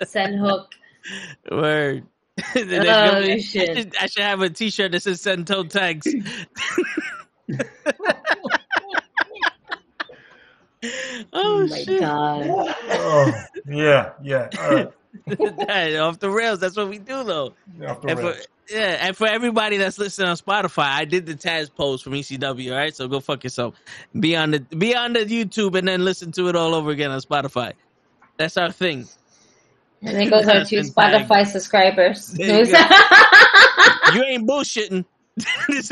[0.04, 0.72] Send hook.
[1.50, 2.06] Word.
[2.56, 3.76] Oh, gonna be- I, shit.
[3.78, 6.06] should, I should have a T-shirt that says "Send toe tags."
[10.82, 12.00] oh, Oh my shit!
[12.00, 12.46] god.
[12.48, 13.32] Oh,
[13.68, 14.48] yeah, yeah.
[14.60, 14.90] All right.
[15.26, 16.60] That- off the rails.
[16.60, 17.54] That's what we do, though.
[17.78, 18.34] Yeah, off the And for,
[18.70, 22.72] yeah, and for everybody that's listening on Spotify, I did the Taz post from ECW.
[22.72, 23.74] All right, so go fuck yourself.
[24.18, 27.10] Be on the be on the YouTube and then listen to it all over again
[27.10, 27.72] on Spotify.
[28.36, 29.06] That's our thing.
[30.02, 31.28] And it goes out to Send tag.
[31.28, 32.36] Spotify subscribers.
[32.38, 32.46] You
[34.14, 35.04] You ain't bullshitting.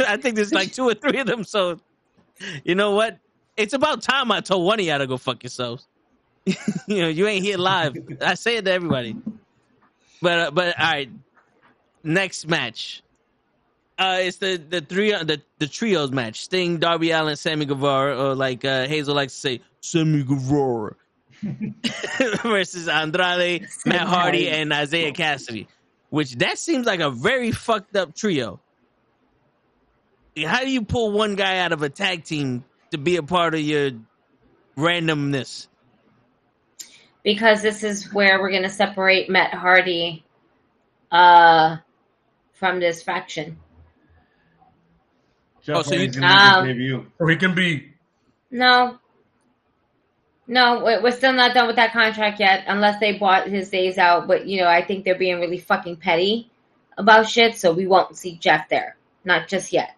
[0.06, 1.44] I think there's like two or three of them.
[1.44, 1.80] So,
[2.64, 3.18] you know what?
[3.56, 5.86] It's about time I told one of y'all to go fuck yourselves.
[6.86, 7.96] you know, you ain't here live.
[8.20, 9.16] I say it to everybody.
[10.20, 11.10] But uh, but all right,
[12.04, 13.02] next match.
[13.98, 18.34] Uh, it's the the three the the trios match: Sting, Darby Allin, Sammy Guevara, or
[18.34, 20.96] like uh, Hazel likes to say, Sammy Guevara
[22.42, 25.66] versus Andrade, Matt Hardy, and Isiah Kassidy.
[26.10, 28.60] Which that seems like a very fucked up trio.
[30.44, 33.54] How do you pull one guy out of a tag team to be a part
[33.54, 33.90] of your
[34.76, 35.68] randomness?
[37.22, 40.24] Because this is where we're gonna separate Matt Hardy
[41.10, 41.76] uh
[42.52, 43.58] from this faction.
[45.62, 47.06] Jeff Oh, so you- Hardy's gonna make Um, debut.
[47.18, 47.92] Or he can be.
[48.50, 48.98] No.
[50.48, 53.96] No, we- we're still not done with that contract yet, unless they bought his days
[53.96, 54.26] out.
[54.26, 56.50] But you know, I think they're being really fucking petty
[56.98, 59.94] about shit, so we won't see Jeff there, not just yet.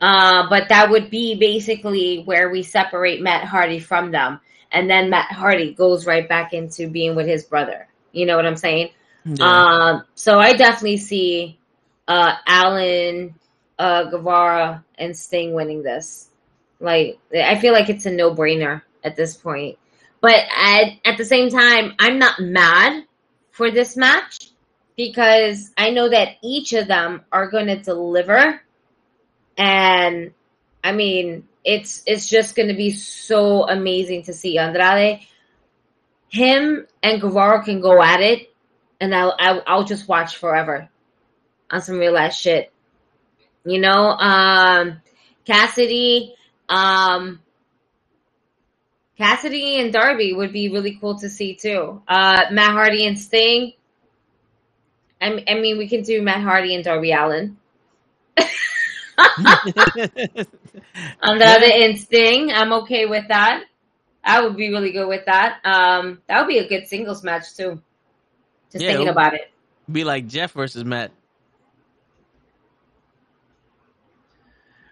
[0.00, 4.40] Uh, but that would be basically where we separate Matt Hardy from them,
[4.74, 7.88] and then Matt Hardy goes right back into being with his brother.
[8.12, 8.90] You know what I'm saying?
[9.40, 11.58] Um, so I definitely see
[12.06, 13.34] uh, Allin,
[13.78, 16.28] uh, Guevara, and Sting winning this.
[16.80, 19.78] Like, I feel like it's a no brainer at this point.
[20.20, 23.04] But at, at the same time, I'm not mad
[23.50, 24.50] for this match
[24.96, 28.60] because I know that each of them are going to deliver.
[29.56, 30.32] And
[30.82, 35.20] I mean, it's it's just going to be so amazing to see Andrade.
[36.28, 38.52] Him and Guevara can go at it
[39.00, 40.88] and I'll, I'll I'll just watch forever
[41.70, 42.70] on some real ass shit.
[43.64, 45.00] You know, um,
[45.46, 46.32] Kassidy,
[46.68, 47.40] um,
[49.18, 52.02] Kassidy and Darby would be really cool to see too.
[52.06, 53.72] Uh, Matt Hardy and Sting.
[55.20, 57.56] I, I mean, we can do Matt Hardy and Darby Allin.
[61.22, 62.50] Andrade and Sting.
[62.52, 63.64] I'm okay with that.
[64.24, 65.58] I would be really good with that.
[65.64, 67.80] Um, that would be a good singles match too.
[68.72, 69.50] Just Yeah, thinking it- about it.
[69.90, 71.12] be like Jeff versus Matt.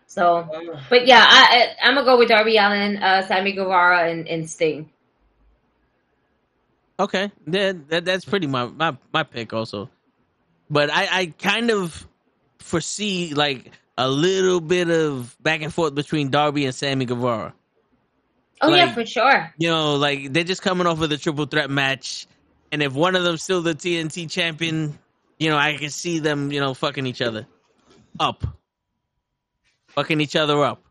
[0.07, 0.47] So,
[0.91, 4.49] but yeah, I, I I'm gonna go with Darby Allin, uh, Sammy Guevara, and, and
[4.49, 4.91] Sting.
[7.01, 9.89] Okay, that, that that's pretty my, my my pick also.
[10.69, 12.07] But I I kind of
[12.59, 17.55] foresee like a little bit of back and forth between Darby and Sammy Guevara.
[18.61, 19.53] Oh yeah, for sure.
[19.59, 22.27] You know, like they're just coming off of the triple threat match,
[22.71, 24.99] and if one of them's still the TNT champion,
[25.39, 27.47] you know, I can see them, you know, fucking each other
[28.21, 28.45] up,
[29.89, 30.85] fucking each other up.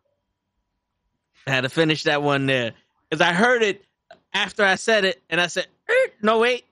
[1.48, 2.74] I had to finish that one there
[3.10, 3.86] because I heard it
[4.34, 6.66] after I said it, and I said, "Er, "No, wait,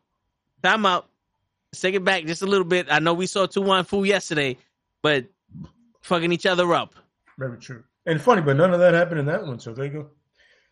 [0.61, 1.07] time out.
[1.71, 4.05] Let's take it back just a little bit." I know we saw two one fool
[4.05, 4.57] yesterday,
[5.01, 5.25] but
[6.09, 6.95] fucking each other up.
[7.37, 7.83] Very true.
[8.05, 9.59] And funny, but none of that happened in that one.
[9.59, 10.09] So there you go.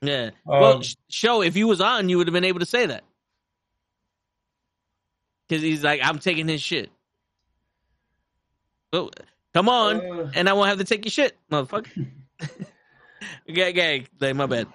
[0.01, 0.31] Yeah.
[0.45, 2.85] well, Um, sh- show if you was on, you would have been able to say
[2.87, 3.03] that
[5.47, 6.91] because he's like, "I'm taking his shit."
[8.93, 9.09] Oh,
[9.53, 12.07] come on, Uh, and I won't have to take your shit, motherfucker.
[13.49, 14.67] okay, okay, like my bad.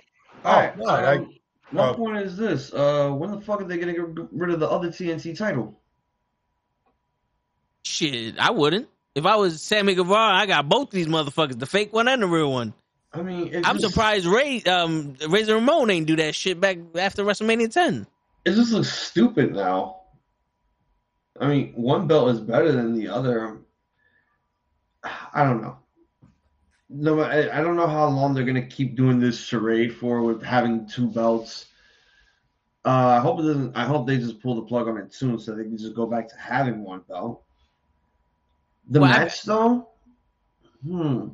[0.44, 0.76] all right.
[0.78, 1.34] no, I- um,
[1.72, 4.60] my uh, point is this: uh, when the fuck are they gonna get rid of
[4.60, 5.80] the other TNT title?
[7.84, 8.88] Shit, I wouldn't.
[9.14, 12.26] If I was Sammy Guevara, I got both these motherfuckers, the fake one and the
[12.26, 12.72] real one.
[13.12, 17.24] I mean, I'm just, surprised Ray, um, Razor Ramon ain't do that shit back after
[17.24, 18.06] WrestleMania 10.
[18.46, 20.00] It just looks stupid now.
[21.38, 23.58] I mean, one belt is better than the other.
[25.34, 25.76] I don't know.
[26.88, 30.42] No, I, I don't know how long they're gonna keep doing this charade for with
[30.42, 31.66] having two belts.
[32.84, 33.76] Uh, I hope it doesn't.
[33.76, 36.06] I hope they just pull the plug on it soon, so they can just go
[36.06, 37.44] back to having one belt.
[38.88, 39.88] The Well, I- match, though,
[40.86, 41.28] hmm.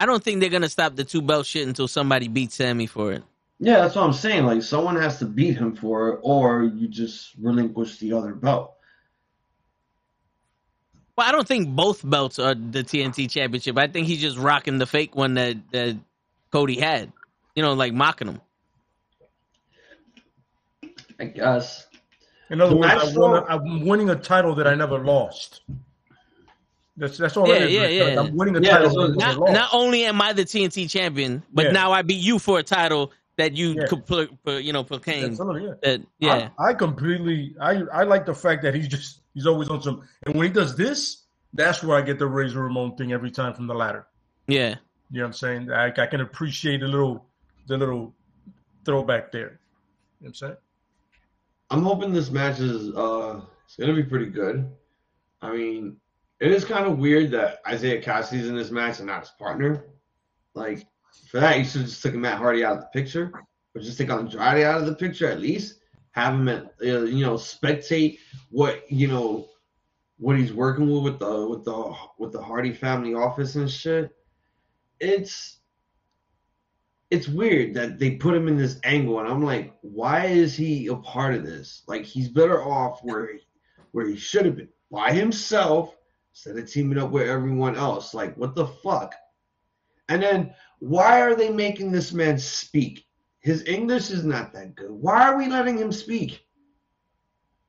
[0.00, 3.12] I don't think they're gonna stop the two belt shit until somebody beats Sammy for
[3.12, 3.22] it.
[3.60, 4.44] Yeah, that's what I'm saying.
[4.44, 8.72] Like, someone has to beat him for it, or you just relinquish the other belt.
[11.16, 13.78] Well, I don't think both belts are the TNT Championship.
[13.78, 15.96] I think he's just rocking the fake one that that
[16.50, 17.12] Cody had.
[17.54, 18.40] You know, like mocking him.
[21.20, 21.86] I guess.
[22.50, 25.60] In other The words, I won I'm winning a title that I never lost.
[26.96, 27.72] That's that's all Yeah, it is.
[27.72, 28.20] yeah, Like, yeah.
[28.20, 30.32] I'm winning a Yeah, title that's that I what- never Not not only am I
[30.34, 31.72] the TNT champion, but Yeah.
[31.72, 33.86] now I beat you for a title that you Yeah.
[33.86, 35.74] could pl- pl- you know proclaim Absolutely, yeah.
[35.82, 36.50] that yeah.
[36.58, 40.02] I, I completely I I like the fact that he's just he's always on some
[40.26, 41.22] and when he does this,
[41.54, 44.06] that's where I get the Razor Ramon thing every time from the ladder.
[44.46, 44.76] yeah.
[45.10, 45.70] You know what I'm saying?
[45.70, 47.24] I, I can appreciate the little
[47.68, 48.14] the little
[48.84, 49.40] throwback there.
[49.40, 49.58] You know
[50.20, 50.56] what I'm saying?
[51.70, 54.70] I'm hoping this match is uh it's gonna be pretty good.
[55.40, 55.96] I mean,
[56.42, 59.84] it is kind of weird that Isiah Kassidy's in this match and not his partner.
[60.54, 60.84] Like
[61.30, 63.30] for that, you should just taken Matt Hardy out of the picture,
[63.74, 65.78] or just take Andrade out of the picture at least.
[66.10, 68.18] Have him at uh, you know spectate
[68.50, 69.46] what you know
[70.18, 74.10] what he's working with with the with the with the Hardy family office and shit.
[74.98, 75.60] It's
[77.12, 80.88] it's weird that they put him in this angle, and I'm like, why is he
[80.88, 81.84] a part of this?
[81.86, 83.40] Like, he's better off where he,
[83.92, 85.94] where he should have been by himself
[86.32, 88.14] instead of teaming up with everyone else.
[88.14, 89.14] Like, what the fuck?
[90.08, 93.06] And then, why are they making this man speak?
[93.40, 94.90] His English is not that good.
[94.90, 96.44] Why are we letting him speak?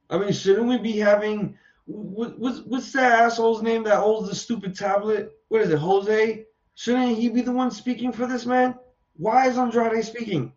[0.09, 4.35] I mean, shouldn't we be having what, what's what's that asshole's name that holds the
[4.35, 5.31] stupid tablet?
[5.49, 6.45] What is it, Jose?
[6.75, 8.75] Shouldn't he be the one speaking for this man?
[9.17, 10.53] Why is Andrade speaking?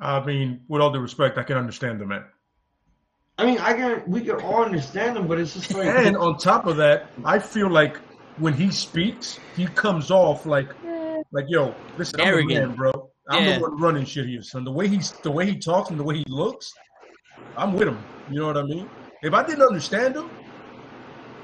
[0.00, 2.24] I mean, with all due respect, I can understand the man.
[3.38, 6.38] I mean, I can we can all understand him, but it's just like And on
[6.38, 7.96] top of that, I feel like
[8.36, 10.68] when he speaks, he comes off like
[11.32, 12.68] like yo, listen, I'm the Arrogant.
[12.68, 13.10] man, bro.
[13.30, 13.56] I'm Yeah.
[13.56, 14.64] the one running shit here, son.
[14.64, 16.74] The way he's the way he talks and the way he looks,
[17.56, 18.04] I'm with him.
[18.26, 18.90] You know what I mean?
[19.22, 20.30] If I didn't understand him,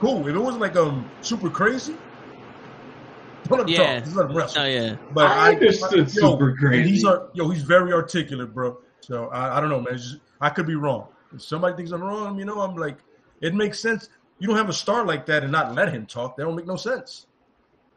[0.00, 0.26] cool.
[0.26, 2.00] If it wasn't like um super crazy,
[3.50, 3.94] let him Yeah.
[3.94, 4.04] talk.
[4.04, 4.62] Just let him wrestle.
[4.62, 4.96] Oh yeah.
[5.12, 6.90] But I understood yo, super and crazy.
[6.90, 8.78] He's ar- yo, he's very articulate, bro.
[9.00, 9.96] So I, I don't know, man.
[9.96, 11.08] Just- I could be wrong.
[11.34, 12.98] If somebody thinks I'm wrong, you know, I'm like,
[13.40, 14.08] it makes sense.
[14.38, 16.36] You don't have a star like that and not let him talk.
[16.36, 17.26] That don't make no sense.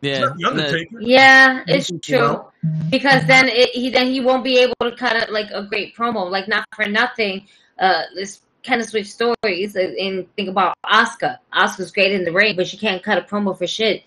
[0.02, 0.20] Yeah.
[0.20, 1.02] not the Undertaker.
[1.02, 2.18] Yeah, it's You true.
[2.20, 2.52] know?
[2.90, 5.96] because then it, he then he won't be able to cut it like a great
[5.96, 6.30] promo.
[6.30, 7.48] Like not for nothing,
[7.80, 11.38] uh, let's kind of switch stories and think about Asuka.
[11.54, 14.04] Asuka's great in the ring, but she can't cut a promo for shit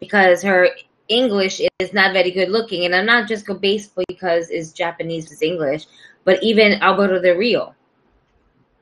[0.00, 0.70] because her
[1.08, 2.84] English is not very good looking.
[2.84, 5.86] And I'm not just go based because it's Japanese it's English,
[6.24, 7.74] but even Alberto Del Rio.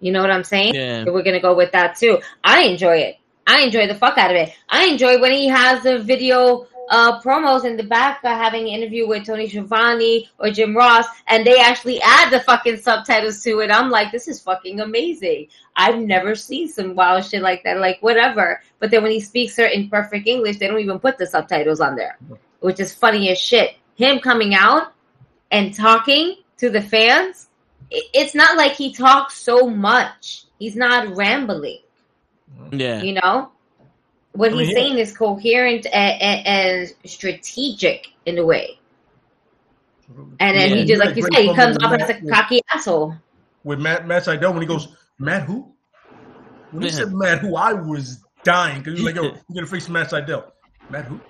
[0.00, 0.74] You know what I'm saying?
[0.74, 1.04] Yeah.
[1.04, 2.18] We're gonna go with that too.
[2.44, 3.16] I enjoy it.
[3.46, 4.52] I enjoy the fuck out of it.
[4.68, 8.68] I enjoy when he has the video uh, promos in the back, uh, having an
[8.68, 13.60] interview with Tony Schiavone or Jim Ross, and they actually add the fucking subtitles to
[13.60, 13.70] it.
[13.70, 15.48] I'm like, this is fucking amazing.
[15.74, 17.78] I've never seen some wild shit like that.
[17.78, 18.62] Like whatever.
[18.78, 21.80] But then when he speaks her in perfect English, they don't even put the subtitles
[21.80, 22.18] on there,
[22.60, 23.76] which is funny as shit.
[23.96, 24.92] Him coming out
[25.50, 27.48] and talking to the fans,
[27.90, 30.44] it's not like he talks so much.
[30.58, 31.78] He's not rambling
[32.72, 33.02] Yeah.
[33.02, 33.50] you know
[34.32, 34.74] what I mean, he's yeah.
[34.74, 38.78] saying is coherent and, and, and strategic in a way.
[40.40, 40.76] And then Yeah.
[40.76, 43.14] he just, like you Great said, he comes off Matt- as a cocky asshole.
[43.64, 45.72] with Matt Matt Sydal when he goes, Matt who?
[46.70, 46.94] When he Yeah.
[46.94, 50.10] said Matt who, I was dying because he was like, yo, you're gonna face Matt
[50.10, 50.44] Sydal.
[50.90, 51.20] Matt who?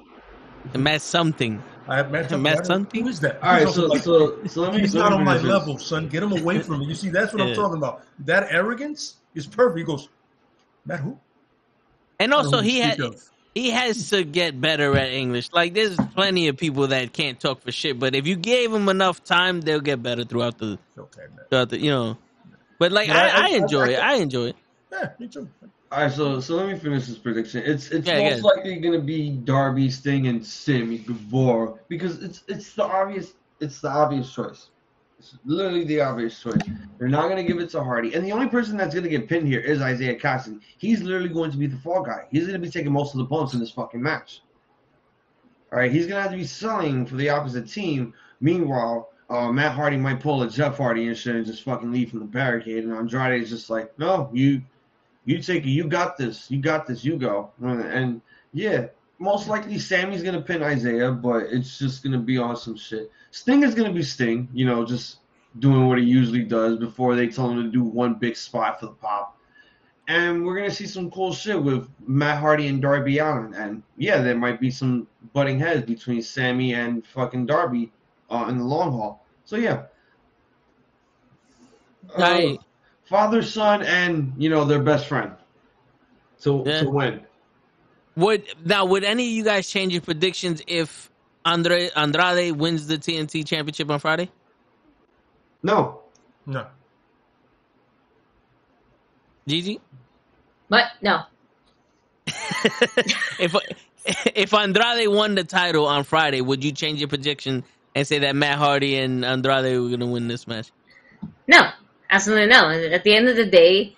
[0.74, 1.62] And Matt something.
[1.88, 3.02] I have met, Matt I don't- something?
[3.04, 3.42] Who is that?
[3.42, 4.80] All right, He's so also like- so so let me.
[4.80, 5.52] He's let not me on my finish this.
[5.52, 6.08] level, son.
[6.08, 6.86] Get him away from me.
[6.86, 7.50] You see, that's what Yeah.
[7.50, 8.02] I'm talking about.
[8.20, 9.78] That arrogance is perfect.
[9.78, 10.08] He goes,
[10.84, 11.18] Matt who?
[12.18, 13.30] And I don't also know who he you had speak of.
[13.54, 15.50] he has to get better at English.
[15.52, 18.88] Like there's plenty of people that can't talk for shit, but if you gave them
[18.88, 21.44] enough time, they'll get better throughout the Okay, man.
[21.50, 22.16] throughout the you know.
[22.78, 23.98] But like But I, I- I, I- enjoy I- it.
[24.02, 24.56] I enjoy it.
[24.92, 25.48] Yeah, me too.
[25.96, 27.62] All right, so so let me finish this prediction.
[27.64, 28.42] It's it's Yeah, most yeah.
[28.42, 33.80] likely going to be Darby, Sting, and Sammy Guevara because it's it's the obvious it's
[33.80, 34.68] the obvious choice.
[35.18, 36.60] It's literally the obvious choice.
[36.98, 39.08] They're not going to give it to Hardy, and the only person that's going to
[39.10, 40.60] get pinned here is Isiah Kassidy.
[40.76, 42.26] He's literally going to be the fall guy.
[42.30, 44.42] He's going to be taking most of the bumps in this fucking match.
[45.72, 48.12] All right, he's going to have to be selling for the opposite team.
[48.42, 52.10] Meanwhile, uh, Matt Hardy might pull a Jeff Hardy and shit and just fucking leave
[52.10, 54.60] from the barricade, and Andrade is just like, no, you
[55.26, 55.70] you take it.
[55.70, 56.50] You got this.
[56.50, 57.04] You got this.
[57.04, 57.50] You go.
[57.60, 58.22] And
[58.52, 58.86] yeah,
[59.18, 63.10] most likely Sammy's gonna pin Isiah, but it's just gonna be on some shit.
[63.32, 64.48] Sting is gonna be Sting.
[64.54, 65.18] You know, just
[65.58, 68.86] doing what he usually does before they tell him to do one big spot for
[68.86, 69.36] the pop.
[70.08, 73.52] And we're gonna see some cool shit with Matt Hardy and Darby Allin.
[73.54, 77.92] And yeah, there might be some butting heads between Sammy and fucking Darby
[78.30, 79.26] uh, in the long haul.
[79.44, 79.86] So yeah.
[82.16, 82.58] I
[83.06, 85.32] father, son, and you know their best friend.
[86.42, 86.80] To Yeah.
[86.82, 87.20] to win.
[88.16, 91.10] would now would any of you guys change your predictions if
[91.44, 94.30] Andre Andrade wins the TNT championship on Friday?
[95.62, 96.00] No,
[96.46, 96.66] No.
[99.48, 99.80] Gigi?
[100.68, 101.22] But no,
[103.38, 103.54] if
[104.34, 107.62] if Andrade won the title on Friday, would you change your prediction
[107.94, 110.70] and say that Matt Hardy and Andrade were gonna win this match?
[111.46, 111.70] no,
[112.10, 112.70] absolutely no.
[112.70, 113.96] At the end of the day,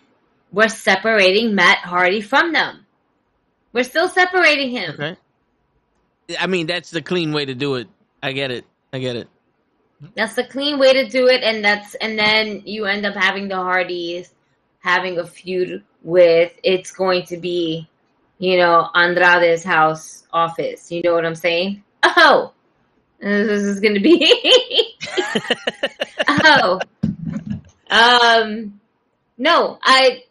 [0.53, 2.87] we're separating Matt Hardy from them.
[3.73, 4.95] We're still separating him.
[4.95, 5.17] Okay.
[6.39, 7.89] I mean, that's the clean way to do it.
[8.23, 8.65] I get it.
[8.93, 9.29] I get it.
[10.15, 13.49] That's the clean way to do it, and that's and then you end up having
[13.49, 14.33] the Hardys
[14.81, 17.89] having a feud with it's going to be,
[18.39, 20.93] you know, Andrade's house office.
[20.93, 21.83] You know what I'm saying?
[22.03, 22.53] Oh,
[23.21, 24.95] this is going to be.
[26.29, 26.81] oh,
[27.91, 28.81] um,
[29.37, 30.25] no, I.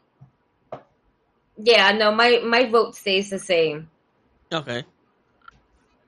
[1.57, 3.89] Yeah, no, my my vote stays the same.
[4.53, 4.83] Okay.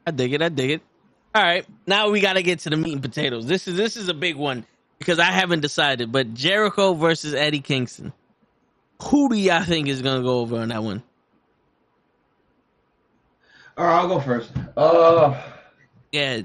[0.05, 0.41] I dig it.
[0.41, 0.81] I dig it.
[1.33, 1.65] All right.
[1.87, 3.45] Now we got to get to the meat and potatoes.
[3.45, 4.65] This is this is a big one
[4.99, 6.11] because I haven't decided.
[6.11, 8.13] But Jericho versus Eddie Kingston.
[9.03, 11.03] Who do y'all think is gonna go over on that one?
[13.77, 14.51] all right, I'll go first.
[14.75, 15.41] Uh,
[16.11, 16.41] Yeah.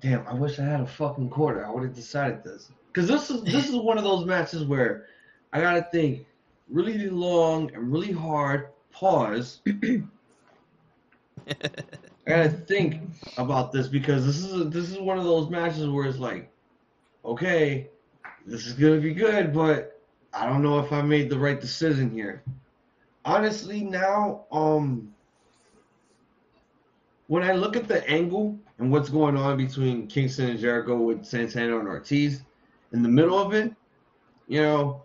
[0.00, 1.66] damn, I wish I had a fucking quarter.
[1.66, 5.06] I would have decided this because this is this is one of those matches where
[5.52, 6.26] I gotta think
[6.68, 8.68] really long and really hard.
[8.92, 9.60] Pause.
[9.66, 10.04] I
[12.26, 13.02] gotta think
[13.36, 16.50] about this because this is this is one of those matches where it's like,
[17.24, 17.88] okay,
[18.46, 20.00] this is gonna be good, but
[20.32, 22.42] I don't know if I made the right decision here.
[23.24, 25.14] Honestly, now, um,
[27.26, 31.24] when I look at the angle and what's going on between Kingston and Jericho with
[31.24, 32.42] Santana and Ortiz,
[32.92, 33.72] in the middle of it,
[34.48, 35.02] you know,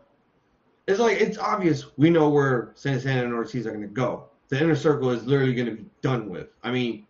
[0.88, 4.26] it's like it's obvious we know where Santana and Ortiz are gonna go.
[4.50, 6.50] The inner circle is literally gonna be done with.
[6.64, 7.08] I mean,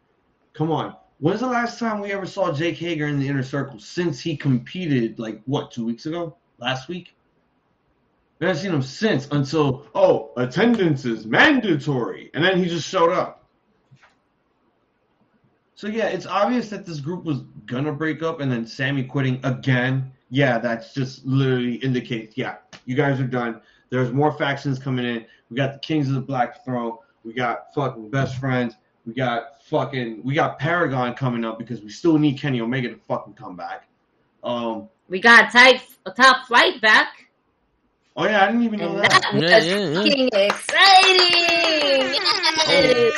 [0.54, 0.96] come on.
[1.20, 4.36] When's the last time we ever saw Jake Hager in the inner circle since he
[4.36, 6.36] competed like what, two weeks ago?
[6.58, 7.16] Last week?
[8.42, 12.32] I haven't seen him since until oh, attendance is mandatory.
[12.34, 13.46] And then he just showed up.
[15.76, 19.40] So yeah, it's obvious that this group was gonna break up and then Sammy quitting
[19.44, 20.12] again.
[20.30, 22.56] Yeah, that's just literally indicates, yeah,
[22.86, 23.62] you guys are done.
[23.90, 25.26] There's more factions coming in.
[25.50, 26.98] We got the Kings of the Black Throne.
[27.24, 28.76] We got fucking best friends.
[29.06, 32.98] We got fucking we got Paragon coming up because we still need Kenny Omega to
[33.08, 33.88] fucking come back.
[34.44, 37.08] Um We got type a top flight back,
[38.16, 39.12] oh yeah, I didn't even know and that.
[39.22, 39.94] that was Yeah, yeah, yeah.
[39.94, 42.16] fucking exciting.
[42.68, 43.14] Yes,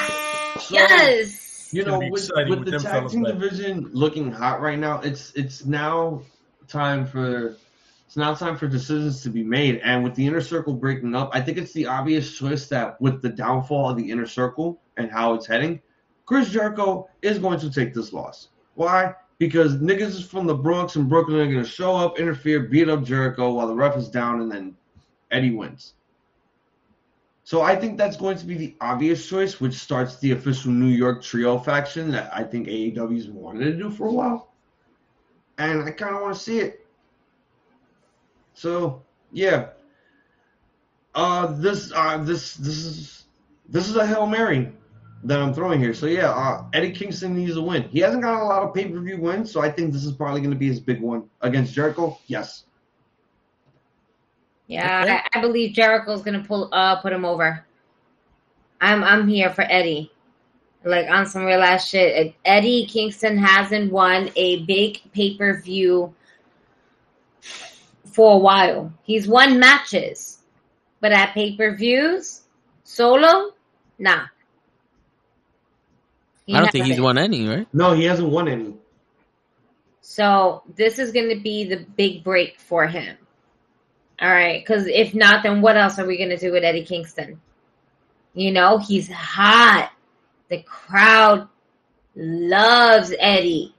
[0.60, 1.70] So, yes.
[1.72, 3.34] You know, with, with with the them tag team back.
[3.34, 6.22] division looking hot right now, it's it's now
[6.68, 7.58] time for
[8.08, 9.82] it's now time for decisions to be made.
[9.84, 13.22] And with the inner circle breaking up, I think it's the obvious choice that with
[13.22, 15.82] the downfall of the inner circle and how it's heading,
[16.26, 18.48] Chris Jericho is going to take this loss.
[18.76, 19.14] Why?
[19.40, 23.52] Because niggas from the Bronx and Brooklyn are gonna show up, interfere, beat up Jericho
[23.52, 24.76] while the ref is down, and then
[25.32, 25.94] Eddie wins.
[27.44, 30.88] So I think that's going to be the obvious choice, which starts the official New
[30.88, 34.47] York Trio faction that I think AEW's wanted to do for a while.
[35.58, 36.86] And I kind of want to see it.
[38.54, 39.70] So yeah,
[41.16, 43.26] uh, this uh, this this is
[43.70, 44.72] this is a hail mary
[45.24, 45.94] that I'm throwing here.
[45.94, 47.84] So yeah, uh, Eddie Kingston needs a win.
[47.90, 50.12] He hasn't got a lot of pay per view wins, so I think this is
[50.12, 52.18] probably going to be his big one against Jericho.
[52.28, 52.64] Yes.
[54.68, 55.20] Yeah, Okay.
[55.34, 57.66] I, I believe Jericho's gonna pull uh put him over.
[58.82, 60.12] I'm I'm here for Eddie.
[60.88, 62.34] Like on some real ass shit.
[62.46, 66.14] Eddie Kingston hasn't won a big pay per view
[68.06, 68.94] for a while.
[69.04, 70.40] He's won matches,
[71.02, 72.42] but at pay per views,
[72.84, 73.52] solo,
[74.00, 74.26] nah.
[76.46, 77.04] He I don't think he's hasn't.
[77.04, 77.68] won any, right?
[77.74, 78.74] No, he hasn't won any.
[80.02, 83.18] So this is going to be the big break for him.
[84.22, 86.86] All right, because if not, then what else are we going to do with Eddie
[86.86, 87.40] Kingston?
[88.34, 89.92] You know, he's hot.
[90.50, 91.48] The crowd
[92.16, 93.76] loves Eddie.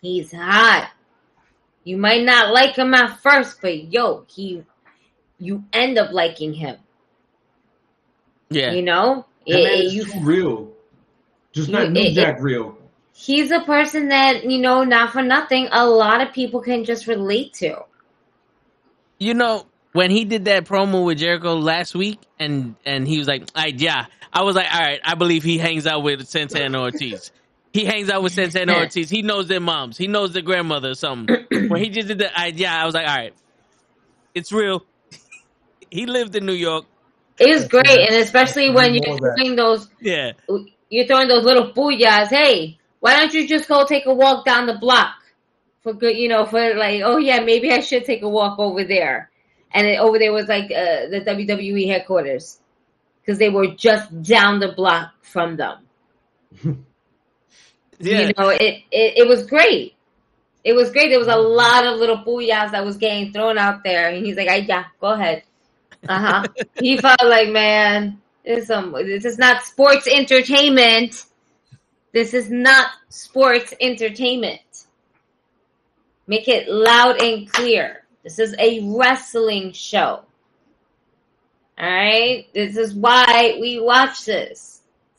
[0.00, 0.90] He's hot.
[1.84, 4.64] You might not like him at first, but yo, he,
[5.38, 6.76] you end up liking him.
[8.50, 8.72] Yeah.
[8.72, 10.72] You know, That man It- is you too real.
[11.52, 12.78] Just You- not New it- Jack real.
[13.12, 17.06] he's a person that you know not for nothing a lot of people can just
[17.06, 17.76] relate to
[19.18, 23.28] You know, when he did that promo with Jericho last week, and and he was
[23.28, 26.80] like, "I yeah," I was like, "All right, I believe he hangs out with Santana
[26.80, 27.30] Ortiz.
[27.72, 29.08] He hangs out with Santana Ortiz.
[29.10, 29.96] He knows their moms.
[29.96, 32.94] He knows their grandmother or something." when he just did the, I, yeah, I was
[32.94, 33.34] like, "All right,
[34.34, 34.84] it's real."
[35.90, 36.86] he lived in New York.
[37.38, 40.32] it was great and especially when you're of throwing those Yeah,
[40.90, 44.66] you're throwing those little booyahs hey why don't you just go take a walk down
[44.66, 45.14] the block
[45.82, 48.84] for good you know for like oh yeah maybe i should take a walk over
[48.84, 49.31] there
[49.74, 52.58] and it, over there was like uh, the wwe headquarters.
[53.20, 55.78] Because they were just down the block from them.
[58.04, 58.22] Yeah.
[58.22, 59.94] you know it, it it was great.
[60.64, 61.10] It was great.
[61.10, 64.08] There was a lot of little booyahs that was getting thrown out there.
[64.08, 65.44] And he's like I, yeah go ahead.
[66.08, 66.42] Uh-huh.
[66.80, 71.26] He felt like man this some this is not sports entertainment.
[72.12, 74.86] This is not sports entertainment.
[76.26, 80.24] Make it loud and clear this is a wrestling show
[81.78, 84.72] all right this is why we watch this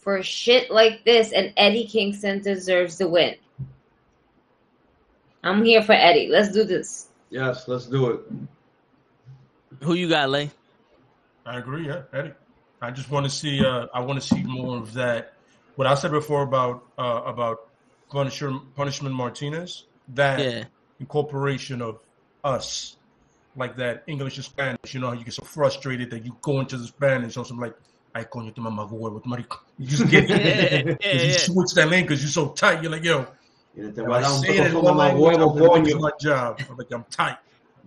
[0.04, 3.36] for shit like this, and Eddie Kingston deserves the win.
[5.44, 6.28] I'm here for Eddie.
[6.28, 7.08] Let's do this.
[7.30, 8.20] Yes, let's do it.
[9.82, 10.52] Who you got, Lay?
[11.46, 12.34] I agree, yeah, Eddie.
[12.82, 13.66] I just want to see.
[13.66, 15.34] Uh, I want to see more of that.
[15.76, 17.70] What I said before about uh, about
[18.10, 20.64] Punisher, Punishment Martinez, that Yeah,
[21.00, 22.00] incorporation of
[22.44, 22.98] us,
[23.56, 24.94] like that English and Spanish.
[24.94, 27.62] You know how you get so frustrated that you go into the Spanish or something
[27.62, 27.76] like,
[28.16, 30.86] "Ay coño, te mama with marico." You just get Yeah, it.
[31.02, 32.82] yeah, 'Cause you switch that lane because you're so tight.
[32.82, 33.28] You're like, yo,
[33.76, 35.96] Y if voy a I dar un say it in one language, I'm gonna do
[35.96, 36.02] coño.
[36.02, 36.60] my job.
[36.70, 37.38] I'm like, I'm tight,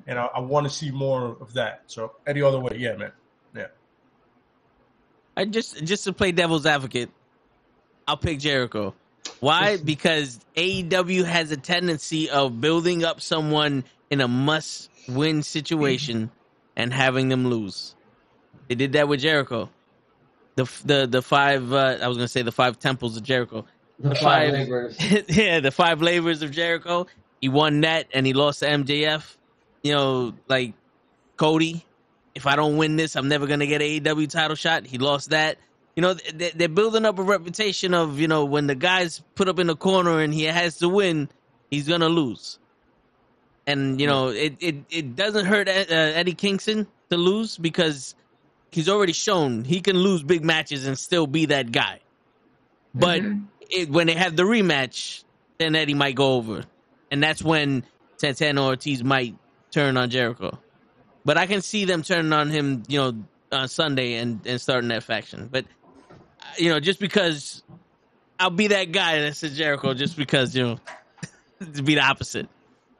[0.06, 1.82] and I, I want to see more of that.
[1.86, 3.12] So any other way, yeah, man.
[3.54, 3.66] Yeah,
[5.36, 7.10] I just just to play devil's advocate,
[8.08, 8.94] I'll pick Jericho.
[9.40, 9.76] Why?
[9.76, 16.30] Because AEW has a tendency of building up someone in a must-win situation
[16.76, 17.94] and having them lose.
[18.68, 19.70] They did that with Jericho.
[20.56, 23.66] The the the five uh, I was gonna say the five temples of Jericho.
[23.98, 24.96] The five- five laborers.
[25.28, 27.06] yeah, the five labors of Jericho.
[27.40, 29.36] He won that and he lost to MJF.
[29.82, 30.74] You know, like
[31.36, 31.84] Cody.
[32.34, 34.86] If I don't win this, I'm never gonna get an AEW title shot.
[34.86, 35.58] He lost that.
[35.94, 39.58] You know, they're building up a reputation of you know when the guy's put up
[39.58, 41.28] in the corner and he has to win,
[41.70, 42.58] he's gonna lose.
[43.66, 48.14] And you know, it it, it doesn't hurt uh, Eddie Kingston to lose because
[48.70, 52.00] he's already shown he can lose big matches and still be that guy.
[52.94, 53.46] But Mhm.
[53.70, 55.24] it, when they have the rematch,
[55.58, 56.64] then Eddie might go over,
[57.10, 57.84] and that's when
[58.18, 59.34] Santana Ortiz might
[59.72, 60.58] turn on Jericho.
[61.24, 64.88] But I can see them turning on him, you know, on Sunday and and starting
[64.88, 65.48] that faction.
[65.50, 65.64] But
[66.40, 67.64] uh, you know, just because
[68.38, 70.78] I'll be that guy that says Jericho, just because you know,
[71.74, 72.48] to be the opposite.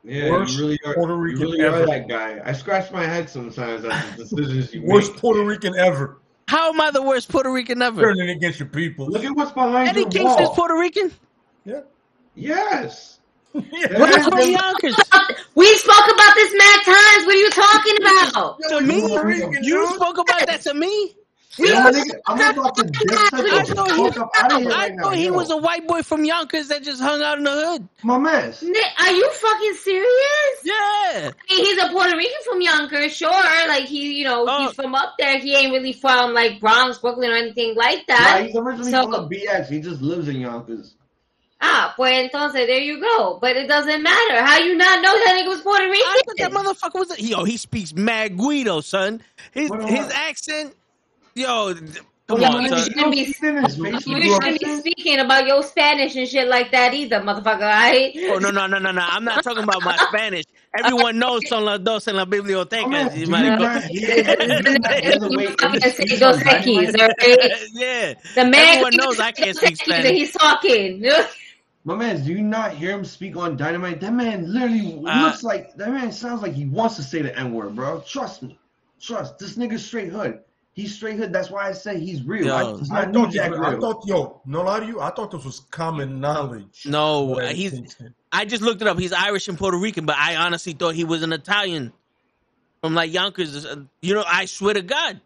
[0.06, 1.86] Yeah, Worst you really are, Puerto you Rican really are ever.
[1.86, 2.40] that guy.
[2.44, 5.20] I scratch my head sometimes at the decisions you worst make.
[5.20, 6.18] Puerto Rican ever.
[6.46, 8.02] How am I the worst Puerto Rican ever?
[8.02, 9.08] Turning against your people.
[9.08, 10.54] Look at what's behind Eddie your Kingston's wall.
[10.54, 11.10] Puerto Rican.
[11.64, 11.80] Yeah.
[12.36, 13.18] Yes.
[13.52, 13.98] yeah.
[13.98, 14.38] What Yeah.
[14.38, 14.96] is Yonkers?
[15.56, 17.26] We spoke about this mad times.
[17.26, 18.58] What are you talking about?
[18.68, 21.14] to me, you spoke about that to me.
[21.58, 23.64] Yeah, my nigga, I'm about to death the
[23.96, 25.02] he, fuck up out of here I right now.
[25.04, 25.32] thought he yo.
[25.32, 27.88] was a white boy from Yonkers that just hung out in the hood.
[28.02, 28.62] my mess.
[28.62, 30.60] Nick, are you fucking serious?
[30.64, 30.72] Yeah.
[31.14, 31.30] Yeah.
[31.48, 33.30] he's a Puerto Rican from Yonkers, sure.
[33.30, 34.66] Like he, you know, Oh.
[34.66, 35.38] he's from up there.
[35.38, 38.46] He ain't really from like Bronx, Brooklyn, or anything like Nah, that.
[38.46, 39.68] he's originally So- from the BX.
[39.68, 40.94] He just lives in Yonkers.
[41.58, 43.38] Ah, pues entonces there you go.
[43.40, 44.42] But it doesn't matter.
[44.44, 46.64] How you not know that nigga was Puerto I thought that Rican?
[46.66, 47.18] motherfucker was.
[47.18, 49.22] Yo, he speaks mad Guido, son.
[49.52, 49.88] His What, what?
[49.90, 50.74] his accent.
[51.36, 51.74] Yo,
[52.28, 56.26] come Yeah, on, you shouldn't be- Finish, You shouldn't be speaking about your Spanish and
[56.26, 57.60] shit like that either, motherfucker.
[57.60, 58.12] Right?
[58.30, 59.02] Oh no no no no no!
[59.06, 60.44] I'm not talking about my Spanish.
[60.78, 62.84] Everyone knows son las dos en la biblioteca.
[62.84, 64.16] Oh, man, you do might you go- not hear-
[64.62, 67.00] do you not hear the way You fucking he say speaks dos on X's, Dynamite?
[67.00, 67.60] alright?
[67.74, 70.10] yeah, The man Everyone knows I can't speak Spanish.
[70.12, 71.04] He's talking.
[71.84, 74.00] My man, do you not hear him speak on Dynamite?
[74.00, 77.38] That man literally Uh, looks like that man sounds like he wants to say the
[77.38, 78.02] N word, bro.
[78.08, 78.58] Trust me.
[79.00, 79.38] Trust.
[79.38, 80.40] This nigga's straight hood.
[80.76, 81.32] He's straight hood.
[81.32, 82.44] That's why I say he's real.
[82.46, 82.54] Yo.
[82.54, 85.10] I, he's I not New thought, Jack I thought, yo, no lie to you, I
[85.10, 86.82] thought this was common knowledge.
[86.84, 87.72] No, That he's.
[87.72, 88.14] Kingston.
[88.30, 88.98] I just looked it up.
[88.98, 91.94] He's Irish and Puerto Rican, but I honestly thought he was an Italian
[92.82, 93.64] from like Yonkers.
[93.64, 95.20] Uh, you know, I swear to God.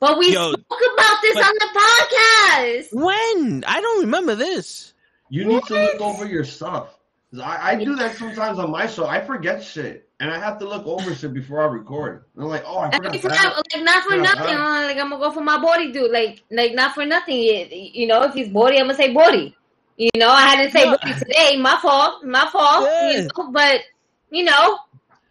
[0.00, 2.88] But we Yo, spoke about this but- on the podcast.
[2.92, 4.94] When I don't remember this.
[5.30, 6.98] You need to look over your stuff.
[7.30, 9.06] 'Cause I, I do that sometimes on my show.
[9.06, 10.06] I forget shit.
[10.22, 12.24] And I have to look over shit before I record.
[12.36, 13.64] And I'm like, oh, I Every forgot time, that.
[13.74, 14.56] like not for Yeah, nothing.
[14.56, 14.62] huh?
[14.62, 16.12] I'm like I'm gonna go for my body, dude.
[16.12, 17.38] Like, like not for nothing.
[17.40, 19.56] You, you know, if he's body, I'm gonna say body.
[19.96, 20.96] You know, I had to say Yeah.
[20.96, 21.56] body today.
[21.60, 22.24] My fault.
[22.24, 22.86] My fault.
[22.88, 23.10] Yeah.
[23.18, 23.80] You know, but
[24.30, 24.78] you know,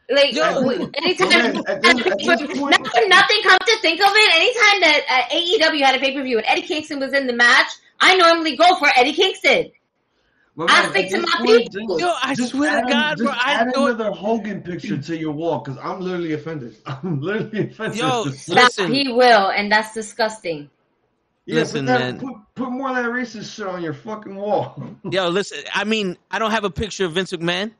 [0.09, 0.43] like Yo,
[0.95, 1.29] anytime.
[1.29, 3.41] man, at this- at this point- not for nothing.
[3.43, 6.45] Come to think of it, anytime that uh, AEW had a pay per view and
[6.47, 7.71] Eddie Kingston was in the match,
[8.01, 9.71] I normally go for Eddie Kingston.
[10.55, 11.97] My I man, stick to this my point, people.
[11.97, 14.61] just- Yo, I just swear to add- God, bro, just I add thought- another Hogan
[14.61, 16.75] picture to your wall because I'm literally offended.
[16.85, 17.97] I'm literally offended.
[17.99, 18.91] Yo, Listen.
[18.93, 20.69] he will, and that's disgusting.
[21.45, 22.19] Yeah, Listen, that, man.
[22.19, 24.81] Put, put more of that racist shit on your fucking wall.
[25.09, 25.59] Yo, listen.
[25.73, 27.71] I mean, I don't have a picture of Vince McMahon.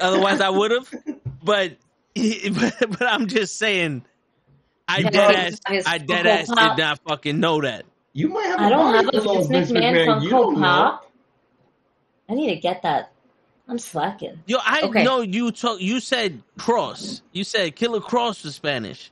[0.00, 0.92] Otherwise, I would have.
[1.44, 1.76] But,
[2.14, 4.04] but, but I'm just saying.
[4.88, 5.84] I Yeah, dead ass.
[5.86, 7.84] I dead Funko ass did not fucking know that.
[8.12, 8.60] You might have.
[8.60, 10.60] I don't body have a below Vince McMahon You Funko don't know.
[10.66, 11.03] Pop.
[12.28, 13.12] I need to get that.
[13.68, 14.42] I'm slacking.
[14.46, 15.04] Yo, I Okay.
[15.04, 15.80] know you talk.
[15.80, 17.22] You said Kross.
[17.32, 19.10] You said Killer Kross was Spanish.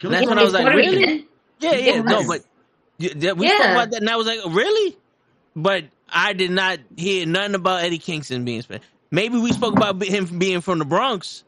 [0.00, 0.28] Kill That's it.
[0.28, 0.96] when I was like, really?
[1.06, 1.28] Rican.
[1.60, 2.02] Yeah, yeah.
[2.02, 2.40] No, but
[2.98, 3.72] yeah, yeah, we spoke Yeah.
[3.72, 4.96] about that, and I was like, really?
[5.54, 8.84] But I did not hear nothing about Eddie Kingston being Spanish.
[9.10, 11.44] Maybe we spoke about him being from the Bronx,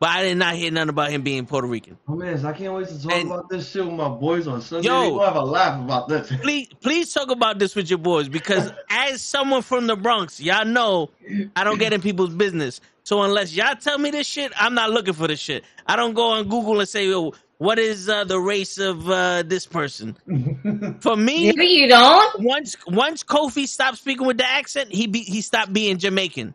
[0.00, 1.98] but I did not hear nothing about him being Puerto Rican.
[2.08, 4.60] Oh man, I can't wait to talk And- about this shit with my boys on
[4.62, 4.88] Sunday.
[4.88, 5.14] Yo.
[5.14, 6.32] we'll have a laugh about this.
[6.42, 10.64] please please talk about this with your boys because as someone from the Bronx, y'all
[10.64, 11.10] know
[11.56, 12.80] I don't get in people's business.
[13.04, 15.64] So unless y'all tell me this shit, I'm not looking for this shit.
[15.86, 19.42] I don't go on Google and say, Yo, what is uh, the race of uh,
[19.44, 20.14] this person?
[21.00, 22.40] For me, No, you don't.
[22.42, 26.54] once once Kofi stopped speaking with the accent, he be, he stopped being Jamaican.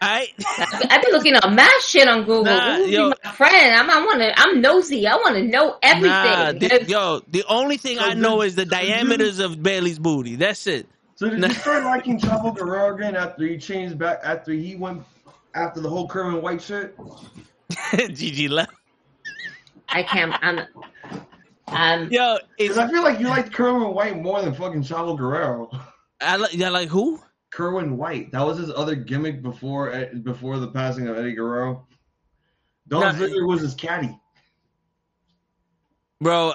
[0.00, 0.28] All right,
[0.90, 2.44] I've been looking up mad shit on Google.
[2.44, 3.12] Nah, Google be yo.
[3.24, 3.74] my friend.
[3.74, 4.32] I'm, I want to.
[4.38, 5.06] I'm nosy.
[5.08, 6.08] I want to know everything.
[6.10, 9.60] nah, the- yo, the only thing So I know is the so then- diameters of
[9.62, 10.36] Bayley's booty.
[10.36, 10.86] That's it.
[11.16, 11.48] So did Nah.
[11.48, 15.02] you start liking Chavo Guerrero again after he changed back after he went
[15.56, 16.96] after the whole Kerwin White shit?
[18.14, 18.72] Gigi left.
[19.88, 20.32] I can't.
[20.42, 20.60] I'm.
[21.66, 25.18] Um, Yo, it's Because I feel like you liked Kerwin White more than fucking Chavo
[25.18, 25.68] Guerrero.
[26.20, 27.20] I like yeah, like who?
[27.50, 28.32] Kerwin White.
[28.32, 31.86] That was his other gimmick before eh, before the passing of Eddie Guerrero.
[32.88, 33.16] Dolph.
[33.16, 34.18] Ziggler was his caddy.
[36.20, 36.54] Bro,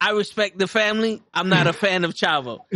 [0.00, 1.22] I respect the family.
[1.34, 2.60] I'm not a fan of Chavo.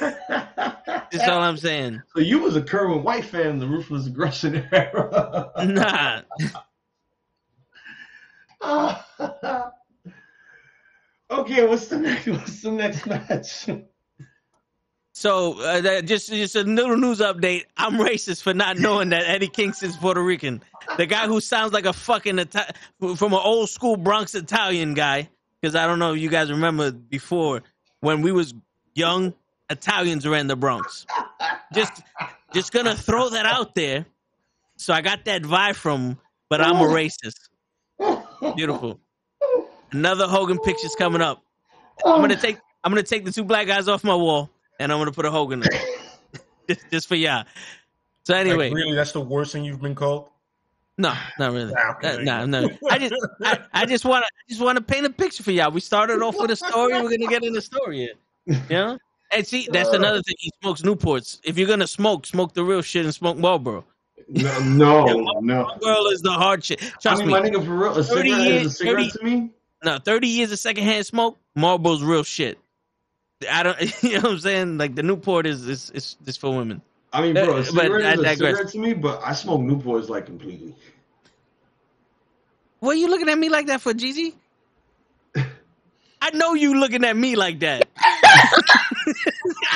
[0.00, 2.02] That's all I'm saying.
[2.14, 5.50] So you was a Kerwin White fan in the ruthless aggression era.
[5.64, 6.22] Nah.
[11.30, 12.26] okay, what's the next?
[12.26, 13.66] What's the next match?
[15.20, 17.66] So uh, that- just just a little news update.
[17.76, 20.62] I'm racist for not knowing that Eddie Kingston's Puerto Rican.
[20.96, 22.72] The guy who sounds like a fucking Ita-
[23.16, 25.28] from an old school Bronx Italian guy.
[25.60, 27.60] Because I don't know if you guys remember before
[28.00, 28.54] when we was
[28.94, 29.34] young,
[29.68, 31.04] Italians ran the Bronx.
[31.74, 32.00] Just
[32.54, 34.06] just gonna throw that out there.
[34.78, 36.16] So I got that vibe from,
[36.48, 37.50] but I'm a racist.
[38.56, 38.98] Beautiful.
[39.92, 41.42] Another Hogan picture's coming up.
[42.06, 44.48] I'm gonna take I'm gonna take the two black guys off my wall
[44.80, 45.80] and I'm gonna put a Hogan there.
[46.68, 47.44] just, just for y'all.
[48.24, 50.28] So anyway, Like, really, that's the worst thing you've been called.
[50.98, 51.72] no, not really.
[51.72, 52.16] Nah, okay.
[52.16, 52.70] Uh, No, no.
[52.90, 55.70] I just I, I just wanna I just wanna paint a picture for y'all.
[55.70, 58.14] We started off with a story, we're gonna get in the story here.
[58.46, 58.98] You know?
[59.32, 60.34] And see, that's another thing.
[60.38, 61.40] He smokes Newports.
[61.44, 63.84] If you're gonna smoke, smoke the real shit and smoke Marlboro.
[64.28, 65.04] No, no,
[65.40, 65.64] no.
[65.64, 66.82] Marlboro is the hard shit.
[66.82, 67.32] I Trust mean, me.
[67.34, 69.50] my nigga, for real, a 30 cigarette years- is a cigarette 30 to me.
[69.84, 72.58] No, 30 years of secondhand smoke, Marlboro's real shit.
[73.48, 74.78] I don't, you know what I'm saying?
[74.78, 76.82] Like the Newport is is is, is for women.
[77.12, 79.32] I mean, bro, Uh, a but cigarette I is a cigarette to me, but I
[79.32, 80.74] smoke Newports like completely.
[82.80, 84.34] What are you looking at me like that for, Gigi?
[86.22, 87.88] I know you looking at me like that.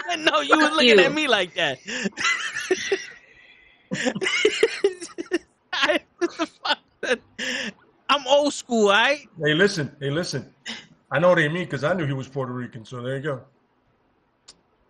[0.08, 1.04] I know you was looking you.
[1.04, 1.78] at me like that.
[5.72, 6.78] I, what the fuck?
[8.08, 9.28] I'm old school, right?
[9.42, 9.94] Hey, listen.
[10.00, 10.52] Hey, listen.
[11.10, 12.84] I know what they mean because I knew he was Puerto Rican.
[12.84, 13.42] So there you go.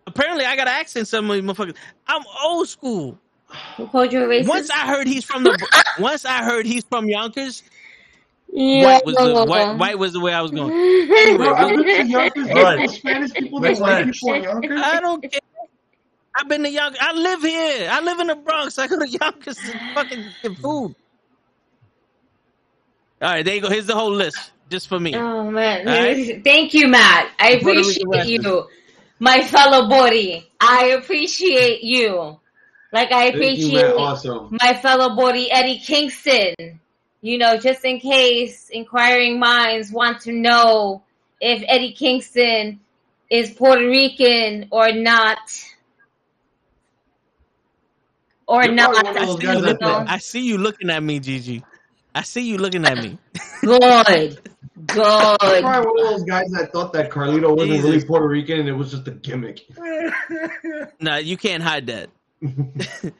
[0.07, 1.07] Apparently, I got an accent.
[1.07, 1.75] Some of these motherfuckers.
[2.07, 3.17] I'm old school.
[3.77, 4.47] Who called you a racist?
[4.47, 5.67] Once I heard he's from the.
[5.99, 7.63] once I heard he's from Yonkers.
[8.51, 10.71] yeah, White was the white, white was the way I was going.
[10.71, 12.47] Anyway, I've we'll- been to Yonkers.
[12.47, 12.77] Right.
[12.77, 12.89] Right.
[12.89, 14.81] Spanish people, Next there's white people in Yonkers.
[14.83, 15.39] I don't care.
[16.37, 16.99] I've been to Yonkers.
[17.01, 17.89] I live here.
[17.91, 18.77] I live in the Bronx.
[18.77, 20.95] I go to Yonkers to fucking get food.
[23.21, 23.69] All right, there you go.
[23.69, 25.15] Here's the whole list just for me.
[25.15, 26.43] Oh man, All right.
[26.43, 27.31] thank you, Matt.
[27.39, 28.29] I appreciate wrestlers.
[28.29, 28.67] you,
[29.19, 30.49] my fellow body.
[30.59, 32.39] I appreciate you,
[32.91, 34.01] like I appreciate you, appreciate.
[34.01, 34.57] Awesome.
[34.61, 36.79] my fellow body Eddie Kingston.
[37.21, 41.01] You know, just in case inquiring minds want to know
[41.41, 42.79] if Eddie Kingston
[43.29, 45.39] is Puerto Rican or not.
[48.47, 48.93] Or You're not.
[48.93, 51.63] probably one of I see, you looking, I see you looking at me, Gigi.
[52.13, 53.17] I see you looking at me.
[54.87, 54.99] Good.
[54.99, 58.67] I'm probably one of those guys that thought that Carlito wasn't really Puerto Rican and
[58.67, 59.65] it was just a gimmick.
[60.99, 62.09] no, you can't hide that.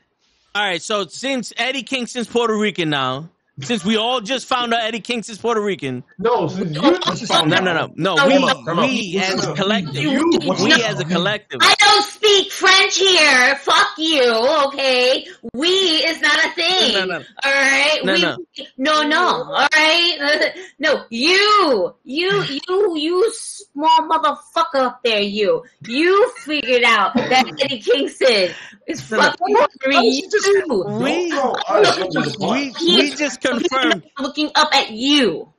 [0.55, 3.29] All right, so since Eddie Kingston's Puerto Rican now,
[3.61, 7.49] since we all just found out Eddie Kingston's Puerto Rican, no, since you just found
[7.49, 7.63] no, out.
[7.63, 10.79] no, no, no, Time we, out, we as a collective, You, we up?
[10.89, 11.59] as a collective.
[11.61, 13.55] I don't speak French here.
[13.57, 15.25] Fuck you, okay?
[15.53, 16.93] We is not a thing.
[16.93, 17.25] No, no, no.
[17.43, 17.99] All right?
[18.03, 18.37] No, we, no.
[18.77, 19.43] no, no.
[19.53, 20.51] All right?
[20.77, 25.63] No, you, you, you, you small motherfucker up there, you.
[25.87, 28.49] You figured out that Eddie Kingston
[28.87, 29.23] is No, no.
[29.23, 30.83] fucking Puerto she just- you.
[30.99, 32.37] We- Don't throw us under the bus.
[32.39, 34.03] We we just confirmed.
[34.19, 35.51] Looking up at you.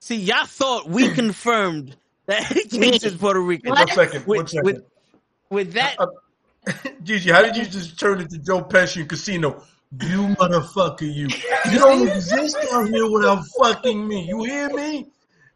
[0.00, 3.70] See, y'all thought we confirmed that Eddie Kingston's Puerto Rican.
[3.70, 3.78] What?
[3.88, 4.26] One second.
[4.26, 4.64] With- one second.
[4.64, 4.84] with-
[5.50, 6.06] With that, Uh,
[7.02, 9.62] Gigi, how did you just turn into Joe Pesci in Casino?
[10.00, 11.28] You motherfucker, you.
[11.70, 14.26] You don't exist out here without fucking me.
[14.26, 15.08] You hear me?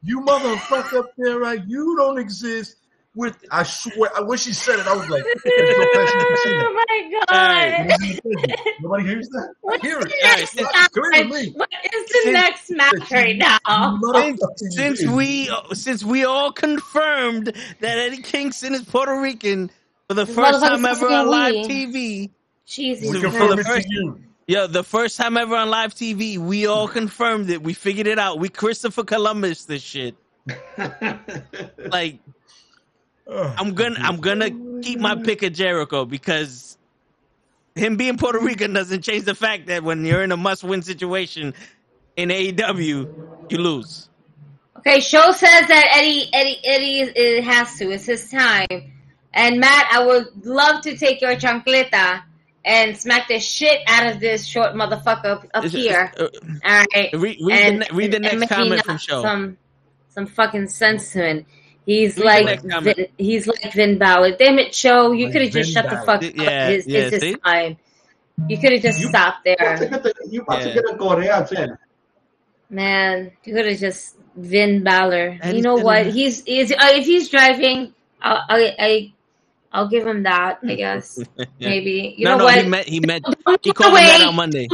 [0.03, 1.63] You motherfucker up there, right?
[1.67, 2.77] You don't exist
[3.17, 3.37] with.
[3.51, 4.11] I swear.
[4.17, 4.87] I wish he said it.
[4.87, 6.63] I was like, Joe Pesci in Casino.
[6.67, 7.11] Oh my Hey.
[7.27, 8.69] god.
[8.81, 9.49] Nobody hears that?
[9.49, 10.15] I What's hear the it.
[10.23, 10.93] next Hey, match?
[10.93, 11.51] clear.
[11.55, 13.59] What is the Since- next match right now?
[14.15, 14.41] since,
[14.77, 17.47] since we since we all confirmed
[17.81, 19.71] that Eddie Kingston is Puerto Rican
[20.09, 21.55] for the This first time ever on live.
[21.67, 22.31] TV.
[22.67, 24.21] Jesus we for confirm the it first- to you.
[24.49, 27.61] Yo, the first time ever on live TV, we all confirmed it.
[27.63, 28.39] We figured it out.
[28.39, 30.15] We Christopher Columbus this shit.
[31.91, 32.36] Like Ugh.
[33.29, 34.51] I'm gonna I'm gonna
[34.83, 36.79] keep my pick of Jericho because
[37.75, 40.83] him being Puerto Rican doesn't change the fact that when you're in a must win
[40.83, 41.55] situation
[42.17, 44.09] in AEW, you lose.
[44.79, 47.91] Okay, show says that Eddie Eddie Eddie it has to.
[47.91, 48.93] It's his time.
[49.33, 52.23] And Matt, I would love to take your chancleta
[52.65, 56.13] and smack the shit out of this short motherfucker up, up here.
[56.19, 56.29] uh,
[56.65, 57.11] All right.
[57.13, 59.23] read read, and, the, read the next comment from show.
[59.23, 59.59] Some
[60.09, 61.47] some fucking sense to him.
[61.87, 62.83] He's Read like.
[62.83, 64.37] Vin, he's like Finn Balor.
[64.37, 66.07] Damn it, show you Like could have just Vin shut the Balor.
[66.07, 66.29] fuck Yeah,
[66.67, 66.71] up.
[66.73, 67.35] It's, yeah, it's his see?
[67.37, 67.77] time.
[68.49, 70.97] You could have just You- stopped You about to there, you about to get a
[70.97, 71.77] Corea too.
[72.71, 73.33] man.
[73.45, 75.39] You could have just Finn Balor.
[75.41, 76.07] And you know what?
[76.07, 79.13] He's is uh, if he's driving, I'll, I I
[79.73, 80.59] I'll give him that.
[80.67, 81.19] I guess
[81.61, 82.15] maybe.
[82.19, 82.63] You no, know no, what?
[82.65, 83.25] he meant he meant
[83.63, 84.69] he move called him that away on Monday.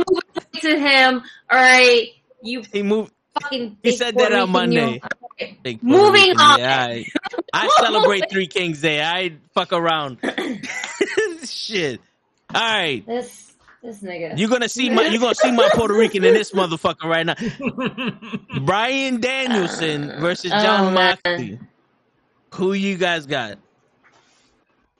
[0.61, 1.23] to him.
[1.51, 2.07] All right,
[2.43, 3.13] you He moved.
[3.41, 3.79] fucking.
[3.83, 4.95] He said that on Monday.
[4.95, 5.01] you.
[5.41, 5.59] Monday.
[5.65, 5.79] Okay.
[5.83, 6.61] Moving on.
[6.61, 7.07] I,
[7.55, 9.03] I celebrate Three Kings Day.
[9.03, 10.19] I fuck around.
[11.45, 12.01] Shit.
[12.55, 14.39] All right, This this nigga.
[14.39, 17.35] you're gonna see my you're gonna see my Puerto Rican in this motherfucker right now.
[18.67, 21.17] Bryan Danielson versus Oh, Jon man.
[21.25, 21.59] Moxley.
[22.55, 23.59] Who you guys got?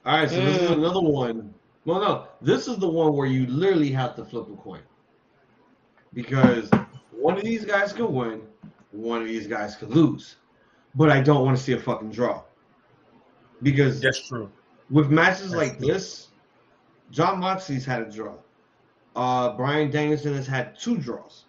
[0.07, 0.79] All right, so this is Mm.
[0.79, 1.55] another one.
[1.85, 4.81] Well, no, this is the one where you literally have to flip a coin
[6.15, 6.71] because
[7.11, 8.41] one of these guys could win,
[8.93, 10.37] one of these guys could lose,
[10.95, 12.43] but I don't want to see a fucking draw
[13.63, 14.51] because That's true.
[14.91, 15.89] with matches That's like true.
[15.89, 16.29] this,
[17.11, 18.35] Jon Moxley's had a draw.
[19.15, 21.45] Uh, Bryan Danielson has had two draws.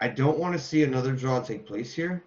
[0.00, 2.24] I don't want to see another draw take place here.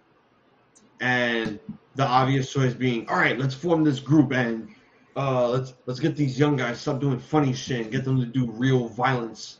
[1.00, 1.60] And
[1.94, 4.68] the obvious choice being, all right, let's form this group and
[5.16, 8.26] uh, let's let's get these young guys stop doing funny shit and get them to
[8.26, 9.58] do real violence.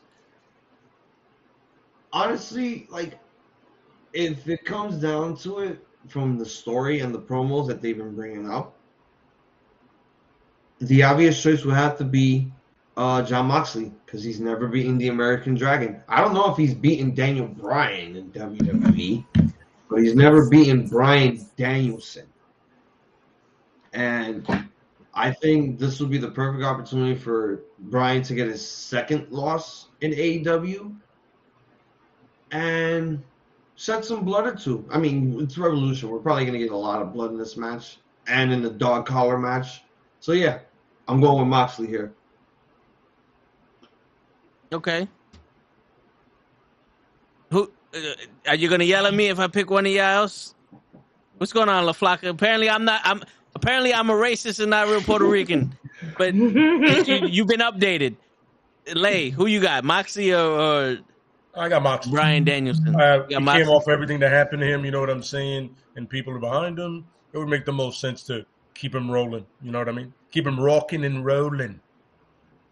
[2.13, 3.19] Honestly, like
[4.13, 8.15] if it comes down to it, from the story and the promos that they've been
[8.15, 8.75] bringing up,
[10.81, 12.51] the obvious choice would have to be
[12.97, 16.01] uh, Jon Moxley because he's never beaten the American Dragon.
[16.09, 19.25] I don't know if he's beaten Daniel Bryan in WWE,
[19.91, 22.27] but he's never beaten Bryan Danielson.
[23.93, 24.69] And
[25.15, 29.89] I think this will be the perfect opportunity for Bryan to get his second loss
[30.01, 30.95] in AEW
[32.51, 33.23] and
[33.79, 34.85] shed some blood or two.
[34.91, 36.11] I mean, it's Revolution.
[36.11, 38.71] We're probably going to get a lot of blood in this match and in the
[38.71, 39.83] dog collar match.
[40.21, 40.59] So, yeah,
[41.07, 42.13] I'm going with Moxley here.
[44.73, 45.09] Okay.
[47.51, 47.99] Who uh,
[48.49, 50.55] are you gonna yell at me if I pick one of y'all else?
[51.39, 52.29] What's going on, LaFlaca?
[52.29, 53.01] Apparently, I'm not.
[53.05, 53.23] I'm
[53.55, 55.75] apparently I'm a racist and not real Puerto Rican.
[56.19, 58.17] But you, you've been updated.
[58.93, 60.99] Lay, who you got, Moxie or, or
[61.59, 62.13] I got Moxley.
[62.13, 62.89] Bryan Danielson?
[62.95, 63.65] Uh, You got he Moxley?
[63.65, 64.85] came off everything that happened to him.
[64.85, 65.75] You know what I'm saying?
[65.97, 67.07] And people are behind him.
[67.33, 69.45] It would make the most sense to keep him rolling.
[69.63, 70.13] You know what I mean?
[70.31, 71.81] Keep him rocking and rolling.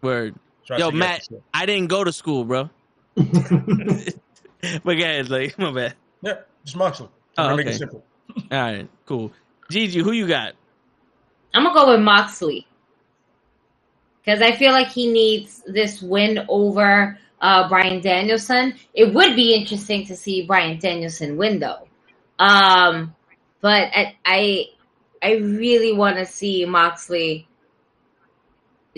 [0.01, 0.35] Word.
[0.65, 1.41] So I Yo, say yes, Matt, for sure.
[1.53, 2.69] I didn't go to school, bro.
[3.15, 5.95] but guys, like, my bad.
[6.21, 6.33] Yeah,
[6.63, 7.09] just Moxley.
[7.37, 8.03] Oh, I'm gonna make it simple.
[8.51, 9.31] All right, cool.
[9.69, 10.53] Gigi, who you got?
[11.53, 12.67] I'm gonna go with Moxley
[14.23, 18.75] because I feel like he needs this win over uh, Bryan Danielson.
[18.93, 21.87] It would be interesting to see Bryan Danielson win, though.
[22.39, 23.15] Um,
[23.61, 24.65] but I, I,
[25.21, 27.47] I really want to see Moxley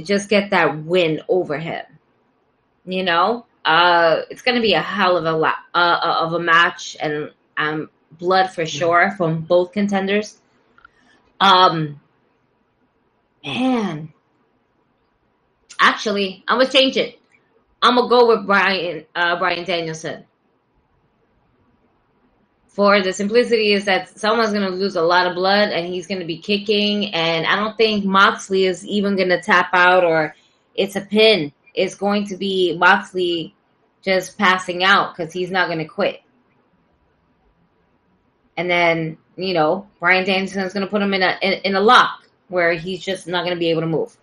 [0.04, 1.86] just get that win over him.
[2.86, 6.98] You know, uh, it's gonna be a hell of a lot uh, of a match,
[7.00, 10.40] and um, blood for sure from both contenders.
[11.40, 12.00] Um,
[13.46, 14.14] man,
[15.80, 17.19] actually, I'm gonna change it.
[17.82, 20.26] I'm gonna go with Bryan uh, Bryan Danielson.
[22.68, 26.26] For the simplicity is that someone's gonna lose a lot of blood and he's gonna
[26.26, 30.36] be kicking, and I don't think Moxley is even gonna tap out or
[30.76, 31.52] it's a pin.
[31.74, 33.56] It's going to be Moxley
[34.02, 36.22] just passing out because he's not gonna quit.
[38.58, 41.82] And then you know Bryan Danielson is gonna put him in a in, in a
[41.82, 44.18] lock where he's just not gonna be able to move.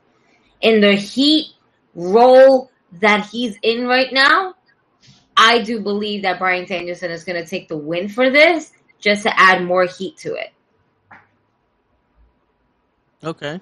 [0.60, 1.52] In the heat
[1.94, 4.54] role that he's in right now,
[5.36, 9.24] I do believe that Bryan Danielson is going to take the win for this just
[9.24, 10.52] to add more heat to it.
[13.22, 13.60] Okay.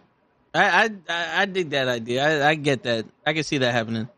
[0.55, 2.45] I I I dig that idea.
[2.45, 3.07] I, I get that.
[3.27, 4.09] I can see that happening.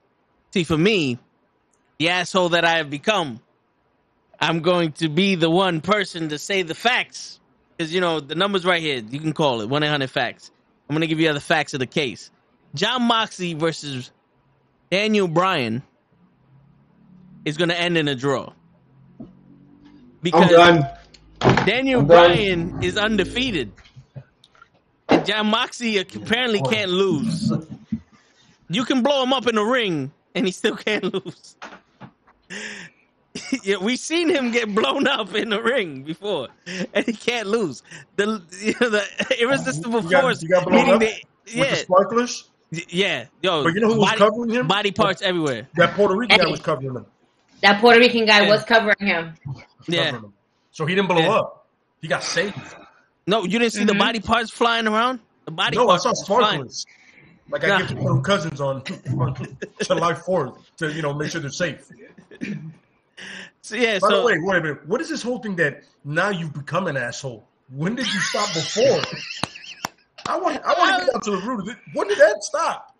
[0.52, 1.18] See, for me,
[1.98, 3.40] the asshole that I have become,
[4.38, 7.40] I'm going to be the one person to say the facts.
[7.76, 9.02] Because you know the numbers right here.
[9.08, 10.50] You can call it one eight hundred facts.
[10.88, 12.30] I'm gonna give you the facts of the case.
[12.74, 14.10] Jon Moxley versus
[14.90, 15.82] Daniel Bryan
[17.44, 18.52] is gonna end in a draw.
[20.22, 20.84] Because done.
[21.64, 22.26] Daniel I'm done.
[22.26, 23.72] Bryan is undefeated.
[25.08, 27.52] And Jon Moxley apparently can't lose.
[28.68, 31.56] You can blow him up in the ring, and he still can't lose.
[33.62, 36.48] yeah, we've seen him get blown up in the ring before,
[36.94, 37.82] and he can't lose.
[38.16, 39.04] The you know, the
[39.40, 42.50] irresistible You got- force you got blown up the, With the yeah, sparklers,
[42.88, 44.66] yeah, yo, but you know who was body, covering him?
[44.68, 45.68] body parts everywhere.
[45.74, 47.06] That Puerto Rican guy was covering him.
[47.62, 48.48] That Puerto Rican guy Yeah.
[48.50, 49.34] was covering him.
[49.88, 50.32] Yeah, Covering him.
[50.72, 51.30] So he didn't blow Yeah.
[51.30, 51.66] up.
[52.00, 52.54] He got saved.
[53.26, 53.98] no, you didn't see the Mhm.
[53.98, 55.20] body parts flying around.
[55.46, 56.44] The body No, I saw was flying.
[56.68, 56.84] sparklers.
[57.48, 57.78] Like I Nah.
[57.78, 58.82] give to my cousins on,
[59.18, 61.84] on July 4th to you know make sure they're safe.
[63.62, 64.86] So yeah, By so the way, wait a minute.
[64.86, 67.48] What is this whole thing that now you've become an asshole?
[67.68, 69.00] When did you stop before?
[70.28, 71.76] I want I want to get down to the root of it.
[71.94, 72.92] When did that stop?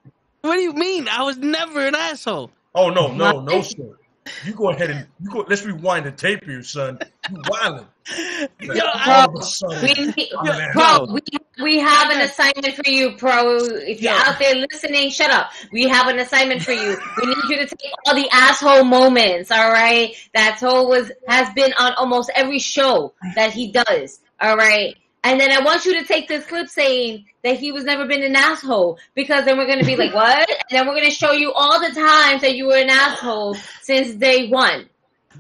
[0.43, 1.09] what do you mean?
[1.09, 2.51] I was never an asshole.
[2.75, 3.97] Oh no, no, no, sir.
[4.45, 5.45] You go ahead and you go.
[5.49, 6.99] Let's rewind the tape here, son.
[7.31, 7.87] You wildin'.
[8.61, 11.21] Yo, I- all of a sudden, We, I'm pro, we,
[11.63, 13.57] we have an assignment for you, pro.
[13.57, 14.23] If you're Yeah.
[14.27, 15.51] out there listening, shut up.
[15.73, 16.97] We have an assignment for you.
[17.21, 20.15] We need you to take all the asshole moments, all right?
[20.35, 24.97] that's Toe was has been on almost every show that he does, all right?
[25.27, 28.23] And then I want you to take this clip saying that he was never been
[28.23, 30.49] an asshole because then we're going to be like, what?
[30.49, 33.57] And then we're going to show you all the times that you were an asshole
[33.83, 34.89] since day one.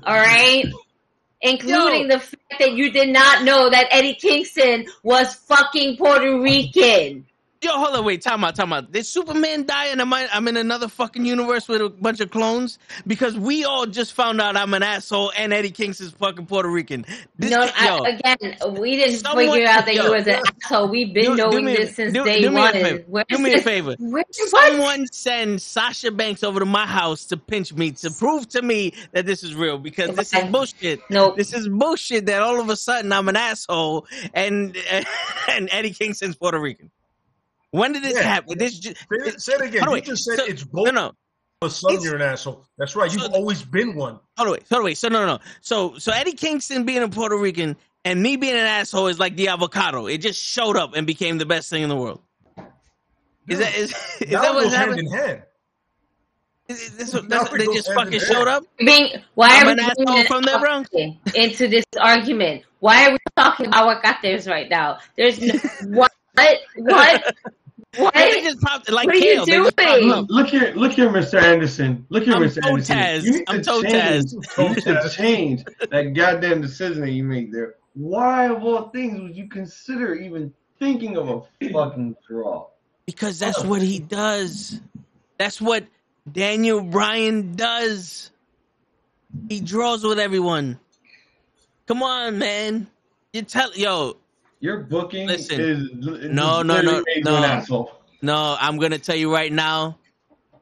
[0.02, 0.64] All right?
[1.40, 7.24] Including the fact that you did not know that Eddie Kingston was fucking Puerto Rican.
[7.66, 8.92] Yo, hold on, wait, time out, time out.
[8.92, 12.30] Did Superman die and am I, I'm in another fucking universe with a bunch of
[12.30, 12.78] clones?
[13.08, 17.04] Because we all just found out I'm an asshole and Eddie Kingston's fucking Puerto Rican.
[17.36, 20.86] This no, I, again, we didn't Someone- figure out that yo, you was an asshole.
[20.86, 22.72] We've been do- do knowing me this since do- day do me a one.
[22.72, 23.24] favor.
[23.28, 23.96] Do me a favor.
[23.98, 24.34] Where, what?
[24.34, 28.92] Someone send Sasha Banks over to my house to pinch me to prove to me
[29.10, 31.00] that this is real because this is bullshit.
[31.10, 34.76] No, This is bullshit that all of a sudden I'm an asshole and
[35.48, 36.92] and Eddie Kingston's Puerto Rican.
[37.70, 38.22] When did this Yeah.
[38.22, 38.58] happen?
[38.58, 39.82] This ju- Say it, say it again.
[39.82, 40.04] Hold on, You wait.
[40.04, 40.92] just said So- it's no, both.
[40.94, 41.12] no,
[41.62, 42.66] All of a sudden, It's- you're an asshole.
[42.78, 43.10] That's right.
[43.12, 44.18] You've So- always been one.
[44.36, 44.98] hold on, wait, hold on, wait.
[44.98, 45.38] So no, no, no.
[45.62, 49.36] So, so Eddie Kingston being a Puerto Rican and me being an asshole is like
[49.36, 50.06] the avocado.
[50.06, 52.20] It just showed up and became the best thing in the world.
[53.48, 55.06] Is that is, is that it what's goes hand happening?
[55.06, 55.42] in hand.
[56.68, 58.22] Is- is this what- Now that's- they just fucking hand.
[58.30, 58.64] showed up.
[58.78, 60.90] Being, why I'm are an we asshole from the Bronx.
[61.34, 62.64] into this argument?
[62.80, 64.98] Why are we talking about aguacates right now?
[65.16, 65.52] There's no,
[66.36, 67.34] what, what,
[67.96, 68.14] what?
[68.14, 69.46] They just popped like What are you kale.
[69.46, 70.12] They just popped doing?
[70.12, 70.26] up.
[70.28, 71.40] Look, look here, look here, Mr.
[71.40, 72.06] Anderson.
[72.10, 72.62] Look here, I'm Mr.
[72.62, 72.96] toe Anderson.
[72.96, 73.22] Taz.
[73.24, 77.24] You need I'm to toe change- You need to change that goddamn decision that you
[77.24, 77.74] made there.
[77.94, 81.28] Why, of all things, would you consider even thinking of
[81.62, 82.66] a fucking draw?
[83.06, 84.80] Because that's what he does.
[85.38, 85.84] That's what
[86.30, 88.30] Daniel Bryan does.
[89.48, 90.78] He draws with everyone.
[91.86, 92.88] Come on, man.
[93.32, 94.16] You tell yo,
[94.60, 95.60] Your booking Listen.
[95.60, 97.90] is No, no, no, no.
[98.22, 99.98] no, I'm gonna tell you right now,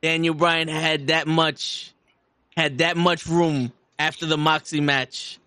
[0.02, 1.92] Daniel Bryan had that much
[2.56, 5.38] had that much room after the Moxie match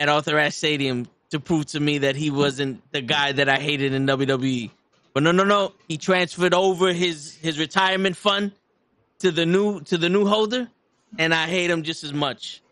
[0.00, 3.56] at Arthur Ashe Stadium to prove to me that he wasn't the guy that I
[3.56, 4.70] hated in WWE.
[5.14, 5.72] But no, no, no.
[5.88, 8.52] He transferred over his his retirement fund
[9.20, 10.68] to the new to the new holder,
[11.18, 12.62] and I hate him just as much.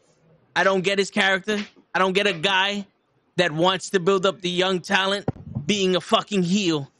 [0.57, 1.59] I don't get his character.
[1.95, 2.87] I don't get a guy
[3.41, 5.27] that wants to build up the young talent
[5.67, 6.91] being a fucking heel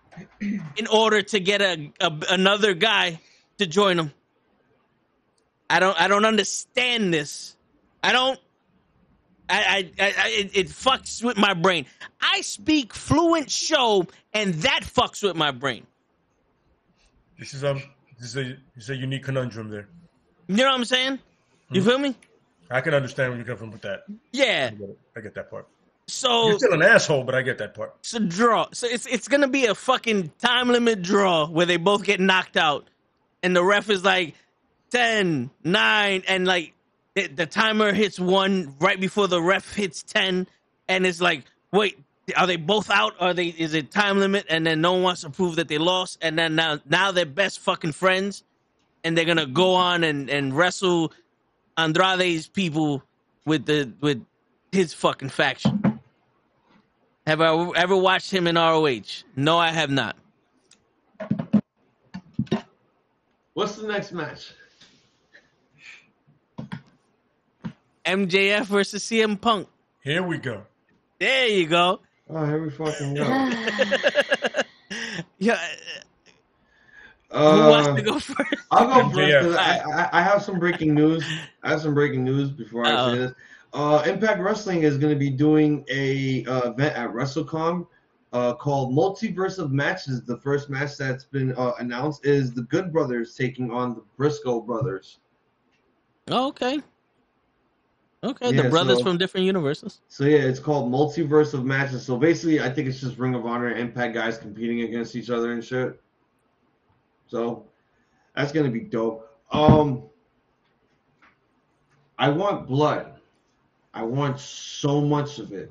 [0.40, 3.20] in order to get a, a another guy
[3.58, 4.12] to join him.
[5.68, 7.56] I don't I don't understand this.
[8.02, 8.38] I don't.
[9.48, 11.84] I, I, I, it, it fucks with my brain.
[12.20, 15.86] I speak fluent show, and that fucks with my brain.
[17.38, 17.82] This is um,
[18.18, 18.42] this is a
[18.74, 19.88] this is a unique conundrum there.
[20.48, 21.18] You know what I'm saying?
[21.70, 22.16] You feel me?
[22.70, 24.04] I can understand where you come from with that.
[24.32, 24.70] Yeah.
[24.72, 24.98] I get.
[25.16, 25.66] I get that part.
[26.12, 27.94] So You're still an asshole, but I get that part.
[28.00, 28.66] it's a draw.
[28.72, 32.56] So it's it's gonna be a fucking time limit draw where they both get knocked
[32.56, 32.86] out,
[33.42, 34.34] and the ref is like
[34.90, 36.74] 10, 9, and like
[37.14, 40.46] the, the timer hits one right before the ref hits ten,
[40.86, 41.98] and it's like, wait,
[42.36, 43.14] are they both out?
[43.18, 43.46] Are they?
[43.46, 44.44] Is it time limit?
[44.50, 47.24] And then no one wants to prove that they lost, and then now now they're
[47.24, 48.44] best fucking friends,
[49.02, 51.12] and they're gonna go on and and wrestle
[51.78, 53.02] Andrade's people
[53.46, 54.22] with the with
[54.72, 55.91] his fucking faction.
[57.26, 59.22] Have I ever watched him in ROH?
[59.36, 60.16] No, I have not.
[63.54, 64.52] What's the next match?
[68.04, 69.68] MJF versus CM Punk.
[70.02, 70.62] Here we go.
[71.20, 72.00] There you go.
[72.28, 73.22] Oh, here we fucking go.
[75.38, 75.58] yeah,
[77.30, 78.54] who Uh, wants to go first?
[78.72, 79.16] I'll go first.
[79.18, 79.40] MJF.
[79.42, 81.24] 'cause I, I, I have some breaking news.
[81.62, 83.12] I have some breaking news before I Uh-oh.
[83.12, 83.32] say this.
[83.72, 87.86] Uh, Impact Wrestling is going to be doing a uh, event at WrestleCon
[88.32, 90.22] uh, called Multiverse of Matches.
[90.24, 94.60] The first match that's been uh, announced is the Good Brothers taking on the Briscoe
[94.60, 95.18] Brothers.
[96.28, 96.80] Oh, okay.
[98.24, 100.00] Okay, Yeah, the brothers so- from different universes.
[100.06, 102.04] So yeah, it's called Multiverse of Matches.
[102.04, 105.28] So basically, I think it's just Ring of Honor and Impact guys competing against each
[105.28, 106.00] other and shit.
[107.26, 107.66] So
[108.36, 109.28] that's gonna be dope.
[109.50, 110.04] Um,
[112.16, 113.11] I want blood.
[113.94, 115.70] I want so much of it.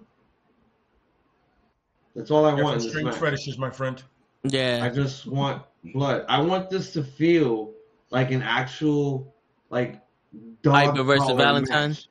[2.16, 2.66] That's all I Got want.
[2.66, 3.16] some in this strange match.
[3.20, 4.02] fetishes, my friend.
[4.44, 4.82] Yeah.
[4.84, 6.26] I just want blood.
[6.28, 7.72] I want this to feel
[8.12, 9.34] like an actual
[9.70, 10.02] like
[10.62, 11.90] dog Piper versus collar Valentine?
[11.92, 12.08] match.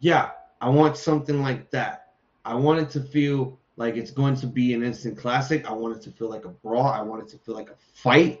[0.00, 0.30] Yeah,
[0.60, 2.12] I want something like that.
[2.44, 5.68] I want it to feel like it's going to be an instant classic.
[5.68, 6.86] I want it to feel like a brawl.
[6.86, 8.40] I want it to feel like a fight.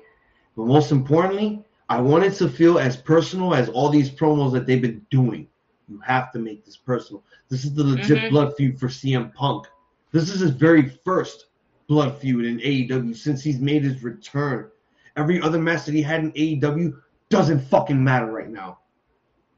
[0.56, 4.66] But most importantly, I want it to feel as personal as all these promos that
[4.66, 5.46] they've been doing.
[5.90, 7.24] You have to make this personal.
[7.48, 8.30] This is the legit Mhm.
[8.30, 9.66] blood feud for CM Punk.
[10.12, 11.46] This is his very first
[11.88, 14.70] blood feud in AEW since he's made his return.
[15.16, 16.96] Every other match that he had in AEW
[17.28, 18.78] doesn't fucking matter right now.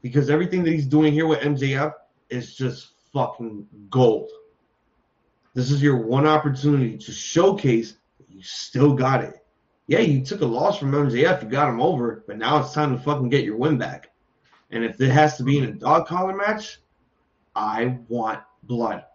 [0.01, 1.93] Because everything that he's doing here with MJF
[2.29, 4.29] is just fucking gold.
[5.53, 9.45] This is your one opportunity to showcase that you still got it.
[9.85, 12.97] Yeah, you took a loss from MJF, you got him over, but now it's time
[12.97, 14.09] to fucking get your win back.
[14.73, 16.79] And if it has to be in a dog collar match,
[17.55, 19.05] I want blood.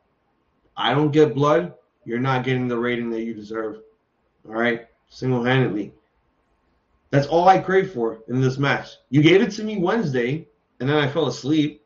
[0.77, 3.81] I don't get blood, you're not getting the rating that you deserve.
[4.47, 5.93] All right, single handedly.
[7.11, 8.91] That's all I crave for in this match.
[9.11, 10.47] You gave it to me Wednesday,
[10.79, 11.85] and then I fell asleep.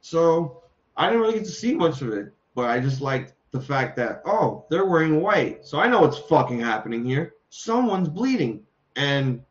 [0.00, 0.64] So
[0.96, 3.94] I didn't really get to see much of it, but I just liked the fact
[3.96, 5.64] that, oh, they're wearing white.
[5.64, 7.34] So I know what's fucking happening here.
[7.50, 8.64] Someone's bleeding.
[8.96, 9.44] And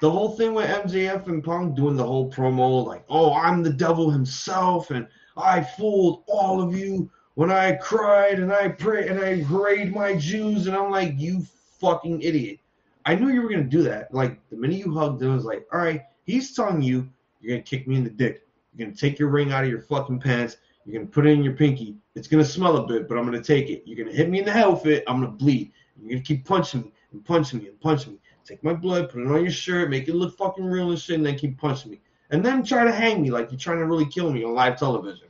[0.00, 3.72] the whole thing with MJF and Punk doing the whole promo, like, oh, I'm the
[3.72, 5.06] devil himself, and
[5.36, 10.16] I fooled all of you when I cried and I prayed and I prayed my
[10.16, 11.44] Jews, and I'm like, you
[11.80, 12.58] fucking idiot.
[13.06, 14.12] I knew you were gonna do that.
[14.14, 17.08] Like the minute you hugged him, I was like, all right, he's telling you
[17.40, 18.46] you're gonna kick me in the dick.
[18.74, 20.56] You're gonna take your ring out of your fucking pants.
[20.84, 21.96] You're gonna put it in your pinky.
[22.14, 23.82] It's gonna smell a bit, but I'm gonna take it.
[23.84, 25.04] You're gonna hit me in the head with it.
[25.06, 25.72] I'm gonna bleed.
[26.00, 28.18] You're gonna keep punching me and punching me and punching me.
[28.46, 31.16] Take my blood, put it on your shirt, make it look fucking real and shit,
[31.16, 32.00] and then keep punching me.
[32.30, 34.78] And then try to hang me like you're trying to really kill me on live
[34.78, 35.28] television.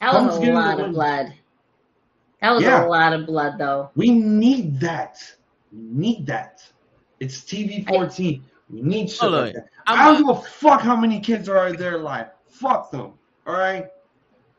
[0.00, 1.34] That was Punk's a lot the of blood.
[2.40, 2.84] That was Yeah.
[2.84, 3.90] a lot of blood, though.
[3.94, 5.18] We need that.
[5.72, 6.68] We need that.
[7.20, 8.44] It's TV 14.
[8.68, 9.52] We need shit Hold like on.
[9.54, 9.68] that.
[9.86, 12.30] I'm- I don't give a fuck how many kids are out there alive.
[12.48, 13.12] Fuck them.
[13.46, 13.86] All right.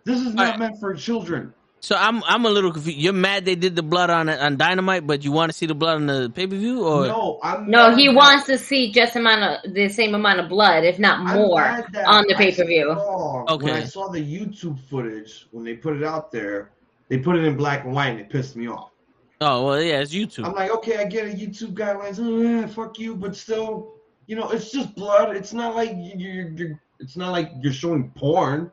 [0.05, 0.59] This is not Alright.
[0.59, 1.53] meant for children.
[1.83, 2.97] So I'm I'm a little confused.
[2.97, 5.75] You're mad they did the blood on on Dynamite, but you want to see the
[5.75, 8.89] blood on the pay per view, or no, I'm No, he that- wants to see
[8.93, 11.61] just amount of the same amount of blood, if not more,
[12.07, 12.89] on the pay per view.
[12.91, 13.65] Okay.
[13.65, 16.71] When I saw the YouTube footage, when they put it out there,
[17.09, 18.91] they put it in black and white, and it pissed me off.
[19.41, 20.45] oh well, yeah, it's YouTube.
[20.45, 22.17] I'm like, okay, I get it, YouTube guidelines.
[22.17, 23.95] Oh, yeah, fuck you, but still,
[24.27, 25.35] you know, it's just blood.
[25.35, 28.71] It's not like you're, you're it's not like you're showing porn,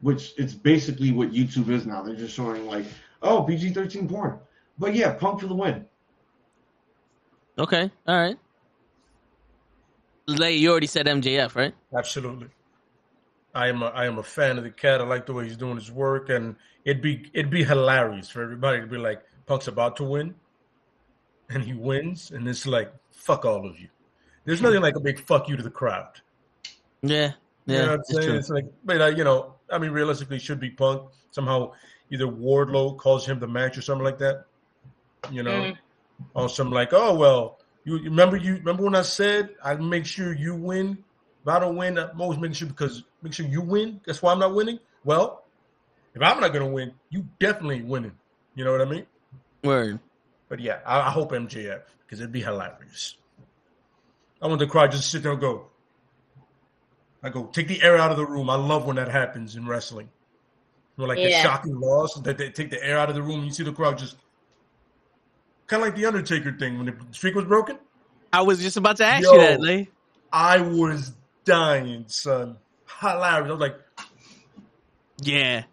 [0.00, 2.02] which it's basically what YouTube is now.
[2.02, 2.84] They're just showing like,
[3.22, 4.38] oh, PG-13 porn.
[4.78, 5.86] But yeah, Punk for the win.
[7.58, 8.38] Okay, all right.
[10.26, 11.74] Lay, you already said MJF, right?
[11.96, 12.48] Absolutely.
[13.54, 15.00] I am a, I am a fan of the cat.
[15.00, 18.42] I like the way he's doing his work, and it'd be it'd be hilarious for
[18.42, 20.34] everybody to be like, Punk's about to win,
[21.48, 23.88] and he wins, and it's like, fuck all of you.
[24.44, 26.20] There's nothing like a big fuck you to the crowd.
[27.02, 27.32] Yeah,
[27.66, 28.28] You yeah, know what I'm it's saying?
[28.28, 28.36] true.
[28.38, 31.02] It's like, but uh, you know, I mean, realistically, should be Punk.
[31.30, 31.72] Somehow,
[32.10, 34.44] either Wardlow calls him the match or something like that.
[35.30, 35.76] You know, Mm.
[36.34, 40.06] or something like, oh well, you you remember you remember when I said I'd make
[40.06, 40.98] sure you win.
[41.42, 44.00] If I don't win, I'm always making sure because make sure you win.
[44.06, 44.78] That's why I'm not winning.
[45.04, 45.44] Well,
[46.14, 48.12] if I'm not gonna win, you definitely winning.
[48.54, 49.06] You know what I mean?
[49.64, 49.98] Word.
[50.48, 53.16] But yeah, I, I hope MJF because it'd be hilarious.
[54.40, 55.66] I want the crowd just to sit there and go.
[57.26, 58.48] I go take the air out of the room.
[58.48, 60.08] I love when that happens in wrestling.
[60.96, 61.42] You know, like the Yeah.
[61.42, 63.40] shocking loss that they take the air out of the room.
[63.40, 64.16] And you see the crowd just
[65.66, 67.78] kind of like the Undertaker thing when the streak was broken.
[68.32, 69.32] I was just about to ask Yo.
[69.32, 69.88] you that, Lay.
[70.32, 71.14] I was
[71.44, 72.56] dying, son.
[73.00, 73.48] Hilarious.
[73.48, 73.76] I was like,
[75.22, 75.64] Yeah,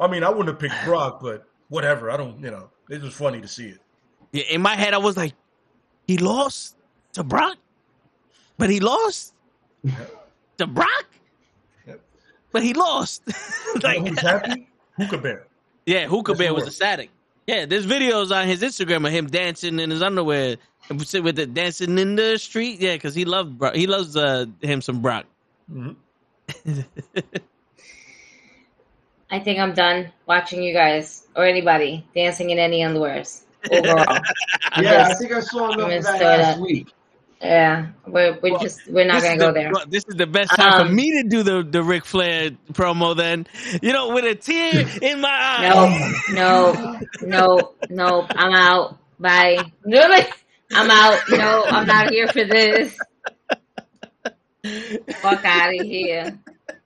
[0.00, 2.10] I mean, I wouldn't have picked Brock, but whatever.
[2.10, 3.78] I don't, you know, it was funny to see it.
[4.32, 4.44] yeah.
[4.44, 5.34] In my head, I was like,
[6.06, 6.76] he lost
[7.12, 7.56] to Brock,
[8.56, 9.34] but he lost
[10.58, 11.06] to Brock,
[11.86, 12.00] Yep.
[12.52, 13.22] but he lost.
[13.26, 13.32] You
[13.80, 14.68] know like, who's happy?
[14.96, 15.46] Hookah Bear.
[15.86, 16.68] yeah, Hookah That's Bear was word.
[16.68, 17.10] ecstatic.
[17.46, 20.56] Yeah, there's videos on his Instagram of him dancing in his underwear
[20.90, 22.80] and with the dancing in the street.
[22.80, 23.74] Yeah, because he loved Brock.
[23.74, 25.24] He loves uh, him some Brock.
[25.72, 25.96] Mhm.
[29.30, 33.42] I think I'm done watching you guys or anybody dancing in any underwears.
[33.70, 34.18] Overall,
[34.80, 36.88] yeah, I think I saw enough I'm of that last week.
[37.40, 39.70] Yeah, we're we're Well, just we're not gonna go the- there.
[39.72, 42.50] well, This is the best time for Um, me to do the the Ric Flair
[42.72, 43.16] promo.
[43.16, 43.46] Then
[43.82, 45.68] you know, with a tear in my eye.
[46.32, 48.26] No, no, no, no.
[48.30, 48.98] I'm out.
[49.20, 49.58] Bye.
[49.84, 50.00] No,
[50.72, 51.20] I'm out.
[51.30, 52.96] No, I'm not here for this.
[55.20, 56.38] Fuck out of here.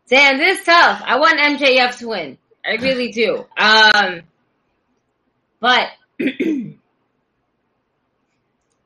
[0.08, 1.02] Damn, this is tough.
[1.04, 2.38] I want MJF to win.
[2.64, 3.46] I really do.
[3.56, 4.20] Um,
[5.58, 5.88] but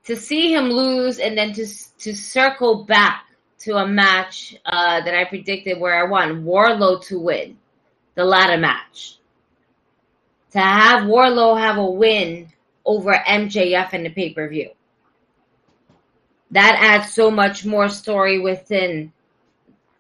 [0.07, 1.67] to see him lose and then to
[1.99, 3.25] to circle back
[3.59, 7.59] to a match uh, that I predicted where I want Wardlow to win
[8.15, 9.19] the ladder match.
[10.53, 12.53] To have Wardlow have a win
[12.85, 14.71] over MJF in the pay per view.
[16.53, 19.13] That adds so much more story within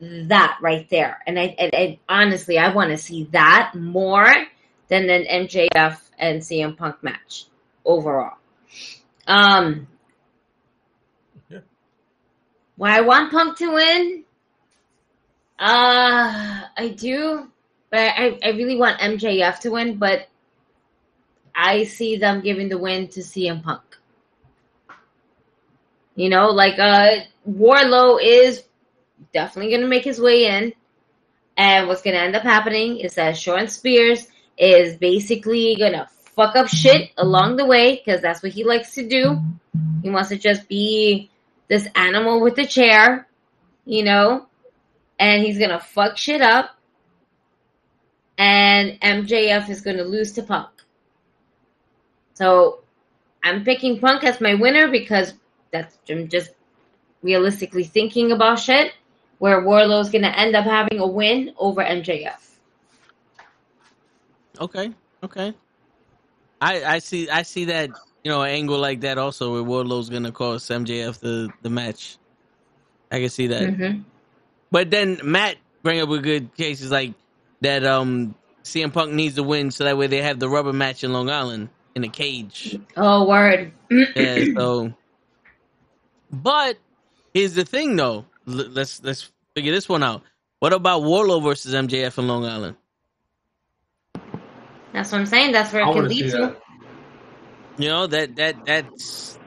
[0.00, 1.18] that right there.
[1.26, 4.32] And I honestly, I want to see that more
[4.88, 7.46] than an MJF and CM Punk match
[7.84, 8.36] overall.
[9.26, 9.88] Um.
[12.76, 14.24] Why I want Punk to win?
[15.58, 17.50] Uh, I do,
[17.90, 19.96] but I, I really want MJF to win.
[19.96, 20.28] But
[21.54, 23.82] I see them giving the win to CM Punk.
[26.14, 28.62] You know, like uh, Wardlow is
[29.32, 30.72] definitely to make his way in.
[31.56, 34.26] And what's to end up happening is that Shawn Spears
[34.58, 39.08] is basically to fuck up shit along the way because that's what he likes to
[39.08, 39.40] do.
[40.02, 41.30] He wants to just be
[41.68, 43.26] this animal with the chair,
[43.84, 44.46] you know,
[45.18, 46.76] and he's to fuck shit up.
[48.38, 50.68] And MJF is to lose to Punk.
[52.34, 52.80] So
[53.42, 55.34] I'm picking Punk as my winner because
[55.72, 56.50] that's I'm just
[57.22, 58.92] realistically thinking about shit.
[59.38, 62.56] where Wardlow's gonna end up having a win over MJF.
[64.58, 65.54] Okay, okay.
[66.60, 67.90] I I see I see that
[68.26, 72.18] you know angle like that also where Wardlow's gonna cost MJF the the match.
[73.12, 73.62] I can see that.
[73.62, 74.00] Mm-hmm.
[74.72, 77.14] But then Matt bring up a good case is like
[77.60, 81.04] that um CM Punk needs to win so that way they have the rubber match
[81.04, 82.76] in Long Island in a cage.
[82.96, 83.70] Oh, word.
[83.90, 84.92] Yeah, so
[86.32, 86.78] but
[87.32, 88.24] here's the thing though.
[88.48, 90.22] L- let's let's figure this one out.
[90.58, 92.76] What about Wardlow versus MJF in Long Island?
[94.92, 95.52] That's what I'm saying.
[95.52, 96.38] That's where it I could want to see lead to.
[96.38, 96.65] that.
[97.78, 99.38] You know, that that that's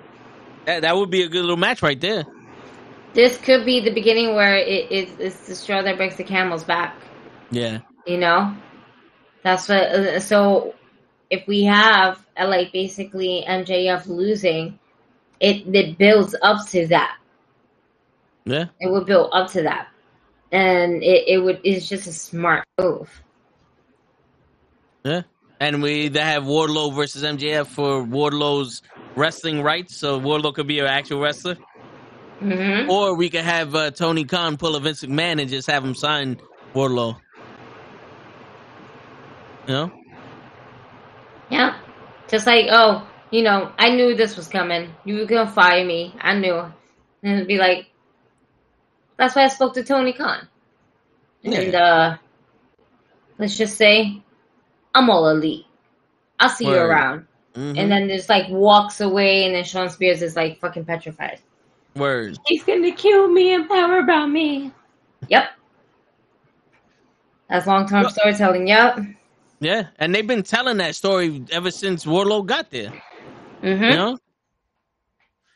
[0.65, 2.25] that, that would be a good little match right there.
[3.13, 6.63] This could be the beginning where it is it's the straw that breaks the camel's
[6.63, 6.95] back.
[7.49, 7.79] Yeah.
[8.05, 8.55] You know,
[9.43, 9.81] that's what.
[9.83, 10.75] uh, So,
[11.29, 14.79] if we have like basically MJF losing,
[15.39, 17.17] it it builds up to that.
[18.45, 18.65] Yeah.
[18.79, 19.87] It would build up to that,
[20.51, 21.61] and it, it would.
[21.63, 23.09] It's just a smart move.
[25.03, 25.23] Yeah.
[25.59, 28.81] And we either have Wardlow versus MJF for Wardlow's
[29.15, 31.57] wrestling rights, so Wardlow could be an actual wrestler.
[32.39, 35.83] hmm Or we could have uh, Tony Khan pull a Vince McMahon and just have
[35.83, 36.39] him sign
[36.73, 37.17] Wardlow.
[39.67, 39.91] You know?
[41.49, 41.77] Yeah,
[42.29, 44.93] just like oh, you know, I knew this was coming.
[45.03, 46.15] You were gonna fire me.
[46.21, 46.55] I knew,
[47.23, 47.87] and it'd be like,
[49.17, 50.47] that's why I spoke to Tony Khan.
[51.43, 52.17] And uh,
[53.37, 54.21] let's just say,
[54.95, 55.65] I'm all elite.
[56.39, 56.89] I'll see you Word.
[56.89, 57.27] around.
[57.55, 57.77] Mhm.
[57.77, 61.39] And then just like walks away, and then Shawn Spears is like fucking petrified.
[61.95, 62.37] Word.
[62.45, 64.71] He's gonna kill me and power about me.
[65.27, 65.49] Yep.
[67.49, 68.11] That's long term Yep.
[68.11, 68.67] storytelling.
[68.67, 68.99] Yep.
[69.59, 69.87] Yeah.
[69.97, 72.93] And they've been telling that story ever since Wardlow got there.
[73.61, 74.17] hmm You know?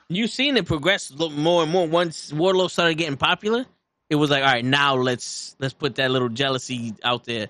[0.09, 1.87] You've seen it progress a more and more.
[1.87, 3.65] Once Wardlow started getting popular,
[4.09, 7.47] it was like, all right, now let's let's put that little jealousy out there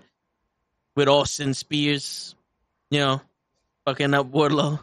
[0.96, 2.36] with Austin Spears,
[2.92, 3.22] you know,
[3.86, 4.80] fucking up Wardlow.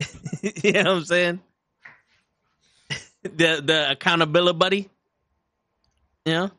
[0.62, 1.40] you know what I'm saying?
[3.22, 4.88] the the accountability buddy.
[6.24, 6.50] You know?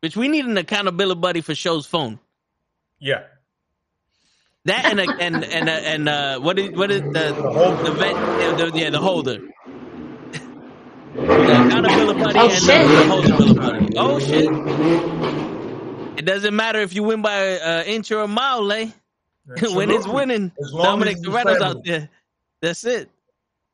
[0.00, 2.18] Which we need an accountability buddy for show's phone.
[2.98, 3.22] Yeah.
[4.64, 7.82] That and a, and and uh, and uh, what is what is the holder.
[7.84, 9.38] the vet yeah, the, yeah the holder.
[11.14, 12.88] The accountability buddy Oh, and shit.
[12.88, 13.88] the, the holder buddy.
[13.96, 14.48] Oh shit!
[16.16, 18.92] It doesn't matter if you win by an inch or a mile, Lay.
[19.74, 22.08] when it's winning, Dominic as it's Toretto's out there.
[22.60, 23.10] That's it.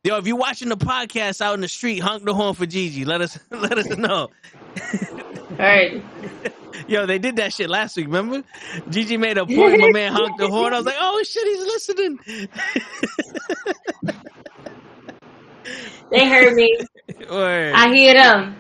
[0.04, 3.04] Yo, if you're watching the podcast out in the street, honk the horn for Gigi.
[3.04, 4.30] Let us let us know.
[4.30, 6.02] All right.
[6.88, 8.06] Yo, they did that shit last week.
[8.06, 8.42] Remember?
[8.88, 9.78] Gigi made a point.
[9.78, 10.72] My man honked the horn.
[10.72, 12.18] I was like, oh shit, he's listening.
[16.10, 16.78] They heard me.
[17.30, 17.74] Word.
[17.74, 18.56] I hear them.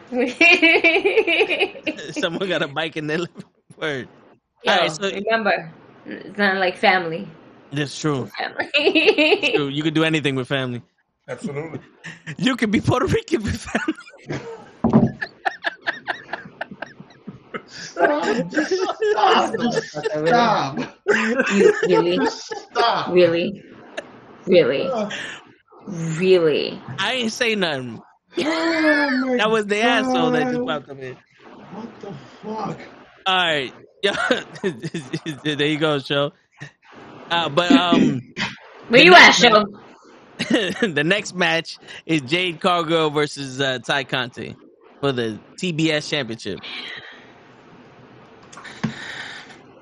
[2.12, 3.44] Someone got a bike in their lip.
[3.80, 4.08] Word.
[4.64, 5.70] Yeah, All right, so- remember,
[6.06, 7.28] it's not like family.
[7.72, 8.26] That's true.
[8.38, 9.52] Family.
[9.54, 9.68] True.
[9.68, 10.82] You could do anything with family.
[11.28, 11.80] Absolutely.
[12.38, 14.40] You could be Puerto Rican with family.
[17.66, 18.50] Stop.
[18.50, 18.72] Just
[19.12, 19.54] stop.
[20.26, 20.78] Stop.
[21.06, 23.08] You really, Stop.
[23.12, 23.62] really,
[24.46, 24.88] really,
[26.18, 26.80] really.
[26.98, 28.00] I ain't say nothing.
[28.40, 30.66] Oh That was the asshole that just God.
[30.66, 31.16] popped up in.
[31.72, 32.78] What the fuck?
[33.28, 33.74] All right.
[34.02, 34.16] Yeah.
[35.44, 36.32] there you go, show.
[37.30, 38.22] Uh, but um,
[38.88, 39.66] Where you at, show?
[40.38, 41.76] the next match
[42.06, 44.56] is Jade Cargill versus uh, Tay Conti
[45.00, 46.60] for the TBS Championship.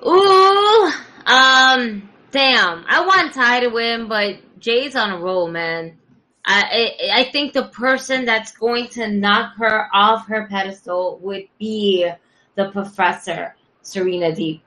[0.05, 0.91] Ooh,
[1.25, 2.83] um, damn.
[2.85, 5.97] I want Ty to win, but Jade's on a roll, man.
[6.43, 11.47] I, I I think the person that's going to knock her off her pedestal would
[11.57, 12.11] be
[12.57, 14.59] the professor, Serena Deeb.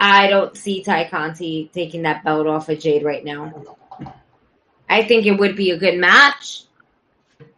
[0.00, 3.76] I don't see Tay Conti taking that belt off of Jade right now.
[4.88, 6.62] I think it would be a good match,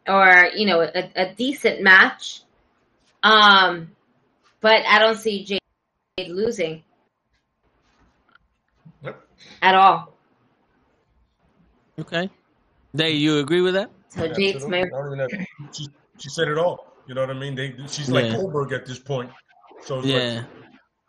[0.07, 2.42] or you know, a, a decent match.
[3.23, 3.92] Um,
[4.60, 6.83] but I don't see Jade losing
[9.02, 9.25] Yep.
[9.62, 10.12] at all.
[12.01, 12.28] Okay.
[12.92, 13.91] They, you agree with that?
[14.09, 15.86] So Jade's my I don't even have- she,
[16.18, 16.92] she said it all.
[17.12, 17.55] You know what I mean?
[17.55, 18.36] They, she's like Yeah.
[18.36, 19.31] Goldberg at this point.
[19.82, 20.44] So it's Yeah.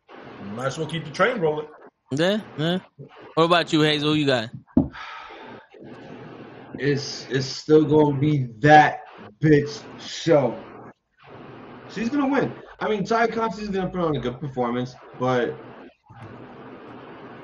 [0.09, 1.67] like, might as well keep the train rolling.
[2.11, 2.41] Yeah.
[2.57, 2.80] Yeah.
[3.35, 4.14] What about you, Hazel?
[4.14, 4.49] You got?
[6.77, 8.99] It's it's still gonna be that
[9.41, 10.61] bitch show.
[11.90, 12.51] She's gonna win.
[12.82, 15.56] I mean, Ty is gonna put on a good performance, but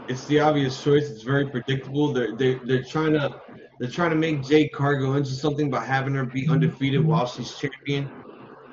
[0.10, 1.10] it's the obvious choice.
[1.10, 2.12] It's very predictable.
[2.12, 3.40] They're they they're trying to
[3.80, 7.58] they're trying to make Jade Cargill into something by having her be undefeated while she's
[7.58, 8.12] champion.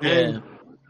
[0.01, 0.09] Yeah.
[0.09, 0.43] And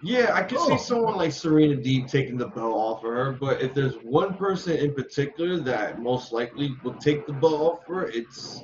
[0.03, 0.67] Yeah, I could Oh.
[0.69, 4.35] see someone like Serena Deeb taking the belt off of her, but if there's one
[4.35, 8.61] person in particular that most likely will take the belt off her, it's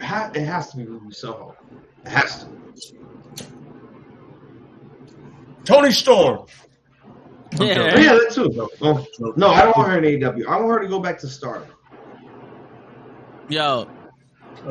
[0.00, 1.54] it has to be Ruby Soho.
[2.06, 3.44] It has to.
[5.64, 6.46] Toni Storm.
[7.60, 7.98] Yeah.
[7.98, 8.68] Yeah, that too.
[8.80, 9.04] Oh,
[9.36, 10.46] no, I don't want her in AEW.
[10.46, 11.68] I want her to go back to Stardom.
[13.50, 13.88] Yo,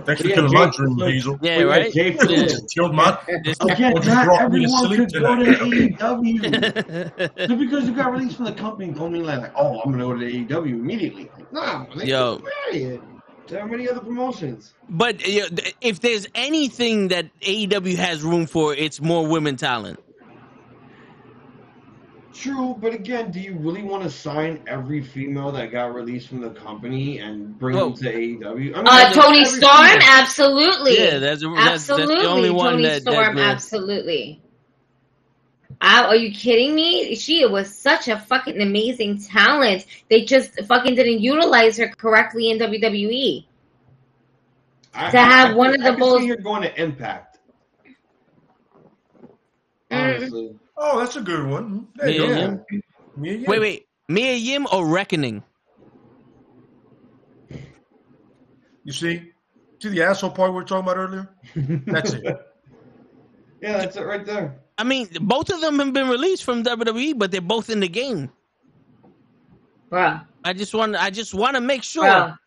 [0.05, 1.39] Thanks for Yeah, killing my dream, Hazel.
[1.41, 1.93] yeah, But right.
[1.93, 2.47] Jay Yeah.
[2.73, 3.17] Killed my.
[3.43, 5.45] This- Again, Or just not brought me to everyone sleep could go to.
[5.45, 7.37] AEW.
[7.47, 10.13] Just because you got released from the company don't mean like, oh, I'm gonna go
[10.13, 11.29] to AEW immediately.
[11.35, 12.37] Like, nah, man, Yo.
[12.37, 13.01] get out of here.
[13.47, 14.73] There are many other promotions.
[14.89, 15.47] But you know,
[15.81, 19.99] if there's anything that AEW has room for, it's more women talent.
[22.37, 26.39] True, but again, do you really want to sign every female that got released from
[26.41, 28.75] the company and bring Well- them to AEW?
[28.75, 29.99] I mean, Uh, Toni every Storm, female.
[29.99, 30.95] Yeah, absolutely.
[30.97, 32.15] that's, that's, that's absolutely.
[32.17, 33.01] the only one Toni that.
[33.01, 34.41] Storm, that absolutely.
[35.81, 37.15] I, are you kidding me?
[37.15, 39.85] She was such a fucking amazing talent.
[40.09, 42.59] They just fucking didn't utilize her correctly in.
[42.59, 43.45] WWE.
[44.93, 46.81] I- to have I one could- of the I could most- see her going to
[46.81, 47.39] Impact.
[49.91, 50.57] Mm.
[50.77, 51.87] Honestly, Oh, that's a good one.
[51.95, 52.63] There you Yeah, go.
[52.71, 52.79] yeah.
[53.15, 53.45] Mia Yim.
[53.47, 53.85] wait, wait.
[54.09, 55.43] Mia Yim or Reckoning?
[58.83, 59.31] You see,
[59.81, 61.29] see the asshole part we were talking about earlier.
[61.87, 62.23] That's it.
[63.61, 64.59] yeah, that's it right there.
[64.77, 67.89] I mean, both of them have been released from WWE, but they're both in the
[67.89, 68.31] game.
[69.91, 70.25] Bruh.
[70.43, 72.03] I just want, I just want to make sure.
[72.03, 72.37] Bruh.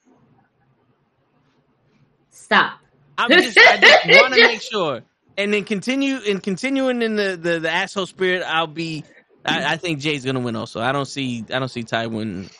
[2.30, 2.78] Stop.
[3.18, 5.02] I'm just, I just want to make sure,
[5.42, 8.42] and then continue and continuing in the, the the asshole spirit.
[8.46, 9.04] I'll be.
[9.44, 10.56] I, I think Jay's gonna win.
[10.56, 11.44] Also, I don't see.
[11.52, 12.50] I don't see Ty win.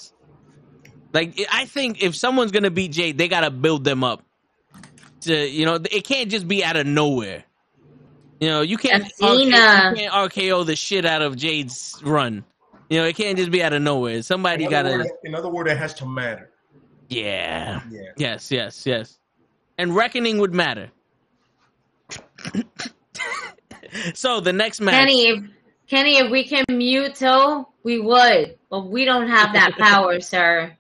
[1.13, 4.23] Like I think if someone's gonna beat Jay, they gotta build them up.
[5.23, 7.45] To you know, it can't just be out of nowhere.
[8.41, 12.43] You know, you can't, RK, you can't RKO the shit out of Jade's run.
[12.89, 14.23] You know, it can't just be out of nowhere.
[14.23, 14.91] Somebody In gotta.
[14.91, 16.51] word, in other word, it has to matter.
[17.11, 17.83] Yeah.
[17.91, 18.01] Yeah.
[18.17, 19.19] Yes, yes, yes.
[19.77, 20.91] And reckoning would matter.
[24.15, 24.95] So the next match.
[24.95, 25.45] Kenny, if,
[25.89, 28.59] Kenny, if we can mute Toe, we would.
[28.71, 30.77] But we don't have that power, sir.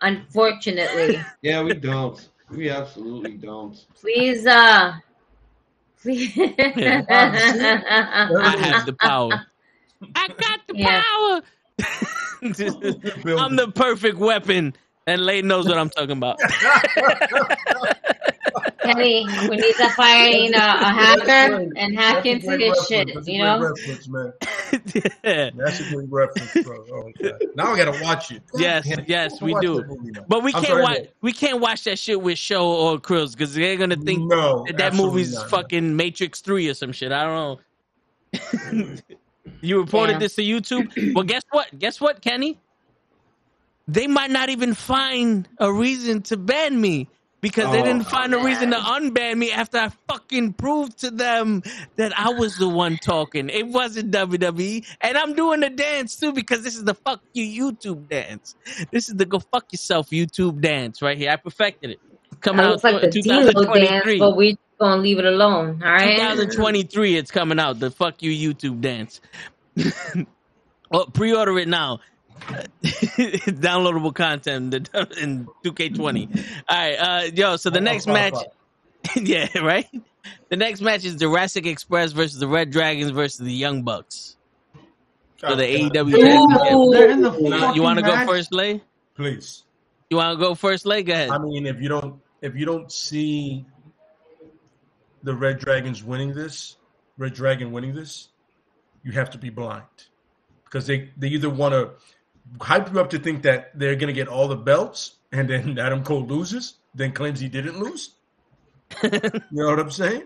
[0.00, 1.20] Unfortunately.
[1.42, 2.28] Yeah, we don't.
[2.50, 3.76] We absolutely don't.
[3.94, 4.94] Please, uh.
[6.00, 6.32] Please.
[6.36, 6.52] I
[8.58, 9.46] have the power.
[10.16, 11.02] I got the Yeah.
[11.02, 11.42] power.
[13.38, 14.74] I'm the perfect weapon.
[15.06, 16.38] And Lane knows what I'm talking about.
[18.82, 23.10] Kenny, we need to find uh, a hacker and hack That's into great his shit,
[23.14, 23.60] That's a you know?
[23.60, 24.32] reference, man.
[25.24, 25.50] Yeah.
[25.54, 26.84] That's a great reference, bro.
[26.92, 27.10] Oh,
[27.54, 28.42] Now I gotta watch it.
[28.54, 29.84] Yes, Damn, yes, we do.
[29.84, 30.12] movie.
[30.26, 31.08] But we I'm can't sorry, watch.
[31.20, 34.78] We can't watch that shit with show or Krills because they're gonna think no, that,
[34.78, 35.50] that movie's not.
[35.50, 37.12] fucking Matrix Three or some shit.
[37.12, 37.60] I don't
[38.32, 38.96] know.
[39.60, 40.20] you reported Damn.
[40.20, 41.14] this to YouTube.
[41.14, 41.78] Well, guess what?
[41.78, 42.58] Guess what, Kenny?
[43.88, 47.08] They might not even find a reason to ban me
[47.42, 51.10] because they Oh, didn't find a reason to unban me after I fucking proved to
[51.10, 51.62] them
[51.96, 53.50] that I was the one talking.
[53.50, 57.72] It wasn't WWE, and I'm doing the dance too because this is the fuck you
[57.72, 58.54] YouTube dance.
[58.90, 61.30] This is the go fuck yourself YouTube dance right here.
[61.30, 62.00] I perfected it.
[62.40, 64.18] Coming out like the tw- dance, 2023.
[64.18, 66.16] but we gonna leave it alone, all right?
[66.18, 67.78] 2023, it's coming out.
[67.78, 69.20] The fuck you YouTube dance.
[70.92, 72.00] oh, pre-order it now.
[72.82, 74.74] Downloadable content
[75.20, 76.44] in 2K20.
[76.68, 77.56] All right, uh, yo.
[77.56, 78.34] So the On next match,
[79.16, 79.88] yeah, right.
[80.48, 84.36] The next match is Jurassic Express versus the Red Dragons versus the Young Bucks
[85.38, 86.14] for the God, AEW.
[86.14, 86.92] Ooh.
[86.92, 88.82] In the You, want to go first, Lay?
[89.14, 89.64] Please.
[90.10, 91.02] You want to go first, Lay?
[91.02, 91.30] Go ahead.
[91.30, 93.64] I mean, if you don't, if you don't see
[95.22, 96.76] the Red Dragons winning this,
[97.18, 98.28] Red Dragon winning this,
[99.02, 99.84] you have to be blind
[100.64, 101.90] because they they either want to
[102.60, 106.04] hype you up to think that they're gonna get all the belts, and then Adam
[106.04, 108.16] Cole loses, then claims he didn't lose.
[109.02, 110.24] You know what I'm saying?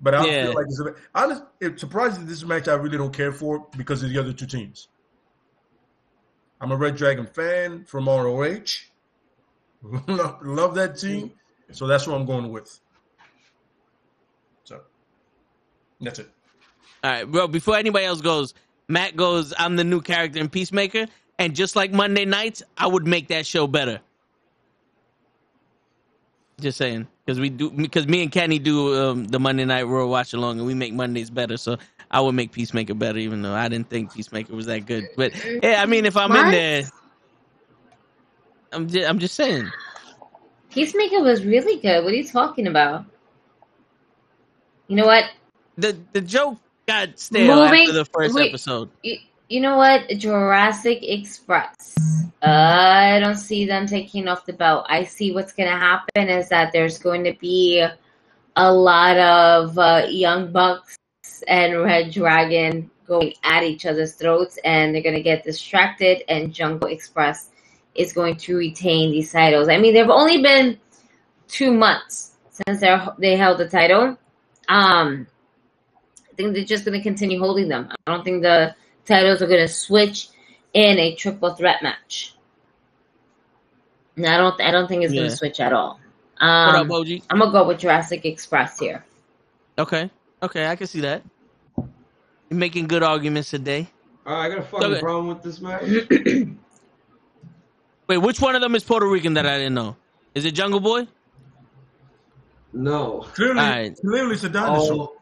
[0.00, 0.42] But I Yeah.
[0.42, 1.42] feel like it's a, honest.
[1.60, 4.88] It's surprising this match I really don't care for because of the other two teams.
[6.60, 8.60] I'm a Red Dragon fan from ROH.
[10.08, 11.32] love, love that team,
[11.72, 12.78] so that's what I'm going with.
[14.64, 14.80] So
[16.00, 16.28] that's it.
[17.02, 17.48] All right, bro.
[17.48, 18.52] Before anybody else goes,
[18.88, 19.54] Matt goes.
[19.58, 21.06] I'm the new character in Peacemaker,
[21.40, 23.98] and just like Monday nights, I would make that show better.
[26.60, 30.06] Just saying, because we do, because me and Kenny do um, the Monday Night Raw
[30.06, 31.56] watch along, and we make Mondays better.
[31.56, 31.78] So
[32.10, 35.08] I would make Peacemaker better, even though I didn't think Peacemaker was that good.
[35.16, 36.82] But yeah, I mean, if I'm in there,
[38.72, 39.70] I'm just, I'm just saying.
[40.70, 42.04] Peacemaker was really good.
[42.04, 43.06] What are you talking about?
[44.88, 45.24] You know what?
[45.78, 48.50] the the joke got stale Moving- after the first wait.
[48.50, 48.90] episode.
[49.50, 50.08] You, know what?
[50.10, 51.96] Jurassic Express.
[52.40, 54.86] I don't see them taking off the belt.
[54.88, 57.84] I see what's going to happen is that there's going to be
[58.54, 60.96] a lot of uh, young bucks
[61.48, 66.22] and Red Dragon going at each other's throats, and they're going to get distracted.
[66.28, 67.50] And Jungle Express
[67.96, 69.68] is going to retain these titles.
[69.68, 70.78] I mean, they've only been
[71.48, 74.16] two months since they they held the title.
[74.68, 75.26] Um,
[76.30, 77.88] I think they're just going to continue holding them.
[78.06, 78.76] I don't think the
[79.10, 80.28] titles are going to switch
[80.72, 82.34] in a triple threat match.
[84.16, 84.60] No, I don't.
[84.60, 85.98] I don't think it's going to switch at all.
[86.38, 87.08] what up, Um, OG?
[87.30, 89.04] I'm gonna go with Jurassic Express here.
[89.78, 90.10] Okay,
[90.42, 91.22] okay, I can see that.
[91.76, 93.88] You're making good arguments today.
[94.26, 95.00] All right, I got a fucking Okay.
[95.00, 95.84] problem with this match.
[98.08, 99.96] Wait, which one of them is Puerto Rican that I didn't know?
[100.34, 101.06] Is it Jungle Boy?
[102.72, 103.26] No.
[103.34, 103.96] Clearly, Alright.
[104.00, 105.10] clearly it's a dinosaur.
[105.12, 105.19] Oh,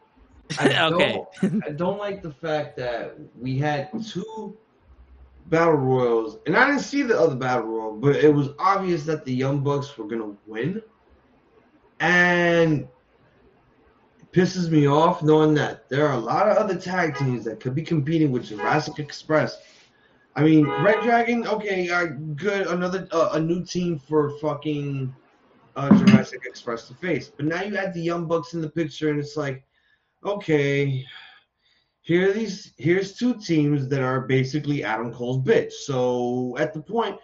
[0.57, 1.21] I don't, Okay.
[1.67, 4.57] I don't like the fact that we had two
[5.45, 9.25] battle royals, and I didn't see the other battle royal, but it was obvious that
[9.25, 10.81] the Young Bucks were gonna win,
[11.99, 12.87] and
[14.19, 17.59] it pisses me off knowing that there are a lot of other tag teams that
[17.59, 19.57] could be competing with Jurassic Express.
[20.35, 22.05] I mean, Red Dragon, okay, uh,
[22.35, 25.13] good, another uh, a new team for fucking
[25.75, 29.09] uh, Jurassic Express to face, but now you add the Young Bucks in the picture,
[29.09, 29.63] and it's like
[30.23, 31.05] okay,
[32.01, 35.71] here these here's two teams that are basically Adam Cole's bitch.
[35.71, 37.17] So at the point,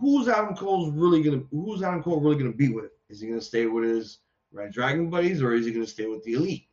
[0.00, 2.92] who's Adam Cole's really gonna who's Adam Cole really gonna be with?
[3.08, 4.18] Is he gonna stay with his
[4.52, 6.66] Red Dragon buddies or is he gonna stay with the Elite?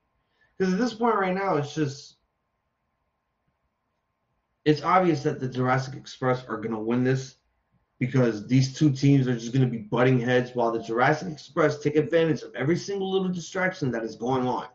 [0.58, 2.18] Because at this point right now, it's just
[4.66, 7.36] it's obvious that the Jurassic Express are gonna win this
[8.00, 11.96] because these two teams are just gonna be butting heads while the Jurassic Express take
[11.96, 14.68] advantage of every single little distraction that is going on.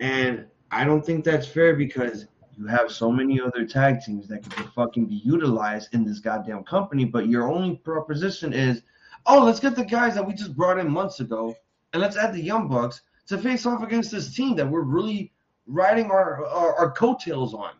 [0.00, 2.26] And I don't think that's fair because
[2.56, 6.20] you have so many other tag teams that could be fucking be utilized in this
[6.20, 8.82] goddamn company, but your only proposition is,
[9.26, 11.54] oh, let's get the guys that we just brought in months ago
[11.92, 15.32] and let's add the Young Bucks to face off against this team that we're really
[15.66, 17.72] riding our our, our coattails on.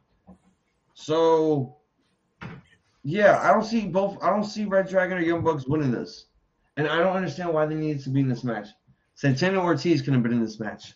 [0.94, 1.76] So
[3.04, 6.26] yeah, I don't see both I don't see Red Dragon or Young Bucks winning this.
[6.76, 8.68] And I don't understand why they needed to be in this match.
[9.14, 10.94] Santana Ortiz could have been in this match.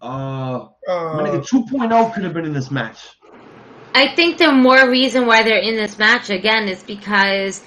[0.00, 2.98] Uh, my nigga Uh, 2.0 could have been in this match.
[3.94, 7.62] I think the more reason why they're in this match again is because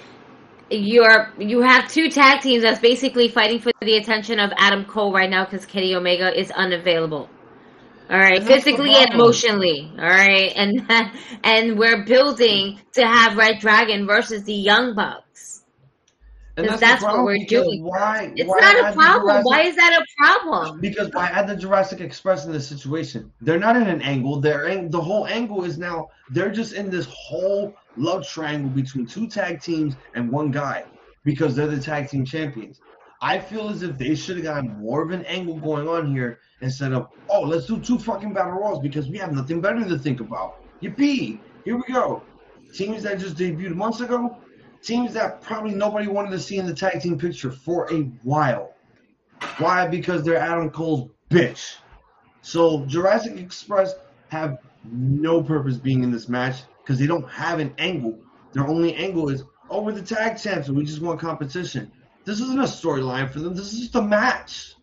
[0.70, 5.14] you're you have two tag teams that's basically fighting for the attention of Adam Cole
[5.14, 7.30] right now because Kenny Omega is unavailable.
[8.10, 9.92] All right, And that's the physically and emotionally.
[9.98, 10.86] All right, and
[11.44, 15.53] and we're building to have Red Dragon versus the Young Bucks.
[16.56, 17.84] And Because that's what we're doing.
[17.84, 18.32] Why?
[18.36, 19.22] It's why not a problem.
[19.24, 20.80] Jurassic- Why is that a problem?
[20.82, 23.32] Because why add the Jurassic Express in this situation?
[23.42, 24.40] They're not in an angle.
[24.40, 29.08] They're in, the whole angle is now they're just in this whole love triangle between
[29.08, 30.84] two tag teams and one guy
[31.24, 32.82] because they're the tag team champions.
[33.20, 36.40] I feel as if they should have gotten more of an angle going on here
[36.62, 39.98] instead of oh let's do two fucking battle royals because we have nothing better to
[39.98, 40.58] think about.
[40.84, 41.40] Yippee!
[41.66, 42.22] Here we go.
[42.76, 44.38] Teams that just debuted months ago,
[44.84, 48.74] teams that probably nobody wanted to see in the tag team picture for a while.
[49.58, 49.88] Why?
[49.88, 51.76] Because they're Adam Cole's bitch.
[52.42, 53.94] So Jurassic Express
[54.30, 58.20] have no purpose being in this match because they don't have an angle.
[58.54, 61.92] Their only angle is, oh, we're the tag champs and we just want competition.
[62.26, 63.56] This isn't a storyline for them.
[63.56, 64.76] This is just a match.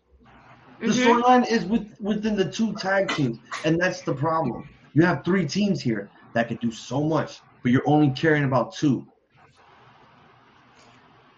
[0.79, 1.21] The Mhm.
[1.21, 4.67] storyline is with, within the two tag teams, and that's the problem.
[4.93, 8.73] You have three teams here that can do so much, but you're only caring about
[8.73, 9.05] two.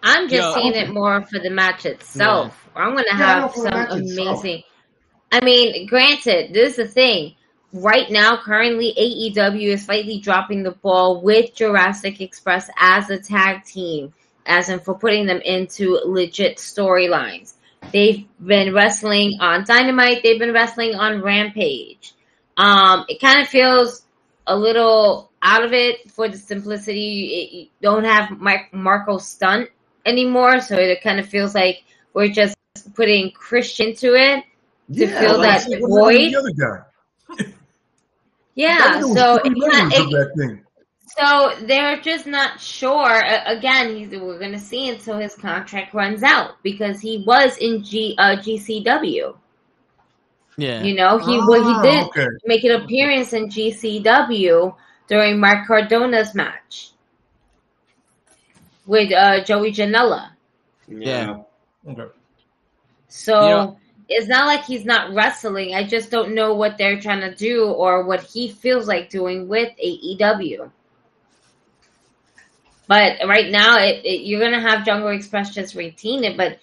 [0.03, 0.61] I'm just Yo.
[0.61, 2.67] seeing it more for the match itself.
[2.75, 4.39] I'm going to Yeah, I know, have for some match itself.
[4.43, 4.63] amazing.
[5.31, 7.35] I mean, granted, this is the thing.
[7.71, 13.63] Right now, currently, AEW is slightly dropping the ball with Jurassic Express as a tag
[13.63, 14.13] team,
[14.45, 17.53] as in for putting them into legit storylines.
[17.91, 20.21] They've been wrestling on Dynamite.
[20.21, 22.13] They've been wrestling on Rampage.
[22.57, 24.03] Um, it kind of feels
[24.45, 27.25] a little out of it for the simplicity.
[27.33, 29.69] It- you don't have Mike, Marko Stunt
[30.05, 31.83] anymore, so it kind of feels like
[32.13, 32.55] we're just
[32.95, 34.43] putting Christian to it.
[34.95, 36.31] To fill like, that void?
[36.31, 37.45] The other guy.
[38.55, 40.63] Yeah, That was so three it's not, members of it, that thing.
[41.17, 43.23] so they're just not sure.
[43.47, 48.13] Again, he's, we're gonna see until his contract runs out because he was in G
[48.19, 49.35] uh, GCW.
[50.57, 50.83] Yeah.
[50.83, 52.27] You know, he well, Ah, he did Okay.
[52.45, 54.75] make an appearance in GCW
[55.07, 56.91] during Matt Cardona's match
[58.85, 60.31] with uh, Joey Janela.
[60.87, 61.41] Yeah.
[61.87, 62.05] Okay.
[63.07, 63.77] So You know-
[64.09, 65.73] it's not like he's not wrestling.
[65.75, 69.47] I just don't know what they're trying to do or what he feels like doing
[69.47, 70.69] with AEW.
[72.87, 76.59] But right now, it, it, you're gonna have Jungle Express just retain it, but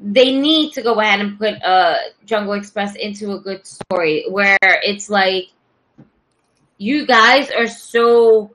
[0.00, 4.58] they need to go ahead and put uh Jungle Express into a good story where
[4.62, 5.44] it's like
[6.76, 8.50] you guys are so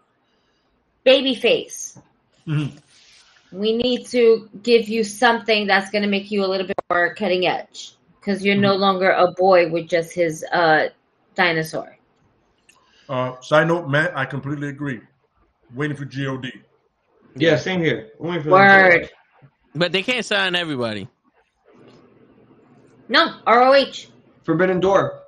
[1.05, 1.97] babyface.
[2.45, 2.77] Mhm.
[3.55, 7.15] We need to give you something that's going to make you a little bit more
[7.15, 10.89] cutting edge because you're no longer a boy with just his uh,
[11.35, 11.97] dinosaur.
[13.07, 14.99] Uh, side note, Matt, I completely agree.
[15.73, 16.51] Waiting for God.
[17.37, 18.11] Yeah, same here.
[18.19, 19.09] I'm waiting for them Word.
[19.73, 21.07] But they can't sign everybody.
[23.07, 24.07] No, ROH.
[24.43, 25.21] Forbidden Door.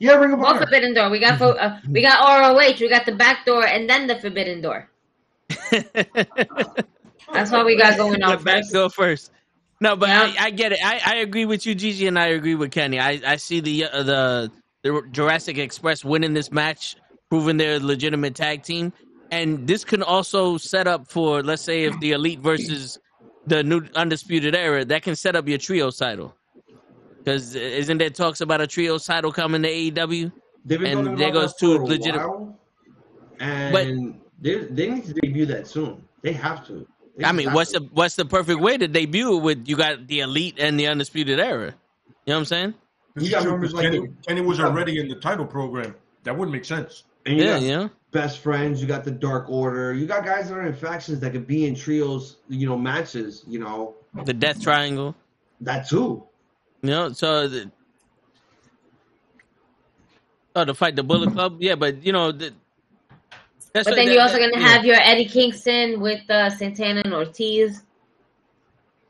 [0.00, 0.60] Yeah, Ring of Well, Honor.
[0.60, 1.10] Forbidden Door.
[1.10, 2.78] We got fo- uh, we got ROH.
[2.80, 4.90] We got the back door and then the Forbidden Door.
[7.32, 8.72] That's what we got going on The back first.
[8.72, 9.32] door first.
[9.80, 10.32] No, but Yeah.
[10.38, 10.78] I, I get it.
[10.84, 12.98] I, I agree with you, Gigi, and I agree with Kenny.
[12.98, 16.96] I, I see the uh, the the Jurassic Express winning this match,
[17.30, 18.92] proving they're a legitimate tag team,
[19.30, 22.98] and this can also set up for let's say if the Elite versus
[23.46, 26.34] the new Undisputed Era, that can set up your trio title.
[27.18, 30.32] Because isn't there talks about a trio title coming to AEW?
[30.70, 32.58] And there goes two for a legit- while,
[33.38, 36.02] and they they need to debut that soon.
[36.22, 36.86] They have to.
[37.16, 37.80] They I mean, what's to.
[37.80, 40.86] the what's the perfect way to debut it with you got the Elite and the
[40.86, 41.66] Undisputed Era?
[41.66, 41.70] You
[42.32, 42.74] know what I'm saying?
[43.16, 45.94] You got members like Kenny, the- Kenny was already in the title program.
[46.24, 47.04] That wouldn't make sense.
[47.26, 47.90] And you Yeah, got you know.
[48.12, 48.80] best friends.
[48.80, 49.92] You got the Dark Order.
[49.94, 52.36] You got guys that are in factions that could be in trios.
[52.48, 53.42] You know, matches.
[53.48, 53.94] You know
[54.24, 55.16] The Death Triangle.
[55.62, 56.22] that too.
[56.82, 57.70] You know, so the,
[60.54, 62.52] oh, to fight the Bullet Club, yeah, but you know, the,
[63.78, 64.68] that's But what- then that- you're also going to yeah.
[64.68, 67.82] have your Eddie Kingston with uh, Santana and Ortiz.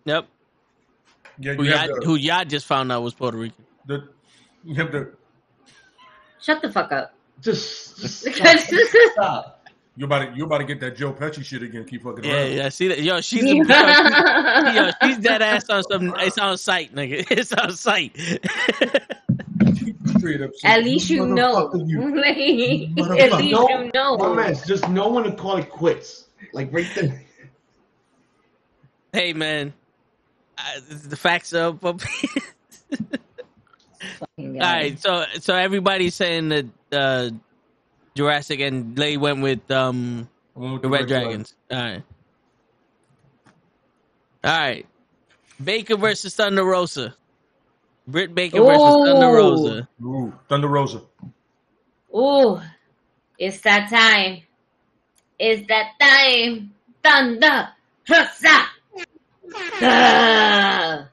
[0.04, 0.26] Yep,
[1.38, 3.64] Yeah, who you have y'all, the, who y'all just found out was Puerto Rican.
[3.86, 4.08] the
[4.64, 5.12] you have the
[6.40, 7.14] Shut the fuck up.
[7.42, 8.64] Just, just Because
[9.12, 9.66] stop.
[9.96, 11.84] you're about to you're about to get that Joe Pesci shit again.
[11.84, 12.52] Keep fucking Yeah, around.
[12.52, 13.02] yeah, see that?
[13.02, 16.14] Yo, she's yo, she's, yo, she's dead ass on some.
[16.18, 17.26] It's on site, nigga.
[17.30, 18.16] It's on site.
[20.18, 21.68] Straight up At least you know.
[21.72, 22.22] "Motherfucker, you."
[23.18, 24.16] At least No, you know.
[24.16, 26.26] my man, just no one to call it quits.
[26.52, 27.22] Like right there.
[29.12, 29.72] hey, man,
[30.56, 30.62] uh,
[31.04, 31.84] the facts are up.
[31.84, 32.00] up.
[34.18, 34.76] Fucking All guy.
[34.76, 37.30] right, so so everybody's saying that uh,
[38.14, 41.54] Jurassic and Lay went with um I went with the Red Dragons.
[41.70, 42.02] All right,
[44.44, 44.86] all right.
[45.62, 47.14] Baker versus Thunder Rosa.
[48.08, 49.88] Britt Baker versus Thunder Rosa.
[50.02, 51.02] Ooh, Thunder Rosa.
[52.14, 52.60] Ooh,
[53.38, 54.42] it's that time.
[55.38, 56.72] It's that time.
[57.04, 57.68] Thunder
[58.08, 58.66] Rosa.
[59.80, 61.08] Ah.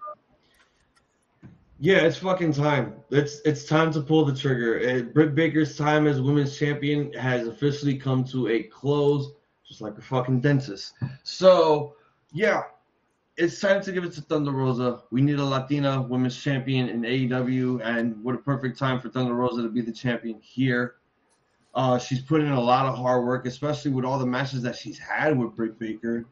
[1.79, 2.95] Yeah, it's fucking time.
[3.11, 4.79] It's it's time to pull the trigger.
[4.79, 9.31] Uh, Britt Baker's time as women's champion has officially come to a close,
[9.67, 10.93] just like a fucking dentist.
[11.23, 11.95] So,
[12.33, 12.63] yeah,
[13.37, 15.01] it's time to give it to Thunder Rosa.
[15.11, 19.33] We need a Latina women's champion in AEW, and what a perfect time for Thunder
[19.33, 20.95] Rosa to be the champion here.
[21.73, 24.75] Uh, she's put in a lot of hard work, especially with all the matches that
[24.75, 26.25] she's had with Britt Baker.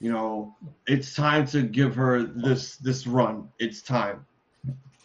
[0.00, 3.48] You know, it's time to give her this this run.
[3.58, 4.24] It's time.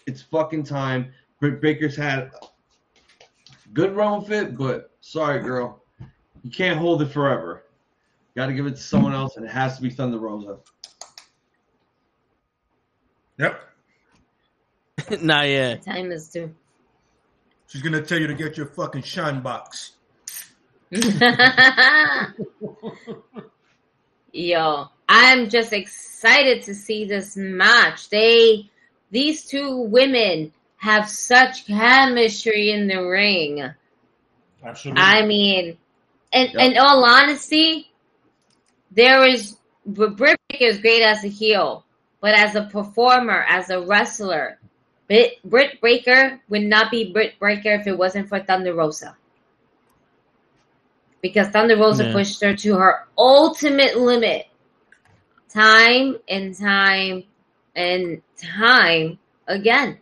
[0.08, 1.12] It's fucking time.
[1.42, 2.32] Britt Baker's had
[3.74, 5.84] good run with it, but sorry, girl,
[6.44, 7.66] you can't hold it forever.
[8.36, 10.60] Got to give it to someone else, and it has to be Thunder Rosa.
[13.40, 13.62] Yep.
[15.22, 15.76] nah, yeah.
[15.78, 16.54] Time is due.
[17.68, 19.94] She's gonna tell you to get your fucking shine box.
[24.32, 28.10] Yo, I'm just excited to see this match.
[28.10, 28.70] They,
[29.12, 33.72] these two women have such chemistry in the ring.
[34.64, 35.02] Absolutely.
[35.02, 35.78] I mean,
[36.34, 36.72] and Yep.
[36.72, 37.92] in all honesty,
[38.92, 41.86] there is but Britt Baker is great as a heel,
[42.22, 44.60] but as a performer, as a wrestler,
[45.08, 49.16] Britt, Britt Baker would not be Britt Baker if it wasn't for Thunder Rosa.
[51.22, 52.14] Because Thunder Rosa Yeah.
[52.14, 54.48] pushed her to her ultimate limit,
[55.50, 57.24] time and time
[57.76, 59.98] and time again.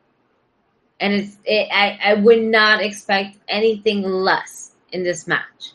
[0.99, 5.73] And it's it, I, I would not expect anything less in this match.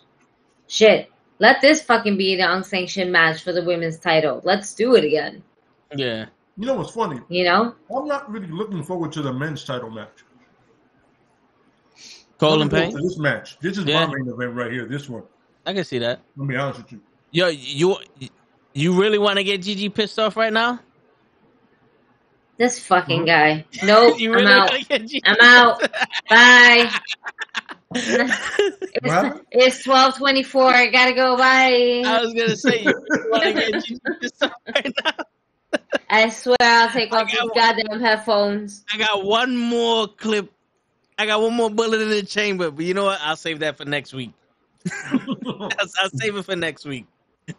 [0.69, 1.09] Shit.
[1.39, 4.41] Let this fucking be the unsanctioned match for the women's title.
[4.45, 5.43] Let's do it again.
[5.97, 6.27] Yeah.
[6.57, 7.21] you know what's funny?
[7.29, 7.75] You know?
[7.95, 10.25] I'm not really looking forward to the men's title match.
[12.39, 12.97] Cole and Looking forward Payne?
[12.97, 13.59] to This match.
[13.61, 14.07] This is Yeah.
[14.07, 14.87] my main event right here.
[14.87, 15.23] This one.
[15.65, 16.21] I can see that.
[16.37, 17.01] Let me be honest with you.
[17.31, 17.97] Yo, you
[18.75, 20.81] you really want to get Gigi pissed off right now?
[22.59, 23.27] This fucking hmm?
[23.27, 23.65] guy.
[23.83, 24.19] Nope.
[24.21, 24.71] You I'm out.
[24.71, 25.23] wanna get Gigi?
[25.25, 25.81] I'm out.
[26.29, 26.91] Bye.
[27.95, 30.73] It's, it's twelve twenty four.
[30.73, 31.37] I gotta go.
[31.37, 32.03] Bye.
[32.07, 32.95] I was gonna say you
[33.31, 35.13] want to get Gigi to start right now.
[36.09, 38.85] I swear I'll take off these goddamn headphones.
[38.93, 40.53] I got one more clip.
[41.19, 43.21] I got one more bullet in the chamber, but you know what?
[43.23, 44.33] I'll save that for next week.
[45.13, 47.07] I'll, I'll save it for next week.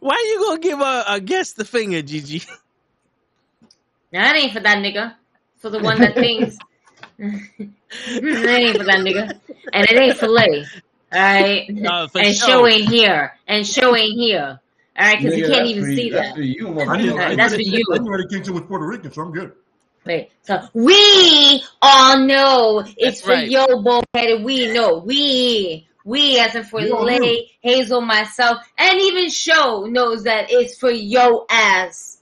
[0.00, 2.42] Why are you gonna give our, our guest the finger, Gigi?
[4.12, 5.14] That ain't for that nigga.
[5.58, 6.56] For the one that thinks.
[7.18, 9.38] that ain't for that nigga.
[9.72, 10.64] And it ain't filet.
[11.12, 11.68] Alright?
[11.70, 12.48] No, for and sure.
[12.48, 13.36] show ain't here.
[13.46, 14.60] And show ain't here.
[14.98, 15.18] Alright?
[15.22, 16.12] Because you Nigga, can't even for see you.
[16.12, 16.34] That's that.
[16.34, 17.20] for you, I knew, motherfucker.
[17.20, 17.84] I That's knew for you.
[17.92, 19.52] I knew Eddie Kingston was Puerto Rican, so I'm good.
[20.06, 23.48] Wait, so we all know it's That's for right.
[23.48, 24.42] yo bullheaded.
[24.42, 27.42] We know we we as in for We Lay, knew.
[27.60, 32.18] Hazel, myself, and even Show knows that it's for yo ass.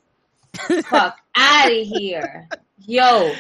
[0.55, 2.49] Fuck out of here,
[2.81, 3.33] yo.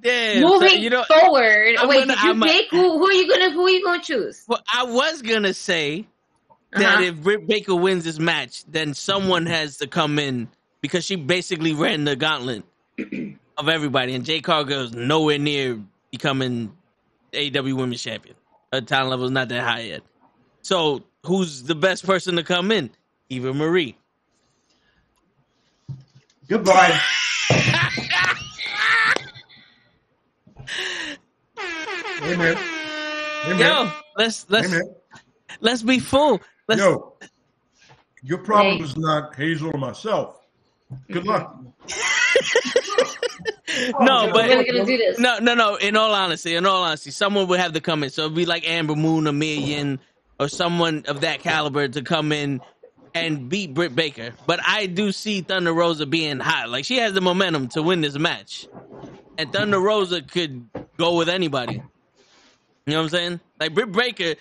[0.00, 1.76] Damn, so, Moving you know, forward.
[1.78, 2.98] I'm wait, gonna- did you I'm a- pick who?
[2.98, 3.50] Who are you gonna?
[3.52, 4.42] Who are you gonna choose?
[4.48, 6.06] well, I was gonna say
[6.72, 7.02] that Uh-huh.
[7.02, 10.48] if Britt Baker wins this match, then someone has to come in
[10.80, 12.64] because she basically ran the gauntlet
[13.58, 16.72] of everybody, and Jade Cargill is nowhere near becoming
[17.32, 18.34] AEW Women's Champion.
[18.72, 20.02] Her talent level is not that high yet.
[20.62, 22.90] So, who's the best person to come in?
[23.28, 23.96] Eva Marie.
[26.48, 26.98] Goodbye.
[31.56, 32.56] Hey man.
[32.56, 33.58] Hey man.
[33.58, 34.80] Yo, let's let's hey
[35.60, 36.40] let's be full.
[36.76, 37.14] Let's, Yo,
[38.22, 38.84] your problem Hey.
[38.84, 40.40] is not Hazel or myself.
[41.10, 41.56] Good luck.
[44.00, 45.18] no, oh, We're but gonna do this.
[45.18, 45.76] No, no, no.
[45.76, 48.10] In all honesty, in all honesty, someone would have to come in.
[48.10, 49.98] So it'd be like Ember Moon a million,
[50.38, 52.60] or someone of that caliber to come in
[53.14, 54.32] and beat Britt Baker.
[54.46, 56.68] But I do see Thunder Rosa being hot.
[56.70, 58.68] Like she has the momentum to win this match,
[59.38, 61.74] and Thunder Rosa could go with anybody.
[62.86, 63.40] You know what I'm saying?
[63.60, 64.36] Like Britt Baker, Br-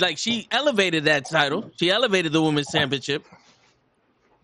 [0.00, 1.70] like she elevated that title.
[1.76, 3.24] She elevated the women's championship,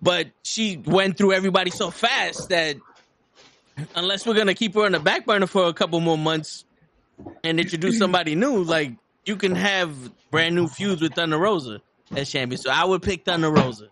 [0.00, 2.76] but she went through everybody so fast that
[3.94, 6.64] unless we're gonna keep her on the back burner for a couple more months
[7.42, 8.92] and introduce somebody new, like
[9.24, 11.80] you can have brand new feuds with Thunder Rosa
[12.14, 12.60] as champion.
[12.60, 13.88] So I would pick Thunder Rosa.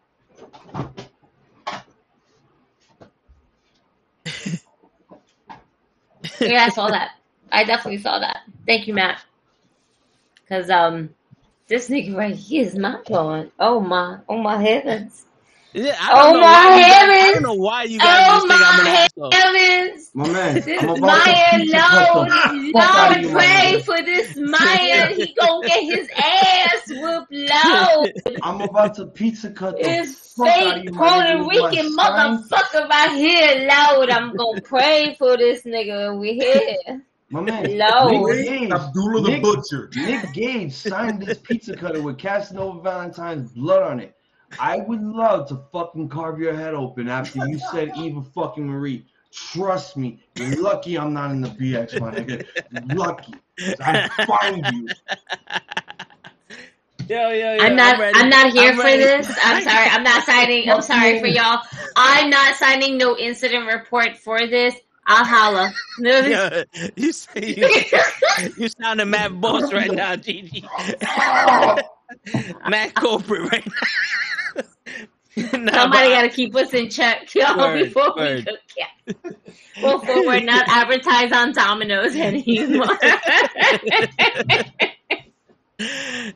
[6.41, 7.13] yeah, I saw that.
[7.53, 8.39] I definitely saw that.
[8.67, 9.23] Thank you, Matt.
[10.49, 11.11] Cause um,
[11.69, 13.51] this nigga right here is not going.
[13.59, 15.25] Oh my, oh my heavens.
[15.73, 18.29] Yeah, I Oh don't know my why you guys, I don't know why you guys
[18.29, 19.33] Oh just think I'm an my asshole.
[19.33, 20.11] heavens.
[20.15, 22.33] My man, This I'm Maya, to pizza cut Lord, the
[22.73, 25.15] fuck out of Lord, pray for this Maya.
[25.15, 28.13] He gonna get his ass whooped low.
[28.43, 31.27] I'm about to pizza cut the This fuck out of fake you, Puerto man.
[31.29, 34.11] You my Rican motherfucker right here, Lord.
[34.11, 37.03] I'm gonna pray for this nigga over here.
[37.31, 38.37] My man, Lord.
[38.37, 39.91] Nick Gage, Abdullah the Nick- Butcher.
[39.97, 44.15] Nick Gage signed this pizza cutter with Casanova Valentine's blood on it.
[44.61, 49.05] I would love to fucking carve your head open after you said Eva fucking Marie.
[49.33, 52.47] Trust me, you're lucky I'm not in the BX, my nigga.
[52.89, 53.35] You're lucky.
[53.81, 54.89] I find you.
[57.09, 58.01] Yo, yo, yo, I'm not.
[58.01, 58.19] ready.
[58.19, 59.01] I'm, not here I'm for ready.
[59.01, 59.29] this.
[59.45, 59.89] I'm sorry.
[59.91, 60.69] I'm not signing.
[60.69, 61.61] I'm sorry for y'all.
[61.95, 64.75] I'm not signing no incident report for this.
[65.07, 65.73] I'll holla.
[65.99, 66.63] Yo,
[66.97, 70.65] you say you, you sound a mad boss right now, Gigi.
[72.69, 74.63] mad corporate right now.
[75.59, 78.47] Nah, Somebody got to keep us in check, y'all, Word, before we word.
[78.47, 78.59] cook.
[78.77, 78.87] Yeah.
[79.83, 82.87] Before we're not advertised on Domino's anymore.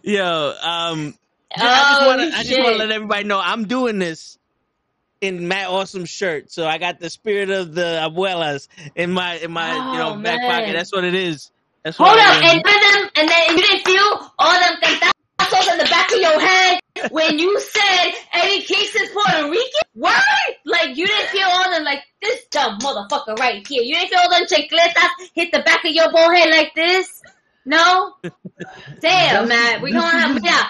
[0.02, 1.14] Yo, um,
[1.56, 2.30] I Oh.
[2.34, 4.38] I just want to let everybody know I'm doing this
[5.20, 6.50] in Matt Awesome shirt.
[6.50, 10.22] So I got the spirit of the abuelas in my in my you know Oh,
[10.22, 10.72] back pocket.
[10.72, 11.50] That's what it is.
[11.84, 12.42] That's what Hold am.
[12.42, 16.40] and them, and then you didn't feel all them cantazos in the back of your
[16.40, 19.80] head when you said Eddie Kingston's Puerto Rican?
[19.94, 20.56] Word?
[20.64, 23.82] Like you didn't feel all them like this dumb motherfucker right here.
[23.82, 27.22] You didn't feel all them chancletas hit the back of your bald head like this?
[27.64, 28.14] No?
[29.00, 29.82] Damn, man.
[29.82, 30.68] We gonna have yeah.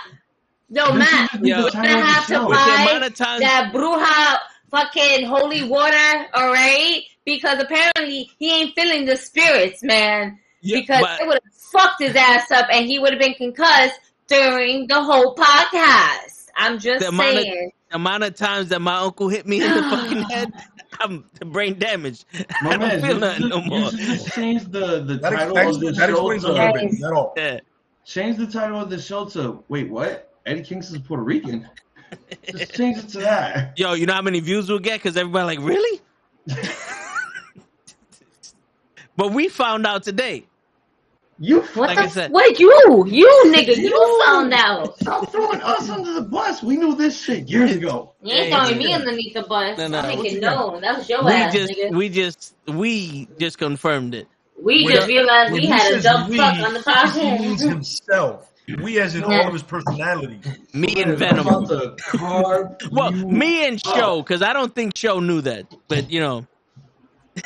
[0.72, 1.62] Yo, Matt, This is we're Yo.
[1.64, 2.48] the gonna have to show.
[2.48, 4.38] With the buy amount of that bruja
[4.70, 7.02] fucking holy water, alright?
[7.24, 12.02] Because apparently he ain't feeling the spirits, man Yeah, because but- it would have fucked
[12.02, 16.46] his ass up and he would have been concussed during the whole podcast.
[16.56, 17.72] I'm just The amount of- saying.
[17.90, 20.52] the amount of times that my uncle hit me in the fucking head,
[21.00, 22.24] I'm brain damaged.
[22.62, 23.90] My I don't man, feel you, nothing no more.
[23.90, 26.72] should just change the, the That title explains, of the that show explains to little
[26.74, 26.82] bit.
[26.92, 27.00] Yes.
[27.00, 27.34] That all.
[27.36, 27.60] Yeah.
[28.04, 30.29] change the title of the show to wait what?
[30.46, 31.68] Eddie Kingston's Puerto Rican.
[32.56, 33.78] Just change it to that.
[33.78, 35.00] Yo, you know how many views we'll get?
[35.02, 36.00] Because everybody like, really?
[39.16, 40.46] but we found out today.
[41.42, 42.02] You What Like the?
[42.02, 43.04] I f- said- what you?
[43.06, 43.74] You nigga?
[43.76, 44.98] You found out?
[44.98, 46.62] Stop throwing us under the bus.
[46.62, 48.12] We knew this shit years ago.
[48.22, 49.78] You ain't Hey, throwing me underneath the bus.
[49.78, 50.40] No, no, I'm making you.
[50.40, 51.94] That was your We ass, just, nigga.
[51.96, 54.28] we just, we just confirmed it.
[54.62, 57.60] We When- just realized we had a dumb fuck on the He podcast.
[57.70, 58.49] himself.
[58.78, 60.46] We, as in all of his personalities.
[60.72, 61.46] Me and Venom.
[61.46, 63.80] about to carve Well, me and.
[63.80, 66.46] Show, because I don't think Show knew that, but you know.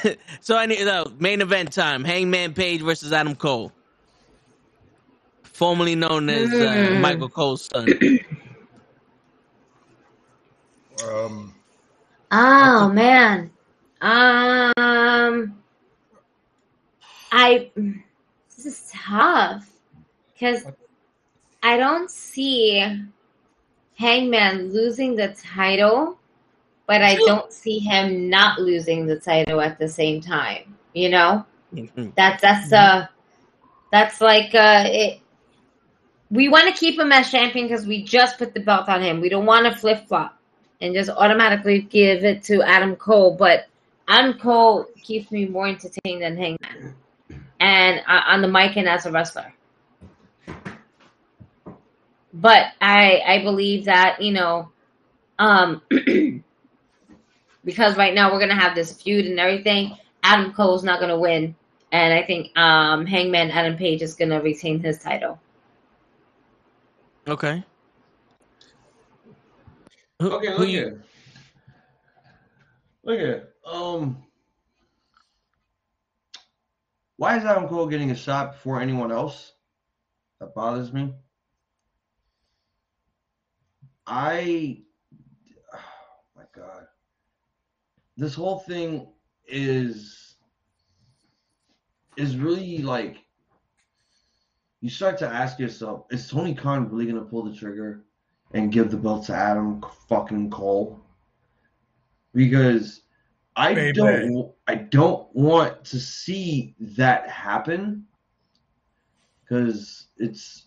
[0.41, 3.73] so I need the main event time: Hangman Page versus Adam Cole,
[5.45, 7.01] formerly known as uh, Mm.
[7.01, 8.21] Michael Cole's son.
[11.09, 11.55] Um,
[12.31, 13.51] Oh man.
[14.01, 15.55] Um
[17.31, 17.71] I
[18.57, 19.69] this is tough
[20.39, 20.67] cuz
[21.65, 22.87] I don't see
[23.97, 26.19] Hangman losing the title,
[26.87, 31.47] but I don't see him not losing the title at the same time, you know?
[32.15, 33.07] That's that's uh
[33.91, 35.21] that's like uh it
[36.31, 39.23] we want to keep him as champion because we just put the belt on him.
[39.23, 40.37] We don't want to flip flop
[40.83, 43.37] and just automatically give it to Adam Cole.
[43.37, 43.69] But
[44.07, 46.95] Adam Cole keeps me more entertained than Hangman,
[47.59, 49.54] and uh, on the mic and as a wrestler.
[52.35, 54.71] But I I believe that you know,
[55.39, 55.81] um,
[57.65, 59.97] because right now we're gonna have this feud and everything.
[60.25, 61.55] Adam Cole's not gonna win,
[61.93, 65.39] and I think um, Hangman Adam Page is gonna retain his title.
[67.29, 67.63] okay.
[70.21, 71.05] Who- Okay, who look you- here.
[73.05, 73.49] Look here.
[73.67, 74.25] Um,
[77.17, 79.53] why is Adam Cole getting a shot before anyone else?
[80.41, 81.13] That bothers me.
[84.07, 84.83] I,
[85.73, 85.79] oh
[86.37, 86.87] my God,
[88.17, 89.09] this whole thing
[89.47, 90.37] is
[92.17, 93.19] is really like
[94.81, 98.05] you start to ask yourself: Is Tony Khan really gonna pull the trigger
[98.53, 101.01] and give the belt to Adam fucking Cole?
[102.35, 103.03] Because
[103.57, 103.93] I Baby.
[103.93, 108.05] don't, I don't want to see that happen.
[109.43, 110.67] Because it's,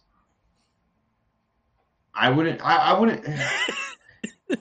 [2.17, 3.23] I wouldn't, I, I wouldn't.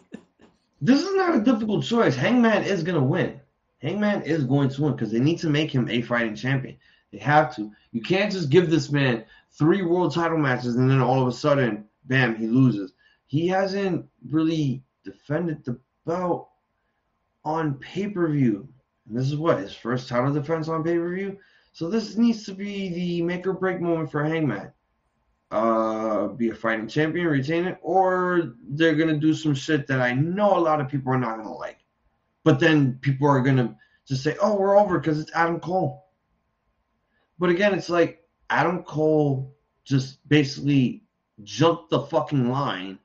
[0.80, 2.14] this is not a difficult choice.
[2.14, 3.40] Hangman is gonna win.
[3.80, 6.76] Hangman is going to win because they need to make him a fighting champion.
[7.12, 7.72] They have to.
[7.92, 11.32] You can't just give this man three world title matches and then all of a
[11.32, 12.92] sudden, bam, he loses.
[13.26, 16.50] He hasn't really defended the belt
[17.44, 18.68] on pay per view.
[19.06, 21.38] This is what his first title defense on pay per view.
[21.72, 24.72] So this needs to be the make or break moment for Hangman.
[25.50, 30.12] Uh, be a fighting champion, retain it, or they're gonna do some shit that I
[30.12, 31.78] know a lot of people are not gonna like.
[32.42, 33.76] But then people are gonna
[34.06, 36.06] just say, "Oh, we're over" because it's Adam Cole.
[37.38, 41.04] But again, it's like Adam Cole just basically
[41.42, 42.98] jumped the fucking line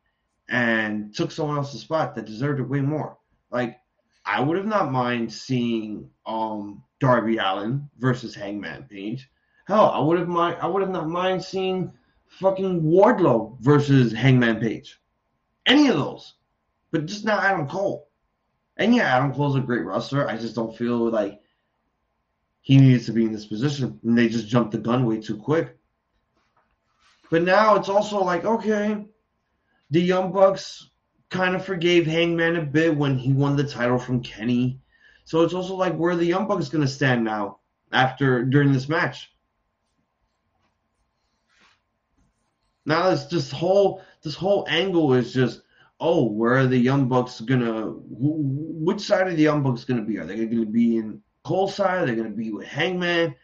[0.50, 3.18] and took someone else's spot that deserved it way more.
[3.52, 3.80] Like
[4.26, 9.30] I would have not mind seeing um Darby Allin versus Hangman Page.
[9.68, 11.92] Hell, I would have mind I would have not mind seeing
[12.32, 15.00] fucking Wardlow versus Hangman Page.
[15.66, 16.34] Any of those.
[16.92, 18.10] But just not Adam Cole.
[18.78, 20.28] And yeah, Adam Cole's a great wrestler.
[20.28, 21.40] I just don't feel like
[22.62, 24.00] he needs to be in this position.
[24.04, 25.78] And they just jumped the gun way too quick.
[27.30, 29.06] But now it's also like, okay,
[29.90, 30.90] the Young Bucks
[31.30, 34.82] kind of forgave Hangman a bit when he won the title from Kenny.
[35.24, 37.60] So it's also like where the Young Bucks going to stand now
[37.92, 39.31] after during this match?
[42.86, 45.62] Now this this whole this whole angle is just
[46.00, 50.02] oh where are the Young Bucks gonna wh- which side of the Young Bucks gonna
[50.02, 50.18] be?
[50.18, 52.04] Are they gonna be in Cole's side?
[52.04, 53.36] Are they gonna be with Hangman?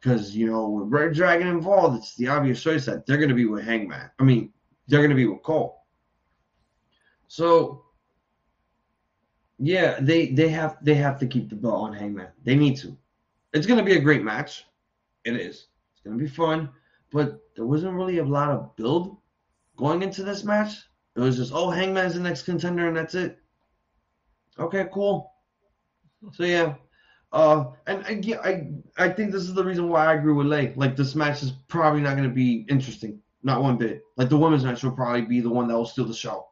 [0.00, 3.46] Because you know with Red Dragon involved, it's the obvious choice that they're gonna be
[3.46, 4.10] with Hangman.
[4.18, 4.52] I mean
[4.86, 5.84] they're gonna be with Cole.
[7.28, 7.84] So
[9.58, 12.28] yeah, they they have they have to keep the belt on Hangman.
[12.44, 12.96] They need to.
[13.52, 14.64] It's gonna be a great match.
[15.24, 15.66] It is.
[15.92, 16.70] It's gonna be fun,
[17.12, 19.18] but there wasn't really a lot of build
[19.76, 20.74] going into this match.
[21.16, 23.38] It was just oh Hangman's the next contender and that's it.
[24.58, 25.32] Okay, cool.
[26.32, 26.74] So yeah,
[27.32, 30.72] uh, and I, I I think this is the reason why I agree with Lay.
[30.76, 34.02] Like this match is probably not gonna be interesting, not one bit.
[34.16, 36.48] Like the women's match will probably be the one that will steal the show.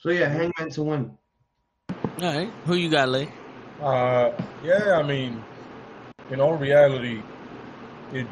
[0.00, 1.18] So yeah, Hangman to win.
[1.90, 3.28] All right, who you got, Lay?
[3.80, 4.30] Uh,
[4.62, 5.42] yeah, I mean,
[6.30, 7.22] in all reality,
[8.12, 8.26] it.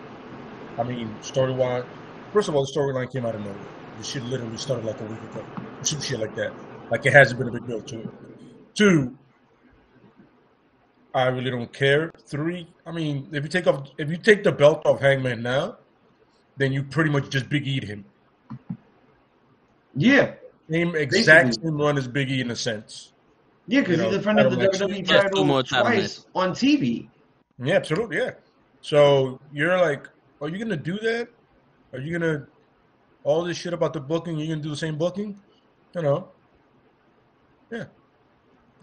[0.78, 1.86] I mean, storyline,
[2.32, 3.70] First of all, the storyline came out of nowhere.
[3.96, 5.46] The shit literally started like a week ago.
[5.82, 6.52] Some shit like that.
[6.90, 8.08] Like it hasn't been a big build to it.
[8.74, 9.16] Two,
[11.14, 12.10] I really don't care.
[12.28, 15.78] Three, I mean, if you take off, if you take the belt off Hangman now,
[16.58, 18.04] then you pretty much just Big E'd him.
[19.94, 20.34] Yeah,
[20.70, 21.68] Same exact Basically.
[21.70, 23.12] same run as Big E in a sense.
[23.66, 24.98] yeah, because You know, he defended the title match.
[24.98, 27.08] WWE Just two more title title twice on TV.
[27.58, 28.32] Yeah, absolutely, yeah.
[28.80, 30.08] So you're like,
[30.40, 31.28] are you gonna do that?
[31.92, 32.46] Are you gonna
[33.24, 34.38] all this shit about the booking?
[34.38, 35.40] You're gonna do the same booking?
[35.94, 36.28] You know?
[37.70, 37.84] Yeah.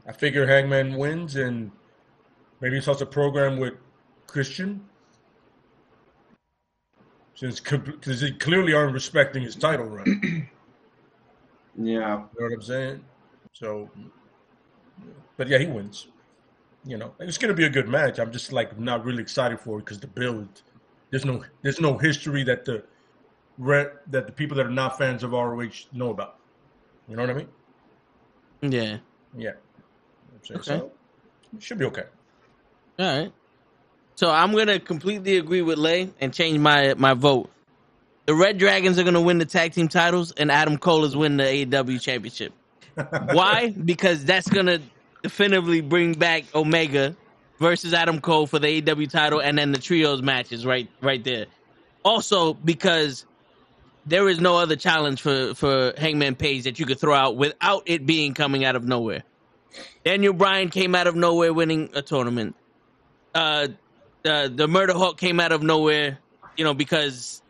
[0.07, 1.71] I figure Hangman wins, and
[2.59, 3.75] maybe he starts a program with
[4.27, 4.83] Christian,
[7.35, 10.49] since because they clearly aren't respecting his title run.
[11.75, 11.95] Yeah,
[12.35, 13.03] You know what I'm saying?
[13.53, 13.89] So,
[15.37, 16.05] but yeah, he wins.
[16.85, 18.19] You know, it's gonna be a good match.
[18.19, 20.63] I'm just like not really excited for it because the build.
[21.11, 22.83] There's no there's no history that the
[23.57, 26.39] that the people that are not fans of ROH know about.
[27.07, 27.47] You know what I mean?
[28.61, 28.97] Yeah.
[29.37, 29.51] Yeah.
[30.51, 30.61] Okay.
[30.61, 30.91] so
[31.59, 32.03] should be okay.
[32.99, 33.33] All right.
[34.15, 37.49] So I'm gonna completely agree with Lay and change my my vote.
[38.25, 41.37] The Red Dragons are gonna win the tag team titles, and Adam Cole is winning
[41.37, 42.53] the AEW championship.
[43.31, 43.71] Why?
[43.71, 44.79] Because that's gonna
[45.23, 47.15] definitively bring back Omega
[47.57, 51.47] versus Adam Cole for the AEW title, and then the trios matches right right there.
[52.03, 53.25] Also, because
[54.05, 57.83] there is no other challenge for for Hangman Page that you could throw out without
[57.87, 59.23] it being coming out of nowhere.
[60.03, 62.55] Daniel Bryan came out of nowhere winning a tournament.
[63.33, 63.69] Uh,
[64.21, 66.19] the the Murder Hawk came out of nowhere,
[66.57, 67.41] you know, because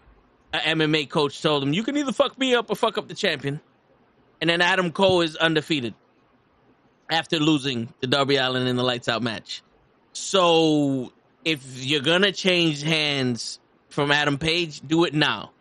[0.53, 3.15] an MMA coach told him you can either fuck me up or fuck up the
[3.15, 3.59] champion.
[4.39, 5.93] And then Adam Cole is undefeated
[7.13, 9.61] after losing the Darby Allin in the lights out match.
[10.13, 11.13] So
[11.45, 13.59] if you're gonna change hands
[13.89, 15.51] from Adam Page, do it now.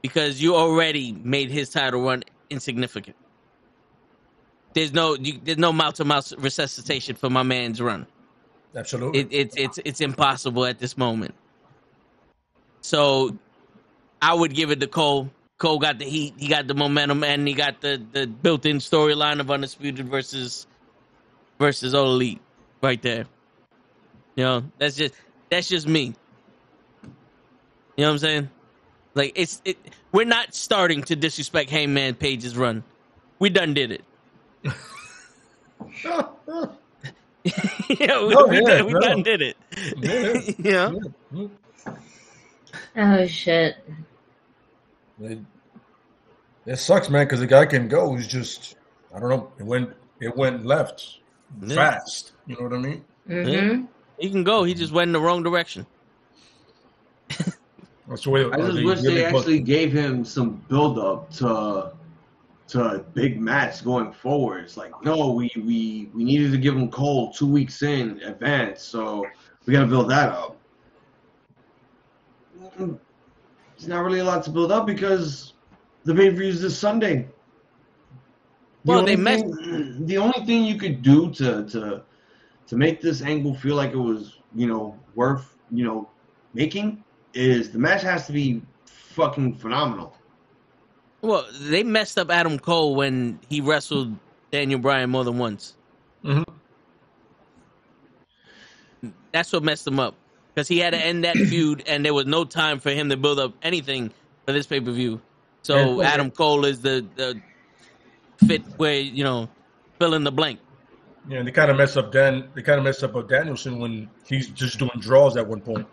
[0.00, 3.16] Because you already made his title run insignificant.
[4.74, 8.06] There's no you, there's no mouth to mouth resuscitation for my man's run.
[8.74, 9.20] Absolutely.
[9.20, 11.34] It, it's it's it's impossible at this moment.
[12.80, 13.36] So
[14.20, 15.30] I would give it to Cole.
[15.58, 18.78] Cole got the heat, he got the momentum, and he got the, the built in
[18.78, 20.66] storyline of undisputed versus
[21.58, 22.40] versus all elite
[22.82, 23.26] right there.
[24.36, 25.14] You know, that's just
[25.50, 26.14] that's just me.
[27.96, 28.50] You know what I'm saying?
[29.14, 29.76] Like it's it
[30.12, 32.82] we're not starting to disrespect Hangman Page's run.
[33.38, 34.04] We done did it.
[36.04, 36.24] yeah,
[38.24, 39.56] we, No, we, yeah, done, we done did it.
[40.58, 40.90] Yeah.
[41.32, 41.50] you know?
[42.96, 43.76] Oh shit.
[45.20, 45.38] It,
[46.64, 48.14] it sucks, man, because the guy can go.
[48.14, 48.76] He's just
[49.14, 49.52] I don't know.
[49.58, 49.90] It went
[50.20, 51.18] it went left
[51.60, 51.74] Yeah.
[51.74, 52.32] fast.
[52.46, 53.04] You know what I mean?
[53.28, 53.84] Mm-hmm.
[54.18, 54.64] He can go.
[54.64, 55.86] He just went in the wrong direction.
[58.08, 58.44] That's the way.
[58.50, 61.92] I just wish they actually gave him some build up to
[62.68, 64.64] to a big match going forward.
[64.64, 68.82] It's like, no, we we we needed to give him Cole two weeks in advance,
[68.82, 69.26] so
[69.66, 70.56] we got to build that up.
[73.76, 75.54] It's not really a lot to build up because
[76.04, 77.28] the pay per view is this Sunday.
[78.84, 82.02] The Well, they only messed- thing, the only thing you could do to to
[82.66, 86.08] to make this angle feel like it was you know worth you know
[86.54, 87.02] making
[87.34, 90.16] is the match has to be fucking phenomenal.
[91.22, 94.16] Well, they messed up Adam Cole when he wrestled
[94.50, 95.76] Daniel Bryan more than once.
[96.24, 96.44] Mhm.
[99.32, 100.14] That's what messed him up
[100.54, 103.16] because he had to end that feud, and there was no time for him to
[103.16, 104.10] build up anything
[104.44, 105.20] for this pay per view.
[105.62, 106.08] So Yeah.
[106.08, 107.40] Adam Cole is the the
[108.46, 109.48] fit where you know
[109.98, 110.60] fill in the blank.
[111.28, 112.48] Yeah, and they kind of mess up Dan.
[112.54, 115.86] They kind of mess up Danielson when he's just doing draws at one point.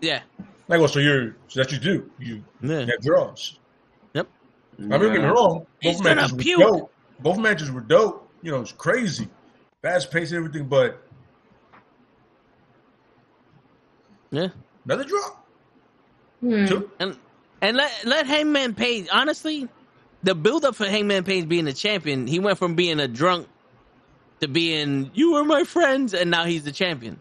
[0.00, 0.22] Yeah,
[0.66, 2.10] Like, well, so you're so that's what you do.
[2.18, 2.80] You yeah.
[2.86, 3.60] have draws.
[4.14, 4.26] Yep.
[4.78, 5.66] I mean, don't get me wrong.
[5.82, 6.58] Both gonna matches were puke.
[6.60, 6.92] dope.
[7.20, 8.28] Both matches were dope.
[8.42, 9.28] You know, it's crazy,
[9.82, 10.64] fast paced, everything.
[10.66, 11.00] But
[14.30, 14.48] Yeah.
[14.84, 15.28] another draw.
[16.40, 16.66] Hmm.
[16.66, 16.90] Two.
[16.98, 17.16] And
[17.60, 19.68] and let let Hangman Page honestly,
[20.22, 23.48] the build up for Hangman Page being a champion, he went from being a drunk
[24.40, 27.20] to being you were my friends, and now he's the champion.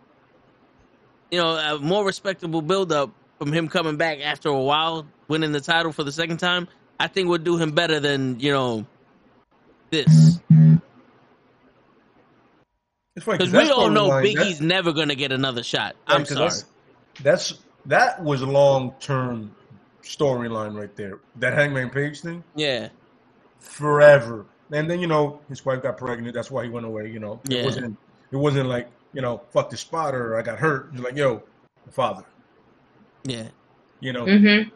[1.30, 5.52] You know, a more respectable build up from him coming back after a while, winning
[5.52, 6.68] the title for the second time.
[7.00, 8.86] I think would do him better than you know
[9.90, 10.40] this
[13.16, 15.96] because we all know storyline- Big that- never gonna get another shot.
[16.08, 16.46] Yeah, I'm sorry.
[16.46, 16.66] That's,
[17.22, 17.54] that's
[17.88, 19.56] that was long term
[20.04, 21.20] storyline right there.
[21.38, 22.90] That Hangman Page thing, Yeah,
[23.60, 24.46] forever.
[24.72, 26.34] And then you know his wife got pregnant.
[26.34, 27.10] That's why he went away.
[27.12, 27.60] You know, Yeah.
[27.60, 27.98] it wasn't.
[28.32, 30.90] It wasn't like you know, fuck the spot or I got hurt.
[30.94, 31.44] He's like, yo,
[31.92, 32.24] father.
[33.24, 33.48] yeah.
[34.00, 34.70] You know, Mm-hmm.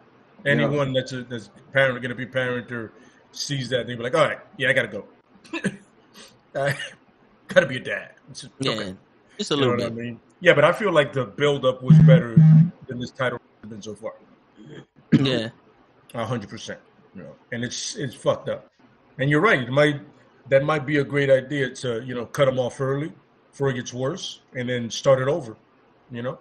[0.46, 2.92] Anyone that's a that's parent going to be parent or
[3.32, 5.06] sees that, they be like, all right, yeah, I gotta go.
[6.56, 6.76] I
[7.48, 8.12] gotta be a dad.
[8.30, 8.96] It's just- Yeah, okay.
[9.38, 10.04] just a You know little what I bit.
[10.06, 10.20] mean?
[10.42, 12.36] Yeah, but I feel like the build up was better
[12.88, 14.14] than this title has been so far.
[15.24, 15.50] Yeah,
[16.14, 16.80] A hundred percent.
[17.16, 18.70] You know, and it's it's fucked up.
[19.20, 19.62] And you're right.
[19.62, 20.02] It might
[20.50, 23.12] that might be a great idea to you know cut them off early
[23.52, 25.56] before it gets worse, and then start it over.
[26.12, 26.40] You know,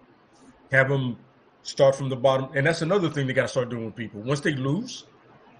[0.73, 1.17] have them
[1.62, 2.49] start from the bottom.
[2.55, 4.20] And that's another thing they got to start doing with people.
[4.20, 5.05] Once they lose,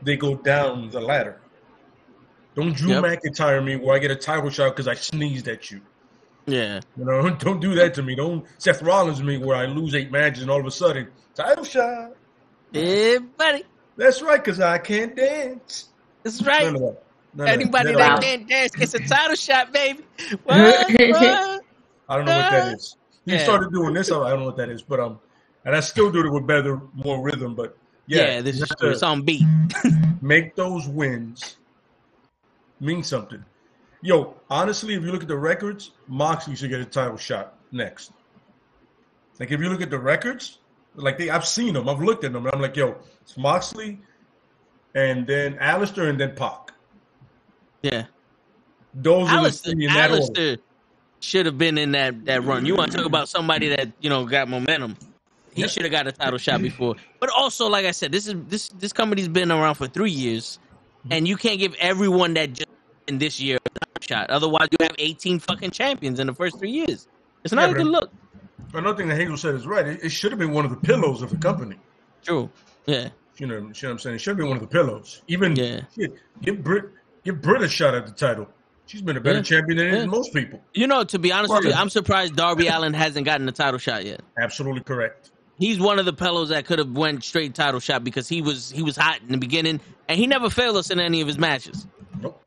[0.02, 1.41] they go down the ladder.
[2.55, 3.05] Don't Drew Yep.
[3.05, 5.81] McIntyre me where I get a title shot because I sneezed at you.
[6.47, 8.15] yeah, You know, don't do that to me.
[8.15, 11.65] Don't Seth Rollins me where I lose eight matches and all of a sudden title
[11.65, 12.12] shot.
[12.74, 13.64] Yeah, buddy.
[13.96, 15.92] That's right, because I can't dance.
[16.24, 16.64] That's right.
[16.64, 16.96] None of that.
[17.34, 18.20] None Anybody None of that Wow.
[18.20, 20.04] can't dance gets a title shot, baby.
[20.44, 20.86] What?
[21.10, 21.60] what?
[22.08, 22.96] I don't know what that is.
[23.24, 23.38] He Yeah.
[23.38, 24.10] started doing this.
[24.10, 25.20] I don't know what that is, but um,
[25.64, 27.54] and I still do it with better, more rhythm.
[27.54, 28.88] But Yeah, yeah, this is have true.
[28.88, 29.42] to It's on beat.
[30.20, 31.56] make those wins
[32.80, 33.44] mean something.
[34.02, 38.12] Yo, honestly, if you look at the records, Moxley should get a title shot next.
[39.40, 40.58] Like if you look at the records,
[40.94, 44.00] like they, I've seen them, I've looked at them, and I'm like, yo, it's Moxley,
[44.94, 46.73] and then Alistair, and then Pac.
[47.82, 48.05] Yeah.
[48.94, 50.23] Those are the Alistair, three in that order.
[50.23, 50.56] Alistair
[51.20, 52.64] should have been in that, that run.
[52.64, 54.97] You want to talk about somebody that, you know, got momentum.
[55.55, 55.68] He Yeah.
[55.68, 56.97] should have got a title shot before.
[57.20, 60.58] But also, like I said, this is this this company's been around for three years,
[61.00, 61.12] mm-hmm.
[61.12, 62.68] and you can't give everyone that just
[63.06, 64.31] in this year a title shot.
[64.31, 67.06] Otherwise, you have 18 fucking champions in the first three years.
[67.44, 68.10] It's not Yeah, a good look.
[68.74, 69.86] Another thing that Hagel said is right.
[69.86, 71.76] It, it should have been one of the pillows of the company.
[72.22, 72.50] True.
[72.86, 73.08] Yeah.
[73.38, 74.16] You know, you know what I'm saying?
[74.16, 75.22] It should have been one of the pillows.
[75.28, 75.80] Even Yeah.
[75.94, 76.84] shit, give Brit
[77.24, 78.48] give Brit a shot at the title.
[78.86, 79.42] She's been a better Yeah.
[79.42, 80.04] champion than Yeah.
[80.06, 80.62] most people.
[80.74, 83.78] You know, to be honest with you, I'm surprised Darby Allin hasn't gotten a title
[83.78, 84.20] shot yet.
[84.38, 85.30] Absolutely correct.
[85.58, 88.70] He's one of the pillows that could have went straight title shot because he was
[88.70, 91.38] he was hot in the beginning and he never failed us in any of his
[91.38, 91.86] matches.
[92.20, 92.40] Nope.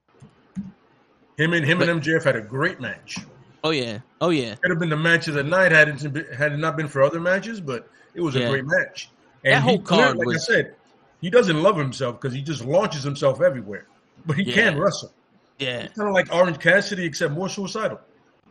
[1.38, 3.18] Him and him and MJF had a great match.
[3.64, 6.26] Oh yeah, oh yeah, Could have been the match of the night had it been,
[6.34, 8.44] had it not been for other matches, but it was Yeah.
[8.48, 9.10] a great match.
[9.44, 10.76] And That whole card like was- I said,
[11.22, 13.86] he doesn't love himself because he just launches himself everywhere.
[14.26, 14.54] But he Yeah.
[14.54, 15.12] can wrestle.
[15.60, 18.00] yeah, Kind of like Orange Cassidy, except more suicidal.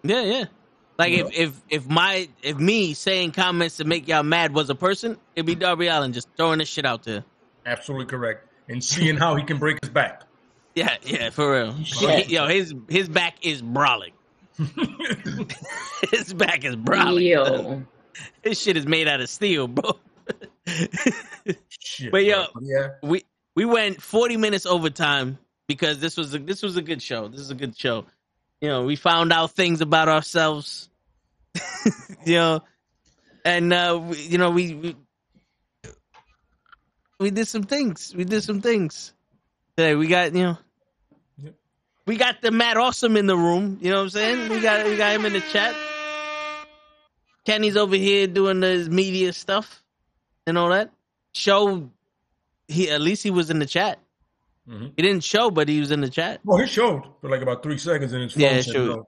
[0.03, 0.45] yeah, yeah.
[0.99, 1.25] Like Yeah.
[1.27, 5.17] if if if my if me saying comments to make y'all mad was a person,
[5.37, 7.23] it'd be Darby Allin just throwing this shit out there.
[7.67, 8.47] Absolutely correct.
[8.69, 10.23] And seeing how he can break his back.
[10.75, 11.75] Yeah, yeah, for real.
[12.29, 14.13] Yo, his his back is brawling.
[16.11, 17.27] his back is brawling.
[17.27, 17.83] Yo.
[18.43, 19.93] His shit is made out of steel, bro.
[21.69, 22.11] Shit.
[22.11, 22.63] But yo- bro.
[22.63, 22.89] yeah.
[23.03, 27.29] we we went 40 minutes overtime because this was a, this was a good show.
[27.29, 28.07] This is a good show.
[28.61, 30.89] You know, we found out things about ourselves.
[32.25, 32.61] you know,
[33.45, 34.97] and uh we, you know, we, we
[37.21, 38.15] we did some things.
[38.17, 39.13] We did some things.
[39.77, 40.66] Today we got, you know, Yep.
[42.07, 44.51] We got the Matt Awesome in the room, you know what I'm saying?
[44.51, 45.75] We got we got him in the chat.
[47.45, 49.83] Kenny's over here doing his media stuff
[50.47, 50.91] and all that.
[51.33, 51.91] Show
[52.69, 53.99] he at least he was in the chat.
[54.69, 54.93] Mhm.
[54.97, 56.41] He didn't show, but he was in the chat.
[56.45, 58.43] Well, he showed for like about three seconds in his phone.
[58.43, 59.05] Yeah, sure.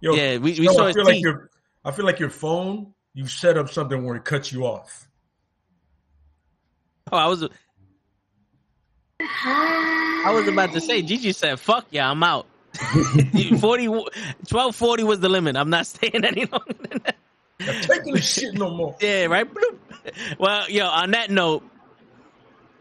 [0.00, 1.50] Yo, yeah, we, we no, saw I his feel like your
[1.84, 5.08] I feel like your phone, you set up something where it cuts you off.
[7.10, 7.46] Oh, I was
[9.44, 15.28] I was about to say Gigi said, "Fuck yeah, I'm out." 40 1240 was the
[15.28, 15.56] limit.
[15.56, 17.16] I'm not staying any longer than that.
[17.60, 18.96] I'm taking this shit no more.
[19.00, 19.46] Yeah, right.
[19.52, 19.78] Bloop.
[20.38, 21.62] Well, yo, on that note,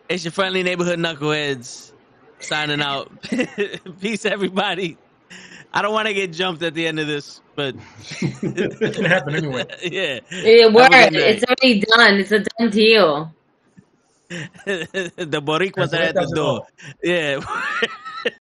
[0.10, 1.92] it's your friendly neighborhood knuckleheads
[2.40, 3.12] signing out.
[4.00, 4.98] Peace, everybody.
[5.74, 7.76] I don't want to get jumped at the end of this, but
[8.22, 9.66] It can happen anyway.
[9.84, 10.94] yeah, It worked.
[10.94, 11.30] Have a good night.
[11.36, 12.20] It's already done.
[12.20, 13.34] It's a done deal.
[14.66, 15.42] the
[15.78, 16.68] are what at the door.
[17.04, 17.42] Yeah.